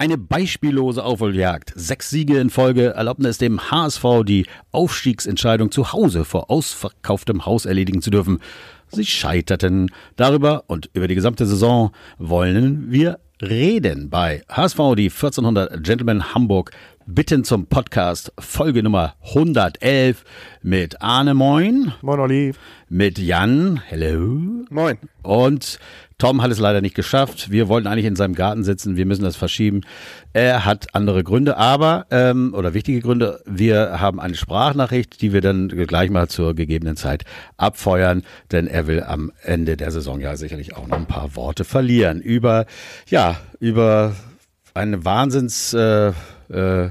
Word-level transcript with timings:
Eine 0.00 0.16
beispiellose 0.16 1.04
Aufholjagd. 1.04 1.74
Sechs 1.76 2.08
Siege 2.08 2.38
in 2.38 2.48
Folge 2.48 2.94
erlaubten 2.94 3.26
es 3.26 3.36
dem 3.36 3.70
HSV, 3.70 4.02
die 4.24 4.46
Aufstiegsentscheidung 4.72 5.70
zu 5.70 5.92
Hause 5.92 6.24
vor 6.24 6.50
ausverkauftem 6.50 7.44
Haus 7.44 7.66
erledigen 7.66 8.00
zu 8.00 8.08
dürfen. 8.08 8.38
Sie 8.90 9.04
scheiterten. 9.04 9.90
Darüber 10.16 10.64
und 10.68 10.88
über 10.94 11.06
die 11.06 11.14
gesamte 11.14 11.44
Saison 11.44 11.92
wollen 12.16 12.90
wir 12.90 13.18
reden 13.42 14.08
bei 14.08 14.42
HSV, 14.48 14.78
die 14.96 15.10
1400 15.10 15.84
Gentlemen 15.84 16.32
Hamburg 16.32 16.70
bitten 17.06 17.44
zum 17.44 17.66
Podcast 17.66 18.32
Folge 18.38 18.82
Nummer 18.82 19.16
111 19.22 20.24
mit 20.62 21.02
Arne 21.02 21.34
Moin. 21.34 21.92
Moin 22.00 22.20
Olli. 22.20 22.54
Mit 22.88 23.18
Jan. 23.18 23.82
Hello. 23.86 24.64
Moin. 24.70 24.96
Und 25.22 25.78
Tom 26.20 26.42
hat 26.42 26.50
es 26.50 26.58
leider 26.58 26.82
nicht 26.82 26.94
geschafft. 26.94 27.50
Wir 27.50 27.68
wollten 27.68 27.88
eigentlich 27.88 28.04
in 28.04 28.14
seinem 28.14 28.34
Garten 28.34 28.62
sitzen. 28.62 28.96
Wir 28.96 29.06
müssen 29.06 29.24
das 29.24 29.36
verschieben. 29.36 29.80
Er 30.34 30.66
hat 30.66 30.94
andere 30.94 31.24
Gründe, 31.24 31.56
aber, 31.56 32.06
ähm, 32.10 32.52
oder 32.54 32.74
wichtige 32.74 33.00
Gründe. 33.00 33.42
Wir 33.46 34.00
haben 34.00 34.20
eine 34.20 34.34
Sprachnachricht, 34.34 35.22
die 35.22 35.32
wir 35.32 35.40
dann 35.40 35.68
gleich 35.68 36.10
mal 36.10 36.28
zur 36.28 36.54
gegebenen 36.54 36.96
Zeit 36.96 37.24
abfeuern, 37.56 38.22
denn 38.52 38.66
er 38.66 38.86
will 38.86 39.02
am 39.02 39.32
Ende 39.42 39.78
der 39.78 39.90
Saison 39.90 40.20
ja 40.20 40.36
sicherlich 40.36 40.76
auch 40.76 40.86
noch 40.86 40.98
ein 40.98 41.06
paar 41.06 41.34
Worte 41.36 41.64
verlieren 41.64 42.20
über, 42.20 42.66
ja, 43.08 43.38
über 43.58 44.14
eine 44.74 45.04
Wahnsinns, 45.04 45.72
äh, 45.72 46.12
äh, 46.50 46.90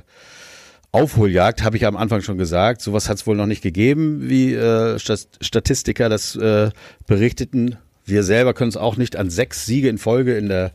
Aufholjagd, 0.91 1.63
habe 1.63 1.77
ich 1.77 1.85
am 1.85 1.95
Anfang 1.97 2.21
schon 2.21 2.39
gesagt. 2.39 2.81
Sowas 2.81 3.09
hat 3.09 3.17
es 3.17 3.27
wohl 3.27 3.35
noch 3.35 3.45
nicht 3.45 3.61
gegeben, 3.61 4.27
wie 4.27 4.55
äh, 4.55 4.97
Statistiker 4.97 6.09
das 6.09 6.35
äh, 6.35 6.71
berichteten. 7.05 7.77
Wir 8.09 8.23
selber 8.23 8.53
können 8.53 8.69
es 8.69 8.77
auch 8.77 8.97
nicht 8.97 9.15
an 9.15 9.29
sechs 9.29 9.65
Siege 9.65 9.89
in 9.89 9.97
Folge 9.97 10.37
in 10.37 10.49
der 10.49 10.71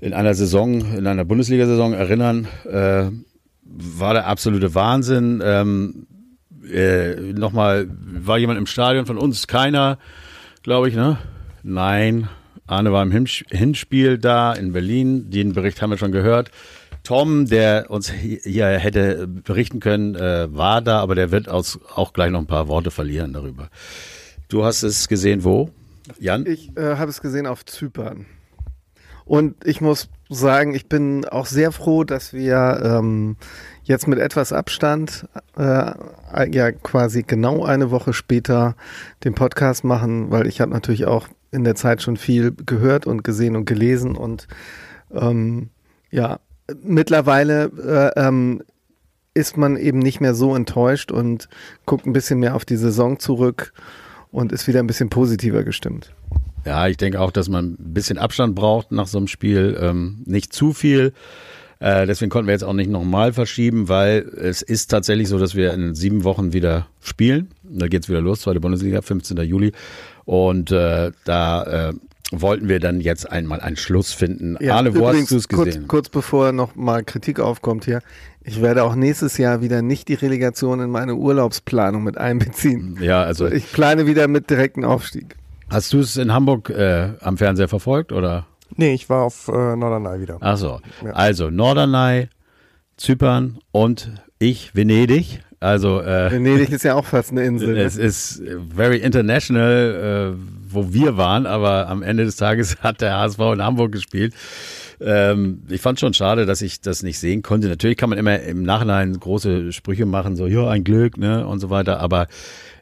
in 0.00 0.12
einer 0.12 0.34
Saison, 0.34 0.94
in 0.94 1.06
einer 1.06 1.24
Bundesliga-Saison 1.24 1.94
erinnern. 1.94 2.48
Äh, 2.70 3.10
war 3.62 4.14
der 4.14 4.26
absolute 4.26 4.74
Wahnsinn. 4.74 5.42
Ähm, 5.44 6.06
äh, 6.70 7.14
Nochmal, 7.32 7.88
war 7.90 8.38
jemand 8.38 8.58
im 8.58 8.66
Stadion 8.66 9.06
von 9.06 9.18
uns? 9.18 9.46
Keiner, 9.46 9.98
glaube 10.62 10.88
ich, 10.88 10.94
ne? 10.94 11.18
Nein. 11.62 12.28
Arne 12.66 12.92
war 12.92 13.02
im 13.02 13.12
Hinspiel 13.12 14.18
da 14.18 14.52
in 14.52 14.72
Berlin. 14.72 15.30
Den 15.30 15.52
Bericht 15.52 15.80
haben 15.80 15.90
wir 15.90 15.98
schon 15.98 16.12
gehört. 16.12 16.50
Tom, 17.04 17.46
der 17.46 17.86
uns 17.88 18.10
hier 18.10 18.66
hätte 18.66 19.28
berichten 19.28 19.78
können, 19.78 20.16
äh, 20.16 20.48
war 20.52 20.82
da, 20.82 20.98
aber 20.98 21.14
der 21.14 21.30
wird 21.30 21.48
auch 21.48 22.12
gleich 22.12 22.32
noch 22.32 22.40
ein 22.40 22.48
paar 22.48 22.66
Worte 22.66 22.90
verlieren 22.90 23.32
darüber. 23.32 23.70
Du 24.48 24.64
hast 24.64 24.82
es 24.82 25.06
gesehen 25.06 25.44
wo? 25.44 25.70
Jan? 26.18 26.46
Ich 26.46 26.76
äh, 26.76 26.96
habe 26.96 27.10
es 27.10 27.20
gesehen 27.20 27.46
auf 27.46 27.64
Zypern. 27.64 28.26
Und 29.24 29.66
ich 29.66 29.80
muss 29.80 30.08
sagen, 30.28 30.72
ich 30.74 30.88
bin 30.88 31.24
auch 31.24 31.46
sehr 31.46 31.72
froh, 31.72 32.04
dass 32.04 32.32
wir 32.32 32.80
ähm, 32.82 33.36
jetzt 33.82 34.06
mit 34.06 34.20
etwas 34.20 34.52
Abstand, 34.52 35.26
äh, 35.56 35.92
ja 36.52 36.70
quasi 36.70 37.24
genau 37.24 37.64
eine 37.64 37.90
Woche 37.90 38.12
später 38.12 38.76
den 39.24 39.34
Podcast 39.34 39.82
machen, 39.82 40.30
weil 40.30 40.46
ich 40.46 40.60
habe 40.60 40.70
natürlich 40.70 41.06
auch 41.06 41.26
in 41.50 41.64
der 41.64 41.74
Zeit 41.74 42.02
schon 42.02 42.16
viel 42.16 42.52
gehört 42.52 43.06
und 43.06 43.24
gesehen 43.24 43.56
und 43.56 43.64
gelesen 43.64 44.16
und 44.16 44.46
ähm, 45.12 45.70
ja, 46.10 46.38
mittlerweile 46.82 48.12
äh, 48.16 48.20
ähm, 48.20 48.62
ist 49.34 49.56
man 49.56 49.76
eben 49.76 49.98
nicht 49.98 50.20
mehr 50.20 50.34
so 50.34 50.54
enttäuscht 50.54 51.10
und 51.10 51.48
guckt 51.84 52.06
ein 52.06 52.12
bisschen 52.12 52.38
mehr 52.38 52.54
auf 52.54 52.64
die 52.64 52.76
Saison 52.76 53.18
zurück 53.18 53.72
und 54.36 54.52
ist 54.52 54.68
wieder 54.68 54.80
ein 54.80 54.86
bisschen 54.86 55.08
positiver 55.08 55.64
gestimmt. 55.64 56.12
Ja, 56.66 56.88
ich 56.88 56.98
denke 56.98 57.20
auch, 57.20 57.30
dass 57.30 57.48
man 57.48 57.72
ein 57.72 57.94
bisschen 57.94 58.18
Abstand 58.18 58.54
braucht 58.54 58.92
nach 58.92 59.06
so 59.06 59.16
einem 59.16 59.28
Spiel. 59.28 59.78
Ähm, 59.80 60.22
nicht 60.26 60.52
zu 60.52 60.74
viel. 60.74 61.14
Äh, 61.78 62.06
deswegen 62.06 62.30
konnten 62.30 62.46
wir 62.46 62.52
jetzt 62.52 62.62
auch 62.62 62.74
nicht 62.74 62.90
nochmal 62.90 63.32
verschieben, 63.32 63.88
weil 63.88 64.28
es 64.36 64.60
ist 64.60 64.88
tatsächlich 64.90 65.28
so, 65.28 65.38
dass 65.38 65.54
wir 65.54 65.72
in 65.72 65.94
sieben 65.94 66.22
Wochen 66.22 66.52
wieder 66.52 66.86
spielen. 67.00 67.48
Da 67.62 67.88
geht's 67.88 68.10
wieder 68.10 68.20
los, 68.20 68.42
zweite 68.42 68.60
Bundesliga, 68.60 69.00
15. 69.00 69.38
Juli. 69.38 69.72
Und 70.26 70.70
äh, 70.70 71.12
da 71.24 71.88
äh, 71.88 71.94
wollten 72.32 72.68
wir 72.68 72.80
dann 72.80 73.00
jetzt 73.00 73.30
einmal 73.30 73.60
einen 73.60 73.76
Schluss 73.76 74.12
finden. 74.12 74.56
Ja, 74.60 74.76
Arne, 74.76 74.94
wo 74.96 75.06
hast 75.06 75.30
du 75.30 75.36
es 75.36 75.48
gesehen? 75.48 75.64
Kurz, 75.64 75.88
kurz 75.88 76.08
bevor 76.08 76.52
noch 76.52 76.74
mal 76.74 77.04
Kritik 77.04 77.40
aufkommt 77.40 77.84
hier, 77.84 78.00
ich 78.42 78.62
werde 78.62 78.84
auch 78.84 78.94
nächstes 78.94 79.38
Jahr 79.38 79.60
wieder 79.60 79.82
nicht 79.82 80.08
die 80.08 80.14
Relegation 80.14 80.80
in 80.80 80.90
meine 80.90 81.14
Urlaubsplanung 81.14 82.02
mit 82.04 82.18
einbeziehen. 82.18 82.98
Ja, 83.00 83.22
also 83.22 83.46
ich 83.46 83.72
plane 83.72 84.06
wieder 84.06 84.28
mit 84.28 84.50
direkten 84.50 84.84
Aufstieg. 84.84 85.36
Hast 85.68 85.92
du 85.92 85.98
es 85.98 86.16
in 86.16 86.32
Hamburg 86.32 86.70
äh, 86.70 87.14
am 87.20 87.38
Fernseher 87.38 87.68
verfolgt 87.68 88.12
oder? 88.12 88.46
Nee, 88.76 88.94
ich 88.94 89.08
war 89.08 89.24
auf 89.24 89.48
äh, 89.48 89.76
Norderney 89.76 90.20
wieder. 90.20 90.38
Ach 90.40 90.56
so. 90.56 90.80
Ja. 91.04 91.12
Also 91.12 91.50
Norderney, 91.50 92.28
Zypern 92.96 93.58
und 93.72 94.10
ich 94.38 94.74
Venedig. 94.74 95.40
Also 95.60 96.00
äh, 96.02 96.30
Venedig 96.30 96.70
ist 96.70 96.84
ja 96.84 96.94
auch 96.94 97.04
fast 97.04 97.30
eine 97.30 97.44
Insel. 97.44 97.74
Ne? 97.74 97.82
Es 97.82 97.96
ist 97.96 98.42
very 98.74 98.98
international, 98.98 100.34
äh, 100.34 100.38
wo 100.68 100.92
wir 100.92 101.16
waren, 101.16 101.46
aber 101.46 101.88
am 101.88 102.02
Ende 102.02 102.24
des 102.24 102.36
Tages 102.36 102.76
hat 102.82 103.00
der 103.00 103.16
HSV 103.16 103.38
in 103.38 103.62
Hamburg 103.62 103.92
gespielt. 103.92 104.34
Ähm, 105.00 105.62
ich 105.68 105.80
fand 105.80 106.00
schon 106.00 106.14
schade, 106.14 106.46
dass 106.46 106.62
ich 106.62 106.80
das 106.80 107.02
nicht 107.02 107.18
sehen 107.18 107.42
konnte. 107.42 107.68
Natürlich 107.68 107.96
kann 107.96 108.10
man 108.10 108.18
immer 108.18 108.40
im 108.40 108.62
Nachhinein 108.62 109.18
große 109.18 109.72
Sprüche 109.72 110.06
machen, 110.06 110.36
so 110.36 110.46
ja 110.46 110.68
ein 110.68 110.84
Glück, 110.84 111.16
ne 111.18 111.46
und 111.46 111.60
so 111.60 111.70
weiter. 111.70 112.00
Aber 112.00 112.28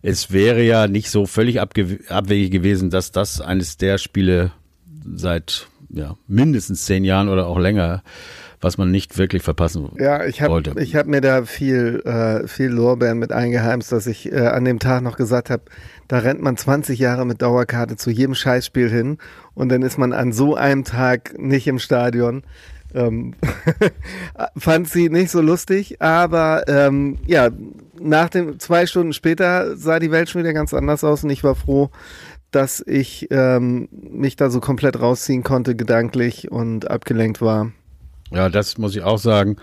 es 0.02 0.32
wäre 0.32 0.62
ja 0.62 0.86
nicht 0.86 1.10
so 1.10 1.26
völlig 1.26 1.60
abwegig 1.60 2.50
gewesen, 2.50 2.90
dass 2.90 3.10
das 3.10 3.40
eines 3.40 3.78
der 3.78 3.98
Spiele 3.98 4.52
seit 5.14 5.68
ja 5.90 6.16
mindestens 6.26 6.84
zehn 6.84 7.04
Jahren 7.04 7.28
oder 7.28 7.46
auch 7.46 7.58
länger 7.58 8.02
was 8.64 8.78
man 8.78 8.90
nicht 8.90 9.18
wirklich 9.18 9.42
verpassen 9.42 9.90
ja, 9.98 10.24
ich 10.24 10.40
hab, 10.40 10.48
wollte. 10.48 10.74
Ich 10.80 10.96
habe 10.96 11.10
mir 11.10 11.20
da 11.20 11.44
viel, 11.44 12.00
äh, 12.06 12.48
viel 12.48 12.70
Lorbeeren 12.70 13.18
mit 13.18 13.30
eingeheimst, 13.30 13.92
dass 13.92 14.06
ich 14.06 14.32
äh, 14.32 14.38
an 14.38 14.64
dem 14.64 14.78
Tag 14.78 15.02
noch 15.02 15.16
gesagt 15.16 15.50
habe, 15.50 15.64
da 16.08 16.18
rennt 16.20 16.40
man 16.40 16.56
20 16.56 16.98
Jahre 16.98 17.26
mit 17.26 17.42
Dauerkarte 17.42 17.96
zu 17.96 18.10
jedem 18.10 18.34
Scheißspiel 18.34 18.88
hin 18.88 19.18
und 19.52 19.68
dann 19.68 19.82
ist 19.82 19.98
man 19.98 20.14
an 20.14 20.32
so 20.32 20.54
einem 20.54 20.84
Tag 20.84 21.38
nicht 21.38 21.66
im 21.66 21.78
Stadion. 21.78 22.42
Ähm, 22.94 23.34
fand 24.56 24.88
sie 24.88 25.10
nicht 25.10 25.30
so 25.30 25.42
lustig, 25.42 26.00
aber 26.00 26.64
ähm, 26.66 27.18
ja, 27.26 27.50
nach 28.00 28.30
dem 28.30 28.58
zwei 28.60 28.86
Stunden 28.86 29.12
später 29.12 29.76
sah 29.76 29.98
die 29.98 30.10
Welt 30.10 30.30
schon 30.30 30.42
wieder 30.42 30.54
ganz 30.54 30.72
anders 30.72 31.04
aus 31.04 31.22
und 31.22 31.30
ich 31.30 31.44
war 31.44 31.54
froh, 31.54 31.90
dass 32.50 32.82
ich 32.86 33.28
ähm, 33.30 33.88
mich 33.90 34.36
da 34.36 34.48
so 34.48 34.60
komplett 34.60 34.98
rausziehen 34.98 35.42
konnte 35.42 35.76
gedanklich 35.76 36.50
und 36.50 36.90
abgelenkt 36.90 37.42
war. 37.42 37.72
Ja, 38.34 38.48
das 38.48 38.78
muss 38.78 38.96
ich 38.96 39.02
auch 39.02 39.18
sagen. 39.18 39.56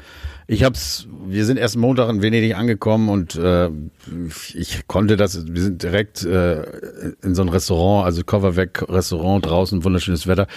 Ich 0.47 0.63
hab's, 0.63 1.07
wir 1.27 1.45
sind 1.45 1.57
erst 1.57 1.77
Montag 1.77 2.09
in 2.09 2.21
Venedig 2.21 2.55
angekommen 2.55 3.09
und 3.09 3.35
äh, 3.35 3.69
ich 4.53 4.87
konnte 4.87 5.17
das, 5.17 5.45
wir 5.47 5.61
sind 5.61 5.83
direkt 5.83 6.23
äh, 6.23 6.63
in 7.21 7.35
so 7.35 7.41
ein 7.41 7.49
Restaurant, 7.49 8.05
also 8.05 8.23
Coverweg 8.23 8.83
Restaurant 8.89 9.45
draußen, 9.45 9.83
wunderschönes 9.83 10.27
Wetter. 10.27 10.47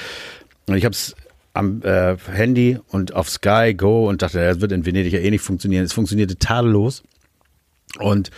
Und 0.66 0.76
ich 0.76 0.84
hab's 0.84 1.14
am 1.54 1.82
äh, 1.82 2.16
Handy 2.32 2.78
und 2.88 3.14
auf 3.14 3.28
Sky 3.28 3.74
Go 3.74 4.08
und 4.08 4.22
dachte, 4.22 4.38
das 4.38 4.60
wird 4.60 4.72
in 4.72 4.86
Venedig 4.86 5.12
ja 5.12 5.20
eh 5.20 5.30
nicht 5.30 5.42
funktionieren. 5.42 5.84
Es 5.84 5.92
funktionierte 5.92 6.36
tadellos. 6.36 7.02
Und 8.00 8.30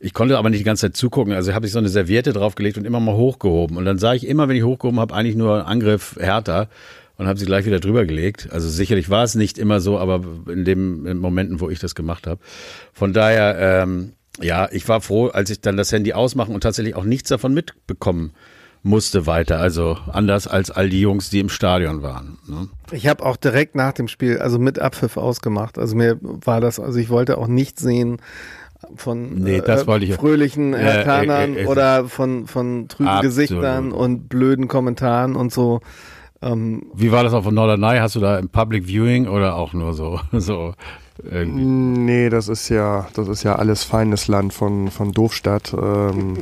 ich 0.00 0.12
konnte 0.12 0.38
aber 0.38 0.50
nicht 0.50 0.60
die 0.60 0.64
ganze 0.64 0.86
Zeit 0.86 0.96
zugucken. 0.96 1.32
Also 1.32 1.54
habe 1.54 1.66
ich 1.66 1.72
so 1.72 1.78
eine 1.78 1.88
Serviette 1.88 2.32
draufgelegt 2.32 2.76
und 2.76 2.84
immer 2.84 2.98
mal 2.98 3.14
hochgehoben. 3.14 3.76
Und 3.76 3.84
dann 3.84 3.98
sah 3.98 4.14
ich 4.14 4.26
immer, 4.26 4.48
wenn 4.48 4.56
ich 4.56 4.64
hochgehoben 4.64 4.98
habe, 4.98 5.14
eigentlich 5.14 5.36
nur 5.36 5.66
Angriff 5.66 6.16
härter 6.18 6.68
und 7.16 7.26
habe 7.26 7.38
sie 7.38 7.46
gleich 7.46 7.66
wieder 7.66 7.80
drüber 7.80 8.04
gelegt. 8.04 8.48
Also 8.50 8.68
sicherlich 8.68 9.10
war 9.10 9.24
es 9.24 9.34
nicht 9.34 9.58
immer 9.58 9.80
so, 9.80 9.98
aber 9.98 10.22
in 10.48 10.64
dem 10.64 11.06
in 11.06 11.18
Momenten, 11.18 11.60
wo 11.60 11.70
ich 11.70 11.78
das 11.78 11.94
gemacht 11.94 12.26
habe. 12.26 12.40
Von 12.92 13.12
daher, 13.12 13.56
ähm, 13.58 14.12
ja, 14.40 14.68
ich 14.72 14.88
war 14.88 15.00
froh, 15.00 15.28
als 15.28 15.50
ich 15.50 15.60
dann 15.60 15.76
das 15.76 15.92
Handy 15.92 16.12
ausmachen 16.12 16.54
und 16.54 16.62
tatsächlich 16.62 16.96
auch 16.96 17.04
nichts 17.04 17.28
davon 17.28 17.54
mitbekommen 17.54 18.32
musste 18.84 19.26
weiter. 19.26 19.58
Also 19.58 19.96
anders 20.12 20.46
als 20.46 20.70
all 20.70 20.90
die 20.90 21.00
Jungs, 21.00 21.30
die 21.30 21.40
im 21.40 21.48
Stadion 21.48 22.02
waren. 22.02 22.38
Ne? 22.46 22.68
Ich 22.92 23.08
habe 23.08 23.24
auch 23.24 23.36
direkt 23.36 23.74
nach 23.74 23.92
dem 23.92 24.08
Spiel, 24.08 24.38
also 24.38 24.58
mit 24.58 24.78
Abpfiff 24.78 25.16
ausgemacht. 25.16 25.78
Also 25.78 25.96
mir 25.96 26.18
war 26.20 26.60
das, 26.60 26.78
also 26.78 26.98
ich 26.98 27.08
wollte 27.08 27.38
auch 27.38 27.48
nicht 27.48 27.80
sehen 27.80 28.18
von 28.96 29.36
nee, 29.36 29.56
äh, 29.56 30.12
fröhlichen 30.12 30.74
Hertanern 30.74 31.56
äh, 31.56 31.62
äh, 31.62 31.66
oder 31.66 32.06
von, 32.06 32.46
von 32.46 32.86
trüben 32.88 33.08
absolut. 33.08 33.22
Gesichtern 33.22 33.92
und 33.92 34.28
blöden 34.28 34.68
Kommentaren 34.68 35.34
und 35.34 35.52
so. 35.52 35.80
Ähm, 36.44 36.82
Wie 36.94 37.10
war 37.10 37.24
das 37.24 37.32
auf 37.32 37.50
Norderney? 37.50 37.98
Hast 37.98 38.16
du 38.16 38.20
da 38.20 38.38
im 38.38 38.48
Public 38.48 38.86
Viewing 38.86 39.26
oder 39.28 39.56
auch 39.56 39.72
nur 39.72 39.94
so, 39.94 40.20
so 40.32 40.74
irgendwie? 41.22 41.64
Nee, 41.64 42.28
das 42.28 42.48
ist 42.48 42.68
ja, 42.68 43.08
das 43.14 43.28
ist 43.28 43.44
ja 43.44 43.54
alles 43.56 43.82
feines 43.82 44.28
Land 44.28 44.52
von, 44.52 44.90
von 44.90 45.12
Doofstadt. 45.12 45.72
Ähm, 45.72 46.38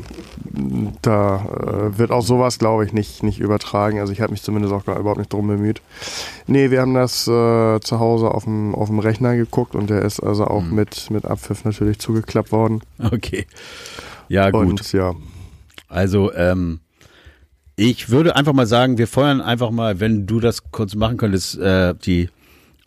da 1.02 1.37
äh, 1.37 1.99
wird 1.99 2.10
auch 2.10 2.22
sowas, 2.22 2.58
glaube 2.58 2.84
ich, 2.84 2.93
nicht, 2.93 3.22
nicht 3.22 3.38
übertragen. 3.38 4.00
Also 4.00 4.12
ich 4.12 4.20
habe 4.20 4.32
mich 4.32 4.43
zumindest 4.43 4.75
auch 4.75 4.84
gar 4.84 4.99
überhaupt 4.99 5.19
nicht 5.19 5.32
drum 5.32 5.46
bemüht. 5.46 5.81
Nee, 6.49 6.70
wir 6.70 6.81
haben 6.81 6.94
das 6.94 7.28
äh, 7.28 7.81
zu 7.81 8.00
Hause 8.00 8.32
auf 8.32 8.44
dem, 8.44 8.75
auf 8.75 8.88
dem 8.88 8.99
Rechner 8.99 9.37
geguckt 9.37 9.76
und 9.76 9.88
der 9.88 10.02
ist 10.02 10.20
also 10.20 10.46
auch 10.46 10.62
mhm. 10.62 10.75
mit, 10.75 11.10
mit 11.10 11.26
Abpfiff 11.26 11.64
natürlich 11.64 11.99
zugeklappt 11.99 12.50
worden. 12.52 12.81
Okay. 13.12 13.46
Ja, 14.28 14.50
gut. 14.50 14.66
Und, 14.66 14.93
ja. 14.93 15.12
Also, 15.88 16.32
ähm, 16.32 16.81
ich 17.77 18.11
würde 18.11 18.37
einfach 18.37 18.53
mal 18.53 18.67
sagen, 18.67 18.99
wir 18.99 19.07
feuern 19.07 19.41
einfach 19.41 19.71
mal, 19.71 20.01
wenn 20.01 20.27
du 20.27 20.41
das 20.41 20.71
kurz 20.71 20.95
machen 20.95 21.17
könntest, 21.17 21.59
äh, 21.59 21.95
die 21.95 22.29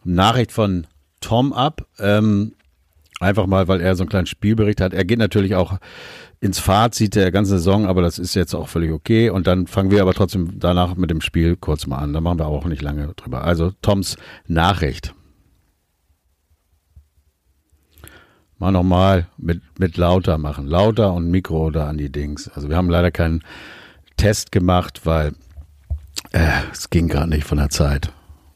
Nachricht 0.03 0.51
von 0.51 0.87
Tom 1.21 1.53
ab. 1.53 1.87
Ähm, 1.99 2.53
einfach 3.19 3.47
mal, 3.47 3.67
weil 3.67 3.81
er 3.81 3.95
so 3.95 4.03
einen 4.03 4.09
kleinen 4.09 4.27
Spielbericht 4.27 4.81
hat. 4.81 4.93
Er 4.93 5.05
geht 5.05 5.19
natürlich 5.19 5.55
auch 5.55 5.79
ins 6.39 6.59
Fazit 6.59 7.15
der 7.15 7.31
ganzen 7.31 7.57
Saison, 7.57 7.87
aber 7.87 8.01
das 8.01 8.19
ist 8.19 8.35
jetzt 8.35 8.53
auch 8.53 8.67
völlig 8.67 8.91
okay. 8.91 9.29
Und 9.29 9.47
dann 9.47 9.67
fangen 9.67 9.89
wir 9.89 10.01
aber 10.01 10.13
trotzdem 10.13 10.59
danach 10.59 10.95
mit 10.95 11.09
dem 11.09 11.21
Spiel 11.21 11.55
kurz 11.55 11.87
mal 11.87 11.97
an. 11.97 12.13
Da 12.13 12.21
machen 12.21 12.39
wir 12.39 12.47
auch 12.47 12.65
nicht 12.65 12.81
lange 12.81 13.13
drüber. 13.15 13.43
Also 13.43 13.71
Toms 13.81 14.17
Nachricht. 14.47 15.13
Mal 18.59 18.71
nochmal 18.71 19.27
mit, 19.37 19.61
mit 19.79 19.97
lauter 19.97 20.37
machen. 20.37 20.67
Lauter 20.67 21.13
und 21.13 21.29
Mikro 21.29 21.71
da 21.71 21.87
an 21.87 21.97
die 21.97 22.11
Dings. 22.11 22.47
Also 22.49 22.69
wir 22.69 22.77
haben 22.77 22.89
leider 22.89 23.11
keinen 23.11 23.41
Test 24.17 24.51
gemacht, 24.51 25.01
weil 25.03 25.33
äh, 26.31 26.61
es 26.71 26.89
ging 26.89 27.07
gerade 27.07 27.29
nicht 27.29 27.45
von 27.45 27.57
der 27.57 27.69
Zeit. 27.69 28.11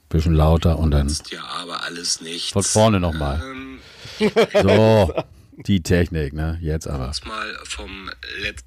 Bisschen 0.09 0.33
lauter 0.33 0.79
und 0.79 0.91
dann. 0.91 1.15
Ja, 1.29 1.43
aber 1.43 1.83
alles 1.83 2.21
nicht. 2.21 2.53
Von 2.53 2.63
vorne 2.63 2.99
nochmal. 2.99 3.41
Ähm. 3.43 3.79
So, 4.53 5.13
die 5.55 5.83
Technik, 5.83 6.33
ne? 6.33 6.57
Jetzt 6.61 6.87
aber. 6.87 7.11
Mal 7.25 7.59
vom 7.63 8.09
Letz 8.41 8.63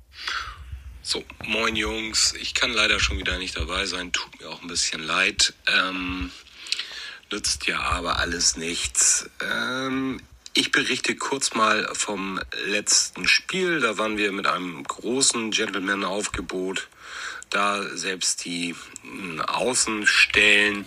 so, 1.04 1.24
moin 1.44 1.74
Jungs. 1.74 2.32
Ich 2.40 2.54
kann 2.54 2.72
leider 2.72 3.00
schon 3.00 3.18
wieder 3.18 3.36
nicht 3.36 3.56
dabei 3.56 3.86
sein. 3.86 4.12
Tut 4.12 4.40
mir 4.40 4.48
auch 4.48 4.62
ein 4.62 4.68
bisschen 4.68 5.02
leid. 5.02 5.52
Ähm, 5.66 6.30
nützt 7.32 7.66
ja 7.66 7.80
aber 7.80 8.20
alles 8.20 8.56
nichts. 8.56 9.28
Ähm, 9.40 10.20
ich 10.54 10.70
berichte 10.70 11.16
kurz 11.16 11.54
mal 11.54 11.88
vom 11.92 12.40
letzten 12.66 13.26
Spiel. 13.26 13.80
Da 13.80 13.98
waren 13.98 14.18
wir 14.18 14.32
mit 14.32 14.46
einem 14.46 14.84
großen 14.84 15.50
Gentleman-Aufgebot. 15.50 16.88
Da 17.50 17.82
selbst 17.96 18.44
die 18.44 18.74
hm, 19.02 19.40
Außenstellen 19.40 20.86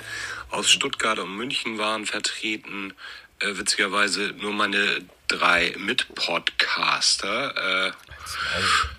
aus 0.50 0.72
Stuttgart 0.72 1.20
und 1.20 1.36
München 1.36 1.78
waren 1.78 2.06
vertreten. 2.06 2.94
Äh, 3.40 3.58
witzigerweise 3.58 4.34
nur 4.40 4.54
meine 4.54 5.02
drei 5.28 5.76
Mitpodcaster 5.78 7.88
äh, 7.88 7.92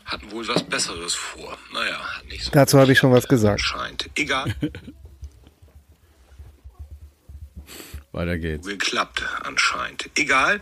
hatten 0.04 0.30
wohl 0.30 0.46
was 0.48 0.62
Besseres 0.64 1.14
vor. 1.14 1.56
Naja, 1.72 1.98
hat 1.98 2.26
nicht 2.26 2.44
so. 2.44 2.50
Dazu 2.50 2.78
habe 2.78 2.92
ich 2.92 2.98
schon 2.98 3.12
was 3.12 3.26
gesagt. 3.26 3.60
Scheint. 3.60 4.10
Egal. 4.16 4.54
Weiter 8.16 8.38
geht's. 8.38 8.66
Geklappt 8.66 9.22
anscheinend. 9.42 10.08
Egal. 10.16 10.60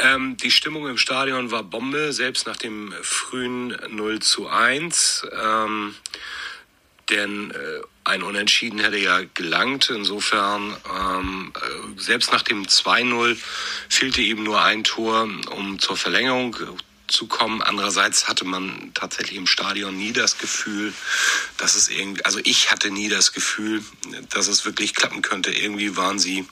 Ähm, 0.00 0.36
die 0.36 0.50
Stimmung 0.50 0.88
im 0.88 0.98
Stadion 0.98 1.50
war 1.50 1.62
Bombe, 1.62 2.12
selbst 2.12 2.46
nach 2.46 2.56
dem 2.56 2.92
frühen 3.02 3.76
0 3.90 4.18
zu 4.18 4.48
1. 4.48 5.26
Ähm, 5.40 5.94
denn 7.10 7.52
äh, 7.52 7.54
ein 8.04 8.22
Unentschieden 8.22 8.80
hätte 8.80 8.98
ja 8.98 9.20
gelangt. 9.34 9.90
Insofern, 9.90 10.76
ähm, 10.98 11.52
äh, 11.54 12.00
selbst 12.00 12.32
nach 12.32 12.42
dem 12.42 12.64
2-0 12.64 13.36
fehlte 13.88 14.20
eben 14.20 14.42
nur 14.42 14.62
ein 14.62 14.82
Tor, 14.84 15.28
um 15.50 15.78
zur 15.78 15.96
Verlängerung 15.96 16.56
zu 17.12 17.26
kommen. 17.26 17.62
Andererseits 17.62 18.28
hatte 18.28 18.44
man 18.44 18.92
tatsächlich 18.94 19.36
im 19.36 19.46
Stadion 19.46 19.96
nie 19.96 20.12
das 20.12 20.38
Gefühl, 20.38 20.92
dass 21.56 21.74
es 21.74 21.88
irgendwie, 21.88 22.24
also 22.24 22.40
ich 22.44 22.70
hatte 22.70 22.90
nie 22.90 23.08
das 23.08 23.32
Gefühl, 23.32 23.84
dass 24.30 24.48
es 24.48 24.64
wirklich 24.64 24.94
klappen 24.94 25.22
könnte. 25.22 25.50
Irgendwie 25.50 25.96
waren 25.96 26.18
sie 26.18 26.46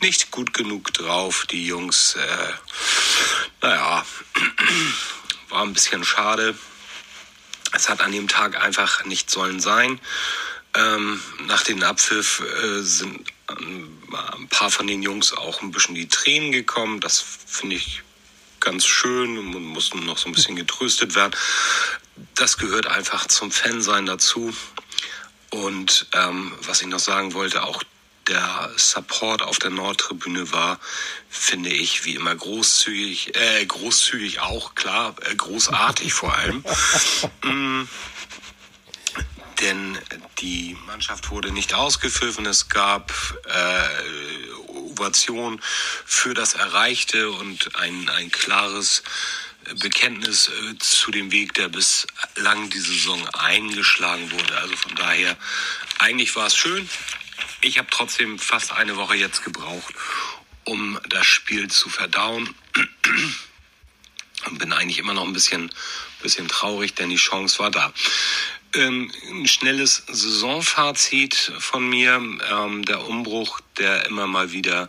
nicht 0.00 0.30
gut 0.30 0.54
genug 0.54 0.92
drauf, 0.94 1.46
die 1.50 1.66
Jungs. 1.66 2.16
Äh, 2.16 2.52
naja, 3.62 4.04
war 5.48 5.62
ein 5.62 5.72
bisschen 5.72 6.04
schade. 6.04 6.56
Es 7.72 7.88
hat 7.88 8.00
an 8.00 8.12
dem 8.12 8.28
Tag 8.28 8.60
einfach 8.60 9.04
nicht 9.04 9.30
sollen 9.30 9.60
sein. 9.60 10.00
Ähm, 10.74 11.22
nach 11.46 11.62
dem 11.62 11.82
Abpfiff 11.82 12.40
äh, 12.40 12.82
sind 12.82 13.28
ein 13.48 14.48
paar 14.48 14.70
von 14.70 14.86
den 14.86 15.02
Jungs 15.02 15.32
auch 15.32 15.62
ein 15.62 15.70
bisschen 15.70 15.94
die 15.94 16.08
Tränen 16.08 16.52
gekommen. 16.52 17.00
Das 17.00 17.22
finde 17.46 17.76
ich 17.76 18.02
ganz 18.62 18.86
schön 18.86 19.36
und 19.38 19.64
mussten 19.64 20.06
noch 20.06 20.16
so 20.16 20.28
ein 20.28 20.32
bisschen 20.32 20.56
getröstet 20.56 21.14
werden. 21.14 21.36
Das 22.34 22.56
gehört 22.56 22.86
einfach 22.86 23.26
zum 23.26 23.50
Fansein 23.50 24.06
dazu. 24.06 24.54
Und 25.50 26.06
ähm, 26.14 26.52
was 26.62 26.80
ich 26.80 26.88
noch 26.88 26.98
sagen 26.98 27.34
wollte, 27.34 27.62
auch 27.64 27.82
der 28.28 28.70
Support 28.76 29.42
auf 29.42 29.58
der 29.58 29.70
Nordtribüne 29.70 30.52
war, 30.52 30.78
finde 31.28 31.70
ich, 31.70 32.04
wie 32.04 32.14
immer 32.14 32.34
großzügig, 32.34 33.36
äh, 33.36 33.66
großzügig 33.66 34.40
auch, 34.40 34.74
klar, 34.74 35.14
äh, 35.28 35.34
großartig 35.34 36.14
vor 36.14 36.34
allem. 36.34 36.64
mm, 37.42 37.88
denn 39.60 39.98
die 40.38 40.76
Mannschaft 40.86 41.30
wurde 41.30 41.52
nicht 41.52 41.74
ausgepfiffen. 41.74 42.46
Es 42.46 42.68
gab 42.68 43.12
äh, 43.46 44.61
Ovation 44.92 45.60
für 46.06 46.34
das 46.34 46.54
Erreichte 46.54 47.30
und 47.30 47.76
ein, 47.76 48.08
ein 48.10 48.30
klares 48.30 49.02
Bekenntnis 49.80 50.48
äh, 50.48 50.78
zu 50.78 51.10
dem 51.10 51.30
Weg, 51.30 51.54
der 51.54 51.68
bislang 51.68 52.70
die 52.70 52.80
Saison 52.80 53.26
eingeschlagen 53.28 54.30
wurde. 54.32 54.56
Also 54.58 54.76
von 54.76 54.94
daher, 54.96 55.36
eigentlich 55.98 56.34
war 56.36 56.46
es 56.46 56.56
schön. 56.56 56.88
Ich 57.60 57.78
habe 57.78 57.88
trotzdem 57.90 58.38
fast 58.38 58.72
eine 58.72 58.96
Woche 58.96 59.16
jetzt 59.16 59.44
gebraucht, 59.44 59.94
um 60.64 60.98
das 61.08 61.26
Spiel 61.26 61.70
zu 61.70 61.88
verdauen. 61.88 62.52
Und 64.46 64.58
bin 64.58 64.72
eigentlich 64.72 64.98
immer 64.98 65.14
noch 65.14 65.24
ein 65.24 65.32
bisschen, 65.32 65.70
bisschen 66.22 66.48
traurig, 66.48 66.94
denn 66.94 67.10
die 67.10 67.16
Chance 67.16 67.60
war 67.60 67.70
da. 67.70 67.92
Ähm, 68.74 69.10
ein 69.30 69.46
schnelles 69.46 70.02
Saisonfazit 70.06 71.52
von 71.58 71.88
mir. 71.88 72.14
Ähm, 72.14 72.84
der 72.86 73.06
Umbruch, 73.06 73.60
der 73.76 74.06
immer 74.06 74.26
mal 74.26 74.52
wieder 74.52 74.88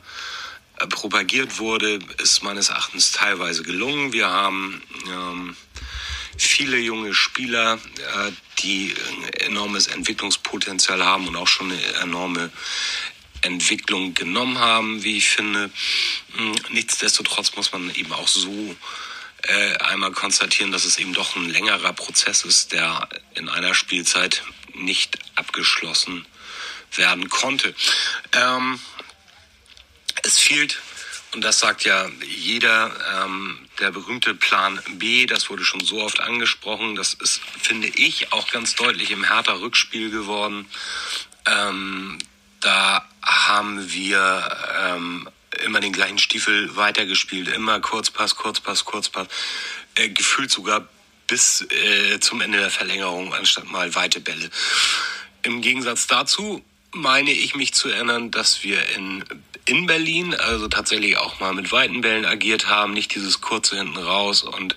äh, 0.80 0.88
propagiert 0.88 1.60
wurde, 1.60 2.00
ist 2.22 2.44
meines 2.44 2.70
Erachtens 2.70 3.12
teilweise 3.12 3.64
gelungen. 3.64 4.14
Wir 4.14 4.30
haben 4.30 4.82
ähm, 5.08 5.58
viele 6.38 6.78
junge 6.78 7.14
Spieler, 7.14 7.74
äh, 7.98 8.32
die 8.60 8.96
enormes 9.42 9.88
Entwicklungspotenzial 9.88 11.04
haben 11.04 11.28
und 11.28 11.36
auch 11.36 11.48
schon 11.48 11.70
eine 11.70 11.84
enorme 12.02 12.52
Entwicklung 13.42 14.14
genommen 14.14 14.60
haben, 14.60 15.04
wie 15.04 15.18
ich 15.18 15.28
finde. 15.28 15.70
Hm, 16.38 16.56
nichtsdestotrotz 16.72 17.54
muss 17.58 17.74
man 17.74 17.94
eben 17.96 18.14
auch 18.14 18.30
so 18.30 18.76
äh, 19.44 19.78
einmal 19.78 20.12
konstatieren, 20.12 20.72
dass 20.72 20.86
es 20.86 20.98
eben 20.98 21.14
doch 21.14 21.36
ein 21.36 21.50
längerer 21.50 21.94
Prozess 21.94 22.44
ist, 22.44 22.72
der 22.72 23.08
in 23.36 23.50
einer 23.50 23.74
Spielzeit 23.74 24.44
nicht 24.74 25.18
abgeschlossen 25.36 26.26
werden 26.96 27.30
konnte. 27.30 27.76
Ähm, 28.34 28.80
es 30.24 30.40
fehlt 30.40 30.80
und 31.34 31.42
das 31.42 31.60
sagt 31.60 31.84
ja 31.84 32.10
jeder, 32.26 32.92
ähm, 33.16 33.58
der 33.80 33.92
berühmte 33.92 34.36
Plan 34.36 34.80
B, 34.94 35.26
das 35.26 35.50
wurde 35.50 35.64
schon 35.64 35.84
so 35.84 36.02
oft 36.02 36.20
angesprochen, 36.20 36.96
das 36.96 37.16
ist, 37.16 37.42
finde 37.60 37.88
ich, 37.88 38.32
auch 38.32 38.52
ganz 38.52 38.76
deutlich 38.76 39.10
im 39.10 39.24
härter 39.24 39.60
Rückspiel 39.60 40.12
geworden. 40.12 40.68
Ähm, 41.46 42.20
da 42.60 43.10
haben 43.24 43.92
wir 43.92 44.58
ähm, 44.80 45.28
immer 45.66 45.80
den 45.80 45.94
gleichen 45.94 46.20
Stiefel 46.20 46.76
weitergespielt, 46.76 47.48
immer 47.48 47.80
Kurzpass, 47.80 48.36
Kurzpass, 48.36 48.86
Kurzpass, 48.86 49.28
äh, 49.96 50.10
gefühlt 50.10 50.52
sogar 50.52 50.88
bis 51.28 51.62
äh, 51.62 52.20
zum 52.20 52.42
Ende 52.42 52.60
der 52.60 52.70
Verlängerung, 52.70 53.34
anstatt 53.34 53.70
mal 53.72 53.94
weite 53.96 54.20
Bälle. 54.20 54.50
Im 55.44 55.62
Gegensatz 55.62 56.08
dazu 56.08 56.64
meine 56.92 57.32
ich 57.32 57.56
mich 57.56 57.74
zu 57.74 57.90
erinnern, 57.90 58.30
dass 58.32 58.64
wir 58.64 58.88
in 58.96 59.24
in 59.66 59.86
Berlin, 59.86 60.36
also 60.36 60.68
tatsächlich 60.68 61.18
auch 61.18 61.40
mal 61.40 61.54
mit 61.54 61.72
weiten 61.72 62.02
Bällen 62.02 62.26
agiert 62.26 62.68
haben, 62.68 62.94
nicht 62.94 63.16
dieses 63.16 63.40
kurze 63.42 63.78
hinten 63.78 63.98
raus 63.98 64.44
und 64.44 64.76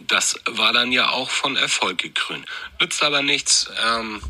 das 0.00 0.40
war 0.46 0.72
dann 0.72 0.90
ja 0.90 1.10
auch 1.10 1.30
von 1.30 1.56
Erfolg 1.56 1.98
gekrönt. 1.98 2.44
Nützt 2.80 3.02
aber 3.04 3.22
nichts. 3.22 3.70
Ähm, 3.84 4.20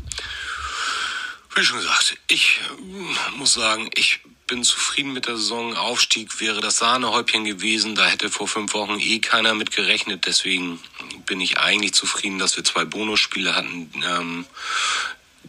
wie 1.55 1.63
schon 1.63 1.79
gesagt, 1.79 2.17
ich 2.27 2.59
muss 3.37 3.53
sagen, 3.53 3.89
ich 3.95 4.19
bin 4.51 4.65
zufrieden 4.65 5.13
mit 5.13 5.27
der 5.27 5.37
Saison. 5.37 5.77
Aufstieg 5.77 6.41
wäre 6.41 6.59
das 6.59 6.75
Sahnehäubchen 6.75 7.45
gewesen. 7.45 7.95
Da 7.95 8.05
hätte 8.05 8.29
vor 8.29 8.49
fünf 8.49 8.73
Wochen 8.73 8.99
eh 8.99 9.19
keiner 9.19 9.53
mit 9.53 9.71
gerechnet. 9.71 10.25
Deswegen 10.25 10.77
bin 11.25 11.39
ich 11.39 11.57
eigentlich 11.57 11.93
zufrieden, 11.93 12.37
dass 12.37 12.57
wir 12.57 12.65
zwei 12.65 12.83
Bonusspiele 12.83 13.55
hatten. 13.55 13.89
Ähm, 14.05 14.45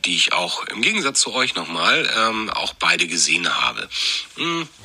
die 0.04 0.14
ich 0.14 0.32
auch 0.32 0.64
im 0.66 0.82
Gegensatz 0.82 1.20
zu 1.20 1.32
euch 1.32 1.54
nochmal 1.56 2.10
ähm, 2.16 2.48
auch 2.50 2.74
beide 2.74 3.06
gesehen 3.08 3.48
habe. 3.48 3.88
Hm. 4.36 4.68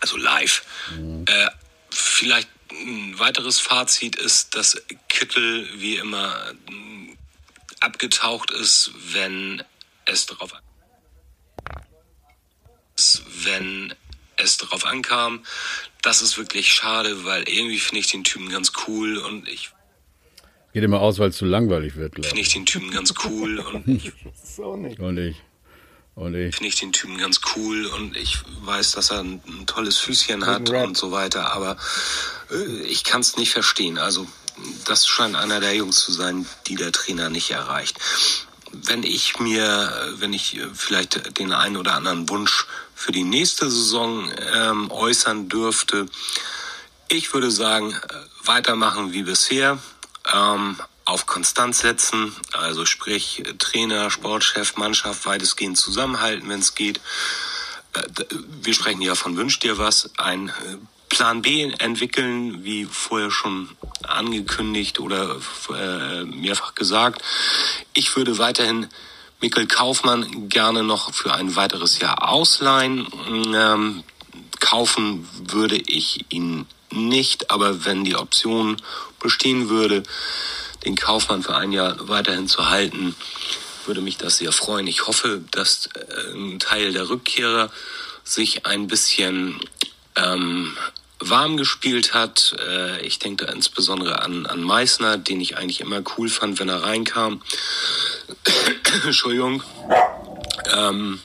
Also 0.00 0.18
live. 0.18 0.64
Mhm. 0.90 1.24
Äh, 1.26 1.48
vielleicht 1.90 2.48
ein 2.70 3.18
weiteres 3.18 3.58
Fazit 3.58 4.16
ist, 4.16 4.54
dass 4.54 4.76
Kittel 5.08 5.66
wie 5.80 5.96
immer 5.96 6.52
hm, 6.68 7.16
abgetaucht 7.80 8.50
ist, 8.50 8.90
wenn 9.12 9.64
es 10.04 10.26
darauf 10.26 10.52
wenn 13.44 13.94
es 14.36 14.56
darauf 14.56 14.84
ankam. 14.84 15.44
Das 16.02 16.22
ist 16.22 16.38
wirklich 16.38 16.72
schade, 16.72 17.24
weil 17.24 17.48
irgendwie 17.48 17.78
finde 17.78 18.00
ich 18.00 18.10
den 18.10 18.24
Typen 18.24 18.48
ganz 18.48 18.72
cool 18.86 19.18
und 19.18 19.48
ich 19.48 19.70
Geht 20.74 20.84
immer 20.84 21.00
aus, 21.00 21.18
weil 21.18 21.30
es 21.30 21.36
zu 21.36 21.46
langweilig 21.46 21.96
wird, 21.96 22.14
glaube 22.14 22.26
ich. 22.26 22.28
Finde 22.28 22.42
ich 22.42 22.52
den 22.52 22.66
Typen 22.66 22.90
ganz 22.90 23.14
cool 23.24 23.58
und 23.72 23.88
ich. 23.88 24.12
so 24.44 24.76
nicht. 24.76 25.00
Und 25.00 25.18
ich. 25.18 25.36
Und 26.14 26.34
ich. 26.34 26.54
Finde 26.54 26.68
ich 26.68 26.76
den 26.76 26.92
Typen 26.92 27.16
ganz 27.16 27.40
cool 27.56 27.86
und 27.86 28.16
ich 28.16 28.38
weiß, 28.62 28.92
dass 28.92 29.10
er 29.10 29.20
ein, 29.20 29.40
ein 29.46 29.66
tolles 29.66 29.98
Füßchen 29.98 30.46
hat 30.46 30.68
und 30.68 30.96
so 30.96 31.10
weiter, 31.10 31.52
aber 31.52 31.76
äh, 32.50 32.82
ich 32.82 33.04
kann 33.04 33.20
es 33.20 33.36
nicht 33.36 33.52
verstehen. 33.52 33.98
Also 33.98 34.26
das 34.84 35.06
scheint 35.06 35.36
einer 35.36 35.60
der 35.60 35.74
Jungs 35.74 36.00
zu 36.00 36.12
sein, 36.12 36.46
die 36.66 36.74
der 36.74 36.92
Trainer 36.92 37.30
nicht 37.30 37.50
erreicht. 37.50 37.98
Wenn 38.72 39.02
ich 39.02 39.38
mir, 39.38 40.14
wenn 40.18 40.32
ich 40.32 40.56
äh, 40.56 40.66
vielleicht 40.74 41.38
den 41.38 41.52
einen 41.52 41.76
oder 41.76 41.94
anderen 41.94 42.28
Wunsch 42.28 42.66
für 42.94 43.12
die 43.12 43.24
nächste 43.24 43.70
Saison 43.70 44.30
ähm, 44.52 44.90
äußern 44.90 45.48
dürfte, 45.48 46.06
ich 47.08 47.32
würde 47.32 47.50
sagen, 47.50 47.92
äh, 47.92 47.98
weitermachen 48.44 49.12
wie 49.12 49.22
bisher, 49.22 49.78
ähm, 50.32 50.76
auf 51.04 51.26
Konstanz 51.26 51.80
setzen, 51.80 52.34
also 52.52 52.84
sprich 52.84 53.42
Trainer, 53.58 54.10
Sportchef, 54.10 54.76
Mannschaft 54.76 55.24
weitestgehend 55.24 55.78
zusammenhalten, 55.78 56.48
wenn 56.48 56.60
es 56.60 56.74
geht. 56.74 57.00
Äh, 57.94 58.02
Wir 58.62 58.74
sprechen 58.74 59.00
ja 59.00 59.14
von 59.14 59.36
Wünsch 59.36 59.58
dir 59.58 59.78
was, 59.78 60.10
ein 60.18 60.52
Plan 61.08 61.42
B 61.42 61.70
entwickeln, 61.78 62.64
wie 62.64 62.84
vorher 62.84 63.30
schon 63.30 63.68
angekündigt 64.02 65.00
oder 65.00 65.36
äh, 65.74 66.24
mehrfach 66.24 66.74
gesagt. 66.74 67.22
Ich 67.94 68.14
würde 68.16 68.38
weiterhin 68.38 68.88
Mikkel 69.40 69.66
Kaufmann 69.66 70.48
gerne 70.48 70.82
noch 70.82 71.12
für 71.14 71.34
ein 71.34 71.54
weiteres 71.56 71.98
Jahr 72.00 72.28
ausleihen. 72.28 73.06
Ähm, 73.54 74.04
kaufen 74.60 75.28
würde 75.32 75.76
ich 75.76 76.26
ihn 76.30 76.66
nicht, 76.90 77.50
aber 77.50 77.84
wenn 77.84 78.04
die 78.04 78.16
Option 78.16 78.76
bestehen 79.20 79.68
würde, 79.68 80.02
den 80.84 80.96
Kaufmann 80.96 81.42
für 81.42 81.56
ein 81.56 81.72
Jahr 81.72 82.08
weiterhin 82.08 82.48
zu 82.48 82.68
halten, 82.68 83.14
würde 83.86 84.00
mich 84.00 84.16
das 84.16 84.38
sehr 84.38 84.52
freuen. 84.52 84.86
Ich 84.86 85.06
hoffe, 85.06 85.42
dass 85.50 85.88
äh, 85.94 86.32
ein 86.34 86.58
Teil 86.58 86.92
der 86.92 87.08
Rückkehrer 87.08 87.70
sich 88.24 88.66
ein 88.66 88.86
bisschen 88.86 89.58
ähm, 90.22 90.76
warm 91.20 91.56
gespielt 91.56 92.14
hat. 92.14 92.56
Äh, 92.66 93.00
ich 93.06 93.18
denke 93.18 93.46
da 93.46 93.52
insbesondere 93.52 94.22
an, 94.22 94.46
an 94.46 94.62
Meißner, 94.62 95.18
den 95.18 95.40
ich 95.40 95.56
eigentlich 95.56 95.80
immer 95.80 96.02
cool 96.16 96.28
fand, 96.28 96.58
wenn 96.58 96.68
er 96.68 96.82
reinkam. 96.82 97.42
Entschuldigung. 99.04 99.62
Ähm, 100.74 101.20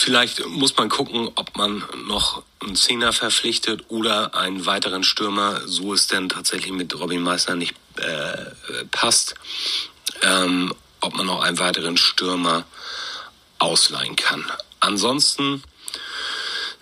Vielleicht 0.00 0.46
muss 0.46 0.76
man 0.76 0.88
gucken, 0.88 1.28
ob 1.34 1.56
man 1.56 1.82
noch 2.06 2.44
einen 2.60 2.76
Zehner 2.76 3.12
verpflichtet 3.12 3.86
oder 3.88 4.32
einen 4.36 4.64
weiteren 4.64 5.02
Stürmer, 5.02 5.60
so 5.66 5.92
es 5.92 6.06
denn 6.06 6.28
tatsächlich 6.28 6.70
mit 6.70 6.96
Robin 6.96 7.20
Meissner 7.20 7.56
nicht 7.56 7.74
äh, 7.96 8.84
passt, 8.92 9.34
ähm, 10.22 10.72
ob 11.00 11.16
man 11.16 11.26
noch 11.26 11.42
einen 11.42 11.58
weiteren 11.58 11.96
Stürmer 11.96 12.64
ausleihen 13.58 14.14
kann. 14.14 14.44
Ansonsten 14.78 15.64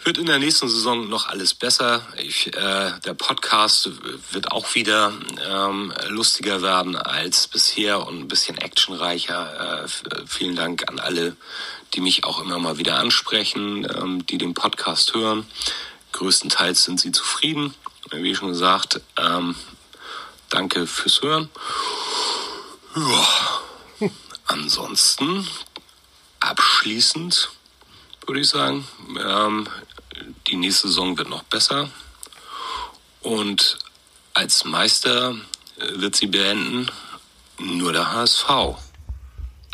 wird 0.06 0.18
in 0.18 0.26
der 0.26 0.38
nächsten 0.38 0.68
Saison 0.68 1.08
noch 1.08 1.26
alles 1.26 1.52
besser. 1.52 2.00
Ich, 2.16 2.46
äh, 2.54 2.92
der 3.04 3.14
Podcast 3.14 3.90
wird 4.30 4.52
auch 4.52 4.76
wieder 4.76 5.12
ähm, 5.44 5.92
lustiger 6.06 6.62
werden 6.62 6.94
als 6.94 7.48
bisher 7.48 8.06
und 8.06 8.20
ein 8.20 8.28
bisschen 8.28 8.56
actionreicher. 8.56 9.84
Äh, 9.84 9.88
vielen 10.28 10.54
Dank 10.54 10.88
an 10.88 11.00
alle, 11.00 11.36
die 11.92 12.00
mich 12.00 12.22
auch 12.22 12.40
immer 12.40 12.60
mal 12.60 12.78
wieder 12.78 13.00
ansprechen, 13.00 13.84
ähm, 13.96 14.24
die 14.26 14.38
den 14.38 14.54
Podcast 14.54 15.12
hören. 15.12 15.44
Größtenteils 16.12 16.84
sind 16.84 17.00
sie 17.00 17.10
zufrieden. 17.10 17.74
Wie 18.12 18.36
schon 18.36 18.50
gesagt, 18.50 19.00
ähm, 19.16 19.56
danke 20.50 20.86
fürs 20.86 21.20
Hören. 21.20 21.50
Ja. 22.94 24.08
Ansonsten 24.46 25.48
abschließend 26.38 27.50
würde 28.26 28.40
ich 28.40 28.48
sagen. 28.48 28.86
Ähm, 29.18 29.68
die 30.46 30.56
nächste 30.56 30.88
Saison 30.88 31.16
wird 31.18 31.28
noch 31.28 31.42
besser. 31.44 31.90
Und 33.22 33.78
als 34.34 34.64
Meister 34.64 35.34
äh, 35.78 36.00
wird 36.00 36.16
sie 36.16 36.26
beenden 36.26 36.90
nur 37.58 37.92
der 37.92 38.12
HSV. 38.12 38.48
Also, 38.48 38.78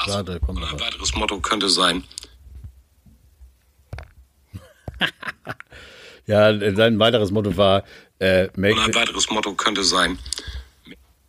Warte, 0.06 0.40
kommt 0.40 0.62
ein 0.64 0.80
weiteres 0.80 1.14
Motto 1.14 1.40
könnte 1.40 1.68
sein, 1.68 2.04
Ja, 6.26 6.52
sein 6.74 6.98
weiteres 6.98 7.30
Motto 7.30 7.56
war 7.56 7.84
äh, 8.18 8.48
make, 8.56 8.74
und 8.74 8.80
ein 8.80 8.94
weiteres 8.94 9.28
Motto 9.30 9.54
könnte 9.54 9.82
sein, 9.82 10.18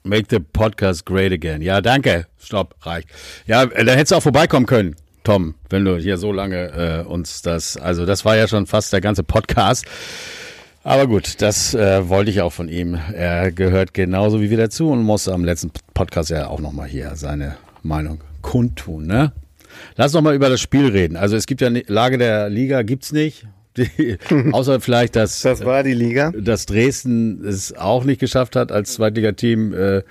make 0.03 0.27
the 0.29 0.39
podcast 0.39 1.05
great 1.05 1.31
again. 1.31 1.61
Ja, 1.61 1.81
danke. 1.81 2.27
Stopp, 2.37 2.75
reicht. 2.85 3.09
Ja, 3.47 3.63
äh, 3.63 3.85
da 3.85 3.93
hättest 3.93 4.11
du 4.11 4.15
auch 4.17 4.23
vorbeikommen 4.23 4.65
können, 4.65 4.95
Tom, 5.23 5.55
wenn 5.69 5.85
du 5.85 5.97
hier 5.97 6.17
so 6.17 6.31
lange 6.31 7.03
äh, 7.05 7.07
uns 7.07 7.41
das, 7.41 7.77
also 7.77 8.05
das 8.05 8.25
war 8.25 8.35
ja 8.35 8.47
schon 8.47 8.65
fast 8.67 8.91
der 8.91 9.01
ganze 9.01 9.23
Podcast. 9.23 9.85
Aber 10.83 11.07
gut, 11.07 11.41
das 11.41 11.73
äh, 11.73 12.09
wollte 12.09 12.29
ich 12.29 12.41
auch 12.41 12.51
von 12.51 12.67
ihm. 12.67 12.99
Er 13.13 13.51
gehört 13.51 13.93
genauso 13.93 14.41
wie 14.41 14.49
wir 14.49 14.57
dazu 14.57 14.89
und 14.89 15.01
muss 15.03 15.29
am 15.29 15.45
letzten 15.45 15.71
Podcast 15.93 16.29
ja 16.29 16.47
auch 16.47 16.59
nochmal 16.59 16.89
hier 16.89 17.15
seine 17.15 17.55
Meinung 17.83 18.19
kundtun. 18.41 19.07
Ne? 19.07 19.31
Lass 19.95 20.11
noch 20.11 20.21
mal 20.21 20.35
über 20.35 20.49
das 20.49 20.59
Spiel 20.59 20.87
reden. 20.87 21.15
Also 21.15 21.37
es 21.37 21.45
gibt 21.45 21.61
ja 21.61 21.69
Lage 21.87 22.17
der 22.17 22.49
Liga 22.49 22.81
gibt's 22.81 23.13
nicht, 23.13 23.47
Die, 23.77 24.17
außer 24.51 24.79
vielleicht 24.81 25.15
dass 25.15 25.41
Das 25.41 25.65
war 25.65 25.81
die 25.81 25.95
Liga. 25.95 26.31
dass 26.37 26.67
Dresden 26.67 27.43
es 27.43 27.75
auch 27.75 28.03
nicht 28.03 28.19
geschafft 28.19 28.55
hat, 28.55 28.71
als 28.71 28.93
Zweitligateam 28.93 29.73
äh, 29.73 30.03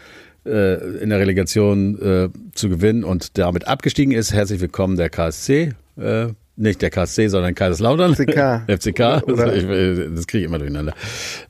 äh, 0.45 0.75
in 0.99 1.11
der 1.11 1.19
Relegation 1.19 2.01
äh, 2.01 2.29
zu 2.55 2.69
gewinnen 2.69 3.05
und 3.05 3.39
damit 3.39 3.67
abgestiegen 3.67 4.13
ist. 4.13 4.33
Herzlich 4.33 4.61
willkommen 4.61 4.97
der 4.97 5.11
KSC. 5.11 5.75
Äh, 5.97 6.29
nicht 6.57 6.83
der 6.83 6.91
KSC, 6.91 7.29
sondern 7.29 7.55
Kaiserslautern. 7.55 8.15
FCK. 8.15 8.63
FCK. 8.69 9.23
Oder- 9.27 9.53
äh, 9.55 10.11
das 10.15 10.27
kriege 10.27 10.45
ich 10.45 10.49
immer 10.49 10.59
durcheinander. 10.59 10.93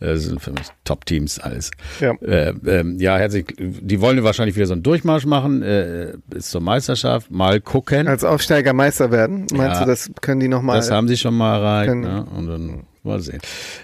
Das 0.01 0.23
sind 0.23 0.41
für 0.41 0.53
mich 0.53 0.63
Top-Teams 0.85 1.39
alles. 1.41 1.71
Ja. 2.01 2.13
Äh, 2.23 2.55
ähm, 2.67 2.99
ja, 2.99 3.19
herzlich. 3.19 3.47
Die 3.59 4.01
wollen 4.01 4.23
wahrscheinlich 4.23 4.55
wieder 4.57 4.67
so 4.67 4.75
einen 4.75 4.83
Durchmarsch 4.83 5.27
machen 5.27 5.63
äh, 5.63 6.13
bis 6.29 6.51
zur 6.51 6.61
Meisterschaft. 6.61 7.31
Mal 7.31 7.61
gucken. 7.61 8.07
Als 8.07 8.23
Aufsteiger 8.25 8.73
Meister 8.73 9.11
werden. 9.11 9.47
Meinst 9.53 9.77
Ja. 9.77 9.81
du, 9.81 9.87
das 9.87 10.11
können 10.21 10.41
die 10.41 10.49
nochmal? 10.49 10.77
Das 10.77 10.91
haben 10.91 11.09
sie 11.09 11.17
schon 11.17 11.35
mal 11.37 11.57
erreicht. 11.57 11.95
Ne? 11.95 12.25
Und 12.37 12.47
dann 12.47 12.83
mal 13.03 13.19
sehen. 13.21 13.41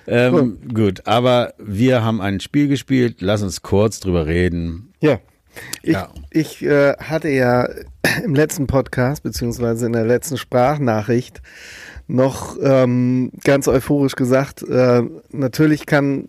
Ähm, 0.07 0.59
gut, 0.73 1.07
aber 1.07 1.53
wir 1.59 2.05
haben 2.05 2.21
ein 2.21 2.39
Spiel 2.39 2.69
gespielt. 2.69 3.17
Lass 3.21 3.43
uns 3.43 3.63
kurz 3.63 3.99
drüber 3.99 4.27
reden. 4.27 4.93
Ja. 5.01 5.19
Ich, 5.83 5.93
Ja. 5.95 6.09
ich 6.31 6.65
äh, 6.65 6.93
hatte 6.99 7.29
ja 7.29 7.69
im 8.25 8.35
letzten 8.35 8.67
Podcast, 8.67 9.23
beziehungsweise 9.23 9.87
in 9.87 9.93
der 9.93 10.05
letzten 10.05 10.37
Sprachnachricht, 10.37 11.43
noch 12.07 12.57
ähm, 12.63 13.31
ganz 13.45 13.69
euphorisch 13.69 14.15
gesagt, 14.15 14.63
äh, 14.63 15.03
natürlich 15.31 15.87
kann, 15.87 16.29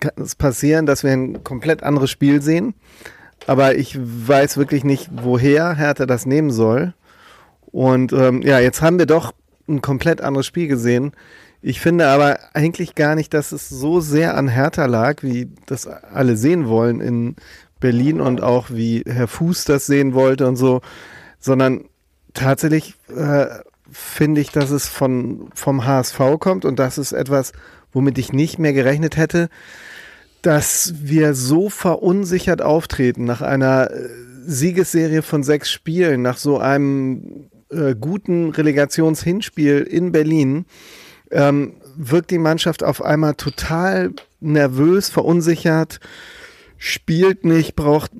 kann 0.00 0.12
es 0.16 0.34
passieren, 0.34 0.86
dass 0.86 1.04
wir 1.04 1.12
ein 1.12 1.44
komplett 1.44 1.82
anderes 1.82 2.10
Spiel 2.10 2.42
sehen, 2.42 2.74
aber 3.46 3.76
ich 3.76 3.96
weiß 4.00 4.56
wirklich 4.56 4.84
nicht, 4.84 5.10
woher 5.12 5.76
Hertha 5.76 6.06
das 6.06 6.26
nehmen 6.26 6.50
soll. 6.50 6.94
Und 7.66 8.12
ähm, 8.12 8.42
ja, 8.42 8.58
jetzt 8.58 8.82
haben 8.82 8.98
wir 8.98 9.06
doch 9.06 9.32
ein 9.68 9.80
komplett 9.80 10.20
anderes 10.20 10.46
Spiel 10.46 10.68
gesehen. 10.68 11.12
Ich 11.62 11.80
finde 11.80 12.08
aber 12.08 12.38
eigentlich 12.52 12.94
gar 12.96 13.14
nicht, 13.14 13.32
dass 13.32 13.52
es 13.52 13.68
so 13.68 14.00
sehr 14.00 14.36
an 14.36 14.48
Hertha 14.48 14.86
lag, 14.86 15.22
wie 15.22 15.48
das 15.66 15.86
alle 15.86 16.36
sehen 16.36 16.68
wollen 16.68 17.00
in 17.00 17.36
Berlin 17.78 18.20
und 18.20 18.42
auch 18.42 18.70
wie 18.70 19.04
Herr 19.06 19.28
Fuß 19.28 19.64
das 19.64 19.86
sehen 19.86 20.14
wollte 20.14 20.46
und 20.46 20.56
so, 20.56 20.80
sondern 21.42 21.84
tatsächlich 22.32 22.94
äh, 23.14 23.46
finde 23.90 24.40
ich, 24.40 24.50
dass 24.50 24.70
es 24.70 24.88
von, 24.88 25.50
vom 25.54 25.84
HSV 25.84 26.18
kommt 26.38 26.64
und 26.64 26.78
das 26.78 26.96
ist 26.96 27.12
etwas, 27.12 27.52
womit 27.92 28.16
ich 28.16 28.32
nicht 28.32 28.58
mehr 28.58 28.72
gerechnet 28.72 29.18
hätte, 29.18 29.50
dass 30.40 30.94
wir 31.02 31.34
so 31.34 31.68
verunsichert 31.68 32.62
auftreten 32.62 33.24
nach 33.24 33.42
einer 33.42 33.90
äh, 33.90 34.08
Siegesserie 34.44 35.22
von 35.22 35.42
sechs 35.42 35.70
Spielen, 35.70 36.22
nach 36.22 36.38
so 36.38 36.58
einem 36.58 37.50
äh, 37.70 37.94
guten 37.94 38.50
Relegationshinspiel 38.50 39.80
in 39.80 40.10
Berlin, 40.10 40.64
ähm, 41.30 41.74
wirkt 41.96 42.30
die 42.30 42.38
Mannschaft 42.38 42.82
auf 42.82 43.02
einmal 43.02 43.34
total 43.34 44.12
nervös, 44.40 45.10
verunsichert, 45.10 46.00
spielt 46.76 47.44
nicht, 47.44 47.76
braucht 47.76 48.10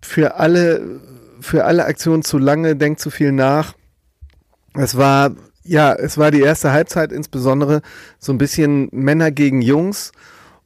für 0.00 0.36
alle, 0.36 1.00
für 1.44 1.64
alle 1.64 1.84
Aktionen 1.84 2.22
zu 2.22 2.38
lange, 2.38 2.74
denkt 2.74 3.00
zu 3.00 3.10
viel 3.10 3.32
nach. 3.32 3.74
Es 4.74 4.96
war, 4.96 5.32
ja, 5.62 5.92
es 5.92 6.18
war 6.18 6.30
die 6.30 6.40
erste 6.40 6.72
Halbzeit 6.72 7.12
insbesondere 7.12 7.82
so 8.18 8.32
ein 8.32 8.38
bisschen 8.38 8.88
Männer 8.92 9.30
gegen 9.30 9.62
Jungs. 9.62 10.12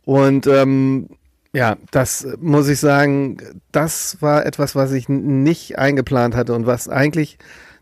Und 0.05 0.47
ähm, 0.47 1.09
ja, 1.53 1.77
das 1.91 2.27
muss 2.41 2.69
ich 2.69 2.79
sagen, 2.79 3.39
das 3.73 4.23
war 4.23 4.47
etwas, 4.47 4.75
was 4.75 4.93
ich 4.93 5.09
nicht 5.09 5.79
eingeplant 5.79 6.35
hatte 6.35 6.55
und 6.55 6.67
was 6.67 6.89
eigentlich 6.89 7.39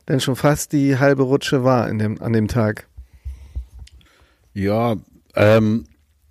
dann 0.06 0.20
schon 0.20 0.36
fast 0.36 0.72
die 0.72 0.98
halbe 0.98 1.24
Rutsche 1.24 1.64
war 1.64 1.88
in 1.88 1.98
dem, 1.98 2.22
an 2.22 2.32
dem 2.32 2.48
Tag. 2.48 2.86
Ja, 4.54 4.96
ähm, 5.34 5.84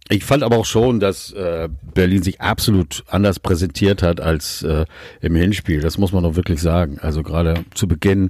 ich 0.10 0.24
fand 0.24 0.44
aber 0.44 0.58
auch 0.58 0.66
schon, 0.66 1.00
dass 1.00 1.32
äh, 1.32 1.68
Berlin 1.94 2.22
sich 2.22 2.40
absolut 2.42 3.04
anders 3.08 3.40
präsentiert 3.40 4.04
hat 4.04 4.22
als 4.22 4.62
äh, 4.62 4.86
im 5.22 5.36
Hinspiel. 5.36 5.82
Das 5.82 5.98
muss 5.98 6.12
man 6.12 6.24
doch 6.24 6.36
wirklich 6.36 6.62
sagen. 6.62 7.00
Also 7.02 7.24
gerade 7.24 7.66
zu 7.74 7.88
Beginn 7.88 8.30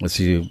dass 0.00 0.14
sie 0.14 0.50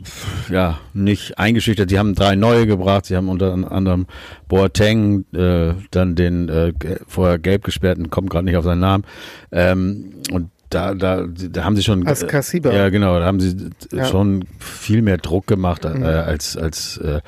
ja 0.50 0.80
nicht 0.94 1.40
eingeschüchtert. 1.40 1.90
Sie 1.90 1.98
haben 1.98 2.16
drei 2.16 2.36
neue 2.36 2.68
gebracht. 2.68 3.06
Sie 3.06 3.16
haben 3.16 3.30
unter 3.30 3.54
anderem 3.54 4.08
Boateng, 4.48 5.26
äh, 5.34 5.74
dann 5.92 6.16
den 6.16 6.50
äh, 6.50 6.74
vorher 7.08 7.40
gelb 7.40 7.64
gesperrten, 7.64 8.10
kommt 8.10 8.30
gerade 8.30 8.46
nicht 8.46 8.58
auf 8.58 8.66
seinen 8.66 8.82
Namen. 8.82 9.06
Ähm, 9.52 10.16
und 10.32 10.52
da, 10.70 10.94
da, 10.94 11.26
da 11.28 11.64
haben 11.64 11.76
sie 11.76 11.84
schon. 11.84 12.06
Als 12.06 12.28
Kassiba. 12.28 12.72
Ja, 12.72 12.90
genau. 12.90 13.20
Da 13.20 13.26
haben 13.26 13.40
sie 13.40 13.70
ja. 13.92 14.06
schon 14.06 14.46
viel 14.60 15.02
mehr 15.02 15.18
Druck 15.18 15.48
gemacht 15.48 15.86
äh, 15.86 15.90
mhm. 15.90 16.04
als, 16.04 16.58
als 16.58 16.98
äh, 16.98 17.22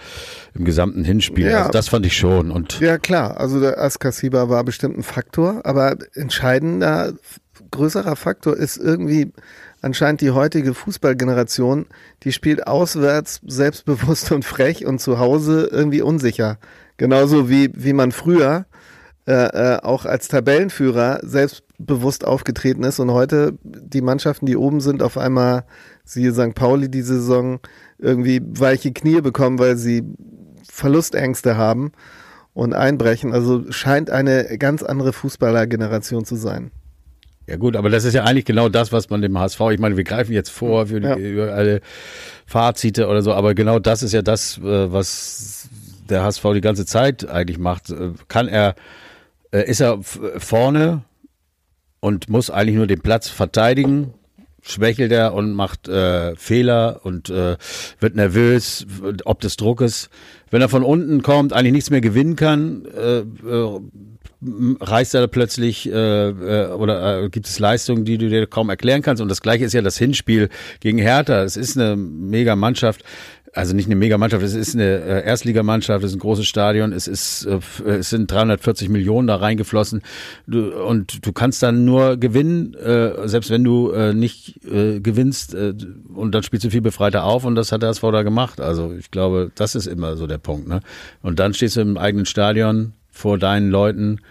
im 0.54 0.66
gesamten 0.66 1.04
Hinspiel. 1.04 1.50
Ja. 1.50 1.60
Also 1.60 1.72
das 1.72 1.88
fand 1.90 2.06
ich 2.06 2.18
schon. 2.18 2.52
Und 2.52 2.80
ja, 2.80 2.98
klar. 2.98 3.40
Also 3.40 3.60
der 3.60 3.80
Askasiba 3.80 4.50
war 4.50 4.64
bestimmt 4.64 4.98
ein 4.98 5.04
Faktor, 5.04 5.62
aber 5.64 5.96
entscheidender, 6.14 7.14
größerer 7.72 8.16
Faktor 8.16 8.58
ist 8.58 8.78
irgendwie 8.78 9.32
anscheinend 9.82 10.22
die 10.22 10.32
heutige 10.32 10.74
Fußballgeneration, 10.74 11.86
die 12.24 12.34
spielt 12.34 12.68
auswärts 12.68 13.40
selbstbewusst 13.48 14.32
und 14.32 14.44
frech 14.44 14.86
und 14.86 15.00
zu 15.00 15.20
Hause 15.20 15.70
irgendwie 15.72 16.02
unsicher. 16.02 16.58
Genauso 16.98 17.50
wie, 17.50 17.72
wie 17.74 17.94
man 17.94 18.12
früher 18.12 18.66
äh, 19.26 19.34
äh, 19.76 19.80
auch 19.82 20.06
als 20.06 20.28
Tabellenführer 20.28 21.20
selbstbewusst 21.80 22.26
aufgetreten 22.26 22.84
ist 22.84 23.00
und 23.00 23.12
heute 23.12 23.54
die 23.64 24.02
Mannschaften, 24.02 24.46
die 24.46 24.58
oben 24.58 24.82
sind, 24.82 25.02
auf 25.02 25.18
einmal, 25.18 25.64
siehe 26.04 26.34
St. 26.34 26.56
Pauli 26.56 26.90
die 26.90 27.02
Saison, 27.02 27.60
irgendwie 27.98 28.42
weiche 28.44 28.92
Knie 28.92 29.22
bekommen, 29.22 29.60
weil 29.60 29.78
sie 29.78 30.04
Verlustängste 30.70 31.58
haben 31.58 31.92
und 32.54 32.74
einbrechen. 32.74 33.34
Also 33.34 33.72
scheint 33.72 34.10
eine 34.10 34.58
ganz 34.58 34.84
andere 34.84 35.14
Fußballergeneration 35.14 36.26
zu 36.26 36.36
sein. 36.36 36.72
Ja 37.48 37.56
gut, 37.56 37.76
aber 37.76 37.90
das 37.90 38.04
ist 38.04 38.14
ja 38.14 38.26
eigentlich 38.26 38.46
genau 38.46 38.70
das, 38.70 38.92
was 38.92 39.10
man 39.10 39.22
dem 39.22 39.38
HSV, 39.38 39.60
ich 39.72 39.80
meine, 39.80 39.98
wir 39.98 40.04
greifen 40.04 40.34
jetzt 40.34 40.50
vor 40.50 40.88
für 40.88 41.02
ja. 41.02 41.16
über 41.16 41.54
alle 41.54 41.82
Fazite 42.46 43.08
oder 43.08 43.24
so, 43.24 43.34
aber 43.34 43.56
genau 43.56 43.80
das 43.80 44.04
ist 44.04 44.14
ja 44.14 44.22
das, 44.22 44.60
äh, 44.60 44.92
was 44.92 45.68
der 46.08 46.24
HSV 46.24 46.44
die 46.54 46.62
ganze 46.62 46.86
Zeit 46.86 47.28
eigentlich 47.28 47.58
macht. 47.58 47.90
Äh, 47.90 48.12
kann 48.28 48.48
er, 48.48 48.76
äh, 49.52 49.68
ist 49.68 49.82
er 49.82 50.00
vorne 50.04 51.04
und 52.00 52.30
muss 52.30 52.50
eigentlich 52.50 52.76
nur 52.76 52.88
den 52.88 53.02
Platz 53.02 53.30
verteidigen, 53.30 54.14
schwächelt 54.62 55.12
er 55.12 55.34
und 55.34 55.54
macht 55.54 55.88
äh, 55.88 56.36
Fehler 56.36 57.02
und 57.04 57.30
äh, 57.30 57.58
wird 58.00 58.16
nervös, 58.16 58.86
ob 59.26 59.40
des 59.42 59.58
Druckes. 59.58 60.10
Wenn 60.52 60.62
er 60.62 60.70
von 60.70 60.84
unten 60.84 61.22
kommt, 61.22 61.54
eigentlich 61.54 61.74
nichts 61.74 61.90
mehr 61.90 62.02
gewinnen 62.02 62.36
kann, 62.36 62.86
äh, 62.86 63.20
äh, 63.20 63.80
reißt 64.42 65.16
er 65.16 65.28
plötzlich 65.28 65.92
äh, 65.92 66.30
äh, 66.30 66.68
oder 66.72 67.24
äh, 67.24 67.30
gibt 67.30 67.48
es 67.48 67.60
Leistungen, 67.60 68.06
die 68.06 68.18
du 68.18 68.30
dir 68.30 68.48
kaum 68.48 68.70
erklären 68.70 69.02
kannst. 69.02 69.22
Und 69.22 69.30
das 69.30 69.42
gleiche 69.42 69.66
ist 69.66 69.74
ja 69.74 69.82
das 69.82 69.98
Hinspiel 69.98 70.50
gegen 70.80 70.98
Hertha. 70.98 71.44
Es 71.44 71.58
ist 71.58 71.78
eine 71.78 71.96
mega 71.96 72.56
Mannschaft. 72.56 73.04
Also 73.52 73.76
nicht 73.76 73.88
eine 73.88 73.96
Mega-Mannschaft, 73.96 74.44
es 74.44 74.54
ist 74.54 74.76
eine 74.76 74.84
äh, 74.84 75.26
Erstligamannschaft, 75.26 76.04
es 76.04 76.12
ist 76.12 76.18
ein 76.18 76.20
großes 76.20 76.46
Stadion, 76.46 76.94
es 76.94 77.08
ist, 77.08 77.48
äh, 77.48 77.60
es 77.84 78.12
sind 78.12 78.32
340 78.32 78.90
Millionen 78.90 79.28
da 79.28 79.38
reingeflossen 79.38 80.04
du, 80.46 80.72
und 80.86 81.26
du 81.26 81.34
kannst 81.34 81.64
dann 81.64 81.84
nur 81.84 82.18
gewinnen, 82.18 82.76
äh, 82.76 83.28
selbst 83.28 83.50
wenn 83.50 83.64
du 83.64 83.90
äh, 83.90 84.14
nicht 84.14 84.64
äh, 84.66 85.00
gewinnst 85.00 85.56
äh, 85.56 85.74
und 86.14 86.36
dann 86.36 86.44
spielst 86.44 86.66
du 86.66 86.70
viel 86.70 86.82
befreiter 86.82 87.24
auf 87.24 87.44
und 87.44 87.56
das 87.56 87.72
hat 87.72 87.82
der 87.82 87.90
SV 87.90 88.12
da 88.12 88.22
gemacht. 88.22 88.62
Also 88.62 88.94
ich 88.94 89.10
glaube, 89.10 89.52
das 89.56 89.74
ist 89.74 89.88
immer 89.88 90.16
so 90.16 90.28
der 90.28 90.38
Punkt. 90.38 90.68
Ne? 90.68 90.82
Und 91.24 91.40
dann 91.40 91.56
stehst 91.56 91.76
du 91.76 91.82
im 91.82 91.98
eigenen 91.98 92.28
Stadion 92.28 92.94
vor 93.20 93.38
deinen 93.38 93.70
Leuten, 93.70 94.22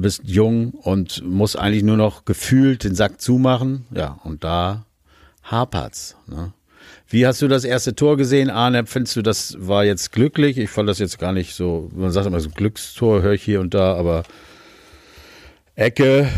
bist 0.00 0.22
jung 0.24 0.70
und 0.70 1.22
musst 1.24 1.58
eigentlich 1.58 1.84
nur 1.84 1.96
noch 1.96 2.24
gefühlt 2.24 2.82
den 2.82 2.94
Sack 2.94 3.20
zumachen. 3.20 3.86
Ja, 3.94 4.18
und 4.24 4.42
da 4.42 4.86
hapert's. 5.44 6.16
Ne? 6.26 6.52
Wie 7.08 7.26
hast 7.26 7.42
du 7.42 7.48
das 7.48 7.64
erste 7.64 7.94
Tor 7.94 8.16
gesehen, 8.16 8.50
Arne? 8.50 8.86
Findest 8.86 9.16
du, 9.16 9.22
das 9.22 9.56
war 9.60 9.84
jetzt 9.84 10.12
glücklich? 10.12 10.58
Ich 10.58 10.70
fand 10.70 10.88
das 10.88 10.98
jetzt 10.98 11.18
gar 11.18 11.32
nicht 11.32 11.54
so, 11.54 11.90
man 11.94 12.10
sagt 12.10 12.26
immer 12.26 12.40
so 12.40 12.50
Glückstor, 12.50 13.22
höre 13.22 13.34
ich 13.34 13.42
hier 13.42 13.60
und 13.60 13.74
da, 13.74 13.94
aber 13.94 14.24
Ecke 15.74 16.28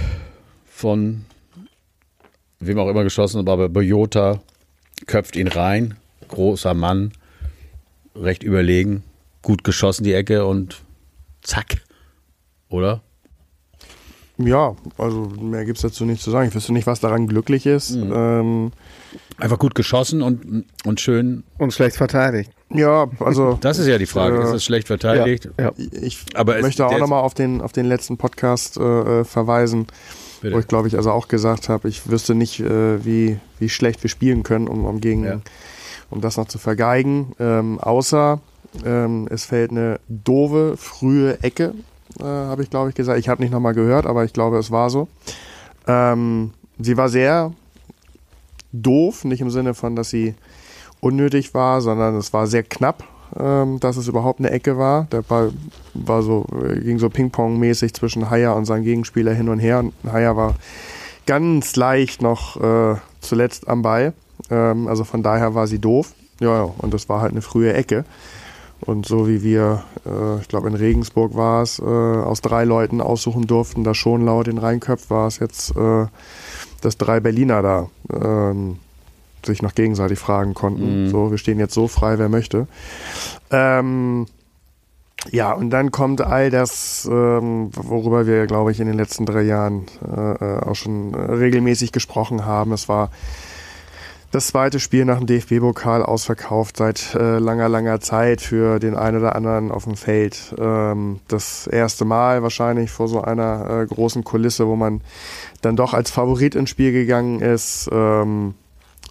von 0.67 1.25
wem 2.61 2.79
auch 2.79 2.89
immer 2.89 3.05
geschossen, 3.05 3.49
aber 3.49 3.69
Boyota 3.69 4.41
köpft 5.07 5.37
ihn 5.37 5.49
rein. 5.49 5.97
Großer 6.27 6.75
Mann, 6.75 7.13
recht 8.15 8.43
überlegen, 8.43 9.05
gut 9.43 9.65
geschossen 9.65 10.05
die 10.05 10.13
Ecke 10.13 10.45
und 10.45 10.83
zack. 11.49 11.79
Oder? 12.69 13.03
Ja, 14.39 14.77
also 14.99 15.33
mehr 15.41 15.65
gibt 15.65 15.79
es 15.79 15.83
dazu 15.83 16.05
nicht 16.05 16.23
zu 16.23 16.31
sagen. 16.31 16.49
Ich 16.49 16.55
wüsste 16.55 16.73
nicht, 16.73 16.87
was 16.87 17.01
daran 17.01 17.27
glücklich 17.27 17.67
ist. 17.67 17.97
Mhm. 17.97 18.13
Ähm, 18.15 18.73
Einfach 19.37 19.59
gut 19.59 19.75
geschossen 19.75 20.23
und, 20.23 20.65
und 20.85 21.01
schön. 21.01 21.43
Und 21.59 21.73
schlecht 21.73 21.97
verteidigt. 21.97 22.51
Ja, 22.71 23.09
also. 23.19 23.59
Das 23.61 23.79
ist 23.79 23.87
ja 23.89 23.99
die 23.99 24.07
Frage. 24.07 24.39
Äh, 24.39 24.45
ist 24.45 24.53
es 24.53 24.65
schlecht 24.65 24.87
verteidigt? 24.87 25.49
Ja, 25.59 25.67
ja. 25.67 25.73
Ich 26.03 26.25
Aber 26.35 26.61
möchte 26.61 26.87
auch 26.87 26.99
nochmal 26.99 27.23
auf 27.23 27.35
den, 27.35 27.61
auf 27.61 27.73
den 27.73 27.87
letzten 27.87 28.17
Podcast 28.17 28.77
äh, 28.77 29.21
äh 29.21 29.25
verweisen, 29.25 29.87
Bitte. 30.41 30.55
wo 30.55 30.61
ich 30.61 30.69
glaube 30.69 30.87
ich 30.87 30.97
also 30.97 31.11
auch 31.11 31.27
gesagt 31.27 31.69
habe, 31.69 31.89
ich 31.89 32.09
wüsste 32.09 32.35
nicht, 32.35 32.61
äh, 32.61 33.05
wie, 33.05 33.39
wie 33.59 33.69
schlecht 33.69 34.03
wir 34.05 34.11
spielen 34.11 34.45
können, 34.45 34.69
um, 34.69 34.85
um 34.85 35.01
gegen, 35.01 35.25
ja. 35.25 35.41
um 36.11 36.21
das 36.21 36.37
noch 36.37 36.47
zu 36.47 36.59
vergeigen. 36.59 37.33
Ähm, 37.41 37.81
außer 37.81 38.41
ähm, 38.85 39.29
es 39.31 39.45
fällt 39.45 39.71
eine 39.71 40.01
doofe, 40.09 40.77
frühe 40.77 41.43
Ecke 41.43 41.75
äh, 42.21 42.25
habe 42.25 42.63
ich 42.63 42.71
glaube 42.71 42.91
ich 42.91 42.95
gesagt. 42.95 43.19
Ich 43.19 43.29
habe 43.29 43.43
nicht 43.43 43.53
nochmal 43.53 43.75
gehört, 43.75 44.07
aber 44.07 44.25
ich 44.25 44.33
glaube, 44.33 44.59
es 44.59 44.71
war 44.71 44.91
so. 44.91 45.09
Ähm, 45.87 46.53
sie 46.79 46.97
war 46.97 47.09
sehr 47.09 47.53
doof, 48.73 49.25
nicht 49.25 49.41
im 49.41 49.51
Sinne 49.51 49.75
von, 49.75 49.97
dass 49.97 50.11
sie 50.11 50.35
unnötig 51.01 51.55
war, 51.55 51.81
sondern 51.81 52.17
es 52.17 52.33
war 52.33 52.47
sehr 52.47 52.63
knapp, 52.63 53.05
ähm, 53.39 53.81
dass 53.81 53.97
es 53.97 54.09
überhaupt 54.09 54.41
eine 54.41 54.51
Ecke 54.51 54.79
war. 54.79 55.07
Der 55.13 55.23
Ball 55.23 55.53
war 55.95 56.23
so, 56.23 56.47
äh, 56.65 56.81
ging 56.81 56.99
so 56.99 57.09
Ping-Pong-mäßig 57.09 57.95
zwischen 57.95 58.31
Haier 58.31 58.55
und 58.57 58.65
seinem 58.65 58.85
Gegenspieler 58.85 59.33
hin 59.33 59.49
und 59.49 59.59
her. 59.59 59.81
Und 59.81 59.95
Haier 60.13 60.37
war 60.37 60.57
ganz 61.27 61.77
leicht 61.77 62.21
noch 62.21 62.57
äh, 62.61 62.97
zuletzt 63.21 63.69
am 63.69 63.83
Ball. 63.83 64.13
Ähm, 64.51 64.89
also 64.89 65.05
von 65.05 65.23
daher 65.23 65.55
war 65.55 65.67
sie 65.67 65.79
doof. 65.79 66.15
Ja, 66.41 66.63
und 66.79 66.95
das 66.95 67.09
war 67.09 67.21
halt 67.21 67.33
eine 67.33 67.43
frühe 67.43 67.73
Ecke. 67.73 68.05
Und 68.81 69.07
so 69.07 69.27
wie 69.27 69.43
wir, 69.43 69.85
äh, 70.07 70.41
ich 70.41 70.49
glaube 70.49 70.69
in 70.69 70.75
Regensburg 70.75 71.35
war 71.35 71.63
es, 71.63 71.79
äh, 71.79 71.83
aus 71.83 72.41
drei 72.41 72.65
Leuten 72.65 73.01
aussuchen 73.01 73.47
durften, 73.47 73.85
da 73.85 73.95
schon 73.95 74.25
laut 74.25 74.47
den 74.47 74.59
reinköpft, 74.59 75.11
war 75.11 75.27
es 75.27 75.39
jetzt, 75.39 75.77
äh, 75.77 76.07
dass 76.81 76.97
drei 76.97 77.21
Berliner 77.21 77.63
da 77.63 77.89
ähm, 78.13 78.79
sich 79.45 79.63
noch 79.63 79.75
gegenseitig 79.75 80.19
fragen 80.19 80.55
konnten. 80.55 81.05
Mhm. 81.05 81.11
So, 81.11 81.31
wir 81.31 81.39
stehen 81.39 81.59
jetzt 81.59 81.75
so 81.75 81.89
frei, 81.89 82.19
wer 82.19 82.29
möchte. 82.29 82.67
Ähm, 83.51 84.27
ja, 85.31 85.53
und 85.53 85.71
dann 85.71 85.91
kommt 85.91 86.21
all 86.21 86.51
das, 86.51 87.09
ähm, 87.11 87.71
worüber 87.75 88.27
wir, 88.27 88.47
glaube 88.47 88.71
ich, 88.71 88.81
in 88.81 88.87
den 88.87 88.97
letzten 88.97 89.27
drei 89.27 89.43
Jahren 89.43 89.87
äh, 90.07 90.33
äh 90.33 90.61
auch 90.61 90.77
schon 90.77 91.15
regelmäßig 91.15 91.91
gesprochen 91.91 92.47
haben. 92.47 92.73
Es 92.73 92.89
war 92.89 93.11
das 94.31 94.49
zweite 94.49 94.79
Spiel 94.79 95.07
nach 95.07 95.19
dem 95.19 95.27
DFB-Pokal 95.27 96.03
ausverkauft 96.03 96.77
seit 96.77 97.15
äh, 97.15 97.39
langer, 97.39 97.69
langer 97.69 98.01
Zeit 98.01 98.43
für 98.43 98.79
den 98.79 98.95
einen 98.95 99.19
oder 99.19 99.35
anderen 99.35 99.71
auf 99.71 99.85
dem 99.85 99.97
Feld. 99.97 100.55
Ähm, 100.59 101.21
das 101.29 101.67
erste 101.67 102.05
Mal 102.05 102.43
wahrscheinlich 102.43 102.91
vor 102.91 103.09
so 103.09 103.23
einer 103.23 103.71
äh, 103.71 103.87
großen 103.87 104.25
Kulisse, 104.25 104.67
wo 104.67 104.77
man 104.77 105.01
dann 105.63 105.77
doch 105.77 105.95
als 105.95 106.11
Favorit 106.11 106.55
ins 106.55 106.69
Spiel 106.69 106.93
gegangen 106.93 107.41
ist. 107.41 107.89
Ähm, 107.91 108.55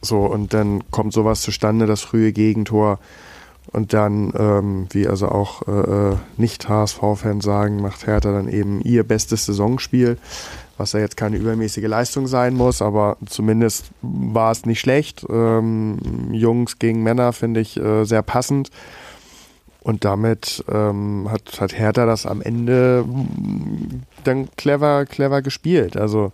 so, 0.01 0.19
und 0.19 0.53
dann 0.53 0.84
kommt 0.91 1.13
sowas 1.13 1.41
zustande, 1.41 1.88
das 1.88 2.01
frühe 2.01 2.32
Gegentor. 2.32 2.99
Und 3.71 3.93
dann, 3.93 4.32
ähm, 4.38 4.88
wie 4.91 5.08
also 5.08 5.27
auch 5.30 5.67
äh, 5.67 6.12
äh 6.12 6.15
Nicht-HSV-Fans 6.38 7.43
sagen, 7.43 7.82
macht 7.82 8.06
Hertha 8.06 8.32
dann 8.32 8.47
eben 8.47 8.82
ihr 8.82 9.03
bestes 9.03 9.45
Saisonspiel 9.45 10.17
was 10.77 10.93
ja 10.93 10.99
jetzt 10.99 11.17
keine 11.17 11.37
übermäßige 11.37 11.85
Leistung 11.85 12.27
sein 12.27 12.53
muss, 12.53 12.81
aber 12.81 13.17
zumindest 13.25 13.91
war 14.01 14.51
es 14.51 14.65
nicht 14.65 14.79
schlecht. 14.79 15.25
Ähm, 15.29 15.99
Jungs 16.31 16.79
gegen 16.79 17.03
Männer 17.03 17.33
finde 17.33 17.59
ich 17.59 17.77
äh, 17.77 18.05
sehr 18.05 18.21
passend. 18.21 18.69
Und 19.81 20.03
damit 20.03 20.65
ähm, 20.69 21.29
hat, 21.31 21.61
hat 21.61 21.77
Hertha 21.77 22.05
das 22.05 22.25
am 22.25 22.41
Ende 22.41 23.05
mm, 23.07 24.01
dann 24.25 24.49
clever, 24.57 25.05
clever 25.05 25.41
gespielt. 25.41 25.95
Also 25.95 26.33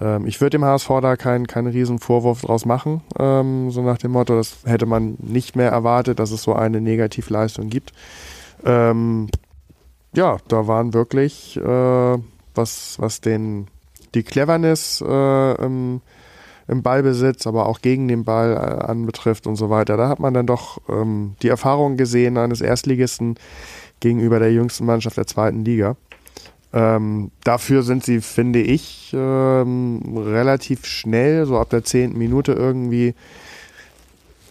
ähm, 0.00 0.26
ich 0.26 0.40
würde 0.40 0.58
dem 0.58 0.64
HSV 0.64 0.88
da 1.02 1.16
keinen 1.16 1.46
keinen 1.46 1.68
riesen 1.68 1.98
Vorwurf 1.98 2.42
draus 2.42 2.64
machen, 2.64 3.00
ähm, 3.18 3.70
so 3.70 3.82
nach 3.82 3.98
dem 3.98 4.12
Motto, 4.12 4.36
das 4.36 4.58
hätte 4.64 4.86
man 4.86 5.16
nicht 5.18 5.56
mehr 5.56 5.70
erwartet, 5.70 6.18
dass 6.18 6.30
es 6.30 6.42
so 6.42 6.54
eine 6.54 6.80
Negativleistung 6.80 7.70
gibt. 7.70 7.92
Ähm, 8.64 9.28
ja, 10.14 10.38
da 10.48 10.66
waren 10.66 10.94
wirklich 10.94 11.56
äh, 11.56 12.18
was, 12.56 12.96
was 12.98 13.20
den, 13.20 13.68
die 14.14 14.22
Cleverness 14.22 15.02
äh, 15.06 15.64
im, 15.64 16.00
im 16.68 16.82
Ballbesitz, 16.82 17.46
aber 17.46 17.66
auch 17.66 17.80
gegen 17.80 18.08
den 18.08 18.24
Ball 18.24 18.52
äh, 18.52 18.84
anbetrifft 18.84 19.46
und 19.46 19.56
so 19.56 19.70
weiter. 19.70 19.96
Da 19.96 20.08
hat 20.08 20.20
man 20.20 20.34
dann 20.34 20.46
doch 20.46 20.78
ähm, 20.88 21.36
die 21.42 21.48
Erfahrung 21.48 21.96
gesehen 21.96 22.38
eines 22.38 22.60
Erstligisten 22.60 23.36
gegenüber 24.00 24.38
der 24.38 24.52
jüngsten 24.52 24.84
Mannschaft 24.84 25.16
der 25.16 25.26
zweiten 25.26 25.64
Liga. 25.64 25.96
Ähm, 26.72 27.30
dafür 27.44 27.82
sind 27.82 28.04
sie, 28.04 28.20
finde 28.20 28.60
ich, 28.60 29.10
ähm, 29.16 30.02
relativ 30.16 30.84
schnell, 30.84 31.46
so 31.46 31.58
ab 31.58 31.70
der 31.70 31.84
zehnten 31.84 32.18
Minute 32.18 32.52
irgendwie 32.52 33.14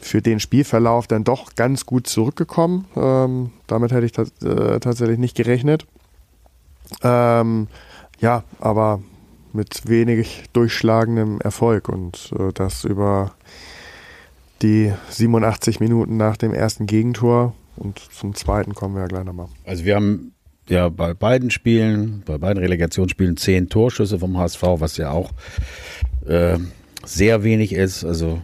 für 0.01 0.21
den 0.21 0.39
Spielverlauf 0.39 1.07
dann 1.07 1.23
doch 1.23 1.55
ganz 1.55 1.85
gut 1.85 2.07
zurückgekommen. 2.07 2.85
Ähm, 2.95 3.51
damit 3.67 3.91
hätte 3.91 4.05
ich 4.05 4.17
äh, 4.17 4.79
tatsächlich 4.79 5.17
nicht 5.17 5.35
gerechnet. 5.35 5.85
Ähm, 7.03 7.67
ja, 8.19 8.43
aber 8.59 9.01
mit 9.53 9.87
wenig 9.87 10.43
durchschlagendem 10.53 11.39
Erfolg 11.41 11.89
und 11.89 12.33
äh, 12.37 12.51
das 12.53 12.83
über 12.83 13.31
die 14.61 14.93
87 15.09 15.79
Minuten 15.79 16.17
nach 16.17 16.37
dem 16.37 16.53
ersten 16.53 16.85
Gegentor 16.85 17.53
und 17.77 17.99
zum 17.99 18.35
zweiten 18.35 18.73
kommen 18.73 18.95
wir 18.95 19.01
ja 19.01 19.07
gleich 19.07 19.25
nochmal. 19.25 19.47
Also 19.65 19.85
wir 19.85 19.95
haben 19.95 20.33
ja 20.69 20.89
bei 20.89 21.13
beiden 21.13 21.51
Spielen, 21.51 22.23
bei 22.25 22.37
beiden 22.37 22.61
Relegationsspielen 22.61 23.37
zehn 23.37 23.69
Torschüsse 23.69 24.19
vom 24.19 24.37
HSV, 24.37 24.63
was 24.77 24.97
ja 24.97 25.11
auch 25.11 25.31
äh, 26.25 26.57
sehr 27.03 27.43
wenig 27.43 27.73
ist. 27.73 28.03
Also 28.03 28.41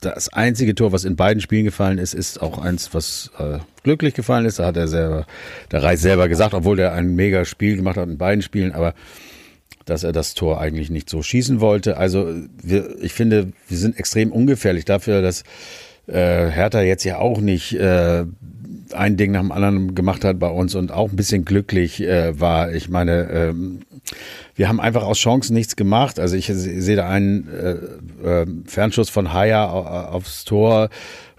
das 0.00 0.28
einzige 0.32 0.74
Tor, 0.74 0.92
was 0.92 1.04
in 1.04 1.16
beiden 1.16 1.40
Spielen 1.40 1.64
gefallen 1.64 1.98
ist, 1.98 2.14
ist 2.14 2.42
auch 2.42 2.58
eins, 2.58 2.92
was 2.92 3.30
äh, 3.38 3.58
glücklich 3.82 4.14
gefallen 4.14 4.44
ist. 4.44 4.58
Da 4.58 4.66
hat 4.66 4.76
er 4.76 4.88
selber, 4.88 5.26
der 5.70 5.82
Reis 5.82 6.02
selber 6.02 6.28
gesagt, 6.28 6.54
obwohl 6.54 6.78
er 6.78 6.92
ein 6.92 7.14
mega 7.14 7.44
Spiel 7.44 7.76
gemacht 7.76 7.96
hat 7.96 8.08
in 8.08 8.18
beiden 8.18 8.42
Spielen, 8.42 8.72
aber 8.72 8.94
dass 9.86 10.02
er 10.02 10.12
das 10.12 10.34
Tor 10.34 10.60
eigentlich 10.60 10.90
nicht 10.90 11.08
so 11.08 11.22
schießen 11.22 11.60
wollte. 11.60 11.96
Also 11.96 12.34
wir, 12.62 13.00
ich 13.00 13.12
finde, 13.12 13.52
wir 13.68 13.78
sind 13.78 13.98
extrem 13.98 14.32
ungefährlich 14.32 14.84
dafür, 14.84 15.22
dass 15.22 15.44
äh, 16.08 16.50
Hertha 16.50 16.82
jetzt 16.82 17.04
ja 17.04 17.18
auch 17.18 17.40
nicht 17.40 17.72
äh, 17.74 18.24
ein 18.94 19.16
Ding 19.16 19.32
nach 19.32 19.40
dem 19.40 19.52
anderen 19.52 19.94
gemacht 19.94 20.24
hat 20.24 20.38
bei 20.38 20.48
uns 20.48 20.74
und 20.74 20.92
auch 20.92 21.10
ein 21.10 21.16
bisschen 21.16 21.44
glücklich 21.44 22.02
äh, 22.02 22.38
war. 22.38 22.72
Ich 22.72 22.88
meine, 22.88 23.28
ähm, 23.30 23.80
wir 24.54 24.68
haben 24.68 24.80
einfach 24.80 25.02
aus 25.02 25.18
Chancen 25.18 25.54
nichts 25.54 25.76
gemacht. 25.76 26.18
Also 26.18 26.36
ich 26.36 26.46
sehe 26.46 26.96
da 26.96 27.08
einen 27.08 27.48
äh, 27.48 28.42
äh, 28.42 28.46
Fernschuss 28.66 29.10
von 29.10 29.32
Haya 29.32 29.66
aufs 29.66 30.44
Tor, 30.44 30.88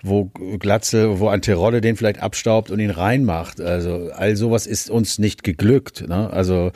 wo 0.04 0.26
Glatze, 0.60 1.20
wo 1.20 1.28
ein 1.28 1.42
Terodde 1.42 1.82
den 1.82 1.96
vielleicht 1.96 2.22
abstaubt 2.22 2.72
und 2.72 2.80
ihn 2.80 2.92
reinmacht. 2.92 3.60
Also 3.60 4.10
all 4.14 4.36
sowas 4.36 4.68
ist 4.68 4.90
uns 4.90 5.20
nicht 5.20 5.44
geglückt. 5.44 6.08
Ne? 6.08 6.30
Also 6.32 6.72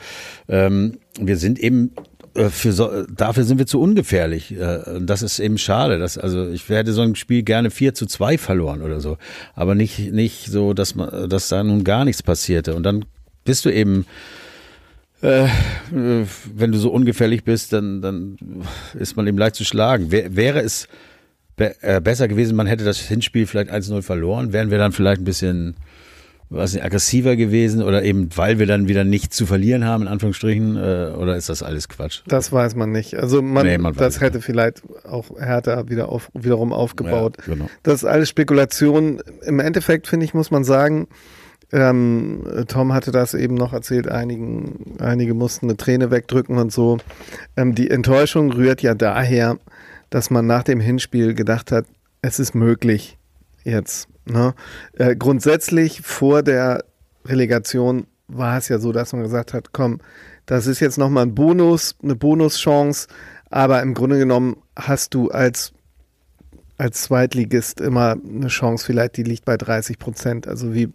ähm, 0.48 0.98
wir 1.20 1.36
sind 1.36 1.58
eben 1.58 1.92
für 2.34 2.72
so, 2.72 3.04
dafür 3.06 3.44
sind 3.44 3.58
wir 3.58 3.66
zu 3.66 3.80
ungefährlich. 3.80 4.52
Äh, 4.52 5.00
das 5.00 5.22
ist 5.22 5.38
eben 5.38 5.58
schade. 5.58 5.98
Dass, 5.98 6.18
also 6.18 6.48
ich 6.48 6.68
hätte 6.68 6.92
so 6.92 7.02
ein 7.02 7.14
Spiel 7.14 7.42
gerne 7.42 7.70
4 7.70 7.94
zu 7.94 8.06
2 8.06 8.38
verloren 8.38 8.82
oder 8.82 9.00
so. 9.00 9.18
Aber 9.54 9.74
nicht, 9.74 10.12
nicht 10.12 10.46
so, 10.46 10.72
dass 10.72 10.94
man, 10.94 11.28
dass 11.28 11.48
da 11.48 11.62
nun 11.62 11.84
gar 11.84 12.04
nichts 12.04 12.22
passierte. 12.22 12.74
Und 12.74 12.84
dann 12.84 13.04
bist 13.44 13.64
du 13.64 13.70
eben 13.72 14.06
äh, 15.22 15.46
wenn 15.90 16.72
du 16.72 16.78
so 16.78 16.90
ungefährlich 16.90 17.44
bist, 17.44 17.72
dann, 17.72 18.02
dann 18.02 18.36
ist 18.98 19.16
man 19.16 19.26
eben 19.26 19.38
leicht 19.38 19.54
zu 19.54 19.64
schlagen. 19.64 20.10
Wäre 20.10 20.60
es 20.60 20.88
be 21.56 21.74
besser 22.02 22.28
gewesen, 22.28 22.56
man 22.56 22.66
hätte 22.66 22.84
das 22.84 22.98
Hinspiel 22.98 23.46
vielleicht 23.46 23.70
1-0 23.70 24.02
verloren, 24.02 24.52
wären 24.52 24.70
wir 24.70 24.78
dann 24.78 24.92
vielleicht 24.92 25.20
ein 25.20 25.24
bisschen 25.24 25.76
was 26.52 26.74
nicht, 26.74 26.84
aggressiver 26.84 27.36
gewesen 27.36 27.82
oder 27.82 28.02
eben 28.02 28.28
weil 28.36 28.58
wir 28.58 28.66
dann 28.66 28.88
wieder 28.88 29.04
nichts 29.04 29.36
zu 29.36 29.46
verlieren 29.46 29.84
haben, 29.84 30.02
in 30.02 30.08
Anführungsstrichen, 30.08 30.76
äh, 30.76 31.12
oder 31.16 31.36
ist 31.36 31.48
das 31.48 31.62
alles 31.62 31.88
Quatsch? 31.88 32.22
Das 32.26 32.52
weiß 32.52 32.74
man 32.76 32.92
nicht. 32.92 33.14
Also 33.14 33.42
man, 33.42 33.66
nee, 33.66 33.78
man 33.78 33.94
das 33.94 34.20
hätte 34.20 34.38
nicht. 34.38 34.46
vielleicht 34.46 34.82
auch 35.04 35.38
härter 35.38 35.88
wieder 35.88 36.08
auf, 36.08 36.30
wiederum 36.34 36.72
aufgebaut. 36.72 37.36
Ja, 37.46 37.54
genau. 37.54 37.70
Das 37.82 37.94
ist 37.94 38.04
alles 38.04 38.28
Spekulation. 38.28 39.22
Im 39.46 39.60
Endeffekt, 39.60 40.06
finde 40.06 40.24
ich, 40.24 40.34
muss 40.34 40.50
man 40.50 40.64
sagen, 40.64 41.08
ähm, 41.72 42.44
Tom 42.68 42.92
hatte 42.92 43.12
das 43.12 43.32
eben 43.34 43.54
noch 43.54 43.72
erzählt, 43.72 44.06
einigen, 44.06 44.96
einige 44.98 45.32
mussten 45.32 45.66
eine 45.66 45.76
Träne 45.76 46.10
wegdrücken 46.10 46.58
und 46.58 46.70
so. 46.70 46.98
Ähm, 47.56 47.74
die 47.74 47.90
Enttäuschung 47.90 48.52
rührt 48.52 48.82
ja 48.82 48.94
daher, 48.94 49.56
dass 50.10 50.30
man 50.30 50.46
nach 50.46 50.64
dem 50.64 50.80
Hinspiel 50.80 51.34
gedacht 51.34 51.72
hat, 51.72 51.86
es 52.20 52.38
ist 52.38 52.54
möglich 52.54 53.16
jetzt 53.64 54.08
Ne? 54.24 54.54
Äh, 54.94 55.16
grundsätzlich 55.16 56.02
vor 56.02 56.42
der 56.42 56.84
Relegation 57.24 58.06
war 58.28 58.58
es 58.58 58.68
ja 58.68 58.78
so, 58.78 58.92
dass 58.92 59.12
man 59.12 59.22
gesagt 59.22 59.52
hat, 59.52 59.72
komm, 59.72 60.00
das 60.46 60.66
ist 60.66 60.80
jetzt 60.80 60.98
nochmal 60.98 61.24
ein 61.24 61.34
Bonus, 61.34 61.96
eine 62.02 62.16
Bonuschance, 62.16 63.08
aber 63.50 63.82
im 63.82 63.94
Grunde 63.94 64.18
genommen 64.18 64.56
hast 64.76 65.14
du 65.14 65.30
als, 65.30 65.72
als 66.78 67.02
Zweitligist 67.02 67.80
immer 67.80 68.12
eine 68.12 68.48
Chance, 68.48 68.86
vielleicht 68.86 69.16
die 69.16 69.22
liegt 69.22 69.44
bei 69.44 69.56
30 69.56 69.98
Prozent. 69.98 70.48
Also 70.48 70.74
wie, 70.74 70.88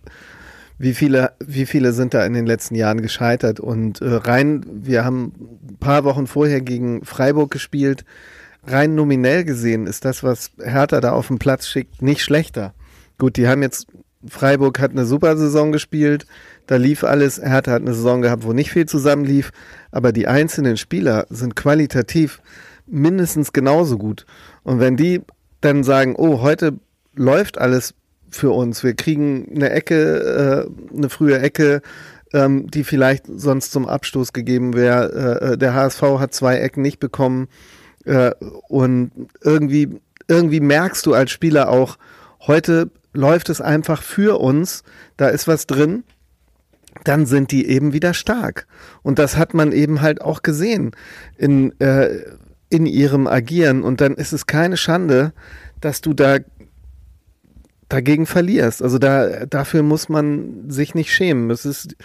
wie 0.77 0.93
viele, 0.93 1.31
wie 1.39 1.65
viele 1.65 1.93
sind 1.93 2.13
da 2.13 2.25
in 2.25 2.33
den 2.33 2.45
letzten 2.45 2.75
Jahren 2.75 3.01
gescheitert? 3.01 3.59
Und 3.59 4.01
äh, 4.01 4.13
rein, 4.13 4.65
wir 4.67 5.05
haben 5.05 5.33
ein 5.69 5.77
paar 5.77 6.03
Wochen 6.03 6.27
vorher 6.27 6.61
gegen 6.61 7.05
Freiburg 7.05 7.51
gespielt. 7.51 8.05
Rein 8.65 8.95
nominell 8.95 9.45
gesehen 9.45 9.87
ist 9.87 10.03
das, 10.03 10.23
was 10.23 10.51
Hertha 10.61 10.99
da 10.99 11.13
auf 11.13 11.27
den 11.27 11.39
Platz 11.39 11.67
schickt, 11.67 12.01
nicht 12.01 12.21
schlechter. 12.21 12.73
Gut, 13.17 13.37
die 13.37 13.47
haben 13.47 13.63
jetzt, 13.63 13.87
Freiburg 14.27 14.79
hat 14.79 14.91
eine 14.91 15.05
super 15.05 15.37
Saison 15.37 15.71
gespielt, 15.71 16.25
da 16.67 16.75
lief 16.75 17.03
alles, 17.03 17.41
Hertha 17.41 17.71
hat 17.71 17.81
eine 17.81 17.93
Saison 17.93 18.21
gehabt, 18.21 18.43
wo 18.43 18.53
nicht 18.53 18.71
viel 18.71 18.85
zusammenlief, 18.85 19.51
aber 19.91 20.11
die 20.11 20.27
einzelnen 20.27 20.77
Spieler 20.77 21.25
sind 21.29 21.55
qualitativ 21.55 22.41
mindestens 22.85 23.53
genauso 23.53 23.97
gut. 23.97 24.25
Und 24.63 24.79
wenn 24.79 24.97
die 24.97 25.21
dann 25.61 25.83
sagen, 25.83 26.15
oh, 26.17 26.41
heute 26.41 26.73
läuft 27.15 27.57
alles 27.57 27.93
für 28.29 28.51
uns, 28.51 28.83
wir 28.83 28.93
kriegen 28.93 29.49
eine 29.55 29.69
Ecke, 29.71 30.67
äh, 30.93 30.95
eine 30.95 31.09
frühe 31.09 31.39
Ecke, 31.39 31.81
ähm, 32.33 32.69
die 32.69 32.83
vielleicht 32.83 33.25
sonst 33.27 33.71
zum 33.71 33.87
Abstoß 33.87 34.33
gegeben 34.33 34.73
wäre. 34.75 35.39
Äh, 35.41 35.53
äh 35.53 35.57
der 35.57 35.73
HSV 35.73 36.01
hat 36.19 36.33
zwei 36.33 36.57
Ecken 36.57 36.81
nicht 36.81 36.99
bekommen. 36.99 37.47
Äh, 38.05 38.31
und 38.67 39.11
irgendwie, 39.41 39.99
irgendwie 40.27 40.59
merkst 40.59 41.05
du 41.05 41.13
als 41.13 41.31
Spieler 41.31 41.69
auch, 41.69 41.97
heute 42.41 42.91
läuft 43.17 43.49
es 43.49 43.59
einfach 43.59 44.03
für 44.03 44.39
uns, 44.39 44.83
da 45.17 45.27
ist 45.27 45.47
was 45.47 45.67
drin, 45.67 46.03
dann 47.03 47.25
sind 47.25 47.51
die 47.51 47.67
eben 47.67 47.93
wieder 47.93 48.13
stark. 48.13 48.67
Und 49.03 49.19
das 49.19 49.37
hat 49.37 49.53
man 49.53 49.71
eben 49.71 50.01
halt 50.01 50.21
auch 50.21 50.41
gesehen 50.41 50.91
in, 51.37 51.79
äh, 51.79 52.23
in 52.69 52.85
ihrem 52.85 53.27
Agieren. 53.27 53.83
Und 53.83 54.01
dann 54.01 54.15
ist 54.15 54.33
es 54.33 54.45
keine 54.45 54.77
Schande, 54.77 55.33
dass 55.81 56.01
du 56.01 56.13
da 56.13 56.37
dagegen 57.89 58.25
verlierst. 58.25 58.81
Also 58.81 58.97
da, 58.97 59.45
dafür 59.45 59.83
muss 59.83 60.09
man 60.09 60.69
sich 60.69 60.95
nicht 60.95 61.13
schämen. 61.13 61.49
Es 61.49 61.65
ist, 61.65 61.95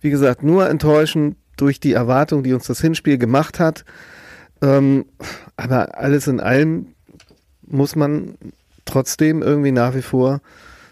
wie 0.00 0.10
gesagt, 0.10 0.42
nur 0.42 0.68
enttäuschend 0.68 1.36
durch 1.56 1.80
die 1.80 1.92
Erwartung, 1.92 2.42
die 2.42 2.52
uns 2.52 2.66
das 2.66 2.80
Hinspiel 2.80 3.18
gemacht 3.18 3.58
hat. 3.58 3.84
Ähm, 4.62 5.06
aber 5.56 5.98
alles 5.98 6.28
in 6.28 6.40
allem 6.40 6.94
muss 7.62 7.96
man 7.96 8.36
trotzdem 8.84 9.42
irgendwie 9.42 9.72
nach 9.72 9.94
wie 9.94 10.02
vor, 10.02 10.40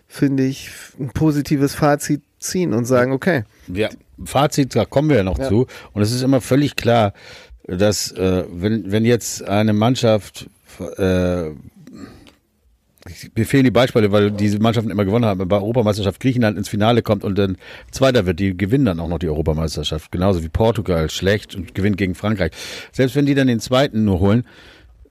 finde 0.09 0.45
ich, 0.45 0.71
ein 0.99 1.11
positives 1.11 1.75
Fazit 1.75 2.23
ziehen 2.39 2.73
und 2.73 2.85
sagen, 2.85 3.13
okay. 3.13 3.45
Ja, 3.69 3.89
Fazit, 4.25 4.75
da 4.75 4.85
kommen 4.85 5.09
wir 5.09 5.19
ja 5.19 5.23
noch 5.23 5.39
ja. 5.39 5.49
zu. 5.49 5.67
Und 5.93 6.03
es 6.03 6.13
ist 6.13 6.23
immer 6.23 6.41
völlig 6.41 6.77
klar, 6.77 7.13
dass 7.67 8.13
äh, 8.13 8.45
wenn, 8.51 8.91
wenn 8.91 9.05
jetzt 9.05 9.47
eine 9.47 9.73
Mannschaft 9.73 10.49
äh, 10.99 11.51
mir 13.35 13.47
fehlen 13.47 13.65
die 13.65 13.71
Beispiele, 13.71 14.13
weil 14.13 14.31
diese 14.31 14.59
Mannschaften 14.59 14.91
immer 14.91 15.05
gewonnen 15.05 15.25
haben. 15.25 15.49
Bei 15.49 15.57
Europameisterschaft 15.57 16.21
Griechenland 16.21 16.59
ins 16.59 16.69
Finale 16.69 17.03
kommt 17.03 17.25
und 17.25 17.39
dann 17.39 17.57
Zweiter 17.91 18.27
wird, 18.27 18.39
die 18.39 18.57
gewinnen 18.57 18.85
dann 18.85 19.01
auch 19.01 19.09
noch 19.09 19.19
die 19.19 19.29
Europameisterschaft. 19.29 20.13
Genauso 20.13 20.43
wie 20.43 20.49
Portugal 20.49 21.09
schlecht 21.09 21.55
und 21.55 21.75
gewinnt 21.75 21.97
gegen 21.97 22.15
Frankreich. 22.15 22.53
Selbst 22.93 23.17
wenn 23.17 23.27
die 23.27 23.35
dann 23.35 23.47
den 23.47 23.61
Zweiten 23.61 24.05
nur 24.05 24.21
holen, 24.21 24.45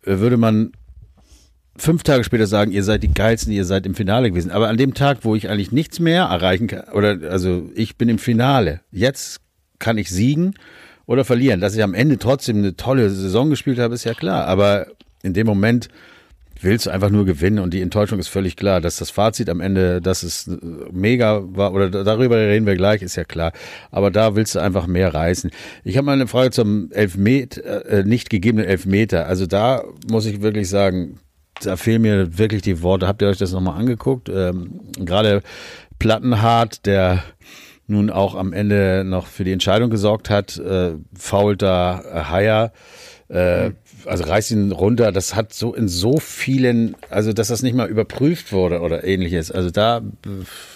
äh, 0.05 0.19
würde 0.19 0.37
man 0.37 0.71
fünf 1.79 2.03
Tage 2.03 2.23
später 2.23 2.47
sagen, 2.47 2.71
ihr 2.71 2.83
seid 2.83 3.03
die 3.03 3.13
geilsten, 3.13 3.51
ihr 3.51 3.65
seid 3.65 3.85
im 3.85 3.95
Finale 3.95 4.29
gewesen. 4.29 4.51
Aber 4.51 4.69
an 4.69 4.77
dem 4.77 4.93
Tag, 4.93 5.19
wo 5.21 5.35
ich 5.35 5.49
eigentlich 5.49 5.71
nichts 5.71 5.99
mehr 5.99 6.23
erreichen 6.23 6.67
kann, 6.67 6.83
oder 6.93 7.17
also 7.29 7.69
ich 7.75 7.97
bin 7.97 8.09
im 8.09 8.19
Finale. 8.19 8.81
Jetzt 8.91 9.41
kann 9.79 9.97
ich 9.97 10.09
siegen 10.09 10.55
oder 11.05 11.25
verlieren. 11.25 11.61
Dass 11.61 11.75
ich 11.75 11.83
am 11.83 11.93
Ende 11.93 12.19
trotzdem 12.19 12.57
eine 12.57 12.75
tolle 12.75 13.09
Saison 13.09 13.49
gespielt 13.49 13.79
habe, 13.79 13.95
ist 13.95 14.03
ja 14.03 14.13
klar. 14.13 14.45
Aber 14.45 14.87
in 15.23 15.33
dem 15.33 15.47
Moment 15.47 15.87
willst 16.61 16.85
du 16.85 16.89
einfach 16.89 17.09
nur 17.09 17.25
gewinnen 17.25 17.59
und 17.59 17.73
die 17.73 17.81
Enttäuschung 17.81 18.19
ist 18.19 18.27
völlig 18.27 18.57
klar. 18.57 18.81
Dass 18.81 18.97
das 18.97 19.09
Fazit 19.09 19.49
am 19.49 19.61
Ende, 19.61 20.01
dass 20.01 20.23
es 20.23 20.49
mega 20.91 21.41
war, 21.45 21.73
oder 21.73 21.89
darüber 21.89 22.37
reden 22.37 22.65
wir 22.65 22.75
gleich, 22.75 23.01
ist 23.01 23.15
ja 23.15 23.23
klar. 23.23 23.53
Aber 23.91 24.11
da 24.11 24.35
willst 24.35 24.55
du 24.55 24.59
einfach 24.59 24.85
mehr 24.85 25.13
reißen. 25.13 25.51
Ich 25.83 25.97
habe 25.97 26.05
mal 26.05 26.13
eine 26.13 26.27
Frage 26.27 26.51
zum 26.51 26.91
Elfmeter, 26.91 27.85
äh, 27.87 28.03
nicht 28.03 28.29
gegebenen 28.29 28.65
Elfmeter. 28.65 29.25
Also 29.25 29.45
da 29.45 29.83
muss 30.09 30.25
ich 30.25 30.41
wirklich 30.41 30.69
sagen, 30.69 31.19
da 31.61 31.75
fehlen 31.77 32.01
mir 32.01 32.37
wirklich 32.37 32.61
die 32.61 32.81
Worte. 32.81 33.07
Habt 33.07 33.21
ihr 33.21 33.27
euch 33.27 33.37
das 33.37 33.51
nochmal 33.51 33.79
angeguckt? 33.79 34.29
Ähm, 34.29 34.79
Gerade 34.97 35.41
Plattenhart, 35.99 36.85
der 36.85 37.23
nun 37.87 38.09
auch 38.09 38.35
am 38.35 38.53
Ende 38.53 39.03
noch 39.05 39.27
für 39.27 39.43
die 39.43 39.51
Entscheidung 39.51 39.89
gesorgt 39.89 40.29
hat, 40.29 40.57
äh, 40.57 40.91
fault 41.17 41.63
äh, 41.63 41.65
Haier, 41.65 42.71
äh, 43.29 43.71
also 44.05 44.23
reißt 44.23 44.51
ihn 44.51 44.71
runter. 44.71 45.11
Das 45.11 45.35
hat 45.35 45.53
so 45.53 45.73
in 45.73 45.87
so 45.87 46.19
vielen, 46.19 46.95
also 47.09 47.33
dass 47.33 47.49
das 47.49 47.63
nicht 47.63 47.75
mal 47.75 47.89
überprüft 47.89 48.53
wurde 48.53 48.81
oder 48.81 49.03
ähnliches. 49.03 49.51
Also 49.51 49.71
da. 49.71 50.01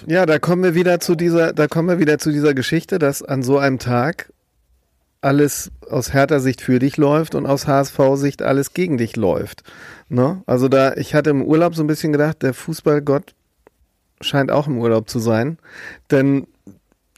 Ja, 0.08 0.26
da 0.26 0.40
kommen 0.40 0.64
wir 0.64 0.76
wieder 0.76 1.00
zu 1.00 1.16
dieser, 1.16 1.54
da 1.54 1.68
kommen 1.68 1.88
wir 1.88 2.00
wieder 2.00 2.18
zu 2.18 2.32
dieser 2.32 2.54
Geschichte, 2.54 3.00
dass 3.00 3.22
an 3.22 3.44
so 3.44 3.58
einem 3.58 3.80
Tag 3.80 4.34
alles 5.22 5.72
aus 5.90 6.12
härter 6.12 6.40
Sicht 6.40 6.62
für 6.62 6.80
dich 6.80 6.98
läuft 6.98 7.34
und 7.34 7.46
aus 7.46 7.66
HSV-Sicht 7.66 8.42
alles 8.42 8.74
gegen 8.74 8.98
dich 8.98 9.16
läuft. 9.16 9.64
Ne? 10.14 10.44
Also 10.46 10.68
da, 10.68 10.94
ich 10.94 11.16
hatte 11.16 11.32
im 11.32 11.42
Urlaub 11.42 11.74
so 11.74 11.84
ein 11.84 11.88
bisschen 11.88 12.12
gedacht, 12.12 12.44
der 12.44 12.54
Fußballgott 12.54 13.34
scheint 14.22 14.52
auch 14.52 14.68
im 14.68 14.78
Urlaub 14.78 15.10
zu 15.10 15.18
sein. 15.18 15.58
Denn 16.12 16.46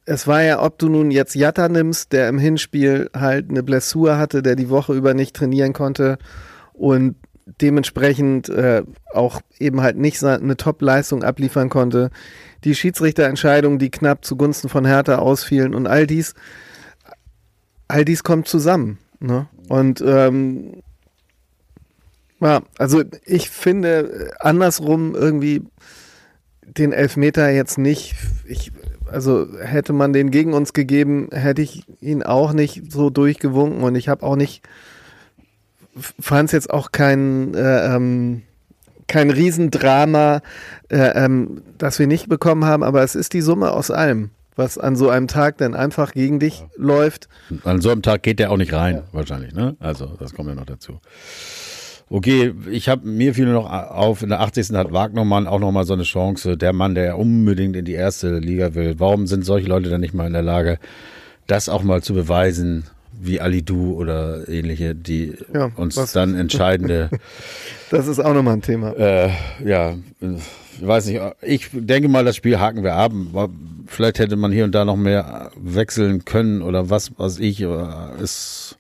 es 0.06 0.28
war 0.28 0.44
ja, 0.44 0.64
ob 0.64 0.80
du 0.80 0.88
nun 0.88 1.12
jetzt 1.12 1.36
Jatta 1.36 1.68
nimmst, 1.68 2.14
der 2.14 2.30
im 2.30 2.40
Hinspiel 2.40 3.10
halt 3.14 3.50
eine 3.50 3.64
Blessur 3.64 4.18
hatte, 4.18 4.42
der 4.42 4.56
die 4.56 4.70
Woche 4.70 4.94
über 4.94 5.14
nicht 5.14 5.36
trainieren 5.36 5.74
konnte 5.74 6.18
und 6.72 7.16
dementsprechend 7.60 8.48
äh, 8.48 8.84
auch 9.14 9.42
eben 9.60 9.82
halt 9.82 9.98
nicht 9.98 10.24
eine 10.24 10.56
Top-Leistung 10.56 11.22
abliefern 11.22 11.68
konnte. 11.68 12.12
Die 12.64 12.76
Schiedsrichterentscheidungen, 12.76 13.78
die 13.78 13.92
knapp 13.92 14.24
zugunsten 14.24 14.70
von 14.70 14.86
Hertha 14.86 15.18
ausfielen 15.18 15.76
und 15.76 15.86
all 15.86 16.08
dies, 16.08 16.34
all 17.90 18.06
dies 18.06 18.24
kommt 18.24 18.48
zusammen. 18.48 19.00
Ne? 19.20 19.48
Und 19.68 20.02
ähm, 20.02 20.82
ja, 22.46 22.62
also 22.78 23.02
ich 23.26 23.50
finde 23.50 24.30
andersrum 24.40 25.16
irgendwie 25.16 25.64
den 26.62 26.94
Elfmeter 26.94 27.50
jetzt 27.50 27.80
nicht, 27.80 28.14
ich, 28.48 28.72
also 29.12 29.48
hätte 29.60 29.94
man 29.94 30.14
den 30.14 30.30
gegen 30.30 30.54
uns 30.54 30.74
gegeben, 30.74 31.30
hätte 31.32 31.64
ich 31.64 31.86
ihn 32.02 32.22
auch 32.22 32.54
nicht 32.54 32.92
so 32.92 33.10
durchgewunken 33.10 33.82
und 33.82 33.96
ich 33.96 34.10
habe 34.10 34.24
auch 34.24 34.36
nicht, 34.36 34.62
fand 36.20 36.50
es 36.50 36.52
jetzt 36.52 36.70
auch 36.70 36.92
kein, 36.92 37.56
äh, 37.56 37.96
ähm, 37.96 38.44
kein 39.08 39.32
Riesendrama, 39.32 40.42
äh, 40.90 41.26
ähm, 41.26 41.64
das 41.80 41.98
wir 41.98 42.06
nicht 42.06 42.30
bekommen 42.30 42.66
haben, 42.66 42.84
aber 42.84 43.02
es 43.02 43.16
ist 43.16 43.34
die 43.34 43.42
Summe 43.42 43.72
aus 43.72 43.90
allem, 43.90 44.30
was 44.56 44.78
an 44.78 44.96
so 44.96 45.10
einem 45.10 45.28
Tag 45.28 45.58
dann 45.58 45.74
einfach 45.74 46.14
gegen 46.14 46.40
dich 46.40 46.60
ja. 46.60 46.68
läuft. 46.78 47.28
An 47.64 47.82
so 47.82 47.90
einem 47.90 48.04
Tag 48.04 48.22
geht 48.22 48.38
der 48.38 48.52
auch 48.52 48.58
nicht 48.58 48.74
rein, 48.74 48.98
ja. 48.98 49.04
wahrscheinlich, 49.14 49.54
ne? 49.56 49.78
Also 49.80 50.16
das 50.20 50.36
kommt 50.36 50.50
ja 50.50 50.56
noch 50.56 50.66
dazu. 50.66 51.00
Okay, 52.08 52.54
ich 52.70 52.88
habe 52.88 53.08
mir 53.08 53.34
fiel 53.34 53.48
noch 53.48 53.70
auf, 53.70 54.22
in 54.22 54.30
der 54.30 54.42
80. 54.42 54.72
hat 54.72 54.94
Wagnermann 54.94 55.48
auch 55.48 55.60
nochmal 55.60 55.86
so 55.86 55.94
eine 55.94 56.04
Chance. 56.04 56.56
Der 56.56 56.72
Mann, 56.72 56.94
der 56.94 57.18
unbedingt 57.18 57.76
in 57.76 57.86
die 57.86 57.94
erste 57.94 58.38
Liga 58.38 58.76
will. 58.76 58.96
Warum 59.00 59.26
sind 59.26 59.44
solche 59.44 59.68
Leute 59.68 59.90
dann 59.90 60.02
nicht 60.02 60.14
mal 60.14 60.28
in 60.28 60.34
der 60.34 60.44
Lage, 60.44 60.78
das 61.48 61.68
auch 61.68 61.82
mal 61.82 62.04
zu 62.04 62.14
beweisen, 62.14 62.86
wie 63.20 63.42
Ali 63.42 63.64
Du 63.64 63.94
oder 63.94 64.48
ähnliche, 64.48 64.94
die 64.94 65.34
ja, 65.54 65.72
uns 65.76 65.98
was? 65.98 66.12
dann 66.12 66.36
entscheidende. 66.36 67.10
das 67.90 68.08
ist 68.08 68.20
auch 68.20 68.34
nochmal 68.34 68.56
ein 68.56 68.62
Thema. 68.62 68.92
Äh, 68.96 69.32
ja, 69.64 69.96
ich 70.22 70.88
weiß 70.88 71.08
nicht. 71.08 71.22
Ich 71.42 71.70
denke 71.74 72.08
mal, 72.08 72.24
das 72.24 72.36
Spiel 72.36 72.60
haken 72.60 72.84
wir 72.84 72.94
ab. 72.94 73.14
Vielleicht 73.88 74.20
hätte 74.20 74.36
man 74.36 74.52
hier 74.52 74.66
und 74.66 74.76
da 74.76 74.86
noch 74.86 74.98
mehr 74.98 75.52
wechseln 75.56 76.24
können 76.24 76.62
oder 76.62 76.92
was, 76.92 77.12
was 77.18 77.40
ich. 77.40 77.62
Es 77.62 78.78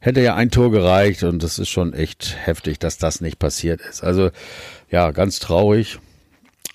hätte 0.00 0.20
ja 0.20 0.34
ein 0.34 0.50
Tor 0.50 0.70
gereicht 0.70 1.22
und 1.22 1.42
das 1.42 1.58
ist 1.58 1.68
schon 1.68 1.92
echt 1.92 2.36
heftig, 2.44 2.78
dass 2.78 2.98
das 2.98 3.20
nicht 3.20 3.38
passiert 3.38 3.80
ist. 3.80 4.02
Also 4.02 4.30
ja, 4.90 5.10
ganz 5.10 5.38
traurig, 5.38 5.98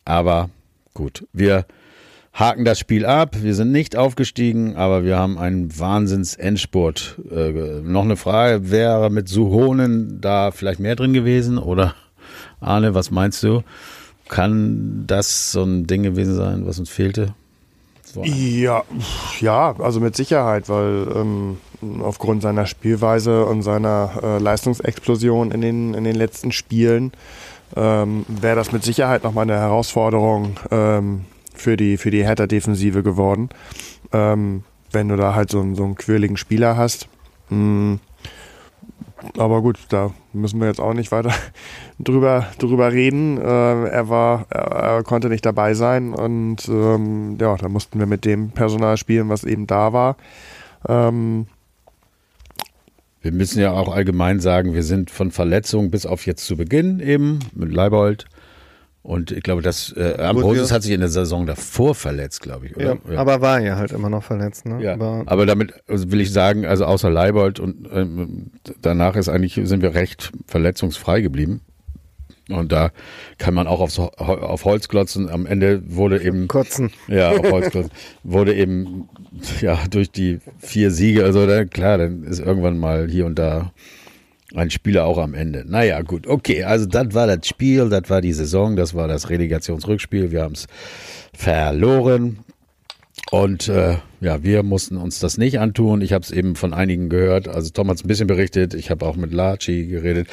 aber 0.05 0.49
gut. 0.93 1.25
Wir 1.33 1.65
haken 2.33 2.65
das 2.65 2.79
Spiel 2.79 3.05
ab. 3.05 3.35
Wir 3.41 3.55
sind 3.55 3.71
nicht 3.71 3.95
aufgestiegen, 3.95 4.75
aber 4.75 5.03
wir 5.03 5.17
haben 5.17 5.37
einen 5.37 5.77
Wahnsinns-Endspurt. 5.77 7.19
Äh, 7.31 7.81
noch 7.81 8.03
eine 8.03 8.17
Frage, 8.17 8.71
wäre 8.71 9.09
mit 9.09 9.29
Suhonen 9.29 10.19
da 10.19 10.51
vielleicht 10.51 10.79
mehr 10.79 10.95
drin 10.95 11.13
gewesen 11.13 11.57
oder 11.57 11.95
Arne, 12.59 12.95
was 12.95 13.11
meinst 13.11 13.43
du? 13.43 13.63
Kann 14.29 15.03
das 15.05 15.51
so 15.51 15.63
ein 15.63 15.85
Ding 15.85 16.03
gewesen 16.03 16.35
sein, 16.35 16.65
was 16.65 16.79
uns 16.79 16.89
fehlte? 16.89 17.35
Ja, 18.23 18.83
ja, 19.39 19.75
also 19.79 19.99
mit 19.99 20.15
Sicherheit, 20.15 20.69
weil 20.69 21.07
ähm, 21.15 21.57
aufgrund 22.01 22.41
seiner 22.41 22.65
Spielweise 22.65 23.45
und 23.45 23.61
seiner 23.61 24.11
äh, 24.21 24.37
Leistungsexplosion 24.39 25.51
in 25.51 25.61
den, 25.61 25.93
in 25.93 26.03
den 26.03 26.15
letzten 26.15 26.51
Spielen 26.51 27.11
ähm, 27.75 28.25
wäre 28.27 28.55
das 28.55 28.71
mit 28.71 28.83
Sicherheit 28.83 29.23
nochmal 29.23 29.43
eine 29.43 29.57
Herausforderung 29.57 30.57
ähm, 30.71 31.25
für 31.53 31.77
die, 31.77 31.97
für 31.97 32.11
die 32.11 32.23
Hertha-Defensive 32.23 33.03
geworden. 33.03 33.49
Ähm, 34.11 34.63
wenn 34.91 35.09
du 35.09 35.15
da 35.15 35.33
halt 35.35 35.49
so, 35.49 35.65
so 35.73 35.83
einen 35.83 35.95
quirligen 35.95 36.37
Spieler 36.37 36.77
hast. 36.77 37.07
Mh, 37.49 37.57
mm, 37.57 37.99
aber 39.37 39.61
gut, 39.61 39.79
da 39.89 40.11
müssen 40.33 40.59
wir 40.59 40.67
jetzt 40.67 40.81
auch 40.81 40.93
nicht 40.93 41.11
weiter 41.11 41.31
drüber, 41.99 42.47
drüber 42.59 42.91
reden. 42.91 43.37
Äh, 43.37 43.87
er 43.87 44.09
war, 44.09 44.45
er, 44.49 44.71
er, 44.71 45.03
konnte 45.03 45.29
nicht 45.29 45.45
dabei 45.45 45.73
sein 45.73 46.13
und 46.13 46.67
ähm, 46.67 47.37
ja, 47.39 47.55
da 47.55 47.69
mussten 47.69 47.99
wir 47.99 48.05
mit 48.05 48.25
dem 48.25 48.51
Personal 48.51 48.97
spielen, 48.97 49.29
was 49.29 49.43
eben 49.43 49.65
da 49.65 49.93
war. 49.93 50.17
Ähm, 50.87 51.47
wir 53.23 53.31
müssen 53.31 53.59
ja 53.61 53.71
auch 53.71 53.93
allgemein 53.93 54.39
sagen, 54.41 54.73
wir 54.73 54.83
sind 54.83 55.09
von 55.09 55.31
Verletzungen 55.31 55.89
bis 55.89 56.05
auf 56.05 56.25
jetzt 56.25 56.45
zu 56.45 56.57
Beginn 56.57 56.99
eben 56.99 57.39
mit 57.55 57.73
Leibold. 57.73 58.25
Und 59.01 59.31
ich 59.31 59.43
glaube, 59.43 59.61
dass 59.61 59.93
äh, 59.97 60.15
Ambrosius 60.17 60.71
hat 60.71 60.83
sich 60.83 60.91
in 60.91 61.01
der 61.01 61.09
Saison 61.09 61.45
davor 61.45 61.93
verletzt, 61.93 62.41
glaube 62.41 62.67
ich, 62.67 62.75
oder? 62.77 62.99
Ja, 63.05 63.13
ja, 63.13 63.19
aber 63.19 63.41
war 63.41 63.59
ja 63.59 63.75
halt 63.75 63.91
immer 63.91 64.09
noch 64.09 64.23
verletzt, 64.23 64.65
ne? 64.65 64.81
Ja, 64.81 64.93
aber, 64.93 65.23
aber 65.25 65.45
damit 65.45 65.73
also 65.87 66.11
will 66.11 66.21
ich 66.21 66.31
sagen, 66.31 66.65
also 66.65 66.85
außer 66.85 67.09
Leibold 67.09 67.59
und 67.59 67.89
ähm, 67.91 68.51
danach 68.81 69.17
ist 69.17 69.27
eigentlich, 69.27 69.59
sind 69.63 69.81
wir 69.81 69.93
recht 69.93 70.31
verletzungsfrei 70.47 71.19
geblieben. 71.19 71.61
Und 72.49 72.71
da 72.71 72.91
kann 73.37 73.53
man 73.53 73.67
auch 73.67 73.79
aufs, 73.79 73.99
auf 73.99 74.65
Holz 74.65 74.89
klotzen. 74.89 75.29
Am 75.29 75.45
Ende 75.45 75.81
wurde 75.85 76.21
eben. 76.21 76.47
Kotzen. 76.47 76.91
Ja, 77.07 77.31
auf 77.31 77.51
Holz 77.51 77.69
klotzen. 77.69 77.91
wurde 78.23 78.53
eben, 78.53 79.07
ja, 79.61 79.79
durch 79.89 80.11
die 80.11 80.39
vier 80.59 80.91
Siege, 80.91 81.23
also 81.23 81.47
da, 81.47 81.63
klar, 81.65 81.97
dann 81.97 82.23
ist 82.23 82.39
irgendwann 82.39 82.77
mal 82.77 83.09
hier 83.09 83.25
und 83.25 83.39
da 83.39 83.71
ein 84.55 84.69
Spieler 84.69 85.05
auch 85.05 85.17
am 85.17 85.33
Ende. 85.33 85.63
Naja, 85.67 86.01
gut, 86.01 86.27
okay, 86.27 86.63
also 86.63 86.85
das 86.85 87.13
war 87.13 87.27
das 87.27 87.47
Spiel, 87.47 87.89
das 87.89 88.09
war 88.09 88.21
die 88.21 88.33
Saison, 88.33 88.75
das 88.75 88.93
war 88.93 89.07
das 89.07 89.29
Relegationsrückspiel. 89.29 90.31
Wir 90.31 90.43
haben 90.43 90.53
es 90.53 90.67
verloren. 91.33 92.39
Und 93.31 93.67
äh, 93.67 93.97
ja, 94.21 94.43
wir 94.43 94.63
mussten 94.63 94.97
uns 94.97 95.19
das 95.19 95.37
nicht 95.37 95.59
antun. 95.59 96.01
Ich 96.01 96.13
habe 96.13 96.23
es 96.23 96.31
eben 96.31 96.55
von 96.55 96.73
einigen 96.73 97.09
gehört. 97.09 97.47
Also 97.47 97.71
Tom 97.71 97.89
hat 97.89 97.97
es 97.97 98.03
ein 98.03 98.07
bisschen 98.07 98.27
berichtet. 98.27 98.73
Ich 98.73 98.91
habe 98.91 99.05
auch 99.05 99.15
mit 99.15 99.31
Laci 99.33 99.87
geredet. 99.87 100.27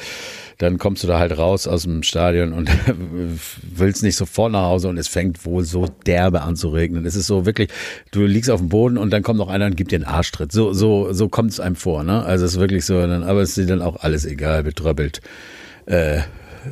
Dann 0.61 0.77
kommst 0.77 1.01
du 1.03 1.07
da 1.07 1.17
halt 1.17 1.35
raus 1.39 1.67
aus 1.67 1.83
dem 1.83 2.03
Stadion 2.03 2.53
und 2.53 2.69
willst 3.63 4.03
nicht 4.03 4.15
sofort 4.15 4.51
nach 4.51 4.61
Hause 4.61 4.89
und 4.89 4.97
es 4.97 5.07
fängt 5.07 5.43
wohl 5.43 5.63
so 5.63 5.87
derbe 6.05 6.41
an 6.41 6.55
zu 6.55 6.69
regnen. 6.69 7.03
Es 7.07 7.15
ist 7.15 7.25
so 7.25 7.47
wirklich, 7.47 7.69
du 8.11 8.21
liegst 8.21 8.51
auf 8.51 8.59
dem 8.59 8.69
Boden 8.69 8.99
und 8.99 9.11
dann 9.11 9.23
kommt 9.23 9.39
noch 9.39 9.49
einer 9.49 9.65
und 9.65 9.75
gibt 9.75 9.91
dir 9.91 9.95
einen 9.95 10.05
Arschtritt. 10.05 10.51
So, 10.51 10.71
so, 10.71 11.13
so 11.13 11.29
kommt 11.29 11.49
es 11.49 11.59
einem 11.59 11.75
vor, 11.75 12.03
ne? 12.03 12.23
Also 12.23 12.45
es 12.45 12.53
ist 12.53 12.59
wirklich 12.59 12.85
so, 12.85 12.99
aber 12.99 13.41
es 13.41 13.49
ist 13.49 13.57
dir 13.57 13.65
dann 13.65 13.81
auch 13.81 14.03
alles 14.03 14.23
egal, 14.23 14.61
betröppelt. 14.61 15.21
Äh, 15.87 16.19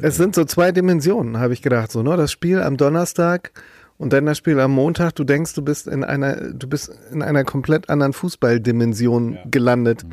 es 0.03 0.17
sind 0.17 0.35
so 0.35 0.45
zwei 0.45 0.71
Dimensionen, 0.71 1.39
habe 1.39 1.53
ich 1.53 1.63
gedacht. 1.63 1.91
So, 1.91 2.03
ne? 2.03 2.15
Das 2.15 2.31
Spiel 2.31 2.61
am 2.61 2.77
Donnerstag 2.77 3.51
und 3.97 4.13
dann 4.13 4.27
das 4.27 4.37
Spiel 4.37 4.59
am 4.59 4.71
Montag, 4.71 5.15
du 5.15 5.23
denkst, 5.23 5.55
du 5.55 5.63
bist 5.63 5.87
in 5.87 6.03
einer, 6.03 6.35
du 6.53 6.67
bist 6.67 6.91
in 7.11 7.23
einer 7.23 7.43
komplett 7.43 7.89
anderen 7.89 8.13
Fußballdimension 8.13 9.33
ja. 9.33 9.39
gelandet, 9.49 10.03
mhm. 10.03 10.11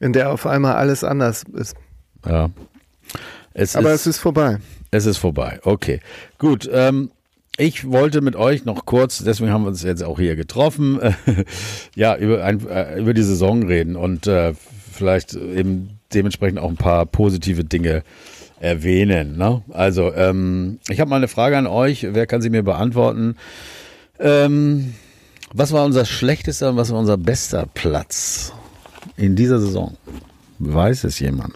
in 0.00 0.12
der 0.12 0.32
auf 0.32 0.44
einmal 0.44 0.74
alles 0.74 1.04
anders 1.04 1.44
ist. 1.54 1.76
Ja. 2.26 2.50
Es 3.54 3.76
Aber 3.76 3.92
ist, 3.92 4.02
es 4.02 4.16
ist 4.16 4.18
vorbei. 4.18 4.58
Es 4.90 5.06
ist 5.06 5.18
vorbei. 5.18 5.60
Okay. 5.62 6.00
Gut. 6.38 6.68
Ähm, 6.72 7.10
ich 7.58 7.90
wollte 7.90 8.22
mit 8.22 8.34
euch 8.34 8.64
noch 8.64 8.86
kurz, 8.86 9.22
deswegen 9.22 9.52
haben 9.52 9.64
wir 9.64 9.68
uns 9.68 9.82
jetzt 9.82 10.02
auch 10.02 10.18
hier 10.18 10.36
getroffen, 10.36 10.98
ja, 11.94 12.16
über, 12.16 12.42
ein, 12.44 12.66
äh, 12.66 12.98
über 12.98 13.12
die 13.12 13.22
Saison 13.22 13.64
reden 13.64 13.94
und 13.94 14.26
äh, 14.26 14.54
vielleicht 14.90 15.34
eben 15.34 15.98
dementsprechend 16.14 16.58
auch 16.58 16.70
ein 16.70 16.76
paar 16.76 17.04
positive 17.04 17.64
Dinge 17.64 18.04
erwähnen. 18.58 19.36
Ne? 19.36 19.62
Also, 19.70 20.14
ähm, 20.14 20.78
ich 20.88 21.00
habe 21.00 21.10
mal 21.10 21.16
eine 21.16 21.28
Frage 21.28 21.58
an 21.58 21.66
euch. 21.66 22.06
Wer 22.10 22.26
kann 22.26 22.40
sie 22.40 22.50
mir 22.50 22.62
beantworten? 22.62 23.36
Ähm, 24.18 24.94
was 25.52 25.72
war 25.72 25.84
unser 25.84 26.06
schlechtester 26.06 26.70
und 26.70 26.76
was 26.76 26.90
war 26.90 26.98
unser 26.98 27.18
bester 27.18 27.66
Platz 27.74 28.52
in 29.16 29.36
dieser 29.36 29.60
Saison? 29.60 29.96
Weiß 30.58 31.04
es 31.04 31.18
jemand? 31.18 31.54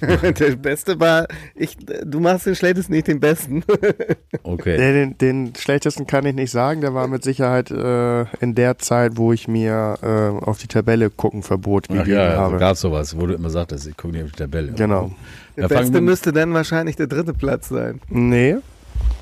der 0.00 0.56
Beste 0.56 0.98
war, 1.00 1.26
ich, 1.54 1.76
du 2.04 2.20
machst 2.20 2.46
den 2.46 2.54
schlechtesten, 2.54 2.94
nicht 2.94 3.08
den 3.08 3.20
besten. 3.20 3.64
okay. 4.42 4.76
Den, 4.76 5.18
den, 5.18 5.54
schlechtesten 5.54 6.06
kann 6.06 6.26
ich 6.26 6.34
nicht 6.34 6.50
sagen. 6.50 6.80
Der 6.80 6.94
war 6.94 7.08
mit 7.08 7.22
Sicherheit 7.24 7.70
äh, 7.70 8.22
in 8.40 8.54
der 8.54 8.78
Zeit, 8.78 9.16
wo 9.16 9.32
ich 9.32 9.48
mir 9.48 9.98
äh, 10.02 10.44
auf 10.44 10.58
die 10.58 10.68
Tabelle 10.68 11.10
gucken 11.10 11.42
verbot 11.42 11.88
gegeben 11.88 12.02
Ach 12.04 12.32
ja, 12.32 12.36
habe. 12.36 12.58
gab 12.58 12.76
sowas, 12.76 13.18
wo 13.18 13.26
du 13.26 13.34
immer 13.34 13.50
sagtest, 13.50 13.86
ich 13.86 13.96
gucke 13.96 14.14
nicht 14.14 14.24
auf 14.24 14.32
die 14.32 14.38
Tabelle. 14.38 14.72
Genau. 14.72 15.10
Der 15.56 15.68
da 15.68 15.78
Beste 15.78 16.00
müsste 16.00 16.32
dann 16.32 16.54
wahrscheinlich 16.54 16.96
der 16.96 17.06
dritte 17.06 17.34
Platz 17.34 17.68
sein. 17.68 18.00
Nee, 18.08 18.56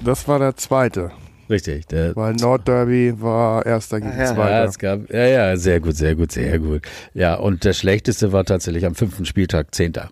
das 0.04 0.28
war 0.28 0.38
der 0.38 0.56
zweite. 0.56 1.10
Richtig. 1.50 1.88
Der 1.88 2.14
Weil 2.14 2.34
Nordderby 2.34 3.14
war 3.20 3.66
erster 3.66 4.00
gegen 4.00 4.16
ja, 4.16 4.26
zweiter. 4.26 4.50
Ja, 4.50 4.64
es 4.64 4.78
gab, 4.78 5.10
ja, 5.10 5.26
ja, 5.26 5.56
sehr 5.56 5.80
gut, 5.80 5.96
sehr 5.96 6.14
gut, 6.14 6.30
sehr 6.30 6.60
gut. 6.60 6.82
Ja, 7.12 7.34
und 7.34 7.64
der 7.64 7.72
schlechteste 7.72 8.32
war 8.32 8.44
tatsächlich 8.44 8.86
am 8.86 8.94
fünften 8.94 9.24
Spieltag 9.24 9.74
Zehnter. 9.74 10.10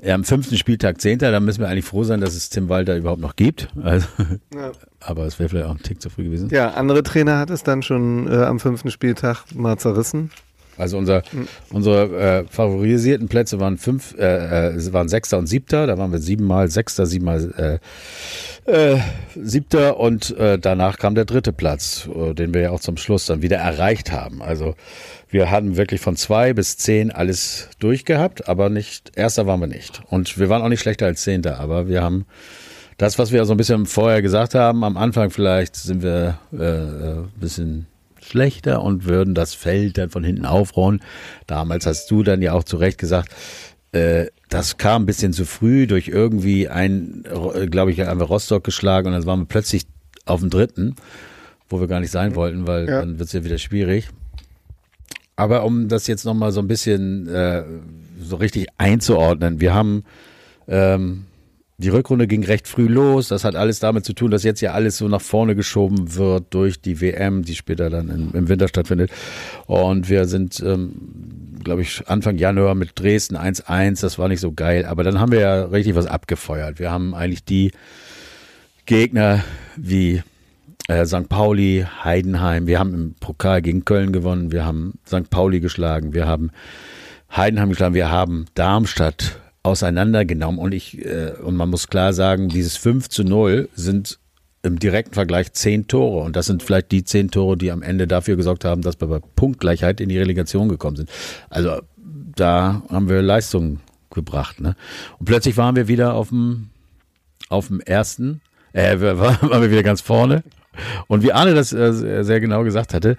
Ja, 0.00 0.14
am 0.14 0.22
fünften 0.22 0.56
Spieltag 0.56 1.00
Zehnter, 1.00 1.32
da 1.32 1.40
müssen 1.40 1.60
wir 1.60 1.68
eigentlich 1.68 1.84
froh 1.84 2.04
sein, 2.04 2.20
dass 2.20 2.36
es 2.36 2.50
Tim 2.50 2.68
Walter 2.68 2.96
überhaupt 2.96 3.20
noch 3.20 3.34
gibt. 3.34 3.68
Also, 3.82 4.06
ja. 4.54 4.70
Aber 5.00 5.24
es 5.26 5.38
wäre 5.38 5.48
vielleicht 5.48 5.66
auch 5.66 5.74
ein 5.74 5.82
Tick 5.82 6.00
zu 6.00 6.08
früh 6.08 6.24
gewesen. 6.24 6.50
Ja, 6.50 6.70
andere 6.70 7.02
Trainer 7.02 7.38
hat 7.38 7.50
es 7.50 7.64
dann 7.64 7.82
schon 7.82 8.28
äh, 8.30 8.44
am 8.44 8.60
fünften 8.60 8.90
Spieltag 8.90 9.44
mal 9.54 9.76
zerrissen. 9.76 10.30
Also 10.78 10.98
unser, 10.98 11.22
mhm. 11.32 11.48
unsere 11.70 12.18
äh, 12.18 12.44
favorisierten 12.48 13.28
Plätze 13.28 13.60
waren 13.60 13.78
fünf, 13.78 14.14
äh, 14.18 14.68
äh, 14.68 14.92
waren 14.92 15.08
Sechster 15.08 15.38
und 15.38 15.46
Siebter. 15.46 15.86
Da 15.86 15.98
waren 15.98 16.12
wir 16.12 16.18
siebenmal 16.18 16.68
Sechster, 16.70 17.06
siebenmal 17.06 17.80
äh, 18.66 18.92
äh, 18.94 19.00
Siebter 19.34 19.98
und 19.98 20.36
äh, 20.36 20.58
danach 20.58 20.98
kam 20.98 21.14
der 21.14 21.24
dritte 21.24 21.52
Platz, 21.52 22.08
äh, 22.14 22.34
den 22.34 22.54
wir 22.54 22.60
ja 22.60 22.70
auch 22.70 22.80
zum 22.80 22.96
Schluss 22.96 23.26
dann 23.26 23.42
wieder 23.42 23.56
erreicht 23.56 24.12
haben. 24.12 24.42
Also 24.42 24.74
wir 25.30 25.50
hatten 25.50 25.76
wirklich 25.76 26.00
von 26.00 26.16
zwei 26.16 26.52
bis 26.52 26.76
zehn 26.76 27.10
alles 27.10 27.68
durchgehabt, 27.78 28.48
aber 28.48 28.68
nicht, 28.68 29.12
erster 29.16 29.46
waren 29.46 29.60
wir 29.60 29.66
nicht. 29.66 30.02
Und 30.08 30.38
wir 30.38 30.48
waren 30.48 30.62
auch 30.62 30.68
nicht 30.68 30.80
schlechter 30.80 31.06
als 31.06 31.22
Zehnter, 31.22 31.60
aber 31.60 31.88
wir 31.88 32.02
haben 32.02 32.26
das, 32.98 33.18
was 33.18 33.32
wir 33.32 33.44
so 33.44 33.54
ein 33.54 33.56
bisschen 33.56 33.86
vorher 33.86 34.22
gesagt 34.22 34.54
haben, 34.54 34.84
am 34.84 34.96
Anfang 34.96 35.30
vielleicht 35.30 35.76
sind 35.76 36.02
wir 36.02 36.38
äh, 36.52 36.56
ein 36.56 37.24
äh, 37.24 37.40
bisschen 37.40 37.86
schlechter 38.28 38.82
und 38.82 39.06
würden 39.06 39.34
das 39.34 39.54
Feld 39.54 39.98
dann 39.98 40.10
von 40.10 40.24
hinten 40.24 40.46
aufrollen. 40.46 41.00
Damals 41.46 41.86
hast 41.86 42.10
du 42.10 42.22
dann 42.22 42.42
ja 42.42 42.52
auch 42.52 42.64
zu 42.64 42.76
Recht 42.76 42.98
gesagt, 42.98 43.34
äh, 43.92 44.26
das 44.48 44.76
kam 44.76 45.02
ein 45.02 45.06
bisschen 45.06 45.32
zu 45.32 45.44
früh 45.44 45.86
durch 45.86 46.08
irgendwie 46.08 46.68
ein, 46.68 47.24
glaube 47.70 47.90
ich, 47.90 48.00
haben 48.00 48.20
wir 48.20 48.26
Rostock 48.26 48.64
geschlagen 48.64 49.08
und 49.08 49.12
dann 49.12 49.26
waren 49.26 49.40
wir 49.40 49.46
plötzlich 49.46 49.86
auf 50.24 50.40
dem 50.40 50.50
dritten, 50.50 50.96
wo 51.68 51.80
wir 51.80 51.86
gar 51.86 52.00
nicht 52.00 52.10
sein 52.10 52.34
wollten, 52.34 52.66
weil 52.66 52.88
ja. 52.88 53.00
dann 53.00 53.18
wird 53.18 53.28
es 53.28 53.32
ja 53.32 53.44
wieder 53.44 53.58
schwierig. 53.58 54.08
Aber 55.36 55.64
um 55.64 55.88
das 55.88 56.06
jetzt 56.06 56.24
nochmal 56.24 56.52
so 56.52 56.60
ein 56.60 56.68
bisschen 56.68 57.28
äh, 57.28 57.62
so 58.20 58.36
richtig 58.36 58.66
einzuordnen, 58.76 59.60
wir 59.60 59.74
haben 59.74 60.04
ähm, 60.66 61.26
die 61.80 61.90
Rückrunde 61.90 62.26
ging 62.26 62.44
recht 62.44 62.66
früh 62.66 62.88
los. 62.88 63.28
Das 63.28 63.44
hat 63.44 63.54
alles 63.54 63.78
damit 63.78 64.04
zu 64.04 64.12
tun, 64.12 64.32
dass 64.32 64.42
jetzt 64.42 64.60
ja 64.60 64.72
alles 64.72 64.98
so 64.98 65.06
nach 65.06 65.20
vorne 65.20 65.54
geschoben 65.54 66.16
wird 66.16 66.52
durch 66.52 66.80
die 66.80 67.00
WM, 67.00 67.44
die 67.44 67.54
später 67.54 67.88
dann 67.88 68.08
im, 68.08 68.30
im 68.34 68.48
Winter 68.48 68.66
stattfindet. 68.66 69.12
Und 69.66 70.08
wir 70.08 70.24
sind, 70.24 70.58
ähm, 70.60 71.58
glaube 71.62 71.82
ich, 71.82 72.08
Anfang 72.08 72.36
Januar 72.36 72.74
mit 72.74 72.98
Dresden 72.98 73.36
1-1. 73.36 74.00
Das 74.00 74.18
war 74.18 74.26
nicht 74.26 74.40
so 74.40 74.52
geil. 74.52 74.86
Aber 74.86 75.04
dann 75.04 75.20
haben 75.20 75.30
wir 75.30 75.40
ja 75.40 75.64
richtig 75.66 75.94
was 75.94 76.06
abgefeuert. 76.06 76.80
Wir 76.80 76.90
haben 76.90 77.14
eigentlich 77.14 77.44
die 77.44 77.70
Gegner 78.86 79.44
wie 79.76 80.22
äh, 80.88 81.06
St. 81.06 81.28
Pauli, 81.28 81.86
Heidenheim. 82.02 82.66
Wir 82.66 82.80
haben 82.80 82.92
im 82.92 83.14
Pokal 83.20 83.62
gegen 83.62 83.84
Köln 83.84 84.12
gewonnen. 84.12 84.50
Wir 84.50 84.66
haben 84.66 84.94
St. 85.06 85.30
Pauli 85.30 85.60
geschlagen. 85.60 86.12
Wir 86.12 86.26
haben 86.26 86.50
Heidenheim 87.30 87.68
geschlagen. 87.68 87.94
Wir 87.94 88.10
haben 88.10 88.46
Darmstadt 88.54 89.38
auseinandergenommen. 89.62 90.58
Und 90.58 90.72
ich, 90.72 91.04
äh, 91.04 91.32
und 91.42 91.56
man 91.56 91.70
muss 91.70 91.88
klar 91.88 92.12
sagen, 92.12 92.48
dieses 92.48 92.76
5 92.76 93.08
zu 93.08 93.24
0 93.24 93.68
sind 93.74 94.18
im 94.62 94.78
direkten 94.78 95.14
Vergleich 95.14 95.52
zehn 95.52 95.86
Tore. 95.86 96.24
Und 96.24 96.36
das 96.36 96.46
sind 96.46 96.62
vielleicht 96.62 96.90
die 96.92 97.04
zehn 97.04 97.30
Tore, 97.30 97.56
die 97.56 97.70
am 97.70 97.82
Ende 97.82 98.06
dafür 98.06 98.36
gesorgt 98.36 98.64
haben, 98.64 98.82
dass 98.82 99.00
wir 99.00 99.08
bei 99.08 99.20
Punktgleichheit 99.36 100.00
in 100.00 100.08
die 100.08 100.18
Relegation 100.18 100.68
gekommen 100.68 100.96
sind. 100.96 101.10
Also 101.48 101.80
da 101.96 102.82
haben 102.90 103.08
wir 103.08 103.22
Leistung 103.22 103.80
gebracht. 104.10 104.60
Ne? 104.60 104.74
Und 105.18 105.26
plötzlich 105.26 105.56
waren 105.56 105.76
wir 105.76 105.88
wieder 105.88 106.14
auf 106.14 106.30
dem, 106.30 106.70
auf 107.48 107.68
dem 107.68 107.80
ersten, 107.80 108.40
äh, 108.72 108.98
waren 109.00 109.62
wir 109.62 109.70
wieder 109.70 109.82
ganz 109.82 110.00
vorne. 110.00 110.42
Und 111.08 111.22
wie 111.22 111.32
Arne 111.32 111.54
das 111.54 111.72
äh, 111.72 112.22
sehr 112.22 112.40
genau 112.40 112.62
gesagt 112.62 112.94
hatte, 112.94 113.16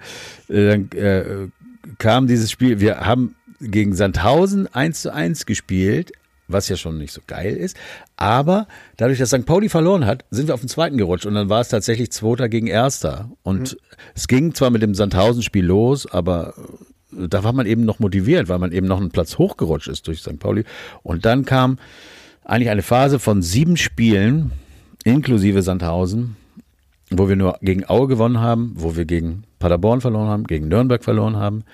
äh, 0.48 0.68
dann 0.68 0.90
äh, 0.92 1.48
kam 1.98 2.26
dieses 2.26 2.50
Spiel, 2.50 2.80
wir 2.80 3.00
haben 3.00 3.34
gegen 3.60 3.94
Sandhausen 3.94 4.72
1 4.72 5.02
zu 5.02 5.12
1 5.12 5.44
gespielt, 5.44 6.12
was 6.52 6.68
ja 6.68 6.76
schon 6.76 6.98
nicht 6.98 7.12
so 7.12 7.20
geil 7.26 7.56
ist. 7.56 7.76
Aber 8.16 8.66
dadurch, 8.96 9.18
dass 9.18 9.30
St. 9.30 9.46
Pauli 9.46 9.68
verloren 9.68 10.06
hat, 10.06 10.24
sind 10.30 10.48
wir 10.48 10.54
auf 10.54 10.60
den 10.60 10.68
zweiten 10.68 10.96
gerutscht 10.96 11.26
und 11.26 11.34
dann 11.34 11.48
war 11.48 11.60
es 11.60 11.68
tatsächlich 11.68 12.12
Zweiter 12.12 12.48
gegen 12.48 12.66
Erster. 12.66 13.30
Und 13.42 13.72
mhm. 13.72 13.78
es 14.14 14.28
ging 14.28 14.54
zwar 14.54 14.70
mit 14.70 14.82
dem 14.82 14.94
Sandhausen-Spiel 14.94 15.64
los, 15.64 16.06
aber 16.06 16.54
äh, 17.12 17.28
da 17.28 17.44
war 17.44 17.52
man 17.52 17.66
eben 17.66 17.84
noch 17.84 17.98
motiviert, 17.98 18.48
weil 18.48 18.58
man 18.58 18.72
eben 18.72 18.86
noch 18.86 19.00
einen 19.00 19.10
Platz 19.10 19.38
hochgerutscht 19.38 19.88
ist 19.88 20.06
durch 20.06 20.20
St. 20.20 20.38
Pauli. 20.38 20.64
Und 21.02 21.24
dann 21.24 21.44
kam 21.44 21.78
eigentlich 22.44 22.70
eine 22.70 22.82
Phase 22.82 23.18
von 23.18 23.42
sieben 23.42 23.76
Spielen, 23.76 24.52
inklusive 25.04 25.62
Sandhausen, 25.62 26.36
wo 27.10 27.28
wir 27.28 27.36
nur 27.36 27.58
gegen 27.62 27.88
Aue 27.88 28.08
gewonnen 28.08 28.40
haben, 28.40 28.72
wo 28.76 28.96
wir 28.96 29.04
gegen 29.04 29.44
Paderborn 29.58 30.00
verloren 30.00 30.28
haben, 30.28 30.44
gegen 30.44 30.68
Nürnberg 30.68 31.04
verloren 31.04 31.36
haben, 31.36 31.64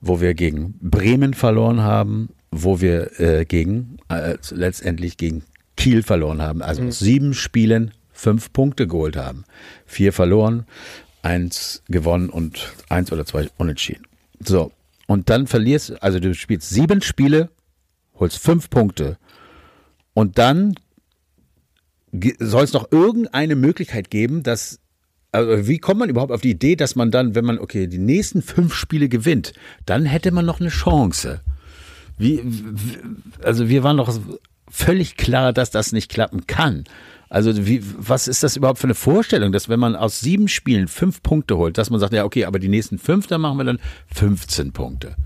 wo 0.00 0.20
wir 0.20 0.34
gegen 0.34 0.74
Bremen 0.80 1.34
verloren 1.34 1.82
haben, 1.82 2.30
wo 2.50 2.80
wir 2.80 3.20
äh, 3.20 3.44
gegen 3.44 3.98
äh, 4.08 4.36
letztendlich 4.50 5.16
gegen 5.16 5.44
Kiel 5.76 6.02
verloren 6.02 6.42
haben. 6.42 6.62
Also 6.62 6.82
mhm. 6.82 6.88
aus 6.88 6.98
sieben 6.98 7.34
Spielen 7.34 7.92
fünf 8.12 8.52
Punkte 8.52 8.86
geholt 8.86 9.16
haben. 9.16 9.44
Vier 9.86 10.12
verloren, 10.12 10.66
eins 11.22 11.82
gewonnen 11.88 12.28
und 12.28 12.72
eins 12.88 13.12
oder 13.12 13.24
zwei 13.24 13.48
unentschieden. 13.56 14.04
So. 14.44 14.72
Und 15.06 15.30
dann 15.30 15.46
verlierst, 15.46 16.02
also 16.02 16.20
du 16.20 16.34
spielst 16.34 16.70
sieben 16.70 17.02
Spiele, 17.02 17.50
holst 18.14 18.38
fünf 18.38 18.70
Punkte. 18.70 19.16
Und 20.14 20.38
dann 20.38 20.74
soll 22.38 22.64
es 22.64 22.72
noch 22.72 22.92
irgendeine 22.92 23.56
Möglichkeit 23.56 24.10
geben, 24.10 24.42
dass 24.42 24.78
also 25.32 25.68
wie 25.68 25.78
kommt 25.78 26.00
man 26.00 26.08
überhaupt 26.08 26.32
auf 26.32 26.40
die 26.40 26.50
Idee, 26.50 26.74
dass 26.74 26.96
man 26.96 27.12
dann, 27.12 27.36
wenn 27.36 27.44
man, 27.44 27.58
okay, 27.58 27.86
die 27.86 27.98
nächsten 27.98 28.42
fünf 28.42 28.74
Spiele 28.74 29.08
gewinnt, 29.08 29.52
dann 29.86 30.04
hätte 30.04 30.32
man 30.32 30.44
noch 30.44 30.60
eine 30.60 30.70
Chance. 30.70 31.40
Wie, 32.20 32.42
also 33.42 33.68
wir 33.70 33.82
waren 33.82 33.96
doch 33.96 34.14
völlig 34.70 35.16
klar, 35.16 35.54
dass 35.54 35.70
das 35.70 35.92
nicht 35.92 36.10
klappen 36.10 36.46
kann. 36.46 36.84
Also 37.30 37.66
wie, 37.66 37.82
was 37.82 38.28
ist 38.28 38.42
das 38.42 38.56
überhaupt 38.56 38.78
für 38.78 38.88
eine 38.88 38.94
Vorstellung, 38.94 39.52
dass 39.52 39.68
wenn 39.68 39.80
man 39.80 39.96
aus 39.96 40.20
sieben 40.20 40.46
Spielen 40.48 40.86
fünf 40.86 41.22
Punkte 41.22 41.56
holt, 41.56 41.78
dass 41.78 41.88
man 41.88 41.98
sagt, 41.98 42.12
ja 42.12 42.24
okay, 42.24 42.44
aber 42.44 42.58
die 42.58 42.68
nächsten 42.68 42.98
fünf, 42.98 43.26
dann 43.26 43.40
machen 43.40 43.56
wir 43.56 43.64
dann 43.64 43.78
15 44.14 44.72
Punkte. 44.72 45.16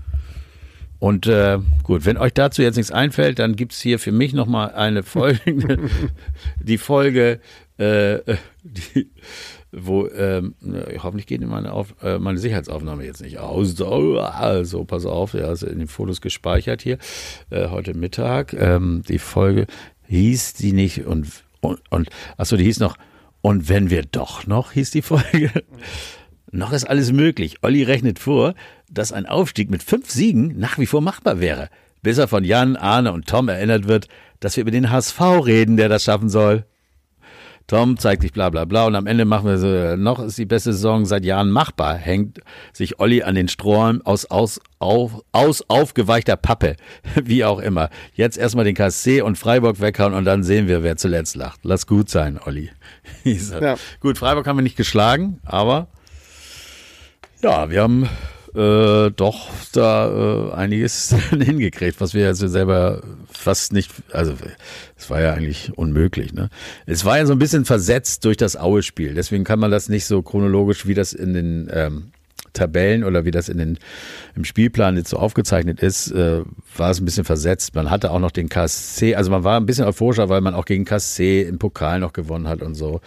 Und 0.99 1.27
äh, 1.27 1.59
gut, 1.83 2.05
wenn 2.05 2.17
euch 2.17 2.33
dazu 2.33 2.61
jetzt 2.61 2.77
nichts 2.77 2.91
einfällt, 2.91 3.39
dann 3.39 3.57
gibt's 3.57 3.81
hier 3.81 3.99
für 3.99 4.13
mich 4.13 4.33
nochmal 4.33 4.73
eine 4.73 5.03
Folge, 5.03 5.89
die 6.61 6.77
Folge, 6.77 7.41
äh, 7.77 8.19
die, 8.63 9.09
wo 9.77 10.07
ähm, 10.07 10.55
hoffentlich 11.01 11.27
geht 11.27 11.41
meine, 11.41 11.73
auf, 11.73 11.95
äh, 12.01 12.17
meine 12.17 12.37
Sicherheitsaufnahme 12.37 13.05
jetzt 13.05 13.21
nicht 13.21 13.39
aus. 13.39 13.79
Also 13.81 14.85
pass 14.85 15.05
auf, 15.05 15.33
ja, 15.33 15.51
ist 15.51 15.63
in 15.63 15.79
den 15.79 15.87
Fotos 15.87 16.21
gespeichert 16.21 16.81
hier 16.81 16.97
äh, 17.49 17.69
heute 17.69 17.93
Mittag. 17.93 18.53
Ähm, 18.53 19.03
die 19.07 19.19
Folge 19.19 19.67
hieß 20.07 20.53
die 20.53 20.73
nicht 20.73 21.05
und 21.05 21.27
und, 21.61 21.81
und 21.89 22.09
achso, 22.37 22.57
die 22.57 22.63
hieß 22.63 22.79
noch 22.79 22.97
und 23.41 23.69
wenn 23.69 23.89
wir 23.89 24.03
doch 24.03 24.47
noch 24.47 24.71
hieß 24.71 24.91
die 24.91 25.01
Folge. 25.01 25.51
noch 26.51 26.73
ist 26.73 26.85
alles 26.85 27.11
möglich. 27.11 27.57
Olli 27.61 27.83
rechnet 27.83 28.19
vor, 28.19 28.55
dass 28.89 29.11
ein 29.11 29.25
Aufstieg 29.25 29.69
mit 29.69 29.83
fünf 29.83 30.09
Siegen 30.09 30.57
nach 30.57 30.77
wie 30.77 30.85
vor 30.85 31.01
machbar 31.01 31.39
wäre, 31.39 31.69
bis 32.01 32.17
er 32.17 32.27
von 32.27 32.43
Jan, 32.43 32.75
Arne 32.75 33.11
und 33.11 33.27
Tom 33.27 33.49
erinnert 33.49 33.87
wird, 33.87 34.07
dass 34.39 34.55
wir 34.55 34.61
über 34.61 34.71
den 34.71 34.91
HSV 34.91 35.19
reden, 35.45 35.77
der 35.77 35.89
das 35.89 36.03
schaffen 36.03 36.29
soll. 36.29 36.65
Tom 37.67 37.97
zeigt 37.97 38.21
sich 38.21 38.31
bla 38.31 38.49
bla 38.49 38.65
bla 38.65 38.85
und 38.85 38.95
am 38.95 39.07
Ende 39.07 39.25
machen 39.25 39.47
wir 39.47 39.57
so, 39.57 39.95
noch 39.95 40.19
ist 40.19 40.37
die 40.37 40.45
beste 40.45 40.71
Saison 40.73 41.05
seit 41.05 41.25
Jahren 41.25 41.49
machbar, 41.49 41.95
hängt 41.95 42.39
sich 42.73 42.99
Olli 42.99 43.23
an 43.23 43.33
den 43.33 43.47
Strohhalm 43.47 44.01
aus, 44.03 44.25
aus, 44.25 44.59
auf, 44.77 45.23
aus 45.31 45.63
aufgeweichter 45.67 46.35
Pappe, 46.35 46.75
wie 47.23 47.43
auch 47.43 47.59
immer. 47.59 47.89
Jetzt 48.13 48.37
erstmal 48.37 48.65
den 48.65 48.75
KSC 48.75 49.21
und 49.21 49.37
Freiburg 49.37 49.81
weghauen 49.81 50.13
und 50.13 50.25
dann 50.25 50.43
sehen 50.43 50.67
wir, 50.67 50.83
wer 50.83 50.95
zuletzt 50.95 51.35
lacht. 51.35 51.61
Lass 51.63 51.87
gut 51.87 52.09
sein, 52.09 52.39
Olli. 52.45 52.69
ja. 53.23 53.75
Gut, 53.99 54.19
Freiburg 54.19 54.45
haben 54.45 54.57
wir 54.57 54.63
nicht 54.63 54.77
geschlagen, 54.77 55.39
aber 55.43 55.87
ja, 57.41 57.69
wir 57.69 57.81
haben 57.81 58.07
äh, 58.55 59.11
doch 59.11 59.49
da 59.73 60.49
äh, 60.49 60.53
einiges 60.53 61.13
hingekriegt, 61.29 61.99
was 61.99 62.13
wir 62.13 62.23
ja 62.23 62.33
selber 62.33 63.01
fast 63.31 63.73
nicht, 63.73 63.91
also 64.11 64.33
es 64.97 65.09
war 65.09 65.21
ja 65.21 65.33
eigentlich 65.33 65.77
unmöglich. 65.77 66.33
Ne? 66.33 66.49
Es 66.85 67.05
war 67.05 67.17
ja 67.17 67.25
so 67.25 67.33
ein 67.33 67.39
bisschen 67.39 67.65
versetzt 67.65 68.25
durch 68.25 68.37
das 68.37 68.57
Aue-Spiel, 68.57 69.13
deswegen 69.13 69.43
kann 69.43 69.59
man 69.59 69.71
das 69.71 69.89
nicht 69.89 70.05
so 70.05 70.21
chronologisch, 70.21 70.87
wie 70.87 70.93
das 70.93 71.13
in 71.13 71.33
den 71.33 71.69
ähm, 71.71 72.11
Tabellen 72.55 73.03
oder 73.03 73.25
wie 73.25 73.31
das 73.31 73.49
in 73.49 73.59
den, 73.59 73.77
im 74.35 74.45
Spielplan 74.45 74.97
jetzt 74.97 75.09
so 75.09 75.17
aufgezeichnet 75.17 75.79
ist, 75.81 76.11
äh, 76.11 76.41
war 76.75 76.89
es 76.89 76.99
ein 76.99 77.05
bisschen 77.05 77.25
versetzt. 77.25 77.75
Man 77.75 77.91
hatte 77.91 78.09
auch 78.09 78.19
noch 78.19 78.31
den 78.31 78.49
KSC, 78.49 79.15
also 79.15 79.29
man 79.29 79.43
war 79.43 79.59
ein 79.59 79.65
bisschen 79.65 79.85
euphorischer, 79.85 80.29
weil 80.29 80.41
man 80.41 80.55
auch 80.55 80.65
gegen 80.65 80.85
KSC 80.85 81.43
im 81.43 81.59
Pokal 81.59 81.99
noch 81.99 82.13
gewonnen 82.13 82.47
hat 82.47 82.63
und 82.63 82.75
so. 82.75 83.01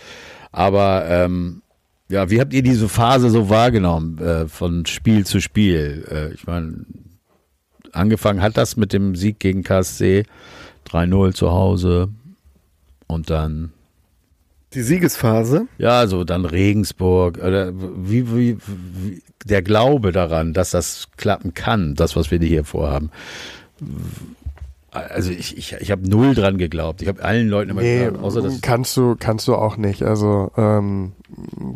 Aber 0.52 1.06
ähm, 1.08 1.62
ja, 2.08 2.30
wie 2.30 2.40
habt 2.40 2.54
ihr 2.54 2.62
diese 2.62 2.88
Phase 2.88 3.30
so 3.30 3.50
wahrgenommen, 3.50 4.18
äh, 4.18 4.48
von 4.48 4.86
Spiel 4.86 5.26
zu 5.26 5.40
Spiel? 5.40 6.06
Äh, 6.10 6.34
ich 6.34 6.46
meine, 6.46 6.86
angefangen 7.92 8.42
hat 8.42 8.56
das 8.56 8.76
mit 8.76 8.92
dem 8.92 9.14
Sieg 9.14 9.38
gegen 9.38 9.62
KSC, 9.62 10.24
3-0 10.88 11.34
zu 11.34 11.50
Hause 11.50 12.08
und 13.06 13.30
dann 13.30 13.72
die 14.74 14.82
Siegesphase? 14.82 15.66
Ja, 15.78 16.06
so 16.06 16.24
dann 16.24 16.44
Regensburg. 16.44 17.38
Oder 17.38 17.72
wie, 17.74 18.34
wie, 18.34 18.58
wie, 18.66 19.22
der 19.46 19.62
Glaube 19.62 20.12
daran, 20.12 20.52
dass 20.52 20.72
das 20.72 21.08
klappen 21.16 21.54
kann, 21.54 21.94
das, 21.94 22.16
was 22.16 22.30
wir 22.30 22.38
hier 22.38 22.64
vorhaben 22.64 23.10
also 24.98 25.30
ich, 25.30 25.56
ich, 25.56 25.72
ich 25.72 25.90
habe 25.90 26.08
null 26.08 26.34
dran 26.34 26.58
geglaubt. 26.58 27.02
Ich 27.02 27.08
habe 27.08 27.22
allen 27.22 27.48
Leuten 27.48 27.70
immer 27.70 27.82
nee, 27.82 28.04
geglaubt, 28.04 28.24
außer 28.24 28.42
das. 28.42 28.60
Kannst 28.60 28.96
du, 28.96 29.16
kannst 29.18 29.48
du 29.48 29.54
auch 29.54 29.76
nicht. 29.76 30.02
Also 30.02 30.50
ähm, 30.56 31.12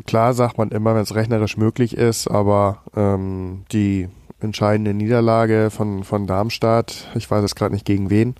klar 0.07 0.35
sagt 0.35 0.59
man 0.59 0.71
immer, 0.71 0.95
wenn 0.95 1.03
es 1.03 1.15
rechnerisch 1.15 1.57
möglich 1.57 1.97
ist, 1.97 2.29
aber 2.29 2.83
ähm, 2.97 3.65
die 3.73 4.09
entscheidende 4.41 4.95
Niederlage 4.95 5.71
von, 5.71 6.05
von 6.05 6.27
Darmstadt. 6.27 7.09
Ich 7.15 7.31
weiß 7.31 7.43
jetzt 7.43 7.57
gerade 7.57 7.75
nicht 7.75 7.87
gegen 7.87 8.11
wen. 8.11 8.35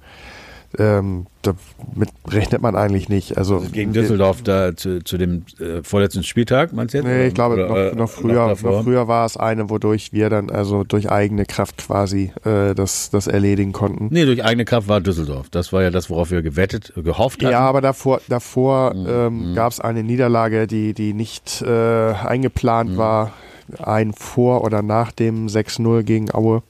Ähm, 0.79 1.27
damit 1.43 2.11
rechnet 2.29 2.63
man 2.63 2.77
eigentlich 2.77 3.09
nicht. 3.09 3.37
Also, 3.37 3.57
also 3.59 3.71
gegen 3.71 3.93
Düsseldorf 3.93 4.43
da 4.43 4.75
zu, 4.77 5.03
zu 5.03 5.19
dem 5.19 5.45
äh, 5.59 5.83
vorletzten 5.83 6.23
Spieltag, 6.23 6.73
meinst 6.73 6.95
du 6.95 6.99
jetzt? 6.99 7.07
Nee, 7.07 7.27
ich 7.27 7.35
glaube, 7.35 7.55
Oder, 7.55 7.69
noch, 7.69 7.77
äh, 7.77 7.95
noch, 7.95 8.11
früher, 8.11 8.49
noch, 8.49 8.63
noch, 8.63 8.83
früher 8.85 9.09
war 9.09 9.27
es 9.27 9.37
eine, 9.37 9.69
wodurch 9.69 10.13
wir 10.13 10.31
dann 10.31 10.51
also 10.51 10.85
durch 10.85 11.11
eigene 11.11 11.45
Kraft 11.45 11.79
quasi 11.79 12.33
äh, 12.45 12.75
das, 12.75 13.11
das 13.11 13.27
erledigen 13.27 13.73
konnten. 13.73 14.09
Nee, 14.11 14.25
durch 14.25 14.45
eigene 14.45 14.65
Kraft 14.65 14.89
war 14.89 15.01
Düsseldorf. 15.01 15.51
Das 15.51 15.73
war 15.73 15.83
ja 15.83 15.91
das, 15.91 16.09
worauf 16.09 16.31
wir 16.31 16.43
gewettet, 16.43 16.93
gehofft 16.97 17.43
hatten. 17.43 17.53
Ja, 17.53 17.61
aber 17.61 17.81
davor, 17.81 18.21
davor 18.29 18.95
mhm. 18.95 19.07
ähm, 19.09 19.51
mhm. 19.51 19.55
gab 19.55 19.73
es 19.73 19.81
eine 19.81 20.03
Niederlage, 20.03 20.67
die, 20.67 20.95
die 20.95 21.13
nicht 21.13 21.63
äh, 21.63 22.13
eingeplant 22.13 22.93
mhm. 22.93 22.97
war. 22.97 23.33
Ein 23.79 24.13
vor 24.13 24.65
oder 24.65 24.83
nach 24.83 25.13
dem 25.13 25.47
6-0 25.47 26.03
gegen 26.03 26.35
Aue 26.35 26.63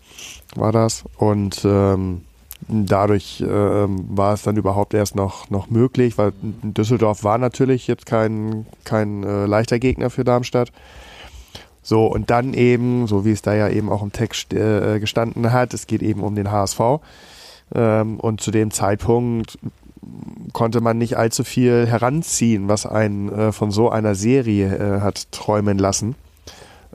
war 0.55 0.73
das. 0.73 1.05
Und 1.17 1.65
ähm, 1.65 2.23
dadurch 2.69 3.41
äh, 3.41 3.47
war 3.47 4.35
es 4.35 4.43
dann 4.43 4.57
überhaupt 4.57 4.95
erst 4.95 5.17
noch, 5.17 5.51
noch 5.51 5.71
möglich, 5.71 6.19
weil 6.19 6.33
Düsseldorf 6.63 7.25
war 7.25 7.39
natürlich 7.39 7.87
jetzt 7.87 8.07
kein, 8.07 8.67
kein 8.85 9.25
äh, 9.25 9.47
leichter 9.47 9.79
Gegner 9.79 10.11
für 10.11 10.25
Darmstadt. 10.25 10.73
So, 11.83 12.07
und 12.07 12.31
dann 12.31 12.55
eben, 12.55 13.07
so 13.07 13.25
wie 13.25 13.33
es 13.33 13.43
da 13.43 13.55
ja 13.55 13.69
eben 13.69 13.91
auch 13.91 14.03
im 14.03 14.13
Text 14.13 14.55
äh, 14.55 15.01
gestanden 15.01 15.53
hat, 15.53 15.75
es 15.75 15.87
geht 15.87 16.03
eben 16.03 16.23
um 16.23 16.35
den 16.35 16.51
HSV. 16.51 16.81
Ähm, 17.75 18.21
und 18.21 18.41
zu 18.41 18.51
dem 18.51 18.71
Zeitpunkt 18.71 19.59
konnte 20.53 20.81
man 20.81 20.99
nicht 20.99 21.17
allzu 21.17 21.45
viel 21.45 21.87
heranziehen, 21.87 22.69
was 22.69 22.87
einen 22.87 23.29
äh, 23.33 23.53
von 23.53 23.71
so 23.71 23.91
einer 23.91 24.15
Serie 24.15 24.77
äh, 24.77 25.01
hat 25.01 25.31
träumen 25.33 25.79
lassen. 25.79 26.15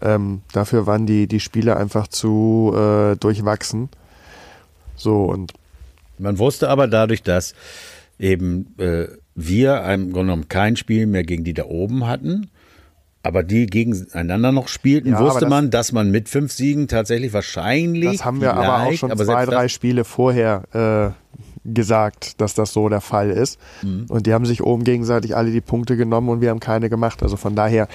Ähm, 0.01 0.41
dafür 0.53 0.86
waren 0.86 1.05
die, 1.05 1.28
die 1.28 1.39
Spiele 1.39 1.76
einfach 1.76 2.07
zu 2.07 2.74
äh, 2.76 3.15
durchwachsen. 3.15 3.89
So 4.98 5.24
und 5.26 5.54
man 6.18 6.38
wusste 6.39 6.70
aber 6.70 6.88
dadurch, 6.88 7.24
dass 7.24 7.54
eben 8.20 8.76
äh, 8.78 9.08
wir 9.36 9.84
im 9.84 10.12
Grunde 10.12 10.32
genommen 10.32 10.48
kein 10.50 10.76
Spiel 10.76 11.06
mehr 11.06 11.24
gegen 11.24 11.43
die 11.43 11.54
da 11.54 11.66
oben 11.66 12.08
hatten, 12.08 12.50
aber 13.24 13.43
die 13.43 13.68
gegeneinander 13.68 14.52
noch 14.52 14.68
spielten, 14.68 15.12
ja, 15.12 15.20
wusste 15.20 15.41
das, 15.41 15.50
man, 15.50 15.70
dass 15.70 15.91
man 15.91 16.10
mit 16.12 16.30
fünf 16.30 16.52
Siegen 16.52 16.88
tatsächlich 16.88 17.34
wahrscheinlich. 17.34 18.18
Das 18.18 18.26
haben 18.26 18.41
wir 18.41 18.54
aber 18.54 18.88
auch 18.88 18.93
schon 18.93 19.16
zwei, 19.16 19.45
drei 19.45 19.68
Spiele 19.68 20.04
vorher 20.04 21.16
äh, 21.36 21.38
gesagt, 21.74 22.39
dass 22.41 22.53
das 22.53 22.74
so 22.74 22.89
der 22.89 23.01
Fall 23.01 23.30
ist. 23.30 23.59
Mhm. 23.84 24.05
Und 24.09 24.26
die 24.26 24.34
haben 24.34 24.45
sich 24.45 24.63
oben 24.63 24.84
gegenseitig 24.84 25.36
alle 25.36 25.51
die 25.51 25.61
Punkte 25.61 25.97
genommen 25.97 26.30
und 26.30 26.41
wir 26.41 26.49
haben 26.49 26.59
keine 26.59 26.89
gemacht. 26.89 27.22
Also 27.22 27.38
von 27.38 27.55
daher 27.55 27.88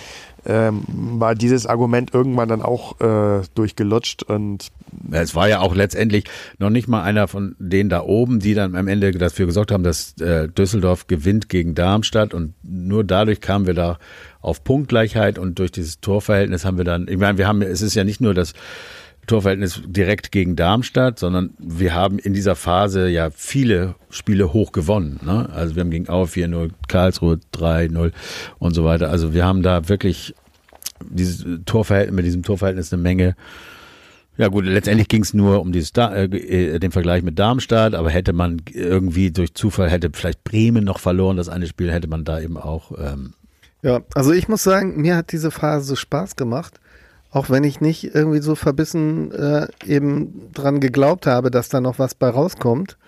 ähm, 0.44 0.82
war 0.88 1.34
dieses 1.34 1.66
Argument 1.66 2.12
irgendwann 2.12 2.48
dann 2.48 2.62
auch 2.62 3.00
äh, 3.00 3.42
durchgelutscht 3.54 4.22
und 4.24 4.68
es 5.10 5.34
war 5.34 5.48
ja 5.48 5.60
auch 5.60 5.74
letztendlich 5.74 6.24
noch 6.58 6.70
nicht 6.70 6.88
mal 6.88 7.02
einer 7.02 7.28
von 7.28 7.54
denen 7.58 7.88
da 7.88 8.02
oben, 8.02 8.40
die 8.40 8.54
dann 8.54 8.74
am 8.74 8.88
Ende 8.88 9.12
dafür 9.12 9.46
gesorgt 9.46 9.72
haben, 9.72 9.84
dass 9.84 10.14
äh, 10.20 10.48
Düsseldorf 10.48 11.06
gewinnt 11.06 11.48
gegen 11.48 11.74
Darmstadt 11.74 12.34
und 12.34 12.54
nur 12.62 13.04
dadurch 13.04 13.40
kamen 13.40 13.66
wir 13.66 13.74
da 13.74 13.98
auf 14.40 14.64
Punktgleichheit 14.64 15.38
und 15.38 15.58
durch 15.58 15.70
dieses 15.70 16.00
Torverhältnis 16.00 16.64
haben 16.64 16.76
wir 16.76 16.84
dann, 16.84 17.06
ich 17.08 17.18
meine, 17.18 17.38
wir 17.38 17.46
haben, 17.46 17.62
es 17.62 17.80
ist 17.80 17.94
ja 17.94 18.04
nicht 18.04 18.20
nur 18.20 18.34
das 18.34 18.52
Torverhältnis 19.26 19.80
direkt 19.86 20.32
gegen 20.32 20.56
Darmstadt, 20.56 21.18
sondern 21.18 21.50
wir 21.58 21.94
haben 21.94 22.18
in 22.18 22.34
dieser 22.34 22.56
Phase 22.56 23.08
ja 23.08 23.30
viele 23.30 23.94
Spiele 24.10 24.52
hoch 24.52 24.72
gewonnen. 24.72 25.20
Ne? 25.24 25.48
Also 25.52 25.76
wir 25.76 25.80
haben 25.80 25.90
gegen 25.90 26.08
Aue 26.08 26.26
4-0, 26.26 26.70
Karlsruhe 26.88 27.38
3-0 27.54 28.12
und 28.58 28.74
so 28.74 28.84
weiter. 28.84 29.10
Also 29.10 29.32
wir 29.32 29.44
haben 29.44 29.62
da 29.62 29.88
wirklich 29.88 30.34
dieses 31.08 31.46
Torverhältnis, 31.66 32.16
mit 32.16 32.24
diesem 32.24 32.42
Torverhältnis 32.42 32.92
eine 32.92 33.02
Menge. 33.02 33.36
Ja 34.38 34.48
gut, 34.48 34.64
letztendlich 34.64 35.08
ging 35.08 35.22
es 35.22 35.34
nur 35.34 35.60
um 35.60 35.72
dieses 35.72 35.92
äh, 35.96 36.24
äh, 36.24 36.78
den 36.80 36.90
Vergleich 36.90 37.22
mit 37.22 37.38
Darmstadt, 37.38 37.94
aber 37.94 38.10
hätte 38.10 38.32
man 38.32 38.62
irgendwie 38.72 39.30
durch 39.30 39.54
Zufall 39.54 39.90
hätte 39.90 40.10
vielleicht 40.12 40.42
Bremen 40.42 40.84
noch 40.84 40.98
verloren, 40.98 41.36
das 41.36 41.48
eine 41.48 41.66
Spiel 41.66 41.92
hätte 41.92 42.08
man 42.08 42.24
da 42.24 42.40
eben 42.40 42.56
auch. 42.56 42.92
Ähm 42.98 43.34
ja, 43.82 44.00
also 44.14 44.32
ich 44.32 44.48
muss 44.48 44.62
sagen, 44.62 45.00
mir 45.00 45.16
hat 45.16 45.32
diese 45.32 45.50
Phase 45.50 45.96
Spaß 45.96 46.36
gemacht 46.36 46.80
auch 47.32 47.48
wenn 47.48 47.64
ich 47.64 47.80
nicht 47.80 48.14
irgendwie 48.14 48.42
so 48.42 48.54
verbissen 48.54 49.32
äh, 49.32 49.66
eben 49.86 50.52
dran 50.52 50.80
geglaubt 50.80 51.26
habe, 51.26 51.50
dass 51.50 51.70
da 51.70 51.80
noch 51.80 51.98
was 51.98 52.14
bei 52.14 52.28
rauskommt. 52.28 52.98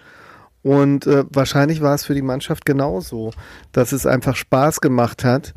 Und 0.62 1.06
äh, 1.06 1.24
wahrscheinlich 1.28 1.82
war 1.82 1.94
es 1.94 2.06
für 2.06 2.14
die 2.14 2.22
Mannschaft 2.22 2.64
genauso, 2.64 3.32
dass 3.72 3.92
es 3.92 4.06
einfach 4.06 4.34
Spaß 4.34 4.80
gemacht 4.80 5.22
hat, 5.22 5.52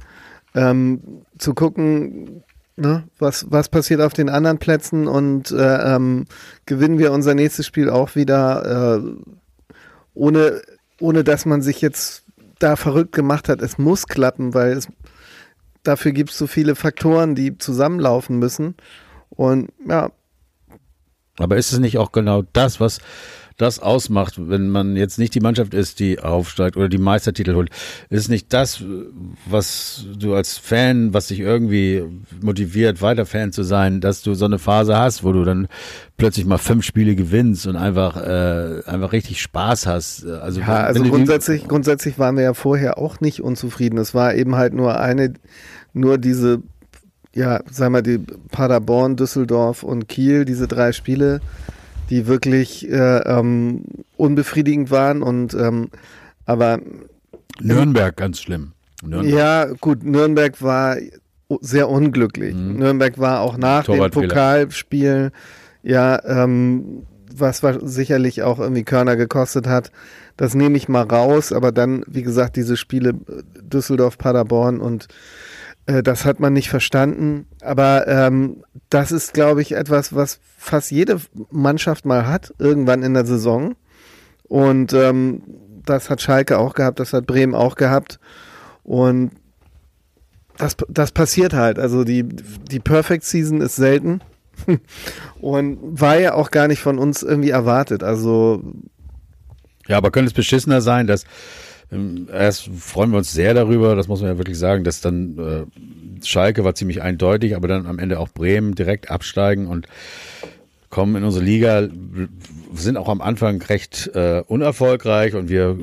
ähm, 0.54 1.24
zu 1.38 1.54
gucken, 1.54 2.44
ne, 2.76 3.04
was, 3.18 3.46
was 3.50 3.70
passiert 3.70 4.02
auf 4.02 4.12
den 4.12 4.28
anderen 4.30 4.58
Plätzen 4.58 5.08
und 5.08 5.50
äh, 5.52 5.96
ähm, 5.96 6.26
gewinnen 6.66 7.00
wir 7.00 7.14
unser 7.14 7.36
nächstes 7.36 7.66
Spiel 7.66 7.90
auch 7.90 8.16
wieder, 8.16 9.00
äh, 9.00 9.74
ohne, 10.14 10.62
ohne 11.00 11.24
dass 11.24 11.46
man 11.46 11.62
sich 11.62 11.80
jetzt 11.80 12.24
da 12.60 12.76
verrückt 12.76 13.14
gemacht 13.14 13.48
hat. 13.48 13.62
Es 13.62 13.78
muss 13.78 14.08
klappen, 14.08 14.54
weil 14.54 14.74
es 14.74 14.90
dafür 15.88 16.12
gibt 16.12 16.32
es 16.32 16.38
so 16.38 16.48
viele 16.48 16.76
Faktoren, 16.76 17.36
die 17.36 17.58
zusammenlaufen 17.58 18.40
müssen. 18.40 18.76
Und 19.30 19.70
ja. 19.88 20.12
Aber 21.38 21.58
ist 21.58 21.72
es 21.72 21.80
nicht 21.80 21.98
auch 21.98 22.12
genau 22.12 22.44
das, 22.54 22.80
was 22.80 23.00
das 23.58 23.80
ausmacht, 23.80 24.36
wenn 24.38 24.70
man 24.70 24.96
jetzt 24.96 25.18
nicht 25.18 25.34
die 25.34 25.40
Mannschaft 25.40 25.74
ist, 25.74 26.00
die 26.00 26.20
aufsteigt 26.20 26.78
oder 26.78 26.90
die 26.90 27.00
Meistertitel 27.00 27.56
holt, 27.56 27.70
ist 28.10 28.30
nicht 28.30 28.54
das, 28.54 28.84
was 29.48 30.06
du 30.16 30.36
als 30.36 30.60
Fan, 30.60 31.14
was 31.14 31.28
dich 31.28 31.40
irgendwie 31.40 32.04
motiviert, 32.40 33.02
weiter 33.02 33.26
Fan 33.26 33.52
zu 33.52 33.64
sein, 33.64 34.00
dass 34.00 34.22
du 34.22 34.36
so 34.36 34.46
eine 34.46 34.60
Phase 34.60 34.96
hast, 34.96 35.24
wo 35.24 35.32
du 35.32 35.44
dann 35.44 35.68
plötzlich 36.18 36.46
mal 36.46 36.60
fünf 36.60 36.86
Spiele 36.86 37.16
gewinnst 37.16 37.66
und 37.66 37.76
einfach 37.76 38.18
äh, 38.18 38.84
einfach 38.86 39.12
richtig 39.12 39.42
Spaß 39.42 39.88
hast. 39.88 40.26
Also, 40.26 40.60
ja, 40.60 40.84
also 40.84 41.04
grundsätzlich, 41.04 41.68
grundsätzlich 41.68 42.20
waren 42.20 42.36
wir 42.36 42.44
ja 42.44 42.54
vorher 42.54 43.00
auch 43.00 43.22
nicht 43.22 43.42
unzufrieden. 43.42 43.98
Es 43.98 44.14
war 44.14 44.36
eben 44.36 44.56
halt 44.56 44.74
nur 44.76 45.00
eine, 45.00 45.34
nur 45.98 46.18
diese 46.18 46.62
ja, 47.38 47.62
sagen 47.70 47.94
wir 47.94 48.02
die 48.02 48.18
Paderborn, 48.52 49.16
Düsseldorf 49.16 49.84
und 49.84 50.08
Kiel, 50.08 50.44
diese 50.44 50.68
drei 50.68 50.92
Spiele, 50.92 51.40
die 52.10 52.26
wirklich 52.26 52.90
äh, 52.90 53.20
ähm, 53.20 53.84
unbefriedigend 54.18 54.90
waren 54.90 55.22
und 55.22 55.54
ähm, 55.54 55.90
aber 56.46 56.80
Nürnberg 57.62 58.18
ganz 58.18 58.42
schlimm. 58.42 58.72
Nürnberg. 59.04 59.36
Ja, 59.36 59.66
gut, 59.80 60.04
Nürnberg 60.04 60.62
war 60.64 60.98
sehr 61.62 61.90
unglücklich. 61.90 62.56
Mhm. 62.56 62.78
Nürnberg 62.78 63.20
war 63.20 63.42
auch 63.42 63.58
nach 63.58 63.86
dem 63.86 64.10
Pokalspiel, 64.10 65.32
ja, 65.84 66.20
ähm, 66.26 67.04
was 67.32 67.62
sicherlich 67.84 68.42
auch 68.42 68.58
irgendwie 68.58 68.84
Körner 68.84 69.16
gekostet 69.16 69.68
hat. 69.68 69.92
Das 70.38 70.56
nehme 70.56 70.76
ich 70.76 70.90
mal 70.90 71.04
raus, 71.04 71.54
aber 71.54 71.72
dann, 71.72 72.04
wie 72.08 72.24
gesagt, 72.24 72.56
diese 72.56 72.78
Spiele 72.78 73.14
Düsseldorf, 73.62 74.18
Paderborn 74.18 74.80
und 74.80 75.04
äh, 75.06 75.08
das 75.88 76.26
hat 76.26 76.40
man 76.40 76.54
nicht 76.54 76.70
verstanden. 76.70 77.48
Aber 77.62 78.08
ähm, 78.08 78.64
das 78.90 79.12
ist, 79.12 79.34
glaube 79.34 79.62
ich, 79.62 79.72
etwas, 79.72 80.14
was 80.14 80.40
fast 80.58 80.92
jede 80.92 81.20
Mannschaft 81.50 82.06
mal 82.06 82.28
hat, 82.28 82.54
irgendwann 82.60 83.04
in 83.04 83.14
der 83.14 83.26
Saison. 83.26 83.76
Und 84.44 84.94
ähm, 84.94 85.42
das 85.86 86.10
hat 86.10 86.22
Schalke 86.22 86.60
auch 86.60 86.74
gehabt, 86.74 87.00
das 87.00 87.14
hat 87.14 87.26
Bremen 87.26 87.56
auch 87.56 87.76
gehabt. 87.76 88.20
Und 88.84 89.32
das, 90.58 90.76
das 90.90 91.12
passiert 91.12 91.54
halt. 91.54 91.80
Also 91.80 92.04
die, 92.04 92.24
die 92.24 92.80
Perfect 92.80 93.24
Season 93.24 93.62
ist 93.62 93.78
selten. 93.78 94.22
Und 95.40 96.02
war 96.02 96.20
ja 96.20 96.34
auch 96.34 96.52
gar 96.52 96.68
nicht 96.68 96.82
von 96.82 96.98
uns 96.98 97.24
irgendwie 97.24 97.52
erwartet. 97.52 98.04
Also. 98.04 98.62
Ja, 99.88 99.98
aber 99.98 100.12
könnte 100.12 100.28
es 100.28 100.34
beschissener 100.34 100.82
sein, 100.82 101.08
dass 101.08 101.24
erst 102.32 102.70
freuen 102.78 103.12
wir 103.12 103.18
uns 103.18 103.32
sehr 103.32 103.54
darüber, 103.54 103.96
das 103.96 104.08
muss 104.08 104.22
man 104.22 104.32
ja 104.32 104.38
wirklich 104.38 104.58
sagen, 104.58 104.84
dass 104.84 105.02
dann 105.02 105.38
äh, 105.38 106.26
Schalke 106.26 106.64
war 106.64 106.76
ziemlich 106.76 107.02
eindeutig, 107.02 107.56
aber 107.56 107.68
dann 107.68 107.86
am 107.86 108.00
Ende 108.00 108.20
auch 108.20 108.30
Bremen 108.30 108.76
direkt 108.76 109.10
absteigen 109.10 109.68
und 109.68 109.88
kommen 110.90 111.18
in 111.18 111.24
unsere 111.24 111.44
Liga, 111.44 111.88
sind 112.74 112.98
auch 112.98 113.10
am 113.10 113.22
Anfang 113.22 113.62
recht 113.62 114.10
äh, 114.14 114.42
unerfolgreich 114.48 115.36
und 115.36 115.50
wir 115.50 115.78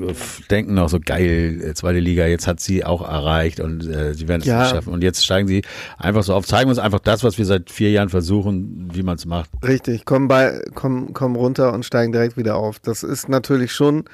denken 0.49 0.73
noch 0.73 0.89
so 0.89 0.99
geil, 0.99 1.61
äh, 1.63 1.73
zweite 1.73 1.99
Liga, 1.99 2.25
jetzt 2.25 2.47
hat 2.47 2.59
sie 2.59 2.83
auch 2.83 3.07
erreicht 3.07 3.59
und 3.59 3.87
äh, 3.87 4.13
sie 4.15 4.27
werden 4.27 4.41
es 4.41 4.47
ja. 4.47 4.65
schaffen. 4.65 4.91
Und 4.91 5.03
jetzt 5.03 5.23
steigen 5.23 5.47
sie 5.47 5.63
einfach 5.97 6.23
so 6.23 6.33
auf, 6.33 6.45
zeigen 6.47 6.69
uns 6.69 6.79
einfach 6.79 6.99
das, 6.99 7.23
was 7.23 7.37
wir 7.37 7.45
seit 7.45 7.69
vier 7.69 7.91
Jahren 7.91 8.09
versuchen, 8.09 8.89
wie 8.93 9.03
man 9.03 9.15
es 9.15 9.25
macht. 9.25 9.49
Richtig, 9.65 10.05
kommen 10.05 10.27
bei, 10.27 10.61
kommen, 10.73 11.13
kommen 11.13 11.35
runter 11.35 11.73
und 11.73 11.85
steigen 11.85 12.11
direkt 12.11 12.35
wieder 12.35 12.55
auf. 12.55 12.79
Das 12.79 13.03
ist 13.03 13.29
natürlich 13.29 13.73
schon 13.73 14.05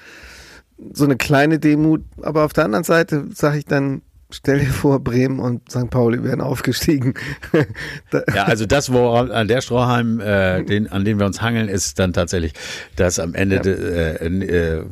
so 0.94 1.06
eine 1.06 1.16
kleine 1.18 1.60
Demut. 1.60 2.04
Aber 2.22 2.46
auf 2.46 2.54
der 2.54 2.66
anderen 2.66 2.84
Seite 2.84 3.26
sage 3.34 3.60
ich 3.60 3.66
dann, 3.66 4.02
stell 4.30 4.60
dir 4.60 4.68
vor, 4.72 5.00
Bremen 5.00 5.40
und 5.40 5.70
St. 5.70 5.90
Pauli 5.90 6.24
wären 6.24 6.42
aufgestiegen. 6.42 7.14
ja, 8.34 8.46
also 8.46 8.66
das, 8.66 8.92
wo 8.92 9.10
an 9.10 9.48
der 9.48 9.62
Strohhalm, 9.62 10.20
äh, 10.20 10.64
den, 10.64 10.88
an 10.92 11.06
dem 11.06 11.20
wir 11.20 11.26
uns 11.26 11.42
hangeln, 11.42 11.68
ist 11.68 12.00
dann 12.00 12.14
tatsächlich, 12.14 12.54
dass 12.96 13.20
am 13.20 13.34
Ende 13.34 13.58
ja. 13.58 13.62
de, 13.62 13.76
äh, 14.20 14.80
äh, 14.80 14.86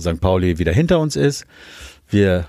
St. 0.00 0.20
Pauli 0.20 0.58
wieder 0.58 0.72
hinter 0.72 1.00
uns 1.00 1.16
ist. 1.16 1.46
Wir 2.08 2.46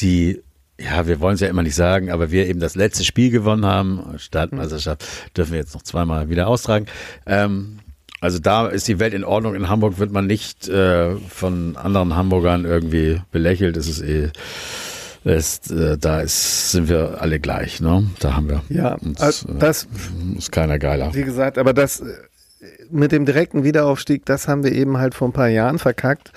die 0.00 0.42
ja, 0.80 1.08
wir 1.08 1.18
wollen 1.18 1.34
es 1.34 1.40
ja 1.40 1.48
immer 1.48 1.64
nicht 1.64 1.74
sagen, 1.74 2.10
aber 2.10 2.30
wir 2.30 2.46
eben 2.46 2.60
das 2.60 2.76
letzte 2.76 3.04
Spiel 3.04 3.30
gewonnen 3.30 3.66
haben, 3.66 4.14
Stadtmeisterschaft, 4.16 5.04
dürfen 5.36 5.52
wir 5.52 5.58
jetzt 5.58 5.74
noch 5.74 5.82
zweimal 5.82 6.30
wieder 6.30 6.46
austragen. 6.46 6.86
Ähm, 7.26 7.80
also 8.20 8.38
da 8.38 8.66
ist 8.66 8.88
die 8.88 8.98
Welt 8.98 9.14
in 9.14 9.24
Ordnung. 9.24 9.54
In 9.54 9.68
Hamburg 9.68 9.98
wird 9.98 10.10
man 10.10 10.26
nicht 10.26 10.68
äh, 10.68 11.16
von 11.16 11.76
anderen 11.76 12.16
Hamburgern 12.16 12.64
irgendwie 12.64 13.20
belächelt. 13.30 13.76
Es 13.76 13.88
ist 13.88 14.00
eh, 14.00 14.30
ist, 15.24 15.70
äh, 15.70 15.98
da 15.98 16.20
ist, 16.20 16.72
sind 16.72 16.88
wir 16.88 17.20
alle 17.20 17.40
gleich. 17.40 17.80
Ne? 17.80 18.08
Da 18.18 18.34
haben 18.34 18.48
wir. 18.48 18.62
Ja, 18.68 18.94
uns, 18.94 19.20
also 19.20 19.52
das 19.52 19.84
äh, 19.84 20.38
ist 20.38 20.52
keiner 20.52 20.78
geiler. 20.78 21.14
Wie 21.14 21.24
gesagt, 21.24 21.58
aber 21.58 21.72
das 21.72 22.00
äh, 22.00 22.06
mit 22.90 23.12
dem 23.12 23.26
direkten 23.26 23.64
Wiederaufstieg, 23.64 24.24
das 24.24 24.48
haben 24.48 24.64
wir 24.64 24.72
eben 24.72 24.98
halt 24.98 25.14
vor 25.14 25.28
ein 25.28 25.32
paar 25.32 25.48
Jahren 25.48 25.78
verkackt. 25.78 26.32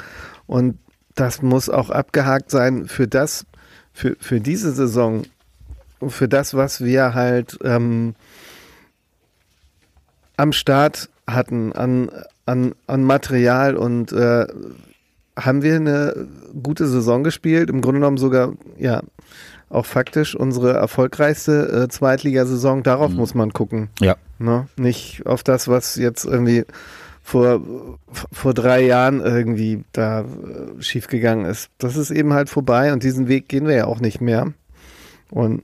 Und 0.48 0.78
das 1.16 1.42
muss 1.42 1.70
auch 1.70 1.90
abgehakt 1.90 2.52
sein 2.52 2.88
für 2.88 3.08
das, 3.08 3.46
für, 3.94 4.16
für 4.20 4.40
diese 4.40 4.72
Saison, 4.72 5.24
für 6.06 6.28
das, 6.28 6.54
was 6.54 6.84
wir 6.84 7.14
halt 7.14 7.58
ähm, 7.64 8.16
am 10.38 10.52
Start 10.54 11.10
hatten 11.34 11.74
an, 11.74 12.10
an, 12.46 12.74
an 12.88 13.04
Material 13.04 13.76
und 13.76 14.12
äh, 14.12 14.48
haben 15.38 15.64
wir 15.64 15.76
eine 15.76 16.28
gute 16.62 16.88
Saison 16.88 17.24
gespielt. 17.24 17.70
Im 17.70 17.82
Grunde 17.82 18.00
genommen 18.00 18.18
sogar, 18.18 18.54
ja, 18.78 19.02
auch 19.70 19.86
faktisch 19.86 20.36
unsere 20.36 20.74
erfolgreichste 20.74 21.84
äh, 21.84 21.88
Zweitligasaison. 21.88 22.84
Darauf 22.84 23.12
mhm. 23.12 23.18
muss 23.18 23.34
man 23.34 23.54
gucken. 23.54 23.90
Ja. 24.00 24.18
Ne? 24.38 24.68
Nicht 24.76 25.26
auf 25.26 25.44
das, 25.44 25.68
was 25.68 25.96
jetzt 25.96 26.26
irgendwie 26.26 26.66
vor, 27.24 27.62
vor 28.32 28.54
drei 28.54 28.84
Jahren 28.84 29.22
irgendwie 29.22 29.84
da 29.94 30.22
äh, 30.22 30.82
schiefgegangen 30.82 31.46
ist. 31.46 31.70
Das 31.78 31.96
ist 31.96 32.12
eben 32.12 32.34
halt 32.34 32.50
vorbei 32.50 32.92
und 32.92 33.04
diesen 33.04 33.28
Weg 33.28 33.48
gehen 33.48 33.68
wir 33.68 33.76
ja 33.76 33.86
auch 33.86 34.00
nicht 34.00 34.20
mehr. 34.20 34.54
Und 35.30 35.64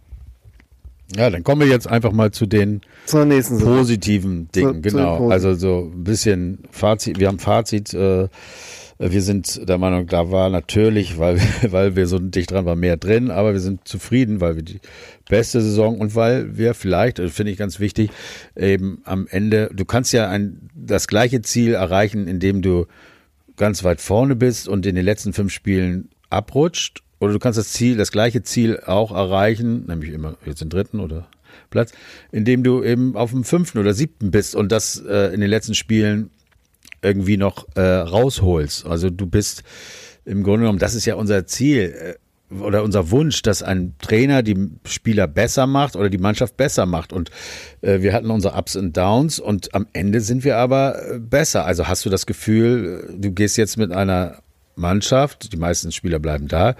ja, 1.15 1.29
dann 1.29 1.43
kommen 1.43 1.61
wir 1.61 1.67
jetzt 1.67 1.87
einfach 1.87 2.11
mal 2.11 2.31
zu 2.31 2.45
den 2.45 2.81
positiven 3.59 4.49
Dingen. 4.51 4.75
Zu, 4.75 4.81
genau. 4.81 5.17
Zu 5.17 5.31
also 5.31 5.53
so 5.53 5.91
ein 5.93 6.03
bisschen 6.03 6.59
Fazit. 6.71 7.19
Wir 7.19 7.27
haben 7.27 7.39
Fazit. 7.39 7.93
Äh, 7.93 8.27
wir 8.99 9.21
sind 9.21 9.69
der 9.69 9.77
Meinung, 9.77 10.07
da 10.07 10.31
war 10.31 10.49
natürlich, 10.49 11.19
weil, 11.19 11.39
weil 11.69 11.95
wir 11.95 12.07
so 12.07 12.17
dicht 12.17 12.51
dran 12.51 12.65
waren, 12.65 12.79
mehr 12.79 12.97
drin, 12.97 13.29
aber 13.29 13.53
wir 13.53 13.59
sind 13.59 13.87
zufrieden, 13.87 14.41
weil 14.41 14.55
wir 14.55 14.63
die 14.63 14.79
beste 15.29 15.61
Saison 15.61 15.99
und 15.99 16.15
weil 16.15 16.57
wir 16.57 16.73
vielleicht, 16.73 17.19
das 17.19 17.31
finde 17.31 17.51
ich 17.51 17.57
ganz 17.57 17.79
wichtig, 17.79 18.09
eben 18.55 19.01
am 19.03 19.27
Ende, 19.29 19.69
du 19.73 19.85
kannst 19.85 20.13
ja 20.13 20.29
ein, 20.29 20.69
das 20.73 21.07
gleiche 21.07 21.41
Ziel 21.41 21.75
erreichen, 21.75 22.27
indem 22.27 22.61
du 22.61 22.87
ganz 23.55 23.83
weit 23.83 24.01
vorne 24.01 24.35
bist 24.35 24.67
und 24.67 24.85
in 24.85 24.95
den 24.95 25.05
letzten 25.05 25.33
fünf 25.33 25.51
Spielen 25.51 26.09
abrutscht 26.29 27.03
oder 27.19 27.33
du 27.33 27.39
kannst 27.39 27.57
das 27.57 27.73
Ziel, 27.73 27.97
das 27.97 28.11
gleiche 28.11 28.43
Ziel 28.43 28.79
auch 28.85 29.11
erreichen, 29.11 29.85
nämlich 29.87 30.11
immer 30.11 30.37
jetzt 30.45 30.61
den 30.61 30.69
dritten 30.69 30.99
oder 30.99 31.27
Platz, 31.69 31.91
indem 32.31 32.63
du 32.63 32.83
eben 32.83 33.15
auf 33.15 33.31
dem 33.31 33.43
fünften 33.43 33.79
oder 33.79 33.93
siebten 33.93 34.31
bist 34.31 34.55
und 34.55 34.71
das 34.71 35.01
äh, 35.07 35.33
in 35.33 35.41
den 35.41 35.49
letzten 35.49 35.75
Spielen 35.75 36.29
irgendwie 37.01 37.37
noch 37.37 37.67
äh, 37.75 37.81
rausholst. 37.81 38.85
Also 38.85 39.09
du 39.09 39.25
bist 39.27 39.63
im 40.25 40.43
Grunde 40.43 40.61
genommen, 40.61 40.79
das 40.79 40.95
ist 40.95 41.05
ja 41.05 41.15
unser 41.15 41.45
Ziel 41.45 41.93
äh, 41.95 42.15
oder 42.49 42.83
unser 42.83 43.11
Wunsch, 43.11 43.41
dass 43.41 43.61
ein 43.61 43.95
Trainer 43.99 44.41
die 44.41 44.69
Spieler 44.85 45.27
besser 45.27 45.67
macht 45.67 45.95
oder 45.95 46.09
die 46.09 46.17
Mannschaft 46.17 46.55
besser 46.55 46.85
macht. 46.85 47.11
Und 47.11 47.29
äh, 47.81 48.01
wir 48.01 48.13
hatten 48.13 48.29
unsere 48.29 48.57
Ups 48.57 48.75
und 48.75 48.95
Downs 48.95 49.39
und 49.39 49.73
am 49.75 49.87
Ende 49.93 50.21
sind 50.21 50.43
wir 50.43 50.57
aber 50.57 50.95
äh, 51.15 51.19
besser. 51.19 51.65
Also 51.65 51.87
hast 51.87 52.05
du 52.05 52.09
das 52.09 52.25
Gefühl, 52.25 53.09
äh, 53.09 53.19
du 53.19 53.31
gehst 53.31 53.57
jetzt 53.57 53.77
mit 53.77 53.91
einer 53.91 54.39
Mannschaft, 54.75 55.51
die 55.51 55.57
meisten 55.57 55.91
Spieler 55.91 56.19
bleiben 56.19 56.47
da, 56.47 56.75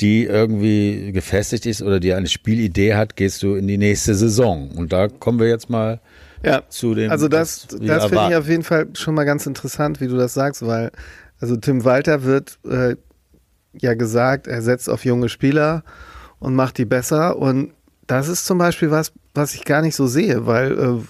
die 0.00 0.24
irgendwie 0.24 1.12
gefestigt 1.12 1.66
ist 1.66 1.82
oder 1.82 2.00
die 2.00 2.14
eine 2.14 2.28
Spielidee 2.28 2.94
hat, 2.94 3.16
gehst 3.16 3.42
du 3.42 3.54
in 3.54 3.68
die 3.68 3.78
nächste 3.78 4.14
Saison. 4.14 4.70
Und 4.70 4.92
da 4.92 5.08
kommen 5.08 5.38
wir 5.38 5.48
jetzt 5.48 5.68
mal 5.68 6.00
ja, 6.42 6.62
zu 6.68 6.94
dem. 6.94 7.10
Also 7.10 7.28
das, 7.28 7.66
das 7.68 8.06
finde 8.06 8.28
ich 8.30 8.36
auf 8.36 8.48
jeden 8.48 8.62
Fall 8.62 8.88
schon 8.94 9.14
mal 9.14 9.24
ganz 9.24 9.46
interessant, 9.46 10.00
wie 10.00 10.08
du 10.08 10.16
das 10.16 10.32
sagst, 10.34 10.66
weil 10.66 10.90
also 11.38 11.56
Tim 11.56 11.84
Walter 11.84 12.24
wird 12.24 12.58
äh, 12.64 12.96
ja 13.78 13.94
gesagt, 13.94 14.46
er 14.46 14.62
setzt 14.62 14.88
auf 14.88 15.04
junge 15.04 15.28
Spieler 15.28 15.84
und 16.38 16.54
macht 16.54 16.78
die 16.78 16.84
besser. 16.86 17.36
Und 17.36 17.72
das 18.06 18.28
ist 18.28 18.46
zum 18.46 18.58
Beispiel 18.58 18.90
was, 18.90 19.12
was 19.34 19.54
ich 19.54 19.64
gar 19.64 19.82
nicht 19.82 19.96
so 19.96 20.06
sehe, 20.06 20.46
weil 20.46 21.02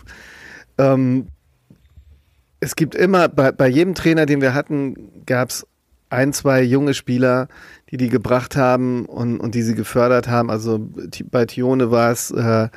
äh, 0.79 0.83
ähm, 0.83 1.29
es 2.61 2.77
gibt 2.77 2.95
immer, 2.95 3.29
bei, 3.29 3.53
bei 3.53 3.69
jedem 3.69 3.95
Trainer, 3.95 4.27
den 4.27 4.41
wir 4.41 4.53
hatten, 4.53 5.25
gab 5.25 5.49
es 5.49 5.67
ein, 6.11 6.33
zwei 6.33 6.63
junge 6.63 6.95
Spieler, 6.95 7.49
die 7.91 7.97
die 7.97 8.09
gebracht 8.09 8.57
haben 8.57 9.07
und, 9.07 9.41
und 9.41 9.55
die 9.55 9.63
sie 9.63 9.75
gefördert 9.75 10.29
haben. 10.29 10.51
Also 10.51 10.89
bei 11.31 11.47
Tione 11.47 11.91
war 11.91 12.11
es 12.11 12.31
äh, 12.31 12.69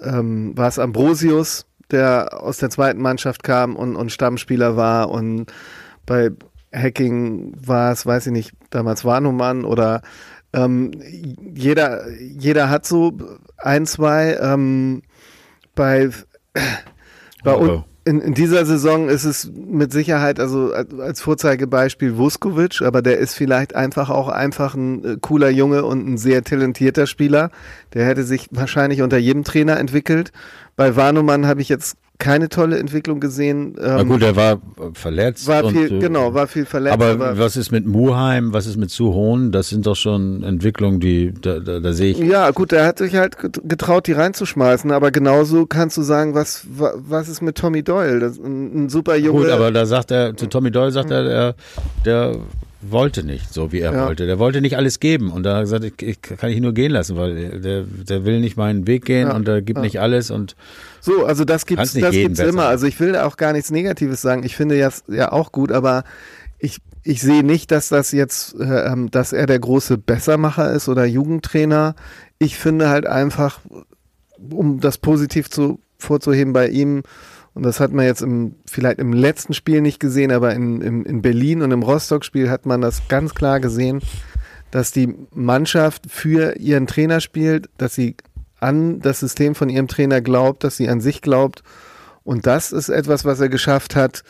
ähm, 0.00 0.56
war 0.56 0.68
es 0.68 0.78
Ambrosius, 0.78 1.66
der 1.90 2.42
aus 2.42 2.58
der 2.58 2.70
zweiten 2.70 3.00
Mannschaft 3.00 3.42
kam 3.42 3.76
und, 3.76 3.96
und 3.96 4.12
Stammspieler 4.12 4.76
war 4.76 5.10
und 5.10 5.46
bei 6.06 6.30
Hacking 6.72 7.54
war 7.64 7.92
es, 7.92 8.04
weiß 8.04 8.26
ich 8.26 8.32
nicht, 8.32 8.52
damals 8.70 9.04
Warnumann 9.04 9.64
oder 9.64 10.02
ähm, 10.52 10.92
jeder, 11.54 12.10
jeder 12.18 12.70
hat 12.70 12.86
so 12.86 13.16
ein, 13.58 13.86
zwei 13.86 14.36
ähm, 14.40 15.02
bei, 15.74 16.10
bei, 17.44 17.54
uns 17.54 17.84
in, 18.08 18.20
in, 18.20 18.34
dieser 18.34 18.64
Saison 18.64 19.08
ist 19.08 19.24
es 19.24 19.50
mit 19.54 19.92
Sicherheit, 19.92 20.40
also 20.40 20.72
als 20.72 21.20
Vorzeigebeispiel 21.20 22.16
Vuskovic, 22.16 22.80
aber 22.80 23.02
der 23.02 23.18
ist 23.18 23.34
vielleicht 23.34 23.74
einfach 23.74 24.08
auch 24.08 24.28
einfach 24.28 24.74
ein 24.74 25.04
äh, 25.04 25.16
cooler 25.20 25.50
Junge 25.50 25.84
und 25.84 26.08
ein 26.08 26.16
sehr 26.16 26.42
talentierter 26.42 27.06
Spieler. 27.06 27.50
Der 27.92 28.06
hätte 28.06 28.24
sich 28.24 28.48
wahrscheinlich 28.50 29.02
unter 29.02 29.18
jedem 29.18 29.44
Trainer 29.44 29.78
entwickelt. 29.78 30.32
Bei 30.76 30.96
Warnumann 30.96 31.46
habe 31.46 31.60
ich 31.60 31.68
jetzt 31.68 31.96
keine 32.18 32.48
tolle 32.48 32.78
Entwicklung 32.78 33.20
gesehen. 33.20 33.76
Na 33.80 34.02
gut, 34.02 34.22
er 34.22 34.34
war 34.34 34.60
verletzt. 34.94 35.46
War 35.46 35.70
viel, 35.70 35.92
und, 35.92 36.00
genau, 36.00 36.34
war 36.34 36.48
viel 36.48 36.66
verletzt. 36.66 36.94
Aber, 36.94 37.10
aber, 37.10 37.38
was 37.38 37.56
ist 37.56 37.70
mit 37.70 37.86
Muheim, 37.86 38.52
was 38.52 38.66
ist 38.66 38.76
mit 38.76 38.90
Suhohn? 38.90 39.52
Das 39.52 39.68
sind 39.68 39.86
doch 39.86 39.94
schon 39.94 40.42
Entwicklungen, 40.42 40.98
die, 40.98 41.32
da, 41.40 41.60
da, 41.60 41.78
da 41.78 41.92
sehe 41.92 42.12
ich. 42.12 42.18
Ja, 42.18 42.50
gut, 42.50 42.72
er 42.72 42.86
hat 42.86 42.98
sich 42.98 43.14
halt 43.14 43.36
getraut, 43.62 44.08
die 44.08 44.12
reinzuschmeißen, 44.12 44.90
aber 44.90 45.12
genauso 45.12 45.66
kannst 45.66 45.96
du 45.96 46.02
sagen, 46.02 46.34
was, 46.34 46.66
was 46.68 47.28
ist 47.28 47.40
mit 47.40 47.56
Tommy 47.56 47.84
Doyle? 47.84 48.18
Das, 48.18 48.36
ein, 48.36 48.84
ein 48.84 48.88
super 48.88 49.14
Junge. 49.16 49.42
Gut, 49.42 49.50
aber 49.50 49.70
da 49.70 49.86
sagt 49.86 50.10
er, 50.10 50.36
zu 50.36 50.46
Tommy 50.48 50.72
Doyle 50.72 50.90
sagt 50.90 51.12
er, 51.12 51.22
der, 51.22 51.54
der 52.04 52.36
wollte 52.80 53.24
nicht, 53.24 53.52
so 53.52 53.72
wie 53.72 53.80
er 53.80 53.92
ja. 53.92 54.06
wollte. 54.06 54.26
Der 54.26 54.38
wollte 54.38 54.60
nicht 54.60 54.76
alles 54.76 55.00
geben 55.00 55.30
und 55.30 55.42
da 55.42 55.50
hat 55.50 55.58
er 55.58 55.62
gesagt, 55.62 55.84
ich, 55.84 56.02
ich, 56.02 56.22
kann 56.22 56.50
ich 56.50 56.60
nur 56.60 56.72
gehen 56.72 56.92
lassen, 56.92 57.16
weil 57.16 57.60
der, 57.60 57.82
der 57.82 58.24
will 58.24 58.40
nicht 58.40 58.56
meinen 58.56 58.86
Weg 58.86 59.04
gehen 59.04 59.28
ja. 59.28 59.34
und 59.34 59.48
er 59.48 59.62
gibt 59.62 59.78
ja. 59.78 59.84
nicht 59.84 60.00
alles 60.00 60.30
und 60.30 60.56
so, 61.00 61.24
also 61.24 61.44
das 61.44 61.66
gibt's, 61.66 61.94
das 61.94 62.12
gibt's 62.12 62.40
immer. 62.40 62.66
Also 62.66 62.86
ich 62.86 62.98
will 63.00 63.16
auch 63.16 63.36
gar 63.36 63.52
nichts 63.52 63.70
Negatives 63.70 64.22
sagen. 64.22 64.42
Ich 64.44 64.56
finde 64.56 64.78
das 64.78 65.04
ja 65.08 65.32
auch 65.32 65.52
gut, 65.52 65.72
aber 65.72 66.04
ich, 66.58 66.78
ich 67.04 67.20
sehe 67.22 67.44
nicht, 67.44 67.70
dass 67.70 67.88
das 67.88 68.12
jetzt, 68.12 68.54
äh, 68.58 68.92
ähm, 68.92 69.10
dass 69.10 69.32
er 69.32 69.46
der 69.46 69.58
große 69.58 69.98
Bessermacher 69.98 70.72
ist 70.72 70.88
oder 70.88 71.04
Jugendtrainer. 71.04 71.94
Ich 72.38 72.58
finde 72.58 72.88
halt 72.88 73.06
einfach, 73.06 73.60
um 74.50 74.80
das 74.80 74.98
positiv 74.98 75.50
zu, 75.50 75.80
vorzuheben 75.98 76.52
bei 76.52 76.68
ihm, 76.68 77.02
und 77.54 77.64
das 77.64 77.80
hat 77.80 77.92
man 77.92 78.04
jetzt 78.04 78.22
im, 78.22 78.54
vielleicht 78.66 79.00
im 79.00 79.12
letzten 79.12 79.52
Spiel 79.52 79.80
nicht 79.80 79.98
gesehen, 79.98 80.30
aber 80.30 80.54
in, 80.54 80.80
in, 80.80 81.04
in 81.04 81.22
Berlin 81.22 81.62
und 81.62 81.72
im 81.72 81.82
Rostock-Spiel 81.82 82.50
hat 82.50 82.66
man 82.66 82.80
das 82.80 83.08
ganz 83.08 83.34
klar 83.34 83.58
gesehen, 83.58 84.00
dass 84.70 84.92
die 84.92 85.14
Mannschaft 85.32 86.04
für 86.08 86.56
ihren 86.56 86.86
Trainer 86.86 87.20
spielt, 87.20 87.68
dass 87.78 87.94
sie 87.94 88.16
an 88.60 89.00
das 89.00 89.20
System 89.20 89.54
von 89.54 89.68
ihrem 89.68 89.88
Trainer 89.88 90.20
glaubt, 90.20 90.64
dass 90.64 90.76
sie 90.76 90.88
an 90.88 91.00
sich 91.00 91.22
glaubt. 91.22 91.62
Und 92.24 92.46
das 92.46 92.72
ist 92.72 92.88
etwas, 92.88 93.24
was 93.24 93.40
er 93.40 93.48
geschafft 93.48 93.96
hat 93.96 94.22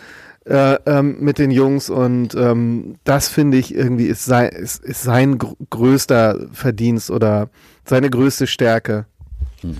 äh, 0.45 0.75
ähm, 0.87 1.17
mit 1.21 1.39
den 1.39 1.51
Jungs. 1.51 1.91
Und 1.91 2.35
ähm, 2.35 2.97
das 3.05 3.29
finde 3.29 3.57
ich 3.57 3.75
irgendwie 3.75 4.07
ist 4.07 4.25
sein, 4.25 4.51
ist, 4.51 4.85
ist 4.85 5.03
sein 5.03 5.39
gr 5.39 5.55
größter 5.71 6.49
Verdienst 6.53 7.11
oder 7.11 7.49
seine 7.85 8.11
größte 8.11 8.47
Stärke. 8.47 9.07
Hm. 9.61 9.77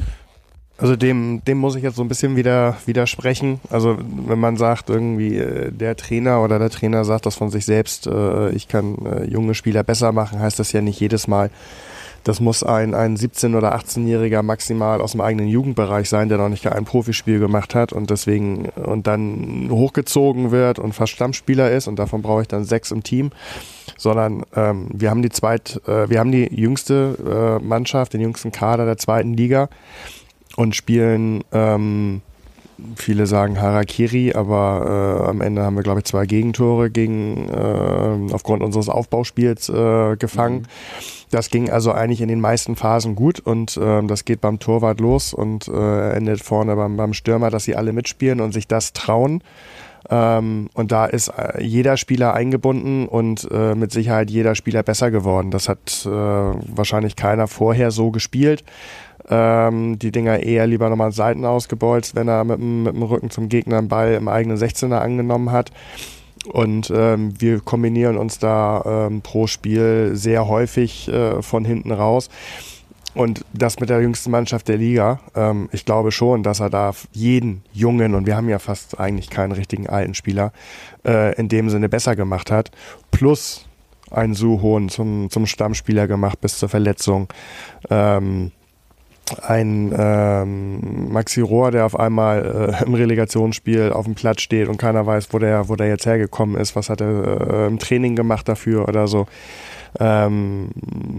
Also 0.81 0.95
dem, 0.95 1.43
dem 1.45 1.59
muss 1.59 1.75
ich 1.75 1.83
jetzt 1.83 1.97
so 1.97 2.03
ein 2.03 2.09
bisschen 2.09 2.37
wieder 2.37 2.77
widersprechen. 2.87 3.61
Also 3.69 3.99
wenn 3.99 4.39
man 4.39 4.57
sagt, 4.57 4.91
irgendwie 4.91 5.37
äh, 5.37 5.73
der 5.73 5.97
Trainer 5.97 6.43
oder 6.43 6.61
der 6.61 6.71
Trainer 6.71 7.05
sagt 7.05 7.27
das 7.27 7.35
von 7.35 7.51
sich 7.51 7.65
selbst, 7.65 8.07
äh, 8.07 8.51
ich 8.51 8.69
kann 8.69 8.97
äh, 9.05 9.25
junge 9.25 9.55
Spieler 9.55 9.83
besser 9.83 10.13
machen, 10.13 10.39
heißt 10.39 10.61
das 10.61 10.71
ja 10.71 10.81
nicht 10.81 11.01
jedes 11.01 11.27
Mal. 11.27 11.51
Das 12.25 12.41
muss 12.41 12.63
ein, 12.63 12.95
ein 12.95 13.17
17- 13.17 13.57
oder 13.57 13.75
18-Jähriger 13.75 14.43
maximal 14.43 15.01
aus 15.01 15.13
dem 15.13 15.21
eigenen 15.21 15.49
Jugendbereich 15.49 16.09
sein, 16.09 16.29
der 16.29 16.39
noch 16.39 16.49
nicht 16.49 16.67
ein 16.67 16.85
Profispiel 16.85 17.39
gemacht 17.39 17.75
hat 17.75 17.93
und 17.93 18.11
deswegen 18.11 18.69
und 18.71 19.07
dann 19.07 19.69
hochgezogen 19.71 20.51
wird 20.51 20.79
und 20.79 20.93
fast 20.95 21.13
Stammspieler 21.13 21.71
ist 21.71 21.87
und 21.89 21.99
davon 21.99 22.23
brauche 22.23 22.43
ich 22.43 22.49
dann 22.49 22.65
sechs 22.65 22.91
im 22.91 23.03
Team. 23.03 23.31
Sondern 23.97 24.45
ähm, 24.55 24.89
wir 24.93 25.11
haben 25.11 25.23
die 25.23 25.31
zweit, 25.31 25.81
äh, 25.87 26.09
wir 26.09 26.21
haben 26.21 26.31
die 26.31 26.45
jüngste 26.55 27.59
äh, 27.61 27.65
Mannschaft, 27.65 28.13
den 28.13 28.21
jüngsten 28.21 28.53
Kader 28.53 28.85
der 28.85 28.97
zweiten 28.97 29.35
Liga 29.35 29.69
und 30.57 30.77
spielen, 30.77 31.43
ähm, 31.53 32.21
viele 32.97 33.27
sagen 33.27 33.61
Harakiri, 33.61 34.35
aber 34.35 35.25
äh, 35.25 35.29
am 35.29 35.41
Ende 35.41 35.63
haben 35.63 35.77
wir, 35.77 35.83
glaube 35.83 36.01
ich, 36.01 36.05
zwei 36.05 36.27
Gegentore 36.27 36.91
gegen, 36.91 37.49
äh, 37.49 38.33
aufgrund 38.33 38.63
unseres 38.63 38.89
Aufbauspiels 38.89 39.69
äh, 39.69 40.17
gefangen. 40.17 40.67
Das 41.31 41.51
ging 41.51 41.71
also 41.71 41.93
eigentlich 41.93 42.21
in 42.21 42.29
den 42.29 42.41
meisten 42.41 42.77
Phasen 42.77 43.15
gut 43.15 43.41
und 43.41 43.79
ähm, 43.83 44.09
das 44.09 44.25
geht 44.25 44.41
beim 44.41 44.59
Torwart 44.59 45.01
los 45.01 45.35
und 45.35 45.69
äh, 45.69 46.13
endet 46.13 46.43
vorne 46.43 46.75
beim, 46.77 46.97
beim 46.97 47.13
Stürmer, 47.13 47.51
dass 47.51 47.65
sie 47.65 47.77
alle 47.77 47.93
mitspielen 47.93 48.41
und 48.41 48.53
sich 48.53 48.67
das 48.67 48.93
trauen. 48.93 49.43
Ähm, 50.11 50.71
und 50.73 50.91
da 50.91 51.05
ist 51.05 51.29
äh, 51.29 51.63
jeder 51.63 51.97
Spieler 51.97 52.33
eingebunden 52.33 53.07
und 53.07 53.47
äh, 53.51 53.75
mit 53.75 53.93
Sicherheit 53.93 54.31
jeder 54.31 54.55
Spieler 54.55 54.83
besser 54.83 55.11
geworden. 55.11 55.51
Das 55.51 55.69
hat 55.69 56.07
äh, 56.07 56.11
wahrscheinlich 56.11 57.17
keiner 57.17 57.47
vorher 57.47 57.91
so 57.91 58.11
gespielt. 58.11 58.65
Ähm, 59.29 59.99
die 59.99 60.11
Dinger 60.11 60.41
eher 60.41 60.67
lieber 60.67 60.89
nochmal 60.89 61.13
Seiten 61.13 61.45
ausgebolzt, 61.45 62.15
wenn 62.15 62.29
er 62.29 62.45
mit, 62.45 62.59
mit 62.59 62.95
dem 62.95 63.03
Rücken 63.03 63.31
zum 63.31 63.49
Gegner 63.49 63.79
einen 63.79 63.89
Ball 63.89 64.15
im 64.15 64.29
eigenen 64.29 64.57
16er 64.57 64.99
angenommen 64.99 65.53
hat. 65.53 65.71
Und 66.53 66.91
ähm, 66.95 67.35
wir 67.39 67.61
kombinieren 67.61 68.17
uns 68.17 68.39
da 68.39 69.07
ähm, 69.07 69.21
pro 69.21 69.47
Spiel 69.47 70.13
sehr 70.15 70.49
häufig 70.49 71.09
äh, 71.09 71.43
von 71.43 71.65
hinten 71.65 71.93
raus. 71.93 72.31
Und 73.15 73.45
das 73.53 73.81
mit 73.81 73.91
der 73.91 74.01
jüngsten 74.01 74.31
Mannschaft 74.31 74.69
der 74.69 74.77
Liga, 74.77 75.21
ähm, 75.35 75.69
ich 75.73 75.85
glaube 75.85 76.13
schon, 76.13 76.43
dass 76.43 76.61
er 76.61 76.71
da 76.71 76.93
jeden 77.13 77.63
Jungen, 77.73 78.15
und 78.15 78.27
wir 78.27 78.37
haben 78.37 78.49
ja 78.49 78.59
fast 78.59 79.01
eigentlich 79.01 79.29
keinen 79.29 79.53
richtigen 79.53 79.89
alten 79.89 80.15
Spieler, 80.15 80.53
äh, 81.05 81.35
in 81.37 81.49
dem 81.49 81.69
Sinne 81.69 81.89
besser 81.89 82.17
gemacht 82.17 82.51
hat. 82.51 82.71
Plus 83.11 83.67
einen 84.11 84.35
Suhohn 84.35 84.89
zum, 84.89 85.31
zum 85.31 85.47
Stammspieler 85.47 86.07
gemacht 86.07 86.41
bis 86.41 86.59
zur 86.59 86.69
Verletzung. 86.69 87.29
Ähm, 87.91 88.53
ein 89.47 89.95
ähm, 89.97 91.13
Maxi 91.13 91.41
Rohr, 91.41 91.71
der 91.71 91.87
auf 91.87 91.99
einmal 91.99 92.77
äh, 92.81 92.85
im 92.85 92.95
Relegationsspiel 92.95 93.93
auf 93.93 94.05
dem 94.05 94.15
Platz 94.15 94.43
steht 94.43 94.69
und 94.69 94.79
keiner 94.79 95.07
weiß, 95.07 95.29
wo 95.33 95.39
der, 95.39 95.69
wo 95.69 95.77
der 95.77 95.89
jetzt 95.89 96.07
hergekommen 96.07 96.57
ist, 96.57 96.77
was 96.77 96.91
hat 96.91 97.01
er 97.01 97.65
äh, 97.65 97.67
im 97.67 97.79
Training 97.79 98.17
gemacht 98.17 98.49
dafür 98.49 98.89
oder 98.89 99.07
so. 99.07 99.27
Ähm, 99.99 100.71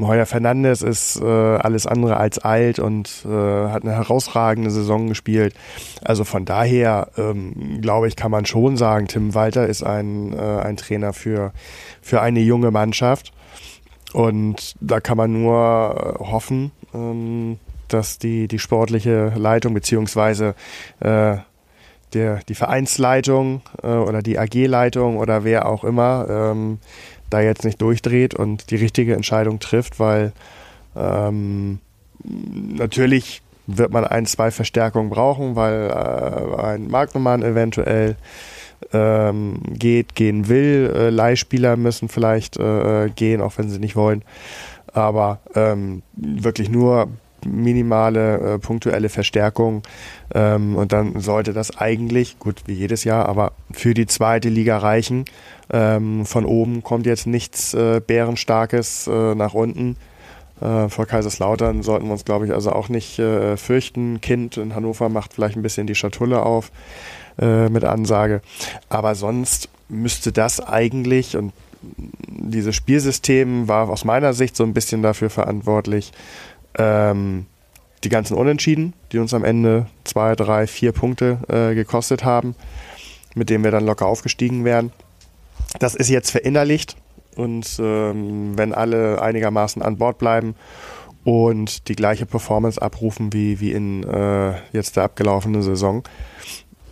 Heuer 0.01 0.25
Fernandes 0.25 0.81
ist 0.81 1.19
äh, 1.21 1.25
alles 1.25 1.87
andere 1.87 2.17
als 2.17 2.39
alt 2.39 2.79
und 2.79 3.25
äh, 3.25 3.29
hat 3.29 3.83
eine 3.83 3.93
herausragende 3.93 4.71
Saison 4.71 5.07
gespielt. 5.07 5.53
Also 6.03 6.23
von 6.23 6.45
daher 6.45 7.09
ähm, 7.17 7.79
glaube 7.81 8.07
ich, 8.07 8.15
kann 8.15 8.31
man 8.31 8.45
schon 8.45 8.77
sagen, 8.77 9.07
Tim 9.07 9.33
Walter 9.33 9.67
ist 9.67 9.83
ein, 9.83 10.33
äh, 10.33 10.61
ein 10.61 10.77
Trainer 10.77 11.13
für, 11.13 11.51
für 12.01 12.21
eine 12.21 12.41
junge 12.41 12.71
Mannschaft. 12.71 13.33
Und 14.13 14.75
da 14.79 14.99
kann 14.99 15.17
man 15.17 15.31
nur 15.31 16.17
äh, 16.19 16.23
hoffen, 16.23 16.71
ähm, 16.93 17.59
dass 17.93 18.19
die, 18.19 18.47
die 18.47 18.59
sportliche 18.59 19.33
Leitung 19.35 19.73
beziehungsweise 19.73 20.55
äh, 20.99 21.37
die 22.13 22.55
Vereinsleitung 22.55 23.61
äh, 23.83 23.87
oder 23.87 24.21
die 24.21 24.39
AG-Leitung 24.39 25.17
oder 25.17 25.43
wer 25.43 25.67
auch 25.67 25.83
immer 25.83 26.25
ähm, 26.29 26.79
da 27.29 27.41
jetzt 27.41 27.63
nicht 27.63 27.81
durchdreht 27.81 28.33
und 28.33 28.71
die 28.71 28.77
richtige 28.77 29.13
Entscheidung 29.13 29.59
trifft, 29.59 29.99
weil 29.99 30.33
ähm, 30.95 31.79
natürlich 32.23 33.41
wird 33.67 33.91
man 33.91 34.05
ein, 34.05 34.25
zwei 34.25 34.49
Verstärkungen 34.49 35.09
brauchen, 35.09 35.55
weil 35.55 35.89
äh, 35.89 36.61
ein 36.61 36.87
Marktnummern 36.89 37.43
eventuell 37.43 38.15
ähm, 38.93 39.61
geht, 39.73 40.15
gehen 40.15 40.47
will. 40.47 40.91
Äh, 40.95 41.09
Leihspieler 41.09 41.77
müssen 41.77 42.09
vielleicht 42.09 42.57
äh, 42.57 43.09
gehen, 43.15 43.41
auch 43.41 43.57
wenn 43.57 43.69
sie 43.69 43.79
nicht 43.79 43.95
wollen. 43.95 44.23
Aber 44.91 45.39
ähm, 45.53 46.01
wirklich 46.15 46.69
nur 46.69 47.09
minimale 47.45 48.55
äh, 48.55 48.59
punktuelle 48.59 49.09
Verstärkung. 49.09 49.83
Ähm, 50.33 50.75
und 50.75 50.91
dann 50.91 51.19
sollte 51.19 51.53
das 51.53 51.77
eigentlich, 51.77 52.39
gut 52.39 52.63
wie 52.65 52.73
jedes 52.73 53.03
Jahr, 53.03 53.27
aber 53.27 53.53
für 53.71 53.93
die 53.93 54.05
zweite 54.05 54.49
Liga 54.49 54.77
reichen. 54.77 55.25
Ähm, 55.71 56.25
von 56.25 56.45
oben 56.45 56.83
kommt 56.83 57.05
jetzt 57.05 57.27
nichts 57.27 57.73
äh, 57.73 58.01
Bärenstarkes 58.05 59.07
äh, 59.07 59.35
nach 59.35 59.53
unten. 59.53 59.97
Äh, 60.61 60.89
vor 60.89 61.05
Kaiserslautern 61.05 61.83
sollten 61.83 62.07
wir 62.07 62.13
uns, 62.13 62.25
glaube 62.25 62.45
ich, 62.45 62.53
also 62.53 62.71
auch 62.71 62.89
nicht 62.89 63.19
äh, 63.19 63.57
fürchten. 63.57 64.21
Kind 64.21 64.57
in 64.57 64.75
Hannover 64.75 65.09
macht 65.09 65.33
vielleicht 65.33 65.55
ein 65.55 65.61
bisschen 65.61 65.87
die 65.87 65.95
Schatulle 65.95 66.41
auf 66.41 66.71
äh, 67.39 67.69
mit 67.69 67.83
Ansage. 67.83 68.41
Aber 68.89 69.15
sonst 69.15 69.69
müsste 69.87 70.31
das 70.31 70.59
eigentlich 70.59 71.37
und 71.37 71.53
dieses 72.27 72.75
Spielsystem 72.75 73.67
war 73.67 73.89
aus 73.89 74.03
meiner 74.03 74.33
Sicht 74.33 74.55
so 74.55 74.63
ein 74.63 74.73
bisschen 74.73 75.01
dafür 75.01 75.29
verantwortlich, 75.29 76.11
ähm, 76.77 77.45
die 78.03 78.09
ganzen 78.09 78.35
Unentschieden, 78.35 78.93
die 79.11 79.19
uns 79.19 79.33
am 79.33 79.43
Ende 79.43 79.87
zwei, 80.03 80.35
drei, 80.35 80.67
vier 80.67 80.91
Punkte 80.91 81.39
äh, 81.47 81.75
gekostet 81.75 82.23
haben, 82.23 82.55
mit 83.35 83.49
denen 83.49 83.63
wir 83.63 83.71
dann 83.71 83.85
locker 83.85 84.05
aufgestiegen 84.05 84.63
wären. 84.63 84.91
Das 85.79 85.95
ist 85.95 86.09
jetzt 86.09 86.31
verinnerlicht 86.31 86.95
und 87.35 87.79
ähm, 87.79 88.57
wenn 88.57 88.73
alle 88.73 89.21
einigermaßen 89.21 89.81
an 89.81 89.97
Bord 89.97 90.17
bleiben 90.17 90.55
und 91.23 91.87
die 91.87 91.95
gleiche 91.95 92.25
Performance 92.25 92.81
abrufen 92.81 93.33
wie, 93.33 93.59
wie 93.59 93.71
in 93.71 94.03
äh, 94.03 94.53
jetzt 94.71 94.95
der 94.95 95.03
abgelaufenen 95.03 95.61
Saison, 95.61 96.03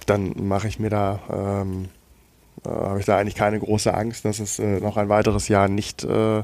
dann 0.05 0.33
mache 0.47 0.67
ich 0.67 0.79
mir 0.79 0.89
da, 0.89 1.19
ähm, 1.31 1.89
äh, 2.65 2.69
habe 2.69 2.99
ich 2.99 3.05
da 3.05 3.17
eigentlich 3.17 3.35
keine 3.35 3.59
große 3.59 3.93
Angst, 3.93 4.25
dass 4.25 4.39
es 4.39 4.59
äh, 4.59 4.79
noch 4.79 4.97
ein 4.97 5.09
weiteres 5.09 5.47
Jahr 5.47 5.67
nicht 5.67 6.03
äh, 6.03 6.43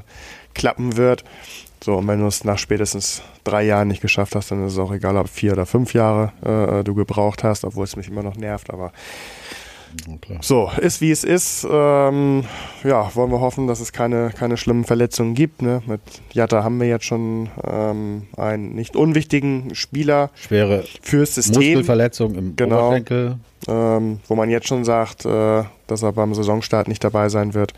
klappen 0.54 0.96
wird. 0.96 1.24
So, 1.84 1.96
und 1.96 2.08
wenn 2.08 2.18
du 2.18 2.26
es 2.26 2.44
nach 2.44 2.56
spätestens 2.56 3.20
drei 3.44 3.62
Jahren 3.64 3.88
nicht 3.88 4.00
geschafft 4.00 4.34
hast, 4.34 4.50
dann 4.50 4.66
ist 4.66 4.72
es 4.72 4.78
auch 4.78 4.90
egal, 4.90 5.18
ob 5.18 5.28
vier 5.28 5.52
oder 5.52 5.66
fünf 5.66 5.92
Jahre 5.92 6.32
äh, 6.42 6.82
du 6.82 6.94
gebraucht 6.94 7.44
hast, 7.44 7.62
obwohl 7.62 7.84
es 7.84 7.94
mich 7.94 8.08
immer 8.08 8.22
noch 8.22 8.36
nervt, 8.36 8.70
aber 8.70 8.90
Okay. 10.12 10.38
So, 10.40 10.72
ist 10.78 11.00
wie 11.00 11.12
es 11.12 11.22
ist. 11.22 11.64
Ähm, 11.70 12.44
ja, 12.82 13.14
wollen 13.14 13.30
wir 13.30 13.40
hoffen, 13.40 13.68
dass 13.68 13.78
es 13.78 13.92
keine, 13.92 14.30
keine 14.30 14.56
schlimmen 14.56 14.84
Verletzungen 14.84 15.34
gibt. 15.34 15.62
Ne? 15.62 15.82
Mit 15.86 16.00
Jatta 16.32 16.64
haben 16.64 16.80
wir 16.80 16.88
jetzt 16.88 17.04
schon 17.04 17.48
ähm, 17.64 18.26
einen 18.36 18.74
nicht 18.74 18.96
unwichtigen 18.96 19.72
Spieler. 19.74 20.30
Schwere 20.34 20.84
fürs 21.00 21.36
System. 21.36 21.62
Muskelverletzung 21.62 22.34
im 22.34 22.56
genau, 22.56 22.88
Oberschenkel. 22.88 23.36
Ähm, 23.68 24.18
wo 24.26 24.34
man 24.34 24.50
jetzt 24.50 24.66
schon 24.66 24.84
sagt, 24.84 25.26
äh, 25.26 25.62
dass 25.86 26.02
er 26.02 26.12
beim 26.12 26.34
Saisonstart 26.34 26.88
nicht 26.88 27.04
dabei 27.04 27.28
sein 27.28 27.54
wird. 27.54 27.72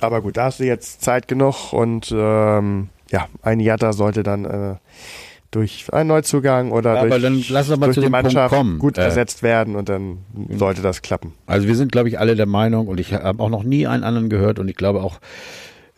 Aber 0.00 0.22
gut, 0.22 0.36
da 0.36 0.44
hast 0.44 0.60
du 0.60 0.64
jetzt 0.64 1.02
Zeit 1.02 1.26
genug 1.26 1.72
und 1.72 2.14
ähm, 2.16 2.90
ja, 3.10 3.28
ein 3.42 3.60
Jatta 3.60 3.92
sollte 3.92 4.22
dann 4.22 4.44
äh, 4.44 4.74
durch 5.50 5.92
einen 5.92 6.08
Neuzugang 6.08 6.72
oder 6.72 6.94
ja, 6.94 7.18
durch, 7.18 7.48
durch 7.48 7.96
die 7.98 8.08
Mannschaft 8.08 8.54
gut 8.78 8.98
äh, 8.98 9.02
ersetzt 9.02 9.42
werden 9.42 9.76
und 9.76 9.88
dann 9.88 10.18
sollte 10.50 10.82
das 10.82 11.02
klappen. 11.02 11.32
Also 11.46 11.68
wir 11.68 11.76
sind, 11.76 11.92
glaube 11.92 12.08
ich, 12.08 12.18
alle 12.18 12.36
der 12.36 12.46
Meinung 12.46 12.88
und 12.88 13.00
ich 13.00 13.12
habe 13.14 13.42
auch 13.42 13.48
noch 13.48 13.62
nie 13.62 13.86
einen 13.86 14.04
anderen 14.04 14.28
gehört 14.28 14.58
und 14.58 14.68
ich 14.68 14.76
glaube 14.76 15.02
auch, 15.02 15.20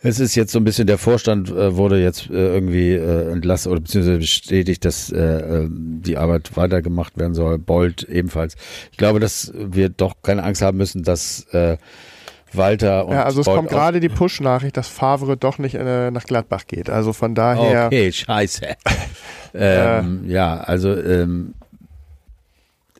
es 0.01 0.19
ist 0.19 0.35
jetzt 0.35 0.53
so 0.53 0.59
ein 0.59 0.63
bisschen, 0.63 0.87
der 0.87 0.97
Vorstand 0.97 1.49
äh, 1.49 1.75
wurde 1.75 2.01
jetzt 2.01 2.29
äh, 2.29 2.53
irgendwie 2.53 2.93
äh, 2.93 3.31
entlassen 3.31 3.71
oder 3.71 3.81
beziehungsweise 3.81 4.19
bestätigt, 4.19 4.85
dass 4.85 5.11
äh, 5.11 5.17
äh, 5.17 5.67
die 5.69 6.15
Arbeit 6.15 6.55
weitergemacht 6.55 7.17
werden 7.17 7.33
soll. 7.33 7.57
Bolt 7.57 8.03
ebenfalls. 8.03 8.55
Ich 8.91 8.97
glaube, 8.97 9.19
dass 9.19 9.51
wir 9.53 9.89
doch 9.89 10.13
keine 10.23 10.43
Angst 10.43 10.61
haben 10.61 10.77
müssen, 10.77 11.03
dass 11.03 11.45
äh, 11.51 11.75
Walter 12.53 13.05
und 13.05 13.13
Ja, 13.13 13.23
also 13.23 13.41
es 13.41 13.45
Bolt 13.45 13.57
kommt 13.57 13.69
gerade 13.69 13.99
die 13.99 14.09
Push-Nachricht, 14.09 14.77
dass 14.77 14.87
Favre 14.87 15.37
doch 15.37 15.57
nicht 15.57 15.75
äh, 15.75 16.11
nach 16.11 16.23
Gladbach 16.23 16.65
geht. 16.67 16.89
Also 16.89 17.13
von 17.13 17.35
daher. 17.35 17.87
Okay, 17.87 18.11
scheiße. 18.11 18.67
ähm, 19.53 20.23
ja, 20.27 20.57
also 20.57 20.95
ähm, 20.95 21.53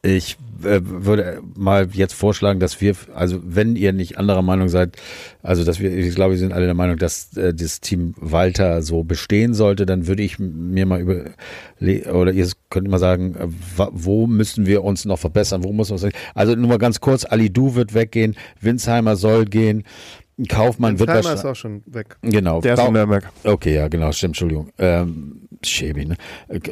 ich 0.01 0.37
äh, 0.63 0.81
würde 0.83 1.41
mal 1.55 1.89
jetzt 1.93 2.13
vorschlagen, 2.13 2.59
dass 2.59 2.81
wir, 2.81 2.95
also 3.13 3.39
wenn 3.43 3.75
ihr 3.75 3.93
nicht 3.93 4.17
anderer 4.17 4.41
Meinung 4.41 4.69
seid, 4.69 4.97
also 5.41 5.63
dass 5.63 5.79
wir, 5.79 5.95
ich 5.95 6.15
glaube, 6.15 6.31
wir 6.31 6.37
sind 6.37 6.53
alle 6.53 6.65
der 6.65 6.73
Meinung, 6.73 6.97
dass 6.97 7.35
äh, 7.37 7.53
das 7.53 7.81
Team 7.81 8.13
Walter 8.17 8.81
so 8.81 9.03
bestehen 9.03 9.53
sollte, 9.53 9.85
dann 9.85 10.07
würde 10.07 10.23
ich 10.23 10.39
mir 10.39 10.85
mal 10.85 11.01
über, 11.01 11.25
oder 12.13 12.31
ihr 12.31 12.47
könnt 12.69 12.87
mal 12.87 12.99
sagen, 12.99 13.35
äh, 13.35 13.47
wo 13.91 14.27
müssen 14.27 14.65
wir 14.65 14.83
uns 14.83 15.05
noch 15.05 15.19
verbessern, 15.19 15.63
wo 15.63 15.71
muss 15.71 15.89
man, 15.89 16.11
also 16.35 16.55
nur 16.55 16.69
mal 16.69 16.77
ganz 16.77 16.99
kurz, 16.99 17.25
Ali 17.25 17.49
Du 17.49 17.75
wird 17.75 17.93
weggehen, 17.93 18.35
Winsheimer 18.61 19.15
soll 19.15 19.45
gehen, 19.45 19.83
Kaufmann 20.47 20.99
Winsheimer 20.99 20.99
wird 20.99 21.25
wahrscheinlich. 21.25 21.39
ist 21.39 21.45
auch 21.45 21.55
schon 21.55 21.83
weg. 21.85 22.17
Genau. 22.21 22.61
Der 22.61 22.75
ist 22.75 22.83
in 22.83 22.93
Nürnberg. 22.93 23.29
Okay, 23.43 23.75
ja, 23.75 23.87
genau, 23.89 24.11
stimmt, 24.11 24.31
Entschuldigung. 24.31 24.69
Ähm, 24.77 25.48
Schäbi, 25.67 26.05
ne? 26.05 26.15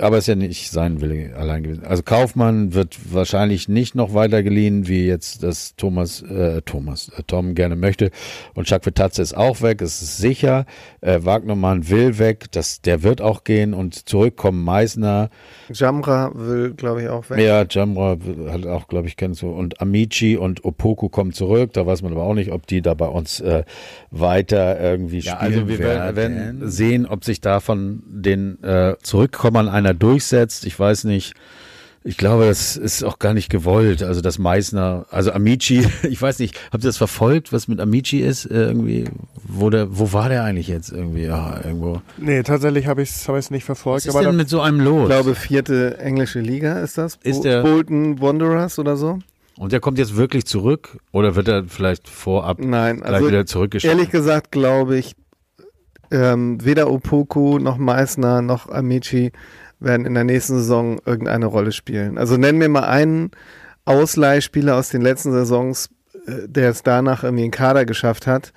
Aber 0.01 0.17
ist 0.17 0.27
ja 0.27 0.35
nicht 0.35 0.71
sein 0.71 1.01
Wille 1.01 1.35
allein 1.35 1.63
gewesen. 1.63 1.85
Also 1.85 2.03
Kaufmann 2.03 2.73
wird 2.73 2.97
wahrscheinlich 3.13 3.67
nicht 3.67 3.95
noch 3.95 4.13
weiter 4.13 4.43
geliehen, 4.43 4.87
wie 4.87 5.05
jetzt 5.05 5.43
das 5.43 5.75
Thomas, 5.75 6.21
äh, 6.21 6.61
Thomas, 6.61 7.09
äh, 7.09 7.23
Tom 7.27 7.55
gerne 7.55 7.75
möchte. 7.75 8.11
Und 8.53 8.69
Jacques 8.69 8.85
Vitatze 8.85 9.21
ist 9.21 9.35
auch 9.35 9.61
weg, 9.61 9.81
es 9.81 10.01
ist 10.01 10.17
sicher. 10.17 10.65
Äh, 11.01 11.19
Wagnermann 11.23 11.89
will 11.89 12.17
weg, 12.17 12.45
das, 12.51 12.81
der 12.81 13.03
wird 13.03 13.21
auch 13.21 13.43
gehen 13.43 13.73
und 13.73 14.07
zurückkommen 14.07 14.63
Meisner. 14.63 15.29
Jamra 15.73 16.31
will, 16.33 16.73
glaube 16.73 17.01
ich, 17.01 17.09
auch 17.09 17.29
weg. 17.29 17.39
Ja, 17.39 17.65
Jamra 17.69 18.17
hat 18.49 18.65
auch, 18.65 18.87
glaube 18.87 19.07
ich, 19.07 19.17
kennst 19.17 19.41
du. 19.41 19.49
Und 19.49 19.81
Amici 19.81 20.37
und 20.37 20.63
Opoku 20.63 21.09
kommen 21.09 21.33
zurück. 21.33 21.73
Da 21.73 21.85
weiß 21.85 22.01
man 22.01 22.13
aber 22.13 22.23
auch 22.23 22.33
nicht, 22.33 22.51
ob 22.51 22.67
die 22.67 22.81
da 22.81 22.93
bei 22.93 23.07
uns 23.07 23.39
äh, 23.39 23.63
weiter 24.11 24.79
irgendwie 24.79 25.19
ja, 25.19 25.35
spielen 25.35 25.53
also 25.53 25.67
wir 25.67 25.79
werden. 25.79 26.15
werden 26.15 26.69
sehen, 26.69 27.05
ob 27.05 27.25
sich 27.25 27.41
da 27.41 27.59
von 27.59 28.03
den 28.07 28.63
äh, 28.63 28.76
Zurückkommen 29.01 29.67
einer 29.69 29.93
durchsetzt. 29.93 30.65
Ich 30.65 30.79
weiß 30.79 31.05
nicht. 31.05 31.33
Ich 32.03 32.15
glaube, 32.15 32.45
das 32.45 32.77
ist 32.77 33.03
auch 33.03 33.19
gar 33.19 33.33
nicht 33.33 33.49
gewollt. 33.49 34.01
Also 34.01 34.21
das 34.21 34.39
Meißner, 34.39 35.07
also 35.09 35.33
Amici, 35.33 35.85
ich 36.03 36.21
weiß 36.21 36.39
nicht, 36.39 36.57
habt 36.71 36.83
ihr 36.83 36.87
das 36.87 36.95
verfolgt, 36.95 37.51
was 37.51 37.67
mit 37.67 37.81
Amici 37.81 38.19
ist? 38.19 38.45
Äh, 38.45 38.67
irgendwie, 38.67 39.05
wo 39.43 39.69
der, 39.69 39.97
wo 39.97 40.13
war 40.13 40.29
der 40.29 40.45
eigentlich 40.45 40.69
jetzt 40.69 40.89
irgendwie? 40.89 41.23
Ja, 41.23 41.59
irgendwo. 41.61 42.01
Nee, 42.17 42.43
tatsächlich 42.43 42.87
habe 42.87 43.01
ich 43.01 43.09
es 43.09 43.27
hab 43.27 43.51
nicht 43.51 43.65
verfolgt. 43.65 44.05
Was 44.07 44.13
ist 44.13 44.15
aber 44.15 44.25
denn 44.25 44.37
mit 44.37 44.47
so 44.47 44.61
einem 44.61 44.79
los? 44.79 45.09
Ich 45.09 45.15
glaube, 45.15 45.35
vierte 45.35 45.97
englische 45.97 46.39
Liga 46.39 46.79
ist 46.79 46.97
das. 46.97 47.19
Ist 47.23 47.41
der 47.41 47.63
Bolton 47.63 48.21
Wanderers 48.21 48.79
oder 48.79 48.95
so? 48.95 49.19
Und 49.57 49.71
der 49.71 49.79
kommt 49.79 49.97
jetzt 49.97 50.15
wirklich 50.15 50.45
zurück 50.45 50.97
oder 51.11 51.35
wird 51.35 51.47
er 51.47 51.65
vielleicht 51.65 52.07
vorab 52.07 52.59
Nein, 52.59 53.03
also 53.03 53.27
wieder 53.27 53.45
zurückgeschickt? 53.45 53.91
Ehrlich 53.91 54.11
gesagt 54.11 54.51
glaube 54.51 54.97
ich, 54.97 55.15
ähm, 56.11 56.63
weder 56.63 56.89
Opoku 56.91 57.59
noch 57.59 57.77
Meißner 57.77 58.41
noch 58.41 58.69
Amici 58.69 59.31
werden 59.79 60.05
in 60.05 60.13
der 60.13 60.23
nächsten 60.23 60.55
Saison 60.55 60.99
irgendeine 61.05 61.45
Rolle 61.45 61.71
spielen. 61.71 62.17
Also 62.17 62.37
nenn 62.37 62.57
mir 62.57 62.69
mal 62.69 62.85
einen 62.85 63.31
Ausleihspieler 63.85 64.75
aus 64.75 64.89
den 64.89 65.01
letzten 65.01 65.31
Saisons, 65.31 65.89
äh, 66.25 66.47
der 66.47 66.69
es 66.71 66.83
danach 66.83 67.23
irgendwie 67.23 67.45
in 67.45 67.51
Kader 67.51 67.85
geschafft 67.85 68.27
hat. 68.27 68.53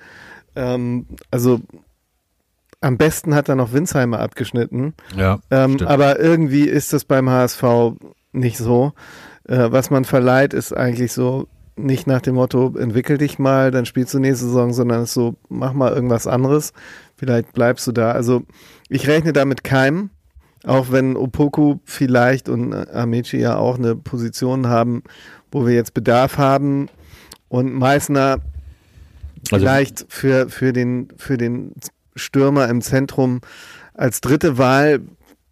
Ähm, 0.55 1.05
also 1.29 1.61
am 2.81 2.97
besten 2.97 3.35
hat 3.35 3.47
er 3.47 3.55
noch 3.55 3.73
Winsheimer 3.73 4.19
abgeschnitten. 4.19 4.95
Ja. 5.15 5.39
Ähm, 5.51 5.77
aber 5.85 6.19
irgendwie 6.19 6.67
ist 6.67 6.93
das 6.93 7.05
beim 7.05 7.29
HSV 7.29 7.63
nicht 8.31 8.57
so. 8.57 8.93
Äh, 9.47 9.71
was 9.71 9.91
man 9.91 10.03
verleiht, 10.03 10.53
ist 10.53 10.75
eigentlich 10.75 11.13
so 11.13 11.47
nicht 11.75 12.07
nach 12.07 12.21
dem 12.21 12.35
Motto, 12.35 12.75
entwickel 12.77 13.17
dich 13.17 13.39
mal, 13.39 13.71
dann 13.71 13.85
spielst 13.85 14.13
du 14.13 14.19
nächste 14.19 14.45
Saison, 14.45 14.73
sondern 14.73 15.01
es 15.01 15.09
ist 15.09 15.13
so, 15.13 15.35
mach 15.49 15.73
mal 15.73 15.93
irgendwas 15.93 16.27
anderes. 16.27 16.73
Vielleicht 17.21 17.53
bleibst 17.53 17.85
du 17.85 17.91
da. 17.91 18.13
Also 18.13 18.41
ich 18.89 19.07
rechne 19.07 19.31
damit 19.31 19.63
keinem. 19.63 20.09
Auch 20.65 20.91
wenn 20.91 21.15
Opoku 21.15 21.77
vielleicht 21.85 22.49
und 22.49 22.73
Amici 22.73 23.37
ja 23.37 23.57
auch 23.57 23.77
eine 23.77 23.95
Position 23.95 24.65
haben, 24.65 25.03
wo 25.51 25.67
wir 25.67 25.75
jetzt 25.75 25.93
Bedarf 25.93 26.39
haben 26.39 26.89
und 27.47 27.73
Meißner 27.73 28.39
also, 29.51 29.63
vielleicht 29.63 30.07
für, 30.09 30.49
für, 30.49 30.73
den, 30.73 31.09
für 31.15 31.37
den 31.37 31.73
Stürmer 32.15 32.67
im 32.69 32.81
Zentrum 32.81 33.41
als 33.93 34.19
dritte 34.21 34.57
Wahl 34.57 35.01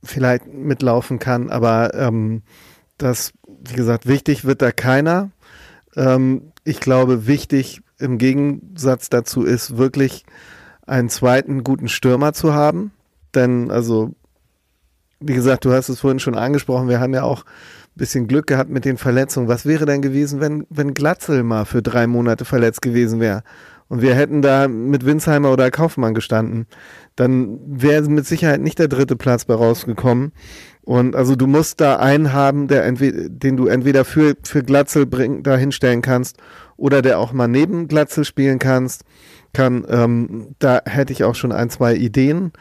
vielleicht 0.04 0.48
mitlaufen 0.52 1.20
kann, 1.20 1.52
aber 1.52 1.94
ähm, 1.94 2.42
das, 2.98 3.32
wie 3.64 3.76
gesagt, 3.76 4.08
wichtig 4.08 4.44
wird 4.44 4.64
da 4.64 4.72
keiner. 4.72 5.30
Ähm, 5.96 6.52
ich 6.64 6.80
glaube, 6.80 7.28
wichtig 7.28 7.82
im 8.00 8.18
Gegensatz 8.18 9.10
dazu 9.10 9.44
ist 9.44 9.78
wirklich 9.78 10.26
einen 10.90 11.10
zweiten 11.10 11.64
guten 11.64 11.88
Stürmer 11.88 12.34
zu 12.34 12.54
haben. 12.54 12.92
Denn 13.36 13.72
also 13.72 14.14
wie 15.20 15.34
gesagt, 15.34 15.66
du 15.66 15.72
hast 15.72 15.90
es 15.90 16.00
vorhin 16.00 16.20
schon 16.20 16.36
angesprochen, 16.36 16.88
wir 16.88 17.00
haben 17.00 17.14
ja 17.14 17.24
auch 17.24 17.44
ein 17.44 17.98
bisschen 17.98 18.28
Glück 18.28 18.48
gehabt 18.48 18.70
mit 18.70 18.86
den 18.86 18.98
Verletzungen. 18.98 19.48
Was 19.48 19.66
wäre 19.66 19.86
denn 19.86 20.02
gewesen, 20.02 20.40
wenn, 20.40 20.66
wenn 20.70 20.94
Glatzel 20.94 21.44
mal 21.44 21.66
für 21.66 21.82
drei 21.82 22.08
Monate 22.08 22.46
verletzt 22.46 22.82
gewesen 22.82 23.20
wäre? 23.20 23.44
Und 23.90 24.02
wir 24.02 24.14
hätten 24.14 24.44
da 24.44 24.68
mit 24.68 25.04
Winsheimer 25.04 25.52
oder 25.52 25.72
Kaufmann 25.72 26.14
gestanden. 26.14 26.68
Dann 27.16 27.60
wäre 27.66 28.04
mit 28.04 28.26
Sicherheit 28.28 28.62
nicht 28.62 28.78
der 28.78 28.88
dritte 28.88 29.16
Platz 29.16 29.46
bei 29.46 29.56
rausgekommen. 29.56 30.32
Und 30.84 31.16
also 31.16 31.36
du 31.36 31.48
musst 31.48 31.82
da 31.82 31.98
einen 31.98 32.32
haben, 32.32 32.68
der 32.68 32.90
den 32.92 33.58
du 33.58 33.66
entweder 33.66 34.06
für, 34.06 34.36
für 34.44 34.64
Glatzel 34.64 35.06
bring, 35.06 35.44
da 35.44 35.58
hinstellen 35.58 36.02
kannst 36.02 36.38
oder 36.78 37.02
der 37.02 37.20
auch 37.20 37.34
mal 37.34 37.48
neben 37.48 37.88
Glatzel 37.88 38.26
spielen 38.26 38.60
kannst, 38.60 39.04
kann. 39.54 39.86
Ähm, 39.90 40.56
da 40.60 40.82
hätte 40.86 41.14
ich 41.14 41.24
auch 41.24 41.36
schon 41.36 41.52
ein, 41.52 41.70
zwei 41.70 41.96
Ideen 41.96 42.52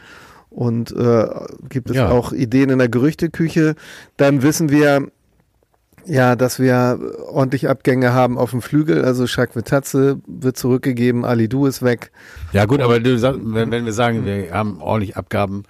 und 0.49 0.91
äh, 0.91 1.27
gibt 1.69 1.89
es 1.89 1.97
ja. 1.97 2.09
auch 2.09 2.31
Ideen 2.33 2.69
in 2.69 2.79
der 2.79 2.89
Gerüchteküche. 2.89 3.75
Dann 4.17 4.41
wissen 4.41 4.69
wir 4.69 5.07
ja, 6.05 6.35
dass 6.35 6.59
wir 6.59 6.99
ordentlich 7.27 7.69
Abgänge 7.69 8.13
haben 8.13 8.37
auf 8.37 8.51
dem 8.51 8.61
Flügel. 8.61 9.05
Also 9.05 9.27
Schakwetatze 9.27 10.19
wird 10.25 10.57
zurückgegeben, 10.57 11.23
Ali 11.23 11.47
Du 11.47 11.65
ist 11.65 11.83
weg. 11.83 12.11
Ja 12.51 12.65
gut, 12.65 12.81
aber 12.81 13.03
wenn 13.03 13.85
wir 13.85 13.93
sagen, 13.93 14.25
wir 14.25 14.51
haben 14.51 14.81
ordentlich 14.81 15.17
Abgaben, 15.17 15.63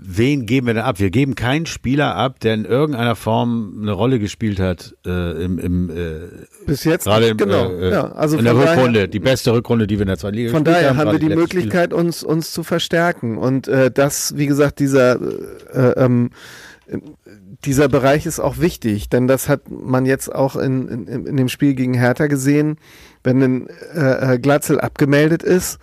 wen 0.00 0.46
geben 0.46 0.68
wir 0.68 0.74
denn 0.74 0.82
ab? 0.82 1.00
Wir 1.00 1.10
geben 1.10 1.34
keinen 1.34 1.66
Spieler 1.66 2.14
ab, 2.14 2.38
der 2.40 2.54
in 2.54 2.64
irgendeiner 2.64 3.16
Form 3.16 3.78
eine 3.82 3.92
Rolle 3.92 4.18
gespielt 4.18 4.60
hat 4.60 4.94
äh, 5.04 5.42
im, 5.42 5.58
im 5.58 5.90
äh, 5.90 6.28
bis 6.66 6.84
jetzt 6.84 7.04
gerade 7.04 7.28
im, 7.28 7.36
genau. 7.36 7.70
äh, 7.72 7.90
ja, 7.90 8.12
also 8.12 8.38
in 8.38 8.44
der 8.44 8.56
Rückrunde, 8.56 8.92
daher, 8.92 9.06
die 9.08 9.18
beste 9.18 9.52
Rückrunde, 9.52 9.86
die 9.86 9.96
wir 9.96 10.02
in 10.02 10.08
der 10.08 10.18
zweiten 10.18 10.36
Liga 10.36 10.50
Von 10.52 10.64
daher 10.64 10.90
haben, 10.90 10.98
haben 10.98 11.12
wir 11.12 11.18
die 11.18 11.34
Möglichkeit, 11.34 11.92
uns 11.92 12.22
uns 12.22 12.52
zu 12.52 12.62
verstärken. 12.62 13.36
Und 13.36 13.66
äh, 13.66 13.90
das, 13.90 14.36
wie 14.36 14.46
gesagt, 14.46 14.78
dieser 14.78 15.20
äh, 15.72 16.04
ähm, 16.04 16.30
dieser 17.64 17.88
Bereich 17.88 18.24
ist 18.24 18.38
auch 18.38 18.58
wichtig, 18.58 19.08
denn 19.08 19.26
das 19.26 19.48
hat 19.48 19.62
man 19.68 20.06
jetzt 20.06 20.32
auch 20.32 20.56
in, 20.56 20.88
in, 20.88 21.26
in 21.26 21.36
dem 21.36 21.48
Spiel 21.48 21.74
gegen 21.74 21.94
Hertha 21.94 22.28
gesehen, 22.28 22.76
wenn 23.24 23.42
ein 23.42 23.68
äh, 23.94 24.34
äh 24.34 24.38
Glatzel 24.38 24.80
abgemeldet 24.80 25.42
ist 25.42 25.78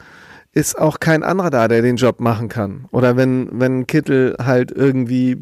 ist 0.55 0.79
auch 0.79 1.01
kein 1.01 1.21
anderer 1.21 1.49
da, 1.49 1.67
der 1.67 1.81
den 1.81 1.97
Job 1.97 2.21
machen 2.21 2.47
kann. 2.47 2.85
Oder 2.91 3.17
wenn, 3.17 3.49
wenn 3.59 3.85
Kittel 3.87 4.37
halt 4.41 4.71
irgendwie 4.71 5.37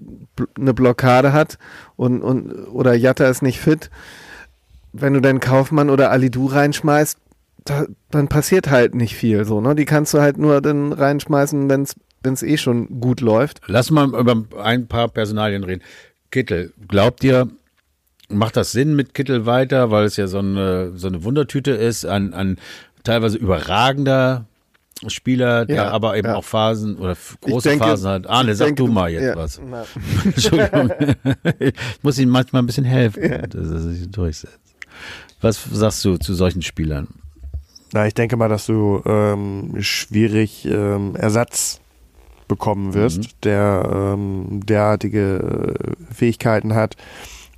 eine 0.60 0.74
Blockade 0.74 1.32
hat 1.32 1.60
und, 1.96 2.24
und 2.24 2.52
oder 2.72 2.96
Jatta 2.96 3.28
ist 3.28 3.44
nicht 3.44 3.60
fit, 3.60 3.92
wenn 4.92 5.14
du 5.14 5.22
deinen 5.22 5.40
Kaufmann 5.40 5.92
oder 5.92 6.10
Alidu 6.10 6.48
reinschmeißt, 6.48 7.20
da, 7.64 7.86
dann 8.10 8.28
passiert 8.28 8.72
halt 8.72 8.96
nicht 8.96 9.16
viel 9.16 9.46
so, 9.46 9.62
ne? 9.62 9.76
Die 9.76 9.86
kannst 9.86 10.14
du 10.16 10.20
halt 10.20 10.38
nur 10.38 10.62
dann 10.62 10.92
reinschmeißen, 10.92 11.70
wenn 11.70 11.84
es 12.34 12.44
eh 12.44 12.58
schon 12.58 13.00
gut 13.00 13.22
läuft. 13.22 13.62
Lass 13.68 13.92
mal 13.92 14.08
über 14.16 14.44
ein 14.62 14.88
paar 14.88 15.10
Personalien 15.10 15.64
reden. 15.64 15.84
Kittel, 16.32 16.74
glaubt 16.88 17.24
ihr, 17.24 17.50
macht 18.30 18.58
das 18.58 18.72
Sinn 18.72 18.96
mit 18.96 19.14
Kittel 19.14 19.46
weiter, 19.46 19.92
weil 19.92 20.06
es 20.06 20.18
ja 20.18 20.26
so 20.26 20.40
eine, 20.40 20.94
so 20.96 21.08
eine 21.08 21.24
Wundertüte 21.24 21.72
ist, 21.72 22.04
an, 22.04 22.34
an 22.34 22.58
teilweise 23.04 23.38
überragender 23.38 24.48
Spieler, 25.10 25.66
der 25.66 25.76
ja, 25.76 25.92
aber 25.92 26.18
eben 26.18 26.28
ja. 26.28 26.36
auch 26.36 26.44
Phasen 26.44 26.98
oder 26.98 27.16
große 27.42 27.70
denke, 27.70 27.86
Phasen 27.86 28.10
hat. 28.10 28.28
Arne, 28.28 28.56
sag 28.56 28.68
denke, 28.68 28.84
du 28.84 28.92
mal 28.92 29.12
jetzt 29.12 29.24
ja, 29.24 29.36
was. 29.36 29.62
Entschuldigung. 30.26 30.92
ich 31.60 31.74
muss 32.02 32.20
ihm 32.20 32.30
manchmal 32.30 32.64
ein 32.64 32.66
bisschen 32.66 32.86
helfen, 32.86 33.22
dass 33.50 33.70
er 33.70 33.80
sich 33.80 34.10
durchsetzt. 34.10 34.60
Was 35.42 35.64
sagst 35.72 36.06
du 36.06 36.18
zu 36.18 36.34
solchen 36.34 36.62
Spielern? 36.62 37.08
Na, 37.92 38.08
ich 38.08 38.14
denke 38.14 38.38
mal, 38.38 38.50
dass 38.50 38.66
du 38.66 39.02
ähm, 39.06 39.76
schwierig 39.80 40.66
ähm, 40.66 41.16
Ersatz 41.16 41.80
bekommen 42.48 42.94
wirst, 42.94 43.20
mhm. 43.20 43.28
der 43.44 44.14
ähm, 44.16 44.62
derartige 44.66 45.76
äh, 46.10 46.14
Fähigkeiten 46.14 46.76
hat 46.76 46.96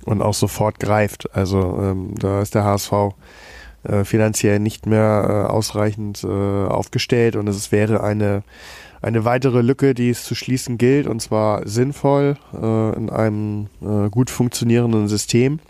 und 0.04 0.22
auch 0.22 0.34
sofort 0.34 0.78
greift. 0.78 1.34
Also 1.34 1.78
ähm, 1.80 2.14
da 2.18 2.40
ist 2.42 2.54
der 2.54 2.64
HSV 2.64 2.92
äh, 3.88 4.04
finanziell 4.04 4.58
nicht 4.58 4.86
mehr 4.86 5.46
äh, 5.48 5.52
ausreichend 5.52 6.24
äh, 6.24 6.26
aufgestellt 6.26 7.36
und 7.36 7.48
es 7.48 7.72
wäre 7.72 8.02
eine, 8.02 8.42
eine 9.02 9.24
weitere 9.24 9.62
Lücke, 9.62 9.94
die 9.94 10.10
es 10.10 10.24
zu 10.24 10.34
schließen 10.34 10.78
gilt 10.78 11.06
und 11.06 11.20
zwar 11.20 11.66
sinnvoll 11.66 12.36
äh, 12.52 12.96
in 12.96 13.10
einem 13.10 13.68
äh, 13.80 14.08
gut 14.10 14.30
funktionierenden 14.30 15.08
System. 15.08 15.60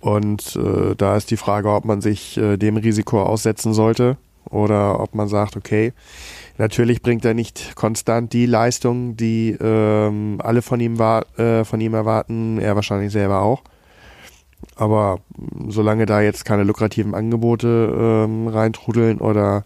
Und 0.00 0.56
äh, 0.56 0.96
da 0.96 1.16
ist 1.16 1.30
die 1.30 1.36
Frage, 1.36 1.70
ob 1.70 1.84
man 1.84 2.00
sich 2.00 2.34
dem 2.34 2.76
Risiko 2.76 3.22
aussetzen 3.22 3.72
sollte 3.72 4.16
oder 4.50 4.98
ob 4.98 5.14
man 5.14 5.28
sagt, 5.28 5.56
okay, 5.56 5.92
natürlich 6.58 7.02
bringt 7.02 7.24
er 7.24 7.34
nicht 7.34 7.76
konstant 7.76 8.32
die 8.32 8.46
Leistung, 8.46 9.16
die 9.16 9.56
ähm, 9.60 10.40
alle 10.42 10.62
von 10.62 10.80
ihm, 10.80 10.98
war, 10.98 11.26
von 11.36 11.80
ihm 11.80 11.94
erwarten, 11.94 12.58
er 12.58 12.74
wahrscheinlich 12.74 13.12
selber 13.12 13.42
auch. 13.42 13.62
Aber 14.76 15.20
solange 15.68 16.06
da 16.06 16.20
jetzt 16.20 16.44
keine 16.44 16.64
lukrativen 16.64 17.14
Angebote 17.14 18.26
ähm, 18.26 18.48
reintrudeln 18.48 19.18
oder 19.18 19.64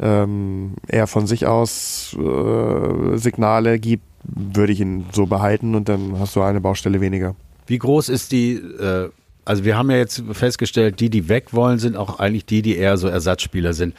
ähm, 0.00 0.74
er 0.86 1.06
von 1.06 1.26
sich 1.26 1.46
aus 1.46 2.16
äh, 2.18 3.16
Signale 3.16 3.78
gibt, 3.78 4.04
würde 4.24 4.72
ich 4.72 4.80
ihn 4.80 5.06
so 5.12 5.26
behalten 5.26 5.74
und 5.74 5.88
dann 5.88 6.18
hast 6.18 6.36
du 6.36 6.42
eine 6.42 6.60
Baustelle 6.60 7.00
weniger. 7.00 7.34
Wie 7.66 7.78
groß 7.78 8.08
ist 8.08 8.32
die, 8.32 8.54
äh, 8.54 9.10
also 9.44 9.64
wir 9.64 9.76
haben 9.76 9.90
ja 9.90 9.96
jetzt 9.96 10.22
festgestellt, 10.32 11.00
die, 11.00 11.10
die 11.10 11.28
weg 11.28 11.52
wollen, 11.52 11.78
sind 11.78 11.96
auch 11.96 12.18
eigentlich 12.18 12.46
die, 12.46 12.62
die 12.62 12.76
eher 12.76 12.96
so 12.96 13.08
Ersatzspieler 13.08 13.72
sind. 13.72 13.94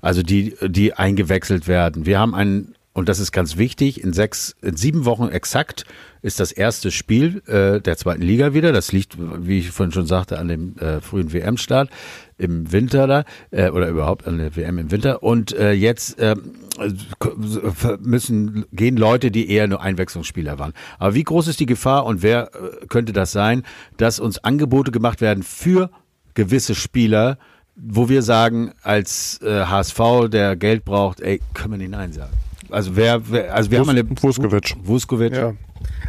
Also 0.00 0.22
die, 0.22 0.54
die 0.66 0.94
eingewechselt 0.94 1.68
werden. 1.68 2.06
Wir 2.06 2.18
haben 2.18 2.34
einen 2.34 2.74
und 2.94 3.08
das 3.08 3.18
ist 3.18 3.32
ganz 3.32 3.56
wichtig, 3.56 4.02
in 4.02 4.12
sechs, 4.12 4.54
in 4.60 4.76
sieben 4.76 5.06
Wochen 5.06 5.28
exakt 5.28 5.86
ist 6.20 6.40
das 6.40 6.52
erste 6.52 6.90
Spiel 6.90 7.42
äh, 7.46 7.80
der 7.80 7.96
zweiten 7.96 8.20
Liga 8.20 8.52
wieder. 8.52 8.70
Das 8.72 8.92
liegt, 8.92 9.16
wie 9.18 9.60
ich 9.60 9.70
vorhin 9.70 9.92
schon 9.92 10.06
sagte, 10.06 10.38
an 10.38 10.48
dem 10.48 10.76
äh, 10.76 11.00
frühen 11.00 11.32
WM-Start 11.32 11.88
im 12.36 12.70
Winter 12.70 13.06
da 13.06 13.24
äh, 13.50 13.70
oder 13.70 13.88
überhaupt 13.88 14.28
an 14.28 14.36
der 14.36 14.54
WM 14.56 14.76
im 14.76 14.90
Winter. 14.90 15.22
Und 15.22 15.56
äh, 15.56 15.72
jetzt 15.72 16.18
äh, 16.18 16.36
müssen 18.00 18.66
gehen 18.72 18.98
Leute, 18.98 19.30
die 19.30 19.48
eher 19.50 19.68
nur 19.68 19.80
Einwechslungsspieler 19.80 20.58
waren. 20.58 20.74
Aber 20.98 21.14
wie 21.14 21.24
groß 21.24 21.48
ist 21.48 21.60
die 21.60 21.66
Gefahr 21.66 22.04
und 22.04 22.22
wer 22.22 22.50
äh, 22.54 22.86
könnte 22.88 23.14
das 23.14 23.32
sein, 23.32 23.62
dass 23.96 24.20
uns 24.20 24.38
Angebote 24.38 24.92
gemacht 24.92 25.22
werden 25.22 25.42
für 25.42 25.90
gewisse 26.34 26.74
Spieler, 26.74 27.38
wo 27.74 28.10
wir 28.10 28.20
sagen, 28.20 28.72
als 28.82 29.40
äh, 29.42 29.64
HSV, 29.64 30.28
der 30.30 30.56
Geld 30.56 30.84
braucht, 30.84 31.20
ey, 31.20 31.40
können 31.54 31.72
wir 31.72 31.78
nicht 31.78 31.90
Nein 31.90 32.12
sagen. 32.12 32.32
Also 32.72 32.96
wer, 32.96 33.30
wer 33.30 33.54
also 33.54 33.70
wir 33.70 33.80
Wus 33.80 33.88
haben 33.88 33.96
eine 33.96 34.22
Vuskovic. 34.22 34.76
Vuskovic. 34.82 35.34
Ja. 35.34 35.54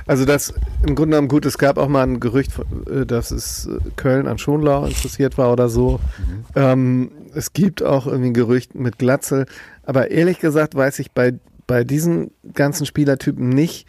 Also 0.06 0.26
das 0.26 0.54
im 0.82 0.96
Grunde 0.96 1.16
genommen 1.16 1.28
gut, 1.28 1.46
es 1.46 1.58
gab 1.58 1.78
auch 1.78 1.88
mal 1.88 2.04
ein 2.04 2.20
Gerücht, 2.20 2.52
äh, 2.90 3.06
dass 3.06 3.32
es 3.32 3.68
äh, 3.68 3.80
Köln 3.96 4.28
an 4.28 4.38
Schonlau 4.38 4.86
interessiert 4.86 5.38
war 5.38 5.52
oder 5.52 5.70
so. 5.70 6.00
Mhm. 6.18 6.46
Ähm, 6.56 7.12
es 7.34 7.54
gibt 7.54 7.84
auch 7.84 8.08
irgendwie 8.08 8.30
ein 8.30 8.34
Gerücht 8.34 8.76
mit 8.76 8.98
Glatzel. 8.98 9.46
Aber 9.84 10.12
ehrlich 10.12 10.40
gesagt 10.40 10.76
weiß 10.76 11.00
ich 11.00 11.12
bei, 11.12 11.34
bei 11.68 11.84
diesen 11.84 12.32
ganzen 12.54 12.86
Spielertypen 12.86 13.50
nicht, 13.50 13.88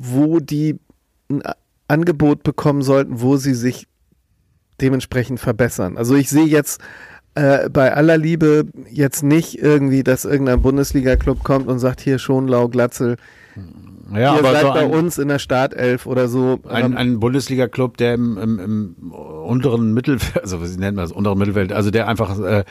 wo 0.00 0.40
die 0.40 0.78
ein 1.28 1.42
Angebot 1.88 2.42
bekommen 2.42 2.82
sollten, 2.82 3.20
wo 3.20 3.36
sie 3.36 3.54
sich 3.54 3.86
dementsprechend 4.80 5.40
verbessern. 5.40 5.96
Also 5.96 6.14
ich 6.14 6.28
sehe 6.28 6.46
jetzt 6.46 6.80
äh, 7.36 7.68
bei 7.68 7.94
aller 7.94 8.18
Liebe 8.18 8.66
jetzt 8.90 9.22
nicht 9.22 9.58
irgendwie, 9.58 10.02
dass 10.02 10.24
irgendein 10.24 10.62
Bundesliga-Club 10.62 11.44
kommt 11.44 11.68
und 11.68 11.78
sagt, 11.78 12.00
hier 12.00 12.18
Schonlau, 12.18 12.68
Glatzel, 12.68 13.16
ja, 14.12 14.34
Ihr 14.34 14.38
aber 14.38 14.52
seid 14.52 14.62
so 14.62 14.72
bei 14.72 14.86
uns 14.86 15.18
in 15.18 15.28
der 15.28 15.38
Startelf 15.38 16.06
oder 16.06 16.28
so. 16.28 16.60
Ein, 16.68 16.84
ähm, 16.84 16.96
ein 16.96 17.20
Bundesliga-Club, 17.20 17.96
der 17.96 18.14
im, 18.14 18.38
im, 18.38 18.58
im 18.60 19.12
unteren 19.12 19.92
Mittelfeld, 19.94 20.42
also 20.42 20.62
wie 20.62 20.66
nennt 20.78 20.96
man 20.96 21.04
das, 21.04 21.12
unteren 21.12 21.38
Mittelfeld, 21.38 21.72
also 21.72 21.90
der 21.90 22.08
einfach, 22.08 22.38
äh, 22.38 22.64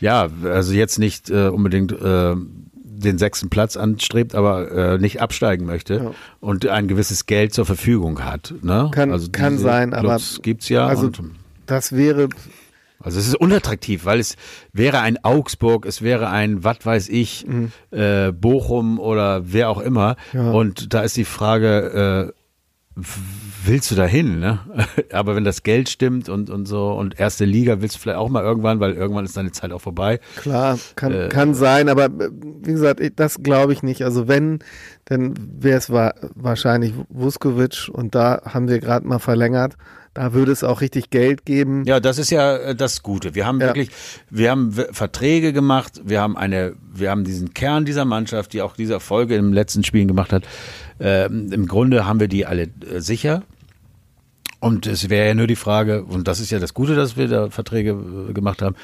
ja, 0.00 0.28
also 0.44 0.72
jetzt 0.72 0.98
nicht 0.98 1.30
äh, 1.30 1.48
unbedingt 1.48 1.92
äh, 1.92 2.34
den 2.74 3.18
sechsten 3.18 3.50
Platz 3.50 3.76
anstrebt, 3.76 4.34
aber 4.34 4.70
äh, 4.72 4.98
nicht 4.98 5.20
absteigen 5.20 5.66
möchte 5.66 5.94
ja. 5.94 6.10
und 6.40 6.66
ein 6.66 6.88
gewisses 6.88 7.26
Geld 7.26 7.54
zur 7.54 7.66
Verfügung 7.66 8.24
hat. 8.24 8.54
Ne? 8.62 8.90
Kann, 8.92 9.12
also 9.12 9.28
kann 9.30 9.58
sein, 9.58 9.90
Clubs 9.90 10.34
aber 10.34 10.42
gibt's 10.42 10.68
ja. 10.68 10.86
Also 10.86 11.10
das 11.66 11.94
wäre 11.94 12.28
also 13.00 13.20
es 13.20 13.28
ist 13.28 13.36
unattraktiv, 13.36 14.04
weil 14.04 14.18
es 14.18 14.36
wäre 14.72 15.00
ein 15.00 15.22
Augsburg, 15.22 15.86
es 15.86 16.02
wäre 16.02 16.30
ein, 16.30 16.64
was 16.64 16.78
weiß 16.84 17.08
ich, 17.08 17.46
mhm. 17.46 17.72
äh, 17.90 18.32
Bochum 18.32 18.98
oder 18.98 19.52
wer 19.52 19.70
auch 19.70 19.80
immer. 19.80 20.16
Ja. 20.32 20.50
Und 20.50 20.94
da 20.94 21.02
ist 21.02 21.16
die 21.16 21.24
Frage, 21.24 22.32
äh, 22.34 22.38
willst 23.64 23.90
du 23.90 23.94
da 23.94 24.04
hin? 24.04 24.40
Ne? 24.40 24.58
Aber 25.12 25.36
wenn 25.36 25.44
das 25.44 25.62
Geld 25.62 25.88
stimmt 25.88 26.28
und, 26.28 26.50
und 26.50 26.66
so 26.66 26.92
und 26.92 27.20
erste 27.20 27.44
Liga 27.44 27.80
willst 27.80 27.96
du 27.96 28.00
vielleicht 28.00 28.18
auch 28.18 28.28
mal 28.28 28.42
irgendwann, 28.42 28.80
weil 28.80 28.94
irgendwann 28.94 29.24
ist 29.24 29.36
deine 29.36 29.52
Zeit 29.52 29.70
auch 29.72 29.80
vorbei. 29.80 30.18
Klar, 30.36 30.78
kann, 30.96 31.12
äh, 31.12 31.28
kann 31.28 31.54
sein, 31.54 31.88
aber 31.88 32.06
äh, 32.06 32.30
wie 32.62 32.72
gesagt, 32.72 33.00
das 33.16 33.42
glaube 33.42 33.72
ich 33.72 33.84
nicht. 33.84 34.02
Also 34.04 34.26
wenn, 34.26 34.58
dann 35.04 35.34
wäre 35.60 35.78
es 35.78 35.90
wahrscheinlich 35.90 36.94
Vuskovic 37.08 37.88
und 37.92 38.14
da 38.14 38.42
haben 38.44 38.68
wir 38.68 38.80
gerade 38.80 39.06
mal 39.06 39.20
verlängert. 39.20 39.76
Da 40.18 40.32
würde 40.32 40.50
es 40.50 40.64
auch 40.64 40.80
richtig 40.80 41.10
Geld 41.10 41.44
geben. 41.44 41.84
Ja, 41.84 42.00
das 42.00 42.18
ist 42.18 42.30
ja 42.30 42.56
äh, 42.56 42.74
das 42.74 43.04
Gute. 43.04 43.36
Wir 43.36 43.46
haben 43.46 43.60
ja. 43.60 43.68
wirklich, 43.68 43.90
wir 44.30 44.50
haben 44.50 44.72
Verträge 44.72 45.52
gemacht, 45.52 46.00
wir 46.04 46.20
haben 46.20 46.36
eine, 46.36 46.74
wir 46.92 47.12
haben 47.12 47.22
diesen 47.22 47.54
Kern 47.54 47.84
dieser 47.84 48.04
Mannschaft, 48.04 48.52
die 48.52 48.60
auch 48.60 48.74
diese 48.74 48.94
Erfolge 48.94 49.36
im 49.36 49.52
letzten 49.52 49.84
Spielen 49.84 50.08
gemacht 50.08 50.32
hat. 50.32 50.42
Ähm, 50.98 51.52
Im 51.52 51.68
Grunde 51.68 52.04
haben 52.04 52.18
wir 52.18 52.26
die 52.26 52.46
alle 52.46 52.62
äh, 52.62 52.98
sicher. 52.98 53.44
Und 54.58 54.88
es 54.88 55.08
wäre 55.08 55.28
ja 55.28 55.34
nur 55.34 55.46
die 55.46 55.54
Frage, 55.54 56.02
und 56.02 56.26
das 56.26 56.40
ist 56.40 56.50
ja 56.50 56.58
das 56.58 56.74
Gute, 56.74 56.96
dass 56.96 57.16
wir 57.16 57.28
da 57.28 57.50
Verträge 57.50 57.90
äh, 57.90 58.32
gemacht 58.32 58.60
haben, 58.60 58.74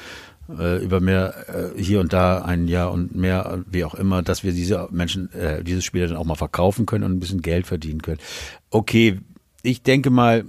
äh, 0.57 0.81
über 0.81 1.01
mehr 1.01 1.73
äh, 1.75 1.81
hier 1.81 1.99
und 1.99 2.13
da 2.13 2.43
ein 2.43 2.69
Jahr 2.69 2.93
und 2.93 3.13
mehr, 3.13 3.61
wie 3.69 3.83
auch 3.83 3.95
immer, 3.95 4.23
dass 4.23 4.45
wir 4.45 4.53
diese 4.53 4.87
Menschen, 4.89 5.33
äh, 5.33 5.65
diese 5.65 5.81
Spieler 5.81 6.07
dann 6.07 6.15
auch 6.15 6.23
mal 6.23 6.35
verkaufen 6.35 6.85
können 6.85 7.03
und 7.03 7.11
ein 7.11 7.19
bisschen 7.19 7.41
Geld 7.41 7.67
verdienen 7.67 8.01
können. 8.01 8.21
Okay, 8.69 9.19
ich 9.65 9.81
denke 9.81 10.09
mal, 10.09 10.45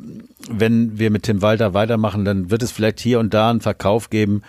wenn 0.51 0.99
wir 0.99 1.11
mit 1.11 1.25
Tim 1.25 1.43
Walter 1.43 1.75
weitermachen, 1.75 2.25
dann 2.25 2.51
wird 2.51 2.63
es 2.63 2.71
vielleicht 2.71 3.01
hier 3.01 3.19
und 3.19 3.35
da 3.35 3.51
einen 3.51 3.61
Verkauf 3.61 4.11
geben 4.11 4.43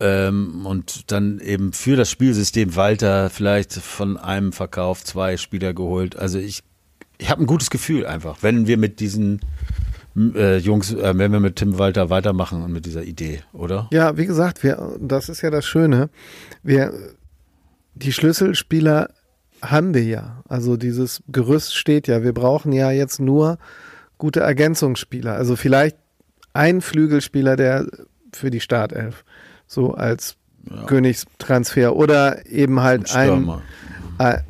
ähm, 0.00 0.64
und 0.64 1.10
dann 1.10 1.40
eben 1.40 1.72
für 1.72 1.96
das 1.96 2.10
Spielsystem 2.10 2.76
Walter 2.76 3.30
vielleicht 3.30 3.72
von 3.72 4.16
einem 4.16 4.52
Verkauf 4.52 5.04
zwei 5.04 5.36
Spieler 5.36 5.74
geholt. 5.74 6.16
Also 6.16 6.38
ich, 6.38 6.62
ich 7.18 7.30
habe 7.30 7.42
ein 7.42 7.46
gutes 7.46 7.70
Gefühl 7.70 8.06
einfach, 8.06 8.38
wenn 8.42 8.66
wir 8.66 8.78
mit 8.78 9.00
diesen 9.00 9.40
äh, 10.16 10.58
Jungs, 10.58 10.92
äh, 10.92 11.18
wenn 11.18 11.32
wir 11.32 11.40
mit 11.40 11.56
Tim 11.56 11.78
Walter 11.78 12.10
weitermachen 12.10 12.62
und 12.62 12.72
mit 12.72 12.86
dieser 12.86 13.02
Idee, 13.02 13.42
oder? 13.52 13.88
Ja, 13.92 14.16
wie 14.16 14.26
gesagt, 14.26 14.62
wir, 14.62 14.96
das 15.00 15.28
ist 15.28 15.42
ja 15.42 15.50
das 15.50 15.66
Schöne. 15.66 16.10
Wir, 16.62 16.92
die 17.94 18.12
Schlüsselspieler 18.12 19.10
haben 19.62 19.94
wir 19.94 20.04
ja. 20.04 20.42
Also 20.48 20.76
dieses 20.76 21.22
Gerüst 21.28 21.74
steht 21.74 22.06
ja. 22.06 22.22
Wir 22.22 22.32
brauchen 22.32 22.72
ja 22.72 22.90
jetzt 22.90 23.20
nur 23.20 23.58
gute 24.18 24.40
Ergänzungsspieler. 24.40 25.34
Also 25.34 25.56
vielleicht 25.56 25.96
ein 26.52 26.80
Flügelspieler, 26.80 27.56
der 27.56 27.86
für 28.32 28.50
die 28.50 28.60
Startelf 28.60 29.24
so 29.66 29.94
als 29.94 30.36
ja. 30.68 30.84
Königstransfer 30.86 31.96
oder 31.96 32.46
eben 32.46 32.80
halt 32.80 33.14
ein, 33.14 33.50
ein, 34.18 34.42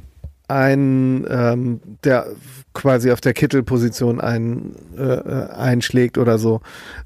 ein 0.48 1.26
ähm, 1.28 1.80
der 2.04 2.26
quasi 2.72 3.10
auf 3.10 3.20
der 3.20 3.34
Kittelposition 3.34 4.20
ein, 4.20 4.74
äh, 4.96 5.02
einschlägt 5.02 6.18
oder 6.18 6.38
so. 6.38 6.60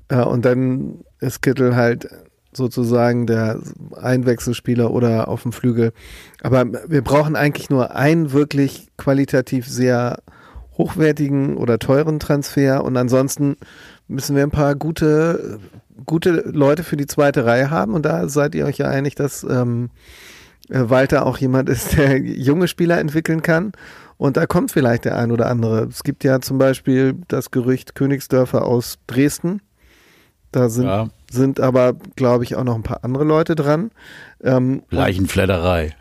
Äh, 0.09 0.23
und 0.23 0.45
dann 0.45 1.01
ist 1.21 1.43
Kittel 1.43 1.77
halt 1.77 2.09
sozusagen 2.53 3.27
der 3.27 3.59
Einwechselspieler 4.01 4.91
oder 4.91 5.29
auf 5.29 5.43
dem 5.43 5.53
Flügel. 5.53 5.93
Aber 6.43 6.67
wir 6.87 7.03
brauchen 7.03 7.35
eigentlich 7.35 7.71
nur 7.71 7.97
einen 7.97 8.33
wirklich 8.33 8.89
qualitativ 8.99 9.67
sehr 9.67 10.19
hochwertigen 10.79 11.57
oder 11.57 11.79
teuren 11.79 12.19
Transfer 12.19 12.85
und 12.85 12.97
ansonsten 12.97 13.57
müssen 14.09 14.37
wir 14.37 14.43
ein 14.43 14.51
paar 14.51 14.75
gute, 14.75 15.59
gute 16.07 16.31
Leute 16.31 16.83
für 16.83 16.97
die 16.97 17.07
zweite 17.07 17.45
Reihe 17.45 17.71
haben 17.71 17.95
und 17.95 18.05
da 18.05 18.29
seid 18.29 18.55
ihr 18.55 18.65
euch 18.65 18.79
ja 18.79 18.89
einig, 18.89 19.15
dass 19.15 19.45
ähm, 19.45 19.91
äh, 20.69 20.89
Walter 20.89 21.27
auch 21.27 21.39
jemand 21.39 21.69
ist, 21.69 21.97
der 21.97 22.19
junge 22.21 22.69
Spieler 22.69 22.99
entwickeln 22.99 23.43
kann. 23.43 23.73
Und 24.17 24.37
da 24.37 24.47
kommt 24.47 24.71
vielleicht 24.71 25.05
der 25.05 25.19
ein 25.19 25.33
oder 25.33 25.49
andere. 25.49 25.85
Es 25.85 26.05
gibt 26.05 26.23
ja 26.23 26.41
zum 26.41 26.59
Beispiel 26.59 27.15
das 27.27 27.51
Gerücht 27.51 27.95
Königsdörfer 27.95 28.65
aus 28.65 28.99
Dresden. 29.09 29.61
Da 30.53 30.69
sind, 30.69 30.85
ja. 30.85 31.09
sind 31.31 31.61
aber, 31.61 31.95
glaube 32.15 32.45
ich, 32.45 32.55
auch 32.55 32.63
noch 32.63 32.77
ein 32.77 32.83
paar 32.83 33.05
andere 33.05 33.25
Leute 33.25 33.57
dran. 33.57 33.91
Ähm, 34.43 34.83
Leichenfledderei. 34.91 35.97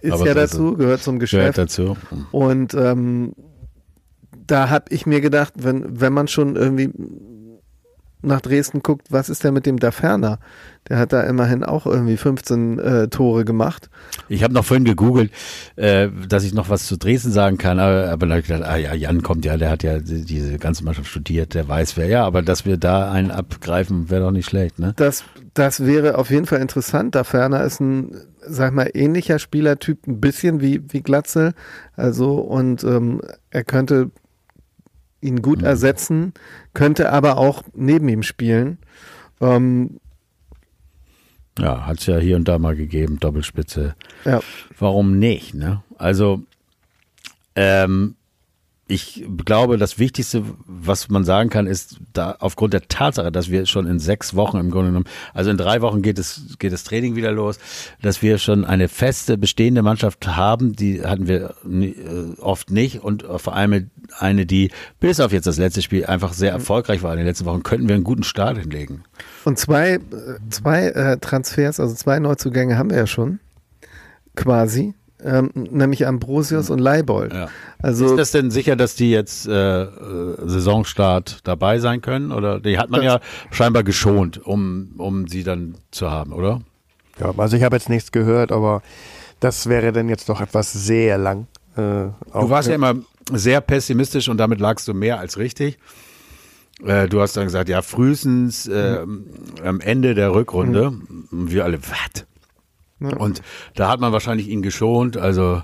Ist 0.00 0.12
Aber 0.12 0.26
ja 0.26 0.34
dazu, 0.34 0.76
gehört 0.76 1.02
zum 1.02 1.18
Geschäft. 1.18 1.54
Gehört 1.54 1.58
dazu. 1.58 1.96
Und 2.30 2.74
ähm, 2.74 3.34
da 4.46 4.68
habe 4.68 4.86
ich 4.90 5.06
mir 5.06 5.20
gedacht, 5.20 5.54
wenn, 5.56 6.00
wenn 6.00 6.12
man 6.12 6.28
schon 6.28 6.56
irgendwie 6.56 6.90
nach 8.22 8.40
Dresden 8.40 8.82
guckt, 8.82 9.08
was 9.10 9.28
ist 9.28 9.44
denn 9.44 9.54
mit 9.54 9.66
dem 9.66 9.78
Daferner? 9.78 10.38
Der 10.88 10.98
hat 10.98 11.12
da 11.12 11.22
immerhin 11.22 11.62
auch 11.62 11.86
irgendwie 11.86 12.16
15 12.16 12.78
äh, 12.78 13.08
Tore 13.08 13.44
gemacht. 13.44 13.90
Ich 14.28 14.42
habe 14.42 14.54
noch 14.54 14.64
vorhin 14.64 14.84
gegoogelt, 14.84 15.30
äh, 15.76 16.08
dass 16.28 16.44
ich 16.44 16.54
noch 16.54 16.68
was 16.68 16.86
zu 16.86 16.96
Dresden 16.96 17.30
sagen 17.30 17.58
kann, 17.58 17.78
aber, 17.78 18.10
aber 18.10 18.26
dann 18.26 18.30
habe 18.30 18.40
ich 18.40 18.46
gedacht, 18.46 18.68
ah 18.68 18.76
ja, 18.76 18.94
Jan 18.94 19.22
kommt 19.22 19.44
ja, 19.44 19.56
der 19.56 19.70
hat 19.70 19.82
ja 19.82 19.98
diese 20.00 20.58
ganze 20.58 20.84
Mannschaft 20.84 21.08
studiert, 21.08 21.54
der 21.54 21.68
weiß 21.68 21.96
wer. 21.96 22.06
Ja, 22.06 22.24
aber 22.24 22.42
dass 22.42 22.64
wir 22.64 22.76
da 22.76 23.10
einen 23.10 23.30
abgreifen, 23.30 24.10
wäre 24.10 24.22
doch 24.22 24.30
nicht 24.30 24.48
schlecht, 24.48 24.78
ne? 24.78 24.94
Das, 24.96 25.24
das 25.54 25.84
wäre 25.84 26.18
auf 26.18 26.30
jeden 26.30 26.46
Fall 26.46 26.60
interessant. 26.60 27.14
Daferner 27.14 27.62
ist 27.62 27.80
ein, 27.80 28.16
sag 28.46 28.72
mal, 28.72 28.90
ähnlicher 28.94 29.38
Spielertyp, 29.38 30.06
ein 30.06 30.20
bisschen 30.20 30.60
wie, 30.60 30.82
wie 30.88 31.02
Glatzel. 31.02 31.52
Also, 31.94 32.34
und 32.36 32.84
ähm, 32.84 33.20
er 33.50 33.64
könnte 33.64 34.10
ihn 35.20 35.42
gut 35.42 35.60
mhm. 35.60 35.66
ersetzen, 35.66 36.32
könnte 36.74 37.10
aber 37.12 37.38
auch 37.38 37.62
neben 37.74 38.08
ihm 38.08 38.22
spielen. 38.22 38.78
Ähm, 39.40 40.00
ja, 41.58 41.86
hat 41.86 41.98
es 41.98 42.06
ja 42.06 42.18
hier 42.18 42.36
und 42.36 42.48
da 42.48 42.58
mal 42.58 42.76
gegeben, 42.76 43.18
Doppelspitze. 43.20 43.94
Ja. 44.24 44.40
Warum 44.78 45.18
nicht? 45.18 45.54
Ne? 45.54 45.82
Also 45.98 46.42
ähm, 47.54 48.16
ich 48.90 49.24
glaube, 49.44 49.78
das 49.78 50.00
Wichtigste, 50.00 50.42
was 50.66 51.08
man 51.08 51.24
sagen 51.24 51.48
kann, 51.48 51.68
ist, 51.68 51.98
da 52.12 52.36
aufgrund 52.40 52.74
der 52.74 52.88
Tatsache, 52.88 53.30
dass 53.30 53.48
wir 53.48 53.64
schon 53.66 53.86
in 53.86 54.00
sechs 54.00 54.34
Wochen 54.34 54.58
im 54.58 54.70
Grunde 54.70 54.88
genommen, 54.88 55.06
also 55.32 55.50
in 55.50 55.56
drei 55.56 55.80
Wochen 55.80 56.02
geht 56.02 56.18
es, 56.18 56.56
geht 56.58 56.72
das 56.72 56.82
Training 56.82 57.14
wieder 57.14 57.30
los, 57.30 57.58
dass 58.02 58.20
wir 58.20 58.38
schon 58.38 58.64
eine 58.64 58.88
feste, 58.88 59.38
bestehende 59.38 59.82
Mannschaft 59.82 60.26
haben, 60.26 60.74
die 60.74 61.04
hatten 61.04 61.28
wir 61.28 61.54
äh, 61.64 62.40
oft 62.40 62.70
nicht 62.70 63.02
und 63.02 63.24
vor 63.36 63.54
allem 63.54 63.90
eine, 64.18 64.44
die 64.44 64.72
bis 64.98 65.20
auf 65.20 65.32
jetzt 65.32 65.46
das 65.46 65.56
letzte 65.56 65.82
Spiel 65.82 66.06
einfach 66.06 66.32
sehr 66.32 66.50
erfolgreich 66.50 67.02
war 67.04 67.12
in 67.12 67.18
den 67.18 67.26
letzten 67.26 67.44
Wochen, 67.44 67.62
könnten 67.62 67.88
wir 67.88 67.94
einen 67.94 68.04
guten 68.04 68.24
Start 68.24 68.58
hinlegen. 68.58 69.04
Und 69.44 69.58
zwei, 69.58 69.94
äh, 69.94 70.00
zwei 70.50 70.88
äh, 70.88 71.18
Transfers, 71.18 71.78
also 71.78 71.94
zwei 71.94 72.18
Neuzugänge 72.18 72.76
haben 72.76 72.90
wir 72.90 72.96
ja 72.96 73.06
schon, 73.06 73.38
quasi 74.34 74.94
ähm, 75.24 75.50
nämlich 75.54 76.06
Ambrosius 76.06 76.68
mhm. 76.68 76.74
und 76.74 76.78
Leibold. 76.80 77.32
Ja. 77.32 77.48
Also, 77.82 78.06
ist 78.06 78.16
das 78.16 78.30
denn 78.32 78.50
sicher, 78.50 78.76
dass 78.76 78.94
die 78.94 79.10
jetzt 79.10 79.46
äh, 79.46 79.86
Saisonstart 80.44 81.40
dabei 81.44 81.78
sein 81.78 82.00
können? 82.00 82.32
Oder 82.32 82.60
die 82.60 82.78
hat 82.78 82.90
man 82.90 83.02
ja 83.02 83.20
scheinbar 83.50 83.82
geschont, 83.82 84.44
um, 84.44 84.92
um 84.98 85.26
sie 85.28 85.44
dann 85.44 85.76
zu 85.90 86.10
haben, 86.10 86.32
oder? 86.32 86.60
Ja, 87.18 87.32
also 87.36 87.56
ich 87.56 87.62
habe 87.62 87.76
jetzt 87.76 87.88
nichts 87.88 88.12
gehört, 88.12 88.52
aber 88.52 88.82
das 89.40 89.68
wäre 89.68 89.92
dann 89.92 90.08
jetzt 90.08 90.28
doch 90.28 90.40
etwas 90.40 90.72
sehr 90.72 91.18
lang. 91.18 91.46
Äh, 91.76 91.80
du 91.80 92.14
warst 92.32 92.68
ja 92.68 92.74
immer 92.74 92.94
sehr 93.32 93.60
pessimistisch 93.60 94.28
und 94.28 94.38
damit 94.38 94.60
lagst 94.60 94.88
du 94.88 94.94
mehr 94.94 95.18
als 95.18 95.38
richtig. 95.38 95.78
Äh, 96.84 97.08
du 97.08 97.20
hast 97.20 97.36
dann 97.36 97.44
gesagt, 97.44 97.68
ja, 97.68 97.82
frühestens 97.82 98.66
äh, 98.66 99.04
mhm. 99.04 99.24
am 99.62 99.80
Ende 99.80 100.14
der 100.14 100.34
Rückrunde. 100.34 100.90
Mhm. 100.90 101.50
Wir 101.50 101.64
alle, 101.64 101.78
was? 101.82 102.26
Und 103.00 103.42
da 103.74 103.88
hat 103.88 104.00
man 104.00 104.12
wahrscheinlich 104.12 104.48
ihn 104.48 104.62
geschont. 104.62 105.16
Also 105.16 105.62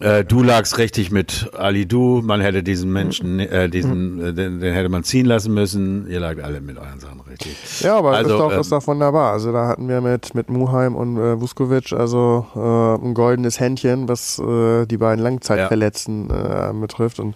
Äh, 0.00 0.24
du 0.24 0.42
lagst 0.42 0.78
richtig 0.78 1.10
mit 1.10 1.50
Ali 1.56 1.86
Du. 1.86 2.20
Man 2.22 2.40
hätte 2.40 2.62
diesen 2.62 2.92
Menschen, 2.92 3.38
äh, 3.38 3.68
diesen, 3.68 4.20
äh, 4.20 4.32
den, 4.32 4.60
den, 4.60 4.74
hätte 4.74 4.88
man 4.88 5.04
ziehen 5.04 5.26
lassen 5.26 5.54
müssen. 5.54 6.08
Ihr 6.08 6.20
lagt 6.20 6.40
alle 6.40 6.60
mit 6.60 6.78
euren 6.78 6.98
Sachen 7.00 7.20
richtig. 7.30 7.56
Ja, 7.80 7.98
aber 7.98 8.12
also, 8.12 8.34
ist, 8.34 8.40
doch, 8.40 8.52
ähm, 8.52 8.60
ist 8.60 8.72
doch 8.72 8.86
wunderbar. 8.86 9.32
Also 9.32 9.52
da 9.52 9.68
hatten 9.68 9.88
wir 9.88 10.00
mit, 10.00 10.34
mit 10.34 10.50
Muheim 10.50 10.96
und 10.96 11.16
äh, 11.16 11.40
Vuskovic 11.40 11.92
also 11.92 12.46
äh, 12.56 13.06
ein 13.06 13.14
goldenes 13.14 13.60
Händchen, 13.60 14.08
was 14.08 14.38
äh, 14.38 14.86
die 14.86 14.96
beiden 14.96 15.22
Langzeitverletzten 15.22 16.28
ja. 16.28 16.70
äh, 16.70 16.72
betrifft. 16.72 17.20
Und 17.20 17.34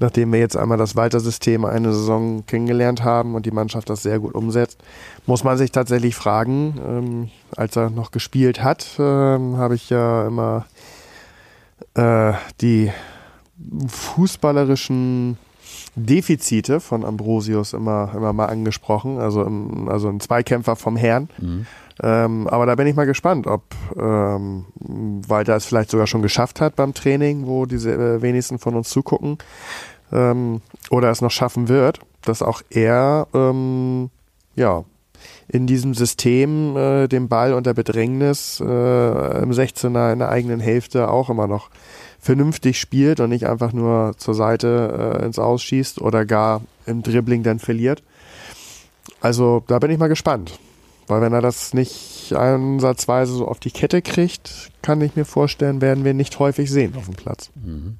nachdem 0.00 0.32
wir 0.32 0.40
jetzt 0.40 0.56
einmal 0.56 0.78
das 0.78 0.96
Walter-System 0.96 1.64
eine 1.64 1.92
Saison 1.92 2.44
kennengelernt 2.46 3.04
haben 3.04 3.34
und 3.34 3.46
die 3.46 3.50
Mannschaft 3.50 3.90
das 3.90 4.02
sehr 4.02 4.18
gut 4.18 4.34
umsetzt, 4.34 4.82
muss 5.26 5.44
man 5.44 5.56
sich 5.56 5.70
tatsächlich 5.70 6.16
fragen, 6.16 6.80
ähm, 6.84 7.28
als 7.56 7.76
er 7.76 7.90
noch 7.90 8.10
gespielt 8.10 8.62
hat, 8.62 8.86
ähm, 8.98 9.56
habe 9.56 9.74
ich 9.74 9.90
ja 9.90 10.26
immer 10.26 10.66
äh, 11.94 12.32
die 12.60 12.90
fußballerischen 13.86 15.38
Defizite 15.96 16.80
von 16.80 17.04
Ambrosius 17.04 17.72
immer, 17.72 18.12
immer 18.14 18.32
mal 18.32 18.46
angesprochen, 18.46 19.18
also, 19.18 19.42
im, 19.44 19.88
also 19.88 20.08
ein 20.08 20.20
Zweikämpfer 20.20 20.76
vom 20.76 20.96
Herrn. 20.96 21.28
Mhm. 21.38 21.66
Ähm, 22.02 22.46
aber 22.48 22.64
da 22.64 22.74
bin 22.76 22.86
ich 22.86 22.96
mal 22.96 23.04
gespannt, 23.04 23.46
ob 23.46 23.62
ähm, 23.94 24.64
Walter 24.74 25.56
es 25.56 25.66
vielleicht 25.66 25.90
sogar 25.90 26.06
schon 26.06 26.22
geschafft 26.22 26.60
hat 26.60 26.76
beim 26.76 26.94
Training, 26.94 27.46
wo 27.46 27.66
diese 27.66 27.92
äh, 27.92 28.22
wenigsten 28.22 28.58
von 28.58 28.74
uns 28.74 28.88
zugucken, 28.88 29.36
ähm, 30.12 30.60
oder 30.90 31.10
es 31.10 31.20
noch 31.20 31.30
schaffen 31.30 31.68
wird, 31.68 32.00
dass 32.22 32.42
auch 32.42 32.62
er 32.70 33.26
ähm, 33.34 34.10
ja, 34.56 34.84
in 35.48 35.66
diesem 35.66 35.94
System 35.94 36.76
äh, 36.76 37.08
den 37.08 37.28
Ball 37.28 37.54
unter 37.54 37.74
Bedrängnis 37.74 38.60
äh, 38.60 38.64
im 39.42 39.50
16er 39.50 40.12
in 40.12 40.18
der 40.20 40.28
eigenen 40.28 40.60
Hälfte 40.60 41.10
auch 41.10 41.30
immer 41.30 41.46
noch 41.46 41.70
vernünftig 42.18 42.78
spielt 42.78 43.20
und 43.20 43.30
nicht 43.30 43.46
einfach 43.46 43.72
nur 43.72 44.14
zur 44.18 44.34
Seite 44.34 45.18
äh, 45.20 45.24
ins 45.24 45.38
Ausschießt 45.38 46.00
oder 46.00 46.26
gar 46.26 46.62
im 46.86 47.02
Dribbling 47.02 47.42
dann 47.42 47.58
verliert. 47.58 48.02
Also 49.20 49.64
da 49.66 49.78
bin 49.78 49.90
ich 49.90 49.98
mal 49.98 50.08
gespannt. 50.08 50.58
Weil 51.10 51.22
wenn 51.22 51.32
er 51.32 51.40
das 51.40 51.74
nicht 51.74 52.32
ansatzweise 52.36 53.32
so 53.32 53.48
auf 53.48 53.58
die 53.58 53.72
Kette 53.72 54.00
kriegt, 54.00 54.70
kann 54.80 55.00
ich 55.00 55.16
mir 55.16 55.24
vorstellen, 55.24 55.80
werden 55.80 56.04
wir 56.04 56.14
nicht 56.14 56.38
häufig 56.38 56.70
sehen 56.70 56.94
auf 56.96 57.06
dem 57.06 57.14
Platz. 57.14 57.50
Mhm. 57.56 57.96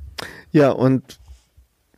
Ja, 0.52 0.70
und 0.70 1.18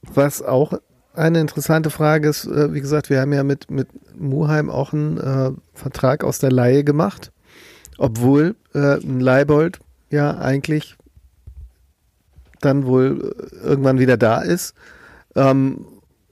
was 0.03 0.43
auch 0.43 0.75
eine 1.15 1.41
interessante 1.41 1.91
Frage 1.91 2.29
ist, 2.29 2.47
äh, 2.47 2.73
wie 2.73 2.81
gesagt, 2.81 3.11
wir 3.11 3.21
haben 3.21 3.33
ja 3.33 3.45
mit, 3.45 3.71
mit 3.71 3.89
Muheim 4.19 4.71
auch 4.71 4.93
einen 4.93 5.19
äh, 5.19 5.51
Vertrag 5.75 6.25
aus 6.25 6.39
der 6.39 6.51
Laie 6.51 6.85
gemacht, 6.85 7.33
obwohl 7.99 8.57
äh, 8.75 8.97
ein 8.97 9.21
Leibold 9.21 9.81
ja 10.11 10.39
eigentlich 10.39 10.97
dann 12.61 12.87
wohl 12.87 13.35
äh, 13.63 13.67
irgendwann 13.67 13.99
wieder 13.99 14.17
da 14.17 14.41
ist. 14.41 14.75
Ähm, 15.35 15.87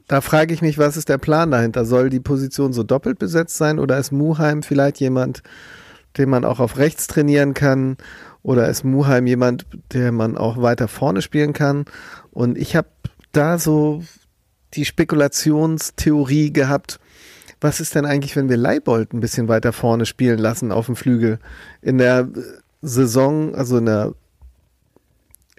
da 0.08 0.20
frage 0.20 0.52
ich 0.52 0.62
mich, 0.62 0.78
was 0.78 0.96
ist 0.96 1.08
der 1.08 1.18
Plan 1.18 1.50
dahinter? 1.50 1.84
Soll 1.84 2.10
die 2.10 2.20
Position 2.20 2.72
so 2.72 2.82
doppelt 2.82 3.18
besetzt 3.18 3.56
sein 3.56 3.78
oder 3.78 3.98
ist 3.98 4.10
Muheim 4.10 4.62
vielleicht 4.62 4.98
jemand, 4.98 5.42
den 6.16 6.28
man 6.28 6.44
auch 6.44 6.58
auf 6.58 6.78
rechts 6.78 7.06
trainieren 7.06 7.54
kann? 7.54 7.96
Oder 8.42 8.68
ist 8.68 8.84
Muheim 8.84 9.26
jemand, 9.26 9.66
der 9.92 10.12
man 10.12 10.36
auch 10.36 10.60
weiter 10.60 10.88
vorne 10.88 11.22
spielen 11.22 11.52
kann? 11.52 11.84
Und 12.32 12.56
ich 12.56 12.74
habe 12.74 12.88
da 13.33 13.59
so 13.59 14.03
die 14.74 14.85
Spekulationstheorie 14.85 16.53
gehabt, 16.53 17.01
was 17.61 17.81
ist 17.81 17.95
denn 17.95 18.07
eigentlich, 18.07 18.37
wenn 18.37 18.49
wir 18.49 18.57
Leibold 18.57 19.12
ein 19.12 19.20
bisschen 19.20 19.49
weiter 19.49 19.72
vorne 19.72 20.07
spielen 20.07 20.39
lassen 20.39 20.72
auf 20.72 20.87
dem 20.87 20.97
Flügel? 20.97 21.39
In 21.83 21.99
der 21.99 22.28
Saison, 22.81 23.55
also 23.55 23.78
in 23.78 23.87
der 23.87 24.14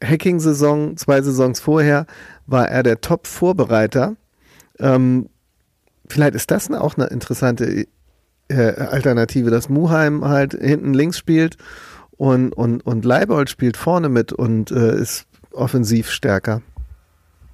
Hacking-Saison, 0.03 0.97
zwei 0.97 1.21
Saisons 1.21 1.59
vorher, 1.59 2.07
war 2.47 2.67
er 2.69 2.81
der 2.81 3.01
Top-Vorbereiter. 3.01 4.15
Ähm, 4.79 5.29
vielleicht 6.07 6.33
ist 6.33 6.49
das 6.49 6.71
auch 6.71 6.97
eine 6.97 7.07
interessante 7.07 7.85
äh, 8.47 8.55
Alternative, 8.55 9.51
dass 9.51 9.69
Muheim 9.69 10.25
halt 10.25 10.53
hinten 10.53 10.95
links 10.95 11.19
spielt 11.19 11.57
und, 12.17 12.53
und, 12.53 12.83
und 12.83 13.05
Leibold 13.05 13.51
spielt 13.51 13.77
vorne 13.77 14.09
mit 14.09 14.33
und 14.33 14.71
äh, 14.71 14.99
ist 14.99 15.27
offensiv 15.51 16.09
stärker 16.09 16.63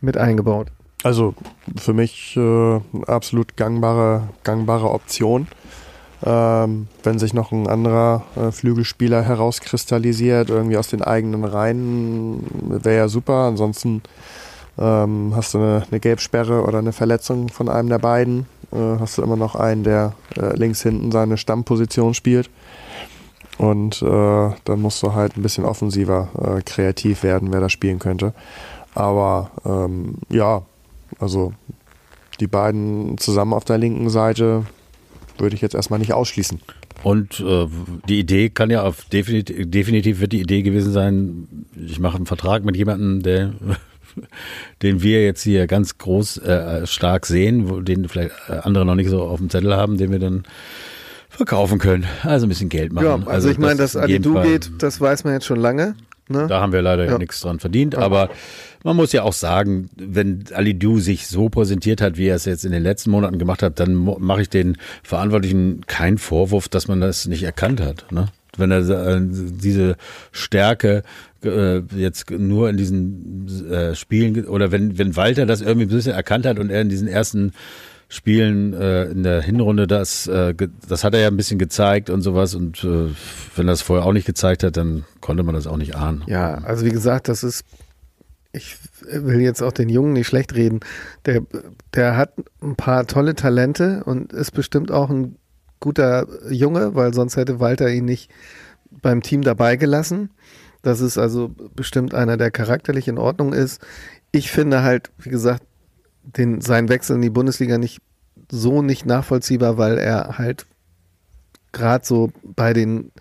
mit 0.01 0.17
eingebaut. 0.17 0.67
Also 1.03 1.35
für 1.77 1.93
mich 1.93 2.35
äh, 2.37 2.79
absolut 3.05 3.55
gangbare, 3.55 4.29
gangbare 4.43 4.89
Option. 4.89 5.47
Ähm, 6.25 6.87
wenn 7.03 7.19
sich 7.19 7.35
noch 7.35 7.51
ein 7.51 7.67
anderer 7.67 8.23
äh, 8.35 8.51
Flügelspieler 8.51 9.21
herauskristallisiert, 9.21 10.49
irgendwie 10.49 10.77
aus 10.77 10.87
den 10.87 11.03
eigenen 11.03 11.43
Reihen, 11.43 12.43
wäre 12.83 12.97
ja 12.97 13.07
super. 13.07 13.45
Ansonsten 13.45 14.01
ähm, 14.79 15.33
hast 15.35 15.53
du 15.53 15.59
eine, 15.59 15.83
eine, 15.89 15.99
Gelbsperre 15.99 16.63
oder 16.63 16.79
eine 16.79 16.91
Verletzung 16.91 17.49
von 17.49 17.69
einem 17.69 17.89
der 17.89 17.99
beiden, 17.99 18.47
äh, 18.71 18.99
hast 18.99 19.19
du 19.19 19.21
immer 19.21 19.35
noch 19.35 19.55
einen, 19.55 19.83
der 19.83 20.13
äh, 20.35 20.55
links 20.55 20.81
hinten 20.81 21.11
seine 21.11 21.37
Stammposition 21.37 22.15
spielt. 22.15 22.49
Und 23.59 24.01
äh, 24.01 24.49
dann 24.65 24.81
musst 24.81 25.01
du 25.01 25.13
halt 25.13 25.35
ein 25.35 25.41
bisschen 25.41 25.65
offensiver 25.65 26.29
äh, 26.39 26.61
kreativ 26.61 27.23
werden, 27.23 27.51
wer 27.51 27.59
da 27.59 27.69
spielen 27.69 27.97
könnte. 27.99 28.33
Aber 28.97 29.51
ähm, 29.63 30.15
ja, 30.29 30.63
also 31.19 31.53
die 32.39 32.47
beiden 32.47 33.19
zusammen 33.19 33.53
auf 33.53 33.63
der 33.63 33.77
linken 33.77 34.09
Seite 34.09 34.65
würde 35.37 35.55
ich 35.55 35.61
jetzt 35.61 35.75
erstmal 35.75 35.99
nicht 35.99 36.13
ausschließen. 36.13 36.59
Und 37.03 37.39
äh, 37.39 37.67
die 38.09 38.19
Idee 38.19 38.49
kann 38.49 38.71
ja 38.71 38.81
auf 38.81 39.05
definitiv, 39.05 39.69
definitiv 39.69 40.19
wird 40.19 40.33
die 40.33 40.41
Idee 40.41 40.63
gewesen 40.63 40.91
sein, 40.91 41.47
ich 41.75 41.99
mache 41.99 42.15
einen 42.15 42.25
Vertrag 42.25 42.65
mit 42.65 42.75
jemandem, 42.75 43.21
der 43.21 43.53
den 44.81 45.03
wir 45.03 45.23
jetzt 45.23 45.43
hier 45.43 45.67
ganz 45.67 45.99
groß 45.99 46.39
äh, 46.39 46.87
stark 46.87 47.27
sehen, 47.27 47.69
wo, 47.69 47.81
den 47.81 48.09
vielleicht 48.09 48.31
äh, 48.49 48.53
andere 48.63 48.83
noch 48.83 48.95
nicht 48.95 49.11
so 49.11 49.21
auf 49.21 49.37
dem 49.37 49.51
Zettel 49.51 49.75
haben, 49.75 49.97
den 49.97 50.11
wir 50.11 50.17
dann 50.17 50.43
verkaufen 51.29 51.77
können. 51.77 52.07
Also 52.23 52.47
ein 52.47 52.49
bisschen 52.49 52.69
Geld 52.69 52.93
machen. 52.93 53.05
Ja, 53.05 53.13
also, 53.13 53.29
also 53.29 53.49
ich 53.51 53.59
meine, 53.59 53.75
dass 53.75 53.95
Adidu 53.95 54.41
geht, 54.41 54.71
das 54.79 54.99
weiß 54.99 55.23
man 55.23 55.33
jetzt 55.33 55.45
schon 55.45 55.59
lange. 55.59 55.93
Ne? 56.29 56.47
Da 56.47 56.59
haben 56.59 56.73
wir 56.73 56.81
leider 56.81 57.05
ja. 57.05 57.17
nichts 57.17 57.39
dran 57.39 57.59
verdient, 57.59 57.95
aber 57.95 58.29
man 58.87 58.95
muss 58.95 59.11
ja 59.11 59.23
auch 59.23 59.33
sagen, 59.33 59.89
wenn 59.97 60.45
Ali 60.53 60.79
Du 60.79 60.99
sich 60.99 61.27
so 61.27 61.49
präsentiert 61.49 61.99
hat, 61.99 62.15
wie 62.15 62.27
er 62.27 62.37
es 62.37 62.45
jetzt 62.45 62.63
in 62.63 62.71
den 62.71 62.83
letzten 62.83 63.11
Monaten 63.11 63.37
gemacht 63.37 63.61
hat, 63.61 63.81
dann 63.81 63.93
mache 63.93 64.43
ich 64.43 64.49
den 64.49 64.77
Verantwortlichen 65.03 65.81
keinen 65.87 66.17
Vorwurf, 66.17 66.69
dass 66.69 66.87
man 66.87 67.01
das 67.01 67.27
nicht 67.27 67.43
erkannt 67.43 67.81
hat. 67.81 68.09
Ne? 68.13 68.29
Wenn 68.55 68.71
er 68.71 68.87
äh, 68.87 69.19
diese 69.21 69.97
Stärke 70.31 71.03
äh, 71.43 71.79
jetzt 71.97 72.31
nur 72.31 72.69
in 72.69 72.77
diesen 72.77 73.69
äh, 73.69 73.93
Spielen 73.93 74.45
oder 74.45 74.71
wenn, 74.71 74.97
wenn 74.97 75.17
Walter 75.17 75.45
das 75.45 75.59
irgendwie 75.59 75.87
ein 75.87 75.89
bisschen 75.89 76.13
erkannt 76.13 76.45
hat 76.45 76.57
und 76.57 76.69
er 76.69 76.79
in 76.79 76.87
diesen 76.87 77.09
ersten 77.09 77.51
Spielen 78.07 78.73
äh, 78.73 79.03
in 79.07 79.23
der 79.23 79.41
Hinrunde, 79.41 79.85
das, 79.85 80.27
äh, 80.27 80.53
das 80.87 81.03
hat 81.03 81.13
er 81.13 81.19
ja 81.19 81.27
ein 81.27 81.35
bisschen 81.35 81.59
gezeigt 81.59 82.09
und 82.09 82.21
sowas. 82.21 82.55
Und 82.55 82.85
äh, 82.85 83.09
wenn 83.57 83.67
er 83.67 83.73
es 83.73 83.81
vorher 83.81 84.05
auch 84.05 84.13
nicht 84.13 84.25
gezeigt 84.25 84.63
hat, 84.63 84.77
dann 84.77 85.03
konnte 85.19 85.43
man 85.43 85.55
das 85.55 85.67
auch 85.67 85.75
nicht 85.75 85.97
ahnen. 85.97 86.23
Ja, 86.25 86.59
also 86.63 86.85
wie 86.85 86.91
gesagt, 86.91 87.27
das 87.27 87.43
ist 87.43 87.65
ich 88.57 88.77
will 89.01 89.39
jetzt 89.39 89.61
auch 89.61 89.71
den 89.71 89.89
Jungen 89.89 90.13
nicht 90.13 90.27
schlecht 90.27 90.55
reden. 90.55 90.81
Der, 91.25 91.41
der 91.93 92.17
hat 92.17 92.33
ein 92.61 92.75
paar 92.75 93.07
tolle 93.07 93.35
Talente 93.35 94.03
und 94.03 94.33
ist 94.33 94.51
bestimmt 94.51 94.91
auch 94.91 95.09
ein 95.09 95.37
guter 95.79 96.27
Junge, 96.49 96.95
weil 96.95 97.13
sonst 97.13 97.37
hätte 97.37 97.59
Walter 97.59 97.89
ihn 97.89 98.05
nicht 98.05 98.29
beim 99.01 99.21
Team 99.21 99.41
dabei 99.41 99.75
gelassen. 99.75 100.31
Das 100.81 101.01
ist 101.01 101.17
also 101.17 101.53
bestimmt 101.75 102.13
einer, 102.13 102.37
der 102.37 102.51
charakterlich 102.51 103.07
in 103.07 103.17
Ordnung 103.17 103.53
ist. 103.53 103.81
Ich 104.31 104.51
finde 104.51 104.83
halt, 104.83 105.11
wie 105.17 105.29
gesagt, 105.29 105.63
den, 106.23 106.61
seinen 106.61 106.89
Wechsel 106.89 107.15
in 107.15 107.21
die 107.21 107.29
Bundesliga 107.29 107.77
nicht 107.77 108.01
so 108.51 108.81
nicht 108.81 109.05
nachvollziehbar, 109.05 109.77
weil 109.77 109.97
er 109.97 110.37
halt 110.37 110.65
gerade 111.71 112.05
so 112.05 112.31
bei 112.43 112.73
den, 112.73 113.11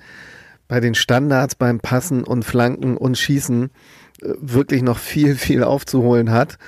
bei 0.68 0.80
den 0.80 0.94
Standards, 0.94 1.54
beim 1.54 1.80
Passen 1.80 2.24
und 2.24 2.44
Flanken 2.44 2.96
und 2.96 3.18
Schießen 3.18 3.70
wirklich 4.40 4.82
noch 4.82 4.98
viel, 4.98 5.36
viel 5.36 5.62
aufzuholen 5.62 6.30
hat. 6.30 6.58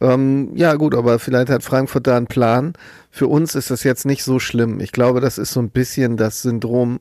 Ähm, 0.00 0.52
ja, 0.54 0.74
gut, 0.74 0.94
aber 0.94 1.18
vielleicht 1.18 1.50
hat 1.50 1.62
Frankfurt 1.62 2.06
da 2.06 2.16
einen 2.16 2.26
Plan. 2.26 2.74
Für 3.10 3.26
uns 3.26 3.54
ist 3.54 3.70
das 3.70 3.82
jetzt 3.82 4.06
nicht 4.06 4.22
so 4.22 4.38
schlimm. 4.38 4.80
Ich 4.80 4.92
glaube, 4.92 5.20
das 5.20 5.38
ist 5.38 5.52
so 5.52 5.60
ein 5.60 5.70
bisschen 5.70 6.16
das 6.16 6.42
Syndrom, 6.42 7.00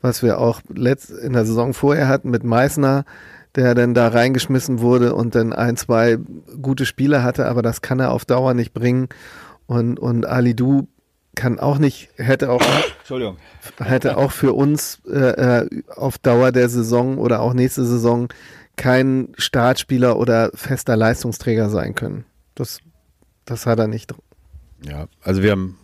was 0.00 0.22
wir 0.22 0.38
auch 0.38 0.62
letzt, 0.72 1.10
in 1.10 1.34
der 1.34 1.44
Saison 1.44 1.74
vorher 1.74 2.08
hatten 2.08 2.30
mit 2.30 2.44
Meißner, 2.44 3.04
der 3.54 3.74
dann 3.74 3.92
da 3.92 4.08
reingeschmissen 4.08 4.80
wurde 4.80 5.14
und 5.14 5.34
dann 5.34 5.52
ein, 5.52 5.76
zwei 5.76 6.18
gute 6.62 6.86
Spiele 6.86 7.22
hatte, 7.22 7.46
aber 7.46 7.60
das 7.60 7.82
kann 7.82 8.00
er 8.00 8.12
auf 8.12 8.24
Dauer 8.24 8.54
nicht 8.54 8.72
bringen. 8.72 9.08
Und, 9.66 9.98
und 9.98 10.24
Ali 10.24 10.54
Du 10.54 10.88
kann 11.34 11.60
auch 11.60 11.78
nicht, 11.78 12.08
hätte 12.16 12.50
auch, 12.50 12.62
Entschuldigung. 12.98 13.36
hätte 13.78 14.16
auch 14.16 14.32
für 14.32 14.54
uns 14.54 15.00
äh, 15.08 15.60
äh 15.60 15.82
auf 15.94 16.18
Dauer 16.18 16.50
der 16.50 16.68
Saison 16.68 17.18
oder 17.18 17.40
auch 17.40 17.54
nächste 17.54 17.84
Saison 17.84 18.28
kein 18.78 19.28
Startspieler 19.36 20.18
oder 20.18 20.50
fester 20.54 20.96
Leistungsträger 20.96 21.68
sein 21.68 21.94
können. 21.94 22.24
Das, 22.54 22.78
das 23.44 23.66
hat 23.66 23.78
er 23.78 23.88
nicht. 23.88 24.14
Ja, 24.86 25.08
also 25.22 25.42
wir 25.42 25.50
haben 25.50 25.76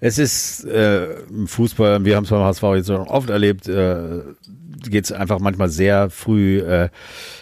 Es 0.00 0.18
ist 0.18 0.64
äh, 0.64 1.20
im 1.28 1.46
Fußball, 1.46 2.04
wir 2.04 2.16
haben 2.16 2.24
es 2.24 2.30
beim 2.30 2.42
HSV 2.42 2.62
jetzt 2.76 2.86
schon 2.86 3.06
oft 3.06 3.28
erlebt, 3.28 3.68
äh, 3.68 4.22
geht 4.88 5.04
es 5.04 5.12
einfach 5.12 5.40
manchmal 5.40 5.68
sehr 5.68 6.08
früh 6.08 6.60
äh, 6.60 6.88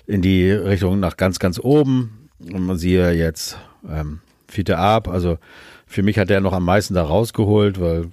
in 0.06 0.22
die 0.22 0.50
Richtung 0.50 0.98
nach 0.98 1.16
ganz, 1.16 1.38
ganz 1.38 1.60
oben. 1.60 2.28
Und 2.40 2.66
man 2.66 2.76
sieht 2.76 2.98
jetzt 3.14 3.56
ähm, 3.88 4.20
Fiete 4.48 4.78
Ab, 4.78 5.06
also 5.06 5.38
für 5.86 6.02
mich 6.02 6.18
hat 6.18 6.30
er 6.30 6.40
noch 6.40 6.52
am 6.52 6.64
meisten 6.64 6.94
da 6.94 7.02
rausgeholt, 7.02 7.80
weil 7.80 8.06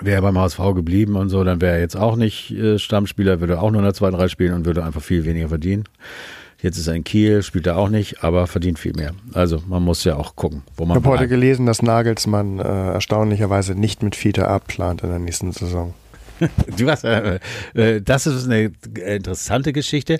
wäre 0.00 0.16
er 0.16 0.22
beim 0.22 0.38
HSV 0.38 0.58
geblieben 0.74 1.16
und 1.16 1.28
so, 1.28 1.44
dann 1.44 1.60
wäre 1.60 1.74
er 1.74 1.80
jetzt 1.80 1.96
auch 1.96 2.16
nicht 2.16 2.50
äh, 2.50 2.78
Stammspieler, 2.78 3.40
würde 3.40 3.60
auch 3.60 3.70
nur 3.70 3.80
in 3.80 3.84
der 3.84 3.94
zweiten 3.94 4.16
Reihe 4.16 4.28
spielen 4.28 4.54
und 4.54 4.64
würde 4.64 4.84
einfach 4.84 5.02
viel 5.02 5.24
weniger 5.24 5.48
verdienen. 5.48 5.84
Jetzt 6.62 6.78
ist 6.78 6.86
er 6.86 6.94
in 6.94 7.04
Kiel, 7.04 7.42
spielt 7.42 7.66
er 7.66 7.76
auch 7.76 7.90
nicht, 7.90 8.24
aber 8.24 8.46
verdient 8.46 8.78
viel 8.78 8.94
mehr. 8.94 9.12
Also 9.34 9.62
man 9.66 9.82
muss 9.82 10.02
ja 10.04 10.16
auch 10.16 10.34
gucken, 10.34 10.62
wo 10.76 10.86
man. 10.86 10.96
Ich 10.96 11.04
habe 11.04 11.14
heute 11.14 11.28
gelesen, 11.28 11.66
dass 11.66 11.82
Nagelsmann 11.82 12.58
äh, 12.58 12.92
erstaunlicherweise 12.92 13.74
nicht 13.74 14.02
mit 14.02 14.16
Fiete 14.16 14.48
abplant 14.48 15.02
in 15.02 15.10
der 15.10 15.18
nächsten 15.18 15.52
Saison. 15.52 15.92
du 16.78 16.90
hast, 16.90 17.04
äh, 17.04 17.38
äh, 17.74 18.00
das 18.00 18.26
ist 18.26 18.46
eine 18.46 18.72
interessante 18.94 19.72
Geschte. 19.72 20.18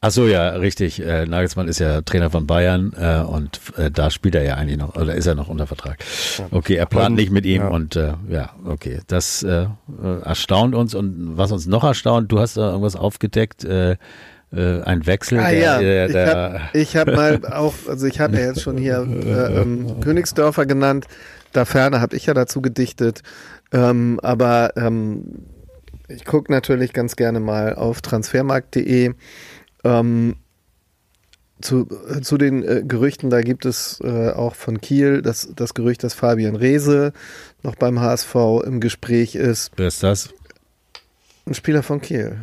Ach 0.00 0.12
so, 0.12 0.28
ja, 0.28 0.50
richtig. 0.50 1.04
Äh, 1.04 1.26
Nagelsmann 1.26 1.66
ist 1.66 1.80
ja 1.80 2.02
Trainer 2.02 2.30
von 2.30 2.46
Bayern 2.46 2.92
äh, 2.96 3.20
und 3.20 3.60
äh, 3.76 3.90
da 3.90 4.10
spielt 4.10 4.36
er 4.36 4.44
ja 4.44 4.54
eigentlich 4.54 4.78
noch, 4.78 4.94
oder 4.94 5.16
ist 5.16 5.26
er 5.26 5.34
noch 5.34 5.48
unter 5.48 5.66
Vertrag. 5.66 5.98
Okay, 6.52 6.76
er 6.76 6.86
plant 6.86 7.16
nicht 7.16 7.32
mit 7.32 7.44
ihm 7.44 7.62
ja. 7.62 7.68
und 7.68 7.96
äh, 7.96 8.14
ja, 8.28 8.50
okay. 8.64 9.00
Das 9.08 9.42
äh, 9.42 9.66
erstaunt 10.22 10.76
uns 10.76 10.94
und 10.94 11.36
was 11.36 11.50
uns 11.50 11.66
noch 11.66 11.82
erstaunt, 11.82 12.30
du 12.30 12.38
hast 12.38 12.56
da 12.56 12.70
irgendwas 12.70 12.94
aufgedeckt, 12.94 13.64
äh, 13.64 13.96
äh, 14.52 14.82
ein 14.82 15.04
Wechsel. 15.04 15.40
Ah, 15.40 15.50
der, 15.50 15.58
ja, 15.58 15.78
der, 15.78 16.08
der 16.08 16.60
ich 16.74 16.96
habe 16.96 17.16
hab 17.16 17.42
mal 17.42 17.52
auch, 17.52 17.74
also 17.88 18.06
ich 18.06 18.20
habe 18.20 18.36
ja 18.36 18.46
jetzt 18.46 18.62
schon 18.62 18.78
hier 18.78 18.98
äh, 19.00 19.60
ähm, 19.60 19.98
Königsdörfer 20.00 20.64
genannt, 20.64 21.06
da 21.52 21.64
ferner 21.64 22.00
habe 22.00 22.14
ich 22.14 22.26
ja 22.26 22.34
dazu 22.34 22.62
gedichtet, 22.62 23.22
ähm, 23.72 24.20
aber 24.22 24.76
ähm, 24.76 25.24
ich 26.06 26.24
gucke 26.24 26.52
natürlich 26.52 26.92
ganz 26.92 27.16
gerne 27.16 27.40
mal 27.40 27.74
auf 27.74 28.00
transfermarkt.de. 28.00 29.14
Ähm, 29.84 30.36
zu, 31.60 31.88
zu 32.22 32.38
den 32.38 32.62
äh, 32.62 32.82
Gerüchten, 32.86 33.30
da 33.30 33.40
gibt 33.40 33.66
es 33.66 34.00
äh, 34.02 34.30
auch 34.30 34.54
von 34.54 34.80
Kiel 34.80 35.22
das, 35.22 35.52
das 35.56 35.74
Gerücht, 35.74 36.04
dass 36.04 36.14
Fabian 36.14 36.54
Reese 36.54 37.12
noch 37.62 37.74
beim 37.74 38.00
HSV 38.00 38.34
im 38.64 38.80
Gespräch 38.80 39.34
ist. 39.34 39.72
Wer 39.76 39.88
ist 39.88 40.02
das? 40.02 40.30
Ein 41.48 41.54
Spieler 41.54 41.82
von 41.82 42.02
Kiel. 42.02 42.36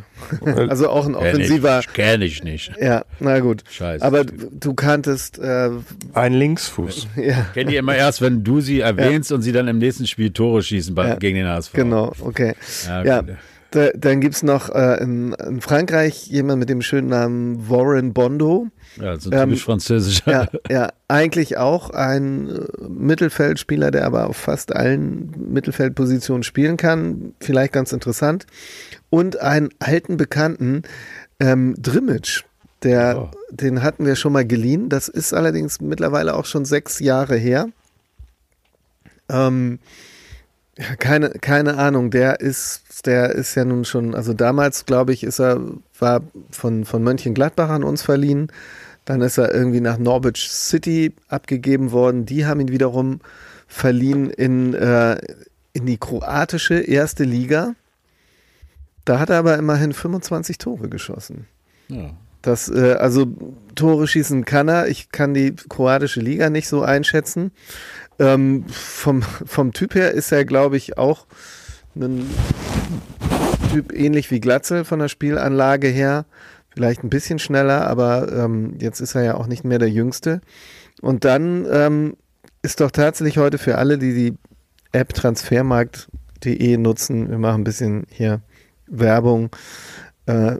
also 0.44 0.88
auch 0.90 1.06
ein 1.06 1.14
offensiver. 1.14 1.80
Kenn 1.94 2.20
ich, 2.22 2.40
kenn 2.40 2.48
ich 2.48 2.68
nicht. 2.68 2.72
Ja, 2.80 3.04
na 3.20 3.38
gut. 3.38 3.62
Scheiße. 3.70 4.04
Aber 4.04 4.24
du 4.24 4.74
kanntest. 4.74 5.38
Äh, 5.38 5.70
ein 6.12 6.34
Linksfuß. 6.34 7.06
Ja. 7.16 7.46
Kennt 7.54 7.70
ihr 7.70 7.78
immer 7.78 7.94
erst, 7.94 8.20
wenn 8.20 8.42
du 8.42 8.60
sie 8.60 8.80
erwähnst 8.80 9.30
ja. 9.30 9.36
und 9.36 9.42
sie 9.42 9.52
dann 9.52 9.68
im 9.68 9.78
nächsten 9.78 10.06
Spiel 10.06 10.30
Tore 10.30 10.62
schießen 10.62 10.94
bei, 10.94 11.08
ja. 11.08 11.14
gegen 11.14 11.36
den 11.36 11.46
HSV. 11.46 11.72
Genau, 11.72 12.12
okay. 12.20 12.54
Ja. 12.86 13.04
ja. 13.04 13.24
Da, 13.70 13.90
dann 13.94 14.20
gibt 14.20 14.36
es 14.36 14.42
noch 14.42 14.70
äh, 14.74 15.02
in, 15.02 15.32
in, 15.32 15.60
Frankreich 15.60 16.26
jemand 16.28 16.60
mit 16.60 16.68
dem 16.68 16.82
schönen 16.82 17.08
Namen 17.08 17.68
Warren 17.68 18.12
Bondo. 18.12 18.68
Ja, 19.00 19.18
so 19.18 19.30
typisch 19.30 19.42
ähm, 19.42 19.56
französisch. 19.56 20.22
Ja, 20.26 20.46
ja, 20.70 20.90
eigentlich 21.08 21.56
auch 21.56 21.90
ein 21.90 22.48
äh, 22.48 22.88
Mittelfeldspieler, 22.88 23.90
der 23.90 24.06
aber 24.06 24.28
auf 24.28 24.36
fast 24.36 24.74
allen 24.74 25.32
Mittelfeldpositionen 25.52 26.44
spielen 26.44 26.76
kann. 26.76 27.34
Vielleicht 27.40 27.72
ganz 27.72 27.92
interessant 27.92 28.46
und 29.10 29.40
einen 29.40 29.70
alten 29.80 30.16
Bekannten, 30.16 30.82
ähm, 31.40 31.74
Drimmitsch. 31.78 32.44
Der, 32.82 33.30
oh. 33.32 33.36
Den 33.50 33.82
hatten 33.82 34.06
wir 34.06 34.16
schon 34.16 34.32
mal 34.32 34.46
geliehen. 34.46 34.88
Das 34.88 35.08
ist 35.08 35.32
allerdings 35.32 35.80
mittlerweile 35.80 36.34
auch 36.34 36.44
schon 36.44 36.64
sechs 36.64 37.00
Jahre 37.00 37.36
her. 37.36 37.68
Ähm, 39.28 39.80
ja, 40.78 40.96
keine, 40.96 41.30
keine 41.30 41.78
Ahnung. 41.78 42.10
Der 42.10 42.40
ist, 42.40 43.06
der 43.06 43.30
ist 43.30 43.54
ja 43.54 43.64
nun 43.64 43.84
schon, 43.84 44.14
also 44.14 44.34
damals, 44.34 44.84
glaube 44.84 45.12
ich, 45.12 45.24
ist 45.24 45.40
er, 45.40 45.60
war 45.98 46.22
von, 46.50 46.84
von 46.84 47.02
Mönchengladbach 47.02 47.70
an 47.70 47.84
uns 47.84 48.02
verliehen. 48.02 48.48
Dann 49.04 49.22
ist 49.22 49.38
er 49.38 49.54
irgendwie 49.54 49.80
nach 49.80 49.98
Norwich 49.98 50.50
City 50.50 51.14
abgegeben 51.28 51.92
worden. 51.92 52.26
Die 52.26 52.44
haben 52.44 52.60
ihn 52.60 52.68
wiederum 52.68 53.20
verliehen 53.66 54.30
in, 54.30 54.74
äh, 54.74 55.16
in 55.72 55.86
die 55.86 55.96
kroatische 55.96 56.74
erste 56.80 57.24
Liga. 57.24 57.74
Da 59.04 59.18
hat 59.18 59.30
er 59.30 59.38
aber 59.38 59.56
immerhin 59.56 59.92
25 59.92 60.58
Tore 60.58 60.88
geschossen. 60.88 61.46
Ja. 61.88 62.10
Das, 62.42 62.68
äh, 62.68 62.96
also 62.98 63.26
Tore 63.74 64.06
schießen 64.06 64.44
kann 64.44 64.68
er. 64.68 64.88
Ich 64.88 65.10
kann 65.10 65.34
die 65.34 65.54
kroatische 65.54 66.20
Liga 66.20 66.50
nicht 66.50 66.68
so 66.68 66.82
einschätzen. 66.82 67.52
Ähm, 68.18 68.64
vom, 68.68 69.22
vom 69.22 69.72
Typ 69.72 69.94
her 69.94 70.12
ist 70.12 70.32
er, 70.32 70.44
glaube 70.44 70.76
ich, 70.76 70.98
auch 70.98 71.26
ein 71.94 72.26
Typ 73.72 73.92
ähnlich 73.92 74.30
wie 74.30 74.40
Glatzel 74.40 74.84
von 74.84 74.98
der 74.98 75.08
Spielanlage 75.08 75.88
her. 75.88 76.24
Vielleicht 76.70 77.02
ein 77.04 77.10
bisschen 77.10 77.38
schneller, 77.38 77.86
aber 77.86 78.32
ähm, 78.32 78.76
jetzt 78.78 79.00
ist 79.00 79.14
er 79.14 79.24
ja 79.24 79.34
auch 79.34 79.46
nicht 79.46 79.64
mehr 79.64 79.78
der 79.78 79.90
Jüngste. 79.90 80.40
Und 81.00 81.24
dann 81.24 81.66
ähm, 81.70 82.16
ist 82.62 82.80
doch 82.80 82.90
tatsächlich 82.90 83.38
heute 83.38 83.58
für 83.58 83.78
alle, 83.78 83.98
die 83.98 84.12
die 84.14 84.34
App 84.92 85.12
transfermarkt.de 85.14 86.76
nutzen, 86.76 87.30
wir 87.30 87.38
machen 87.38 87.62
ein 87.62 87.64
bisschen 87.64 88.06
hier 88.10 88.40
Werbung. 88.86 89.50
Äh, 90.26 90.56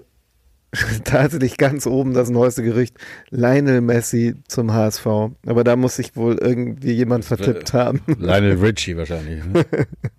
tatsächlich 1.04 1.56
ganz 1.56 1.86
oben 1.86 2.14
das 2.14 2.30
neueste 2.30 2.62
Gerücht, 2.62 2.96
Lionel 3.30 3.80
Messi 3.80 4.34
zum 4.48 4.72
HSV. 4.72 5.06
Aber 5.46 5.64
da 5.64 5.76
muss 5.76 5.96
sich 5.96 6.16
wohl 6.16 6.36
irgendwie 6.36 6.92
jemand 6.92 7.24
vertippt 7.24 7.72
haben. 7.72 8.02
Lionel 8.18 8.58
Richie 8.58 8.96
wahrscheinlich. 8.96 9.44
Ne? 9.44 9.64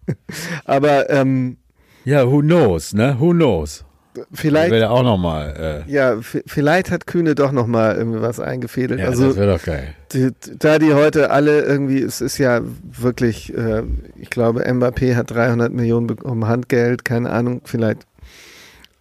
Aber 0.65 1.09
ähm, 1.09 1.57
ja, 2.05 2.29
who 2.29 2.39
knows, 2.39 2.93
ne? 2.93 3.17
Who 3.19 3.31
knows? 3.31 3.83
Vielleicht 4.33 4.71
wäre 4.71 4.89
auch 4.89 5.03
noch 5.03 5.17
mal. 5.17 5.83
Äh, 5.87 5.91
ja, 5.91 6.17
vielleicht 6.21 6.89
hat 6.89 7.05
Kühne 7.05 7.35
doch 7.35 7.51
noch 7.51 7.67
mal 7.67 7.95
irgendwie 7.95 8.21
was 8.21 8.39
eingefädelt. 8.39 8.99
Ja, 8.99 9.07
also, 9.07 9.27
das 9.27 9.37
wäre 9.37 9.57
doch 9.57 9.63
geil. 9.63 9.93
Die, 10.13 10.31
da 10.57 10.79
die 10.79 10.93
heute 10.93 11.29
alle 11.29 11.61
irgendwie, 11.61 12.01
es 12.01 12.21
ist 12.21 12.39
ja 12.39 12.61
wirklich, 12.83 13.55
äh, 13.55 13.83
ich 14.15 14.31
glaube, 14.31 14.67
Mbappé 14.67 15.15
hat 15.15 15.29
300 15.29 15.71
Millionen 15.71 16.07
bekommen 16.07 16.47
Handgeld, 16.47 17.05
keine 17.05 17.29
Ahnung, 17.29 17.61
vielleicht. 17.65 18.07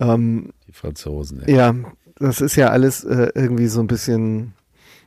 Ähm, 0.00 0.50
Franzosen. 0.76 1.42
Ey. 1.42 1.56
Ja, 1.56 1.74
das 2.18 2.40
ist 2.40 2.56
ja 2.56 2.68
alles 2.68 3.04
äh, 3.04 3.30
irgendwie 3.34 3.66
so 3.66 3.80
ein 3.80 3.86
bisschen 3.86 4.54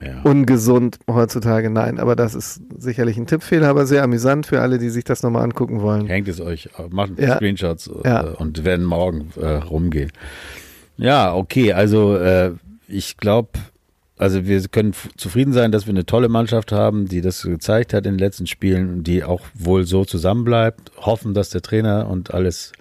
ja. 0.02 0.22
ungesund 0.24 1.00
heutzutage. 1.10 1.70
Nein, 1.70 2.00
aber 2.00 2.16
das 2.16 2.36
ist 2.36 2.62
sicherlich 2.78 3.18
ein 3.18 3.28
Tippfehler, 3.28 3.68
aber 3.68 3.86
sehr 3.86 4.04
amüsant 4.04 4.46
für 4.46 4.62
alle, 4.62 4.78
die 4.78 4.90
sich 4.90 5.04
das 5.04 5.24
nochmal 5.24 5.44
angucken 5.44 5.82
wollen. 5.82 6.08
Hängt 6.08 6.28
es 6.28 6.42
euch, 6.42 6.70
macht 6.90 7.20
ja. 7.20 7.36
Screenshots 7.36 7.88
äh, 7.88 8.08
ja. 8.08 8.22
und 8.22 8.64
werden 8.64 8.86
morgen 8.86 9.32
äh, 9.40 9.48
rumgehen. 9.48 10.12
Ja, 10.98 11.34
okay, 11.34 11.74
also 11.74 12.18
äh, 12.18 12.52
ich 12.88 13.18
glaube, 13.18 13.52
also 14.18 14.46
wir 14.46 14.62
können 14.68 14.94
zufrieden 15.16 15.54
sein, 15.54 15.72
dass 15.72 15.86
wir 15.86 15.94
eine 15.94 16.06
tolle 16.06 16.28
Mannschaft 16.28 16.74
haben, 16.74 17.08
die 17.08 17.22
das 17.22 17.42
gezeigt 17.44 17.94
hat 17.94 18.06
in 18.06 18.14
den 18.16 18.20
letzten 18.20 18.48
Spielen 18.48 18.90
und 18.90 19.04
die 19.06 19.24
auch 19.24 19.42
wohl 19.54 19.86
so 19.86 20.04
zusammenbleibt. 20.04 20.92
Hoffen, 20.98 21.34
dass 21.34 21.52
der 21.52 21.62
Trainer 21.62 22.10
und 22.10 22.34
alles 22.34 22.74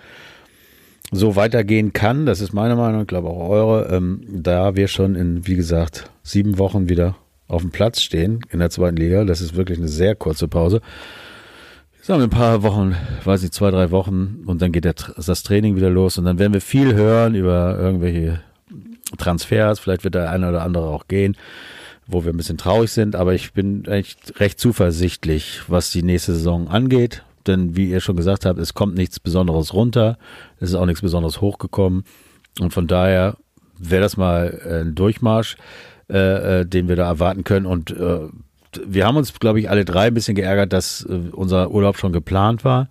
so 1.10 1.36
weitergehen 1.36 1.92
kann. 1.92 2.26
Das 2.26 2.40
ist 2.40 2.52
meine 2.52 2.76
Meinung, 2.76 3.02
ich 3.02 3.06
glaube 3.06 3.28
auch 3.28 3.48
eure. 3.48 3.94
Ähm, 3.94 4.22
da 4.28 4.76
wir 4.76 4.88
schon 4.88 5.14
in, 5.14 5.46
wie 5.46 5.56
gesagt, 5.56 6.10
sieben 6.22 6.58
Wochen 6.58 6.88
wieder 6.88 7.16
auf 7.46 7.62
dem 7.62 7.70
Platz 7.70 8.00
stehen 8.00 8.40
in 8.50 8.58
der 8.58 8.70
zweiten 8.70 8.96
Liga. 8.96 9.24
Das 9.24 9.40
ist 9.40 9.56
wirklich 9.56 9.78
eine 9.78 9.88
sehr 9.88 10.14
kurze 10.14 10.48
Pause. 10.48 10.80
Haben 12.08 12.20
wir 12.20 12.26
ein 12.26 12.30
paar 12.30 12.62
Wochen, 12.62 12.96
weiß 13.24 13.42
ich, 13.42 13.52
zwei, 13.52 13.70
drei 13.70 13.90
Wochen 13.90 14.42
und 14.46 14.62
dann 14.62 14.72
geht 14.72 14.86
der, 14.86 14.94
das 14.94 15.42
Training 15.42 15.76
wieder 15.76 15.90
los 15.90 16.16
und 16.16 16.24
dann 16.24 16.38
werden 16.38 16.54
wir 16.54 16.62
viel 16.62 16.94
hören 16.94 17.34
über 17.34 17.76
irgendwelche 17.78 18.40
Transfers. 19.18 19.78
Vielleicht 19.78 20.04
wird 20.04 20.14
der 20.14 20.30
eine 20.30 20.48
oder 20.48 20.62
andere 20.62 20.86
auch 20.86 21.06
gehen, 21.06 21.36
wo 22.06 22.24
wir 22.24 22.32
ein 22.32 22.38
bisschen 22.38 22.56
traurig 22.56 22.92
sind, 22.92 23.14
aber 23.14 23.34
ich 23.34 23.52
bin 23.52 23.84
echt 23.84 24.40
recht 24.40 24.58
zuversichtlich, 24.58 25.60
was 25.68 25.90
die 25.90 26.02
nächste 26.02 26.32
Saison 26.32 26.68
angeht 26.68 27.24
denn 27.48 27.76
wie 27.76 27.90
ihr 27.90 28.00
schon 28.00 28.16
gesagt 28.16 28.46
habt, 28.46 28.58
es 28.58 28.74
kommt 28.74 28.94
nichts 28.94 29.18
Besonderes 29.18 29.74
runter, 29.74 30.18
es 30.60 30.70
ist 30.70 30.74
auch 30.74 30.86
nichts 30.86 31.02
Besonderes 31.02 31.40
hochgekommen. 31.40 32.04
Und 32.60 32.72
von 32.72 32.86
daher 32.86 33.36
wäre 33.78 34.02
das 34.02 34.16
mal 34.16 34.60
ein 34.64 34.94
Durchmarsch, 34.94 35.56
äh, 36.10 36.60
äh, 36.60 36.66
den 36.66 36.88
wir 36.88 36.96
da 36.96 37.06
erwarten 37.06 37.44
können. 37.44 37.66
Und 37.66 37.90
äh, 37.90 38.28
wir 38.86 39.06
haben 39.06 39.16
uns, 39.16 39.32
glaube 39.38 39.60
ich, 39.60 39.70
alle 39.70 39.84
drei 39.84 40.08
ein 40.08 40.14
bisschen 40.14 40.34
geärgert, 40.34 40.72
dass 40.72 41.04
äh, 41.08 41.30
unser 41.32 41.70
Urlaub 41.70 41.96
schon 41.96 42.12
geplant 42.12 42.64
war 42.64 42.88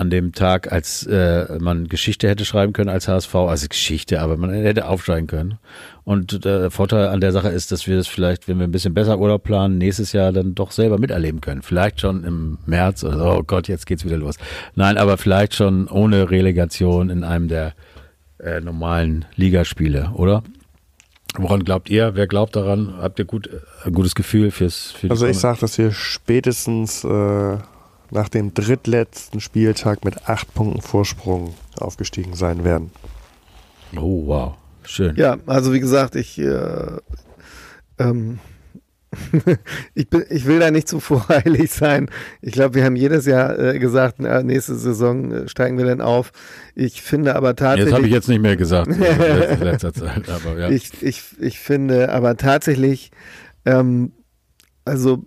an 0.00 0.08
dem 0.08 0.32
Tag, 0.32 0.72
als 0.72 1.06
äh, 1.06 1.58
man 1.60 1.86
Geschichte 1.88 2.26
hätte 2.26 2.46
schreiben 2.46 2.72
können 2.72 2.88
als 2.88 3.06
HSV, 3.06 3.34
also 3.34 3.68
Geschichte, 3.68 4.22
aber 4.22 4.38
man 4.38 4.50
hätte 4.50 4.88
aufsteigen 4.88 5.26
können. 5.26 5.58
Und 6.04 6.46
der 6.46 6.70
Vorteil 6.70 7.08
an 7.08 7.20
der 7.20 7.32
Sache 7.32 7.50
ist, 7.50 7.70
dass 7.70 7.86
wir 7.86 7.98
das 7.98 8.06
vielleicht, 8.06 8.48
wenn 8.48 8.58
wir 8.58 8.66
ein 8.66 8.72
bisschen 8.72 8.94
besser 8.94 9.18
Urlaub 9.18 9.44
planen, 9.44 9.76
nächstes 9.76 10.12
Jahr 10.12 10.32
dann 10.32 10.54
doch 10.54 10.70
selber 10.70 10.98
miterleben 10.98 11.42
können. 11.42 11.60
Vielleicht 11.60 12.00
schon 12.00 12.24
im 12.24 12.56
März, 12.64 13.04
also, 13.04 13.22
oh 13.22 13.42
Gott, 13.42 13.68
jetzt 13.68 13.84
geht's 13.84 14.02
wieder 14.06 14.16
los. 14.16 14.36
Nein, 14.74 14.96
aber 14.96 15.18
vielleicht 15.18 15.54
schon 15.54 15.86
ohne 15.86 16.30
Relegation 16.30 17.10
in 17.10 17.22
einem 17.22 17.48
der 17.48 17.74
äh, 18.38 18.62
normalen 18.62 19.26
Ligaspiele, 19.36 20.12
oder? 20.14 20.42
Woran 21.36 21.62
glaubt 21.62 21.90
ihr? 21.90 22.14
Wer 22.14 22.26
glaubt 22.26 22.56
daran? 22.56 22.94
Habt 22.96 23.18
ihr 23.18 23.26
gut, 23.26 23.50
ein 23.84 23.92
gutes 23.92 24.14
Gefühl 24.14 24.50
fürs? 24.50 24.92
Für 24.92 25.10
also 25.10 25.26
ich 25.26 25.38
sage, 25.38 25.60
dass 25.60 25.76
wir 25.76 25.92
spätestens 25.92 27.04
äh, 27.04 27.58
nach 28.10 28.28
dem 28.28 28.54
drittletzten 28.54 29.40
Spieltag 29.40 30.04
mit 30.04 30.28
acht 30.28 30.52
Punkten 30.54 30.80
Vorsprung 30.80 31.54
aufgestiegen 31.78 32.34
sein 32.34 32.64
werden. 32.64 32.90
Oh, 33.96 34.26
wow. 34.26 34.54
Schön. 34.84 35.16
Ja, 35.16 35.36
also 35.46 35.72
wie 35.72 35.80
gesagt, 35.80 36.16
ich, 36.16 36.38
äh, 36.38 36.98
ähm, 37.98 38.38
ich, 39.94 40.08
bin, 40.08 40.24
ich 40.30 40.46
will 40.46 40.60
da 40.60 40.70
nicht 40.70 40.88
zu 40.88 41.00
voreilig 41.00 41.72
sein. 41.72 42.08
Ich 42.40 42.52
glaube, 42.52 42.74
wir 42.74 42.84
haben 42.84 42.96
jedes 42.96 43.26
Jahr 43.26 43.58
äh, 43.58 43.78
gesagt, 43.78 44.16
na, 44.18 44.42
nächste 44.42 44.76
Saison 44.76 45.32
äh, 45.32 45.48
steigen 45.48 45.78
wir 45.78 45.84
dann 45.84 46.00
auf. 46.00 46.32
Ich 46.74 47.02
finde 47.02 47.34
aber 47.34 47.56
tatsächlich. 47.56 47.90
Das 47.90 47.94
habe 47.94 48.06
ich 48.06 48.12
jetzt 48.12 48.28
nicht 48.28 48.40
mehr 48.40 48.56
gesagt 48.56 48.88
in 48.88 49.60
letzter 49.60 49.92
Zeit. 49.94 50.28
Aber, 50.28 50.58
ja. 50.58 50.70
ich, 50.70 51.02
ich, 51.02 51.22
ich 51.40 51.58
finde 51.58 52.12
aber 52.12 52.36
tatsächlich, 52.36 53.10
ähm, 53.64 54.12
also 54.84 55.24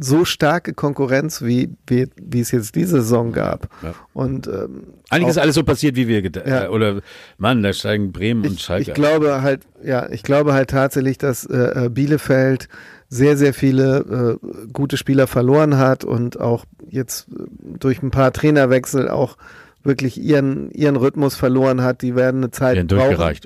so 0.00 0.24
starke 0.24 0.74
Konkurrenz, 0.74 1.42
wie, 1.42 1.70
wie, 1.86 2.06
wie 2.16 2.40
es 2.40 2.50
jetzt 2.50 2.74
diese 2.74 3.02
Saison 3.02 3.32
gab. 3.32 3.68
Ja. 3.82 3.94
Und 4.12 4.46
ähm, 4.46 4.84
eigentlich 5.10 5.30
ist 5.30 5.38
alles 5.38 5.54
so 5.54 5.64
passiert, 5.64 5.96
wie 5.96 6.08
wir 6.08 6.22
gedacht 6.22 6.46
ja. 6.46 6.64
Äh, 6.64 6.68
oder 6.68 7.00
Mann, 7.38 7.62
da 7.62 7.72
steigen 7.72 8.12
Bremen 8.12 8.44
ich, 8.44 8.50
und 8.50 8.60
Schalke. 8.60 8.90
Ich 8.90 8.94
glaube 8.94 9.42
halt, 9.42 9.62
ja, 9.82 10.08
ich 10.10 10.22
glaube 10.22 10.52
halt 10.52 10.70
tatsächlich, 10.70 11.18
dass 11.18 11.44
äh, 11.46 11.86
äh, 11.86 11.88
Bielefeld 11.88 12.68
sehr, 13.08 13.36
sehr 13.36 13.54
viele 13.54 14.38
äh, 14.42 14.68
gute 14.72 14.96
Spieler 14.96 15.26
verloren 15.26 15.78
hat 15.78 16.04
und 16.04 16.40
auch 16.40 16.64
jetzt 16.88 17.28
äh, 17.28 17.44
durch 17.78 18.02
ein 18.02 18.10
paar 18.10 18.32
Trainerwechsel 18.32 19.08
auch 19.08 19.36
wirklich 19.82 20.20
ihren, 20.20 20.70
ihren 20.70 20.96
Rhythmus 20.96 21.34
verloren 21.34 21.82
hat. 21.82 22.02
Die 22.02 22.14
werden 22.14 22.38
eine 22.38 22.50
Zeit 22.50 22.86
brauchen, 22.86 23.38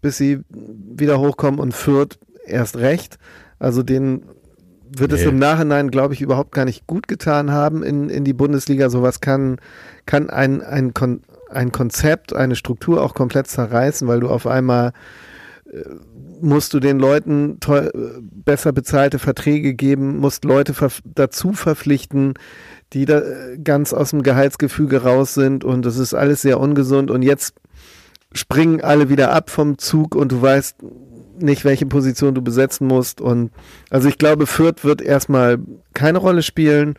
bis 0.00 0.16
sie 0.18 0.40
wieder 0.50 1.18
hochkommen 1.18 1.58
und 1.58 1.72
Fürth 1.72 2.18
erst 2.46 2.76
recht. 2.76 3.18
Also 3.58 3.82
den 3.82 4.22
wird 4.96 5.12
nee. 5.12 5.18
es 5.18 5.24
im 5.24 5.38
Nachhinein, 5.38 5.90
glaube 5.90 6.14
ich, 6.14 6.20
überhaupt 6.20 6.52
gar 6.52 6.64
nicht 6.64 6.86
gut 6.86 7.08
getan 7.08 7.50
haben 7.50 7.82
in, 7.82 8.08
in 8.08 8.24
die 8.24 8.32
Bundesliga. 8.32 8.90
Sowas 8.90 9.20
kann, 9.20 9.60
kann 10.06 10.30
ein, 10.30 10.62
ein, 10.62 10.94
Kon 10.94 11.22
ein 11.50 11.72
Konzept, 11.72 12.34
eine 12.34 12.56
Struktur 12.56 13.02
auch 13.02 13.14
komplett 13.14 13.46
zerreißen, 13.46 14.06
weil 14.06 14.20
du 14.20 14.28
auf 14.28 14.46
einmal 14.46 14.92
äh, 15.70 15.82
musst 16.40 16.72
du 16.74 16.80
den 16.80 16.98
Leuten 16.98 17.58
besser 18.20 18.72
bezahlte 18.72 19.18
Verträge 19.18 19.74
geben, 19.74 20.18
musst 20.18 20.44
Leute 20.44 20.74
ver 20.74 20.90
dazu 21.04 21.52
verpflichten, 21.52 22.34
die 22.92 23.04
da 23.04 23.20
äh, 23.20 23.58
ganz 23.62 23.92
aus 23.92 24.10
dem 24.10 24.22
Gehaltsgefüge 24.22 25.02
raus 25.02 25.34
sind 25.34 25.64
und 25.64 25.84
das 25.84 25.98
ist 25.98 26.14
alles 26.14 26.42
sehr 26.42 26.60
ungesund 26.60 27.10
und 27.10 27.22
jetzt 27.22 27.54
springen 28.32 28.80
alle 28.80 29.08
wieder 29.08 29.32
ab 29.32 29.50
vom 29.50 29.78
Zug 29.78 30.14
und 30.14 30.32
du 30.32 30.42
weißt, 30.42 30.76
nicht, 31.42 31.64
welche 31.64 31.86
Position 31.86 32.34
du 32.34 32.42
besetzen 32.42 32.86
musst. 32.86 33.20
Und 33.20 33.50
also 33.90 34.08
ich 34.08 34.18
glaube, 34.18 34.46
Fürth 34.46 34.84
wird 34.84 35.00
erstmal 35.02 35.58
keine 35.94 36.18
Rolle 36.18 36.42
spielen. 36.42 36.94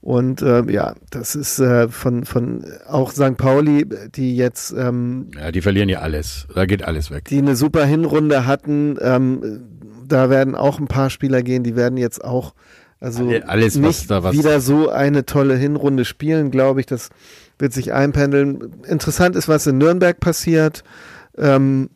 Und 0.00 0.42
äh, 0.42 0.64
ja, 0.70 0.94
das 1.10 1.36
ist 1.36 1.60
äh, 1.60 1.88
von, 1.88 2.24
von 2.24 2.64
auch 2.88 3.12
St. 3.12 3.36
Pauli, 3.36 3.86
die 4.14 4.36
jetzt 4.36 4.72
ähm, 4.76 5.30
Ja, 5.38 5.52
die 5.52 5.60
verlieren 5.60 5.88
ja 5.88 6.00
alles. 6.00 6.48
Da 6.54 6.66
geht 6.66 6.82
alles 6.82 7.12
weg. 7.12 7.26
Die 7.26 7.38
eine 7.38 7.54
super 7.54 7.84
Hinrunde 7.84 8.44
hatten. 8.44 8.96
Ähm, 9.00 9.62
da 10.08 10.28
werden 10.28 10.56
auch 10.56 10.80
ein 10.80 10.88
paar 10.88 11.08
Spieler 11.08 11.42
gehen, 11.42 11.62
die 11.62 11.76
werden 11.76 11.96
jetzt 11.96 12.24
auch 12.24 12.54
also 13.02 13.32
alles, 13.46 13.74
nicht 13.76 14.10
wieder 14.10 14.60
so 14.60 14.88
eine 14.88 15.26
tolle 15.26 15.56
Hinrunde 15.56 16.04
spielen, 16.04 16.52
glaube 16.52 16.80
ich. 16.80 16.86
Das 16.86 17.10
wird 17.58 17.72
sich 17.72 17.92
einpendeln. 17.92 18.82
Interessant 18.86 19.34
ist, 19.34 19.48
was 19.48 19.66
in 19.66 19.78
Nürnberg 19.78 20.20
passiert. 20.20 20.84
Ähm, 21.36 21.90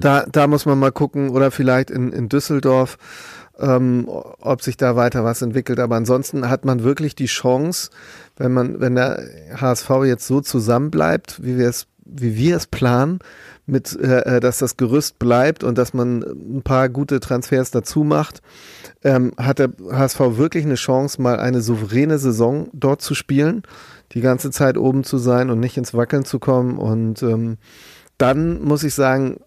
da, 0.00 0.24
da 0.30 0.46
muss 0.46 0.64
man 0.64 0.78
mal 0.78 0.92
gucken 0.92 1.30
oder 1.30 1.50
vielleicht 1.50 1.90
in, 1.90 2.12
in 2.12 2.28
Düsseldorf, 2.28 2.98
ähm, 3.58 4.06
ob 4.08 4.62
sich 4.62 4.76
da 4.76 4.96
weiter 4.96 5.24
was 5.24 5.42
entwickelt. 5.42 5.80
Aber 5.80 5.96
ansonsten 5.96 6.48
hat 6.48 6.64
man 6.64 6.82
wirklich 6.84 7.14
die 7.14 7.26
Chance, 7.26 7.90
wenn 8.36 8.52
man, 8.52 8.80
wenn 8.80 8.94
der 8.94 9.22
HSV 9.56 9.90
jetzt 10.04 10.26
so 10.26 10.40
zusammenbleibt, 10.40 11.42
wie 11.42 11.58
wir 11.58 11.68
es, 11.68 11.86
wie 12.04 12.36
wir 12.36 12.56
es 12.56 12.66
planen, 12.66 13.18
mit, 13.66 13.98
äh, 14.00 14.36
äh 14.36 14.40
dass 14.40 14.58
das 14.58 14.76
Gerüst 14.76 15.18
bleibt 15.18 15.64
und 15.64 15.78
dass 15.78 15.94
man 15.94 16.22
ein 16.22 16.62
paar 16.62 16.88
gute 16.88 17.20
Transfers 17.20 17.70
dazu 17.70 18.04
macht, 18.04 18.42
ähm, 19.02 19.32
hat 19.36 19.58
der 19.58 19.70
HSV 19.90 20.20
wirklich 20.36 20.64
eine 20.64 20.74
Chance, 20.76 21.20
mal 21.20 21.38
eine 21.38 21.60
souveräne 21.60 22.18
Saison 22.18 22.68
dort 22.72 23.02
zu 23.02 23.14
spielen, 23.14 23.62
die 24.12 24.20
ganze 24.20 24.50
Zeit 24.50 24.76
oben 24.76 25.04
zu 25.04 25.18
sein 25.18 25.50
und 25.50 25.60
nicht 25.60 25.76
ins 25.76 25.94
Wackeln 25.94 26.24
zu 26.24 26.38
kommen 26.38 26.78
und 26.78 27.22
ähm, 27.22 27.58
dann 28.20 28.62
muss 28.62 28.84
ich 28.84 28.94
sagen, 28.94 29.40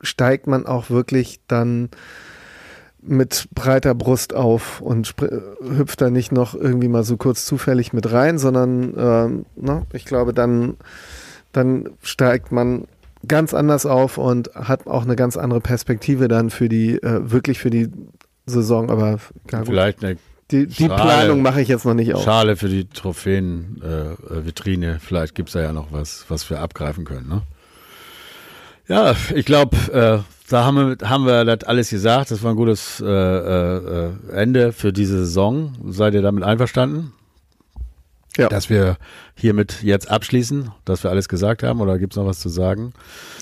steigt 0.00 0.46
man 0.46 0.66
auch 0.66 0.90
wirklich 0.90 1.40
dann 1.48 1.90
mit 3.00 3.48
breiter 3.54 3.94
Brust 3.94 4.34
auf 4.34 4.80
und 4.80 5.14
hüpft 5.60 6.00
da 6.00 6.10
nicht 6.10 6.32
noch 6.32 6.54
irgendwie 6.54 6.88
mal 6.88 7.04
so 7.04 7.16
kurz 7.16 7.46
zufällig 7.46 7.92
mit 7.92 8.12
rein, 8.12 8.38
sondern 8.38 8.94
ähm, 8.96 9.46
na, 9.56 9.82
ich 9.92 10.04
glaube, 10.04 10.34
dann, 10.34 10.76
dann 11.52 11.90
steigt 12.02 12.52
man 12.52 12.86
ganz 13.26 13.54
anders 13.54 13.86
auf 13.86 14.18
und 14.18 14.54
hat 14.54 14.86
auch 14.86 15.04
eine 15.04 15.16
ganz 15.16 15.36
andere 15.36 15.60
Perspektive 15.60 16.28
dann 16.28 16.50
für 16.50 16.68
die, 16.68 17.02
äh, 17.02 17.30
wirklich 17.30 17.58
für 17.58 17.70
die 17.70 17.88
Saison. 18.46 18.90
Aber 18.90 19.18
ja, 19.50 19.64
vielleicht 19.64 20.04
eine 20.04 20.18
die, 20.50 20.66
die 20.66 20.86
Schale, 20.86 20.94
Planung 20.94 21.42
mache 21.42 21.60
ich 21.60 21.68
jetzt 21.68 21.84
noch 21.84 21.94
nicht 21.94 22.14
auf. 22.14 22.24
Schale 22.24 22.56
für 22.56 22.68
die 22.68 22.88
Trophäen-Vitrine. 22.88 24.94
Äh, 24.94 24.98
vielleicht 24.98 25.34
gibt 25.34 25.50
es 25.50 25.52
da 25.52 25.60
ja 25.60 25.72
noch 25.72 25.92
was, 25.92 26.24
was 26.28 26.48
wir 26.48 26.60
abgreifen 26.60 27.04
können. 27.04 27.28
Ne? 27.28 27.42
Ja, 28.88 29.14
ich 29.34 29.44
glaube, 29.44 29.76
äh, 29.92 30.18
da 30.48 30.64
haben 30.64 30.98
wir, 30.98 31.08
haben 31.08 31.26
wir 31.26 31.44
das 31.44 31.64
alles 31.64 31.90
gesagt. 31.90 32.30
Das 32.30 32.42
war 32.42 32.52
ein 32.52 32.56
gutes 32.56 33.00
äh, 33.00 33.06
äh, 33.06 34.12
Ende 34.32 34.72
für 34.72 34.92
diese 34.92 35.18
Saison. 35.18 35.74
Seid 35.88 36.14
ihr 36.14 36.22
damit 36.22 36.42
einverstanden? 36.42 37.12
Ja. 38.38 38.48
Dass 38.48 38.70
wir 38.70 38.96
hiermit 39.34 39.82
jetzt 39.82 40.10
abschließen, 40.10 40.70
dass 40.84 41.02
wir 41.02 41.10
alles 41.10 41.28
gesagt 41.28 41.62
haben 41.62 41.80
oder 41.80 41.98
gibt 41.98 42.12
es 42.12 42.16
noch 42.16 42.26
was 42.26 42.38
zu 42.38 42.48
sagen? 42.48 42.92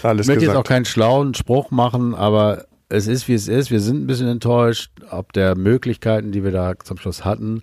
Alles 0.02 0.24
ich 0.24 0.28
möchte 0.28 0.40
gesagt. 0.40 0.43
jetzt 0.43 0.56
auch 0.56 0.68
keinen 0.68 0.85
schlauen 0.85 1.35
Spruch 1.35 1.70
machen, 1.70 2.14
aber 2.14 2.64
es 2.89 3.06
ist, 3.06 3.28
wie 3.28 3.35
es 3.35 3.47
ist. 3.47 3.70
Wir 3.70 3.81
sind 3.81 4.02
ein 4.02 4.06
bisschen 4.06 4.28
enttäuscht, 4.28 4.90
ob 5.10 5.32
der 5.32 5.55
Möglichkeiten, 5.56 6.32
die 6.32 6.43
wir 6.43 6.51
da 6.51 6.74
zum 6.82 6.98
Schluss 6.98 7.24
hatten. 7.24 7.62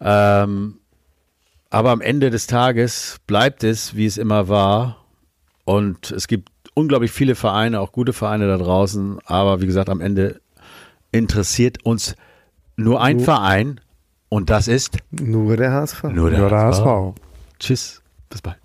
Ähm, 0.00 0.78
aber 1.70 1.90
am 1.90 2.00
Ende 2.00 2.30
des 2.30 2.46
Tages 2.46 3.18
bleibt 3.26 3.62
es, 3.62 3.94
wie 3.94 4.06
es 4.06 4.18
immer 4.18 4.48
war. 4.48 5.04
Und 5.64 6.10
es 6.10 6.26
gibt 6.26 6.48
unglaublich 6.78 7.10
viele 7.10 7.34
Vereine, 7.34 7.80
auch 7.80 7.90
gute 7.92 8.12
Vereine 8.12 8.46
da 8.46 8.56
draußen. 8.56 9.18
Aber 9.26 9.60
wie 9.60 9.66
gesagt, 9.66 9.90
am 9.90 10.00
Ende 10.00 10.40
interessiert 11.10 11.84
uns 11.84 12.14
nur 12.76 13.02
ein 13.02 13.16
nur, 13.16 13.24
Verein 13.24 13.80
und 14.28 14.48
das 14.48 14.68
ist 14.68 14.98
nur 15.10 15.56
der 15.56 15.72
HSV. 15.72 16.04
Nur 16.04 16.30
der, 16.30 16.38
nur 16.38 16.48
der 16.48 16.58
HSV. 16.60 16.84
HSV. 16.84 17.14
Tschüss, 17.58 18.02
bis 18.30 18.42
bald. 18.42 18.58